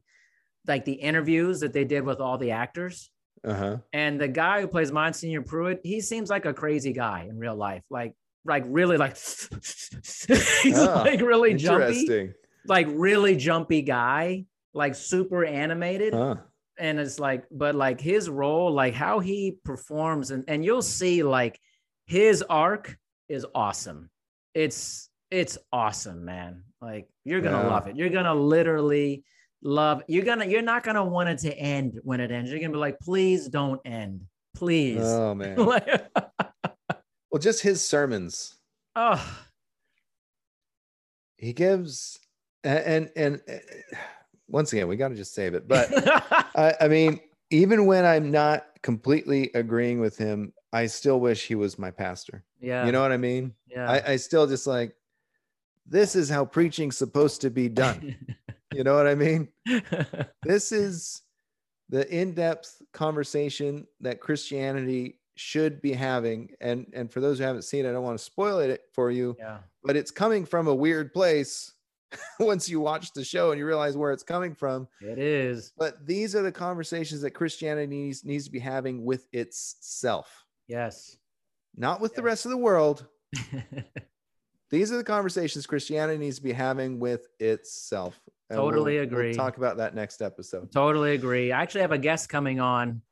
like 0.66 0.84
the 0.84 0.92
interviews 0.92 1.60
that 1.60 1.72
they 1.72 1.84
did 1.84 2.04
with 2.04 2.20
all 2.20 2.38
the 2.38 2.50
actors. 2.52 3.10
Uh-huh. 3.44 3.78
And 3.92 4.20
the 4.20 4.28
guy 4.28 4.60
who 4.60 4.68
plays 4.68 4.90
Monsignor 4.90 5.42
Pruitt, 5.42 5.80
he 5.84 6.00
seems 6.00 6.28
like 6.28 6.44
a 6.44 6.52
crazy 6.52 6.92
guy 6.92 7.26
in 7.28 7.38
real 7.38 7.56
life. 7.56 7.84
Like 7.90 8.14
like 8.44 8.64
really 8.66 8.96
like 8.96 9.16
he's 10.62 10.78
oh, 10.78 11.02
like 11.04 11.20
really 11.20 11.54
jumpy 11.54 12.34
like 12.68 12.86
really 12.90 13.36
jumpy 13.36 13.82
guy, 13.82 14.44
like 14.74 14.94
super 14.94 15.44
animated. 15.44 16.14
Huh. 16.14 16.36
And 16.78 16.98
it's 16.98 17.18
like, 17.18 17.44
but 17.50 17.74
like 17.74 18.00
his 18.00 18.28
role, 18.28 18.72
like 18.72 18.94
how 18.94 19.18
he 19.18 19.56
performs, 19.64 20.30
and, 20.30 20.44
and 20.48 20.64
you'll 20.64 20.82
see 20.82 21.22
like 21.22 21.60
his 22.06 22.42
arc 22.42 22.96
is 23.28 23.46
awesome. 23.54 24.10
It's 24.54 25.10
it's 25.30 25.58
awesome, 25.72 26.24
man. 26.24 26.64
Like 26.80 27.08
you're 27.24 27.40
gonna 27.40 27.62
yeah. 27.62 27.68
love 27.68 27.86
it. 27.86 27.96
You're 27.96 28.08
gonna 28.08 28.34
literally 28.34 29.24
love 29.62 30.02
you're 30.08 30.24
gonna 30.24 30.46
you're 30.46 30.62
not 30.62 30.84
gonna 30.84 31.04
want 31.04 31.28
it 31.28 31.38
to 31.40 31.56
end 31.56 31.98
when 32.02 32.20
it 32.20 32.30
ends. 32.30 32.50
You're 32.50 32.60
gonna 32.60 32.72
be 32.72 32.78
like, 32.78 32.98
please 33.00 33.48
don't 33.48 33.80
end. 33.84 34.22
Please. 34.56 35.00
Oh 35.02 35.34
man. 35.36 35.56
well, 35.56 37.38
just 37.38 37.62
his 37.62 37.84
sermons. 37.84 38.56
Oh. 38.96 39.38
He 41.36 41.52
gives 41.52 42.18
and 42.64 43.10
and, 43.16 43.40
and 43.46 43.60
once 44.48 44.72
again, 44.72 44.88
we 44.88 44.96
got 44.96 45.08
to 45.08 45.14
just 45.14 45.34
save 45.34 45.54
it. 45.54 45.68
But 45.68 45.90
I, 46.56 46.74
I 46.82 46.88
mean, 46.88 47.20
even 47.50 47.86
when 47.86 48.04
I'm 48.04 48.30
not 48.30 48.66
completely 48.82 49.50
agreeing 49.54 50.00
with 50.00 50.16
him, 50.16 50.52
I 50.72 50.86
still 50.86 51.20
wish 51.20 51.46
he 51.46 51.54
was 51.54 51.78
my 51.78 51.90
pastor. 51.90 52.44
Yeah. 52.60 52.84
You 52.86 52.92
know 52.92 53.00
what 53.00 53.12
I 53.12 53.16
mean? 53.16 53.54
Yeah. 53.68 53.90
I, 53.90 54.12
I 54.12 54.16
still 54.16 54.46
just 54.46 54.66
like, 54.66 54.94
this 55.86 56.14
is 56.14 56.28
how 56.28 56.44
preaching's 56.44 56.98
supposed 56.98 57.40
to 57.42 57.50
be 57.50 57.68
done. 57.68 58.16
you 58.72 58.84
know 58.84 58.94
what 58.94 59.06
I 59.06 59.14
mean? 59.14 59.48
this 60.42 60.72
is 60.72 61.22
the 61.88 62.06
in-depth 62.14 62.82
conversation 62.92 63.86
that 64.00 64.20
Christianity 64.20 65.18
should 65.36 65.80
be 65.80 65.92
having. 65.92 66.50
And 66.60 66.86
and 66.92 67.10
for 67.10 67.20
those 67.20 67.38
who 67.38 67.44
haven't 67.44 67.62
seen 67.62 67.86
it, 67.86 67.90
I 67.90 67.92
don't 67.92 68.02
want 68.02 68.18
to 68.18 68.24
spoil 68.24 68.58
it 68.58 68.82
for 68.92 69.10
you. 69.10 69.36
Yeah. 69.38 69.58
But 69.82 69.96
it's 69.96 70.10
coming 70.10 70.44
from 70.44 70.68
a 70.68 70.74
weird 70.74 71.14
place 71.14 71.72
once 72.40 72.68
you 72.68 72.80
watch 72.80 73.12
the 73.12 73.24
show 73.24 73.50
and 73.50 73.58
you 73.58 73.66
realize 73.66 73.96
where 73.96 74.12
it's 74.12 74.22
coming 74.22 74.54
from. 74.54 74.88
It 75.00 75.18
is. 75.18 75.72
But 75.76 76.06
these 76.06 76.34
are 76.34 76.42
the 76.42 76.52
conversations 76.52 77.20
that 77.22 77.32
Christianity 77.32 77.86
needs, 77.86 78.24
needs 78.24 78.44
to 78.44 78.50
be 78.50 78.58
having 78.58 79.04
with 79.04 79.26
itself. 79.32 80.44
Yes. 80.66 81.16
Not 81.76 82.00
with 82.00 82.12
yes. 82.12 82.16
the 82.16 82.22
rest 82.22 82.44
of 82.46 82.50
the 82.50 82.56
world. 82.56 83.06
these 84.70 84.92
are 84.92 84.96
the 84.96 85.04
conversations 85.04 85.66
Christianity 85.66 86.18
needs 86.18 86.36
to 86.36 86.42
be 86.42 86.52
having 86.52 86.98
with 86.98 87.28
itself. 87.38 88.18
And 88.50 88.56
totally 88.56 88.94
we'll, 88.94 89.02
agree. 89.04 89.26
We'll 89.28 89.36
talk 89.36 89.58
about 89.58 89.76
that 89.76 89.94
next 89.94 90.22
episode. 90.22 90.72
Totally 90.72 91.14
agree. 91.14 91.52
I 91.52 91.62
actually 91.62 91.82
have 91.82 91.92
a 91.92 91.98
guest 91.98 92.28
coming 92.28 92.60
on 92.60 93.02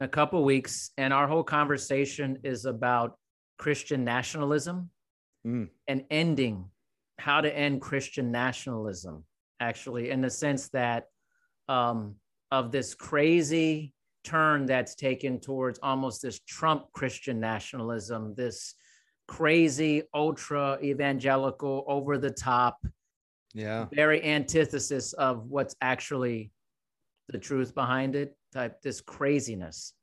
a 0.00 0.08
couple 0.08 0.44
weeks, 0.44 0.90
and 0.98 1.12
our 1.12 1.26
whole 1.26 1.42
conversation 1.42 2.38
is 2.44 2.66
about 2.66 3.16
Christian 3.58 4.04
nationalism 4.04 4.90
mm. 5.46 5.68
and 5.88 6.04
ending 6.10 6.66
how 7.18 7.40
to 7.40 7.54
end 7.54 7.80
Christian 7.80 8.30
nationalism, 8.30 9.24
actually, 9.60 10.10
in 10.10 10.20
the 10.20 10.30
sense 10.30 10.68
that 10.70 11.06
um, 11.68 12.16
of 12.50 12.70
this 12.70 12.94
crazy 12.94 13.92
turn 14.24 14.66
that's 14.66 14.94
taken 14.94 15.40
towards 15.40 15.78
almost 15.82 16.22
this 16.22 16.40
Trump 16.40 16.86
Christian 16.92 17.40
nationalism, 17.40 18.34
this 18.34 18.74
crazy 19.28 20.02
ultra 20.14 20.78
evangelical, 20.82 21.84
over 21.86 22.18
the 22.18 22.30
top, 22.30 22.78
yeah, 23.54 23.86
very 23.92 24.22
antithesis 24.22 25.12
of 25.14 25.46
what's 25.46 25.74
actually 25.80 26.50
the 27.28 27.38
truth 27.38 27.74
behind 27.74 28.14
it 28.14 28.36
type 28.52 28.80
this 28.82 29.00
craziness 29.00 29.94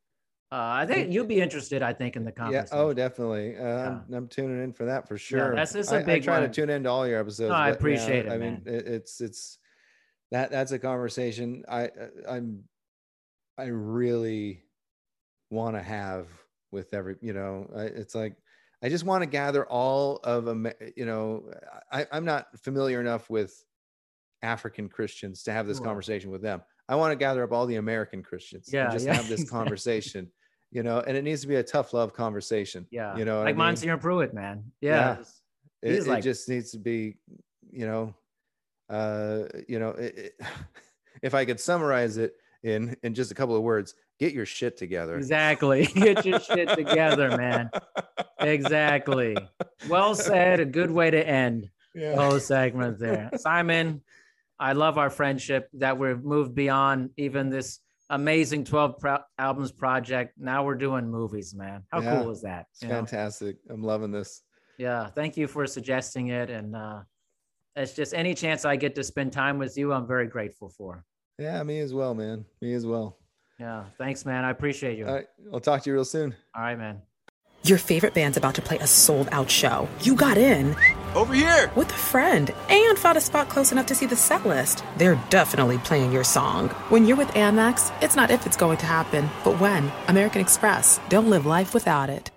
uh, 0.54 0.76
I 0.82 0.86
think 0.86 1.12
you'd 1.12 1.28
be 1.28 1.42
interested. 1.42 1.82
I 1.82 1.94
think 1.94 2.16
in 2.16 2.24
the 2.24 2.32
conversation. 2.32 2.68
Yeah. 2.72 2.80
Oh, 2.80 2.94
definitely. 2.94 3.58
Uh, 3.58 3.64
yeah. 3.64 3.88
I'm, 3.88 4.14
I'm, 4.14 4.28
tuning 4.28 4.64
in 4.64 4.72
for 4.72 4.86
that 4.86 5.08
for 5.08 5.18
sure. 5.18 5.50
Yeah, 5.50 5.56
that's 5.56 5.74
just 5.74 5.92
a 5.92 6.02
big. 6.02 6.10
I, 6.10 6.14
I 6.14 6.20
try 6.20 6.40
one. 6.42 6.48
to 6.48 6.54
tune 6.54 6.70
into 6.70 6.92
all 6.92 7.08
your 7.08 7.20
episodes. 7.20 7.50
No, 7.50 7.56
I 7.56 7.70
appreciate 7.70 8.26
yeah, 8.26 8.34
it. 8.34 8.36
I 8.36 8.38
mean, 8.38 8.62
it, 8.68 8.86
it's 8.86 9.20
it's 9.20 9.58
that 10.30 10.52
that's 10.52 10.72
a 10.72 10.78
conversation 10.78 11.64
I 11.68 11.90
I'm 12.30 12.66
I 13.58 13.66
really 13.66 14.62
want 15.50 15.76
to 15.76 15.82
have 15.82 16.28
with 16.72 16.94
every 16.94 17.16
you 17.22 17.34
know 17.34 17.68
I, 17.76 17.86
it's 17.86 18.14
like 18.14 18.36
I 18.84 18.90
just 18.90 19.06
want 19.06 19.24
to 19.24 19.28
gather 19.28 19.66
all 19.66 20.18
of 20.18 20.46
them. 20.46 20.68
You 20.96 21.06
know, 21.06 21.52
I, 21.92 22.06
I'm 22.12 22.26
not 22.26 22.46
familiar 22.60 23.02
enough 23.02 23.28
with 23.28 23.60
African 24.44 24.88
Christians 24.88 25.42
to 25.44 25.52
have 25.52 25.66
this 25.66 25.80
conversation 25.80 26.30
with 26.30 26.44
them. 26.44 26.62
I 26.88 26.96
want 26.96 27.12
to 27.12 27.16
gather 27.16 27.44
up 27.44 27.52
all 27.52 27.66
the 27.66 27.78
American 27.78 28.22
Christians 28.22 28.70
yeah, 28.72 28.84
and 28.84 28.94
just 28.94 29.08
yeah, 29.08 29.16
have 29.16 29.28
this 29.28 29.50
conversation 29.50 30.30
you 30.74 30.82
know, 30.82 31.00
and 31.00 31.16
it 31.16 31.24
needs 31.24 31.42
to 31.42 31.48
be 31.48 31.56
a 31.56 31.64
tough 31.64 31.94
love 31.94 32.14
conversation. 32.14 32.88
Yeah. 32.90 33.16
You 33.16 33.26
know, 33.26 33.40
like 33.40 33.50
I 33.50 33.52
mean? 33.52 33.58
Monsignor 33.58 33.98
Pruitt, 33.98 34.34
man. 34.34 34.72
Yeah. 34.82 35.18
yeah. 35.84 35.90
It, 35.90 36.08
like, 36.08 36.20
it 36.20 36.24
just 36.24 36.50
needs 36.50 36.72
to 36.72 36.80
be, 36.80 37.18
you 37.72 37.86
know, 37.86 38.16
uh, 38.90 39.44
you 39.68 39.78
know, 39.80 39.90
it, 39.90 40.34
if 41.22 41.36
I 41.36 41.46
could 41.46 41.60
summarize 41.60 42.18
it 42.18 42.34
in 42.64 42.96
in 43.04 43.14
just 43.14 43.32
a 43.32 43.36
couple 43.36 43.56
of 43.56 43.62
words, 43.62 43.94
get 44.20 44.34
your 44.34 44.48
shit 44.48 44.76
together. 44.76 45.16
Exactly. 45.16 45.86
Get 45.94 46.26
your 46.26 46.40
shit 46.40 46.70
together, 46.70 47.38
man. 47.38 47.70
Exactly. 48.40 49.38
Well 49.88 50.16
said. 50.16 50.60
A 50.60 50.66
good 50.66 50.90
way 50.90 51.12
to 51.12 51.28
end 51.28 51.70
yeah. 51.94 52.16
the 52.16 52.22
whole 52.22 52.40
segment 52.40 53.00
there. 53.00 53.30
Simon, 53.38 54.02
I 54.60 54.74
love 54.74 54.98
our 54.98 55.10
friendship 55.10 55.70
that 55.74 56.00
we've 56.00 56.24
moved 56.24 56.56
beyond 56.56 57.12
even 57.18 57.50
this 57.50 57.80
amazing 58.10 58.66
12 58.66 59.00
pro- 59.00 59.20
albums 59.38 59.72
project. 59.72 60.34
Now 60.38 60.64
we're 60.64 60.76
doing 60.76 61.10
movies, 61.10 61.54
man. 61.56 61.84
How 61.92 62.02
yeah, 62.02 62.22
cool 62.22 62.32
is 62.32 62.42
that? 62.42 62.68
It's 62.72 62.84
fantastic. 62.84 63.58
Know? 63.68 63.76
I'm 63.76 63.84
loving 63.84 64.12
this. 64.12 64.42
Yeah. 64.78 65.08
Thank 65.08 65.38
you 65.38 65.48
for 65.48 65.66
suggesting 65.68 66.28
it. 66.28 66.50
And 66.50 66.76
uh, 66.76 67.02
it's 67.76 67.94
just 67.94 68.14
any 68.14 68.34
chance 68.34 68.66
I 68.66 68.76
get 68.76 68.96
to 68.96 69.04
spend 69.04 69.34
time 69.34 69.58
with 69.58 69.78
you, 69.78 69.94
I'm 69.94 70.08
very 70.08 70.28
grateful 70.28 70.70
for. 70.70 71.04
Yeah, 71.40 71.62
me 71.64 71.80
as 71.80 71.94
well, 71.94 72.14
man. 72.14 72.46
Me 72.62 72.74
as 72.74 72.86
well. 72.86 73.18
Yeah. 73.60 73.86
Thanks, 73.98 74.26
man. 74.26 74.44
I 74.44 74.52
appreciate 74.52 74.98
you. 74.98 75.08
All 75.08 75.14
right. 75.14 75.28
I'll 75.54 75.60
talk 75.60 75.84
to 75.84 75.90
you 75.90 75.94
real 75.96 76.06
soon. 76.06 76.36
All 76.56 76.62
right, 76.64 76.78
man. 76.78 77.02
Your 77.64 77.78
favorite 77.78 78.14
band's 78.14 78.36
about 78.36 78.56
to 78.56 78.62
play 78.62 78.78
a 78.80 78.88
sold 78.88 79.30
out 79.32 79.50
show. 79.50 79.88
You 80.02 80.16
got 80.16 80.38
in. 80.38 80.76
Over 81.16 81.34
here! 81.36 81.72
With 81.76 81.92
a 81.92 81.94
friend 81.94 82.52
and 82.70 82.98
found 82.98 83.18
a 83.18 83.22
spot 83.22 83.48
close 83.48 83.72
enough 83.72 83.86
to 83.88 83.96
see 83.96 84.08
the 84.08 84.16
set 84.16 84.48
list. 84.48 84.84
They're 84.98 85.22
definitely 85.30 85.78
playing 85.78 86.12
your 86.12 86.24
song. 86.24 86.70
When 86.90 87.06
you're 87.06 87.18
with 87.18 87.28
Amex, 87.30 87.92
it's 88.02 88.16
not 88.16 88.32
if 88.32 88.48
it's 88.48 88.58
going 88.58 88.78
to 88.78 88.88
happen, 88.88 89.30
but 89.44 89.60
when. 89.60 89.92
American 90.08 90.42
Express. 90.42 91.00
Don't 91.10 91.30
live 91.30 91.46
life 91.46 91.74
without 91.76 92.10
it. 92.10 92.32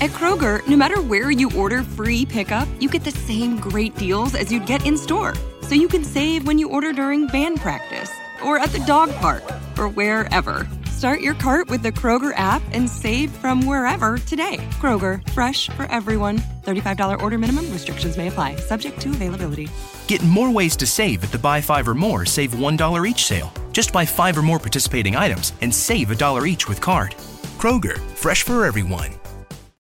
At 0.00 0.10
Kroger, 0.10 0.66
no 0.66 0.76
matter 0.76 1.00
where 1.00 1.30
you 1.30 1.50
order 1.56 1.82
free 1.82 2.26
pickup, 2.26 2.66
you 2.80 2.88
get 2.88 3.04
the 3.04 3.12
same 3.12 3.60
great 3.60 3.94
deals 3.94 4.34
as 4.34 4.50
you'd 4.50 4.66
get 4.66 4.84
in 4.84 4.96
store. 4.96 5.34
So 5.62 5.76
you 5.76 5.86
can 5.86 6.02
save 6.02 6.46
when 6.46 6.58
you 6.58 6.68
order 6.68 6.92
during 6.92 7.28
band 7.28 7.60
practice, 7.60 8.10
or 8.44 8.58
at 8.58 8.70
the 8.70 8.80
dog 8.80 9.12
park, 9.16 9.44
or 9.78 9.88
wherever. 9.88 10.66
Start 10.98 11.20
your 11.20 11.34
cart 11.34 11.70
with 11.70 11.84
the 11.84 11.92
Kroger 11.92 12.36
app 12.36 12.60
and 12.72 12.90
save 12.90 13.30
from 13.30 13.64
wherever 13.64 14.18
today. 14.18 14.56
Kroger, 14.80 15.24
fresh 15.30 15.70
for 15.70 15.84
everyone. 15.84 16.38
$35 16.66 17.22
order 17.22 17.38
minimum, 17.38 17.70
restrictions 17.70 18.16
may 18.16 18.26
apply, 18.26 18.56
subject 18.56 19.00
to 19.02 19.10
availability. 19.10 19.68
Get 20.08 20.24
more 20.24 20.50
ways 20.50 20.74
to 20.74 20.88
save 20.88 21.22
at 21.22 21.30
the 21.30 21.38
Buy 21.38 21.60
Five 21.60 21.86
or 21.86 21.94
More 21.94 22.26
Save 22.26 22.50
$1 22.50 23.08
each 23.08 23.26
sale. 23.26 23.52
Just 23.70 23.92
buy 23.92 24.04
five 24.04 24.36
or 24.36 24.42
more 24.42 24.58
participating 24.58 25.14
items 25.14 25.52
and 25.60 25.72
save 25.72 26.10
a 26.10 26.16
dollar 26.16 26.46
each 26.46 26.68
with 26.68 26.80
card. 26.80 27.14
Kroger, 27.58 28.00
fresh 28.16 28.42
for 28.42 28.64
everyone. 28.64 29.12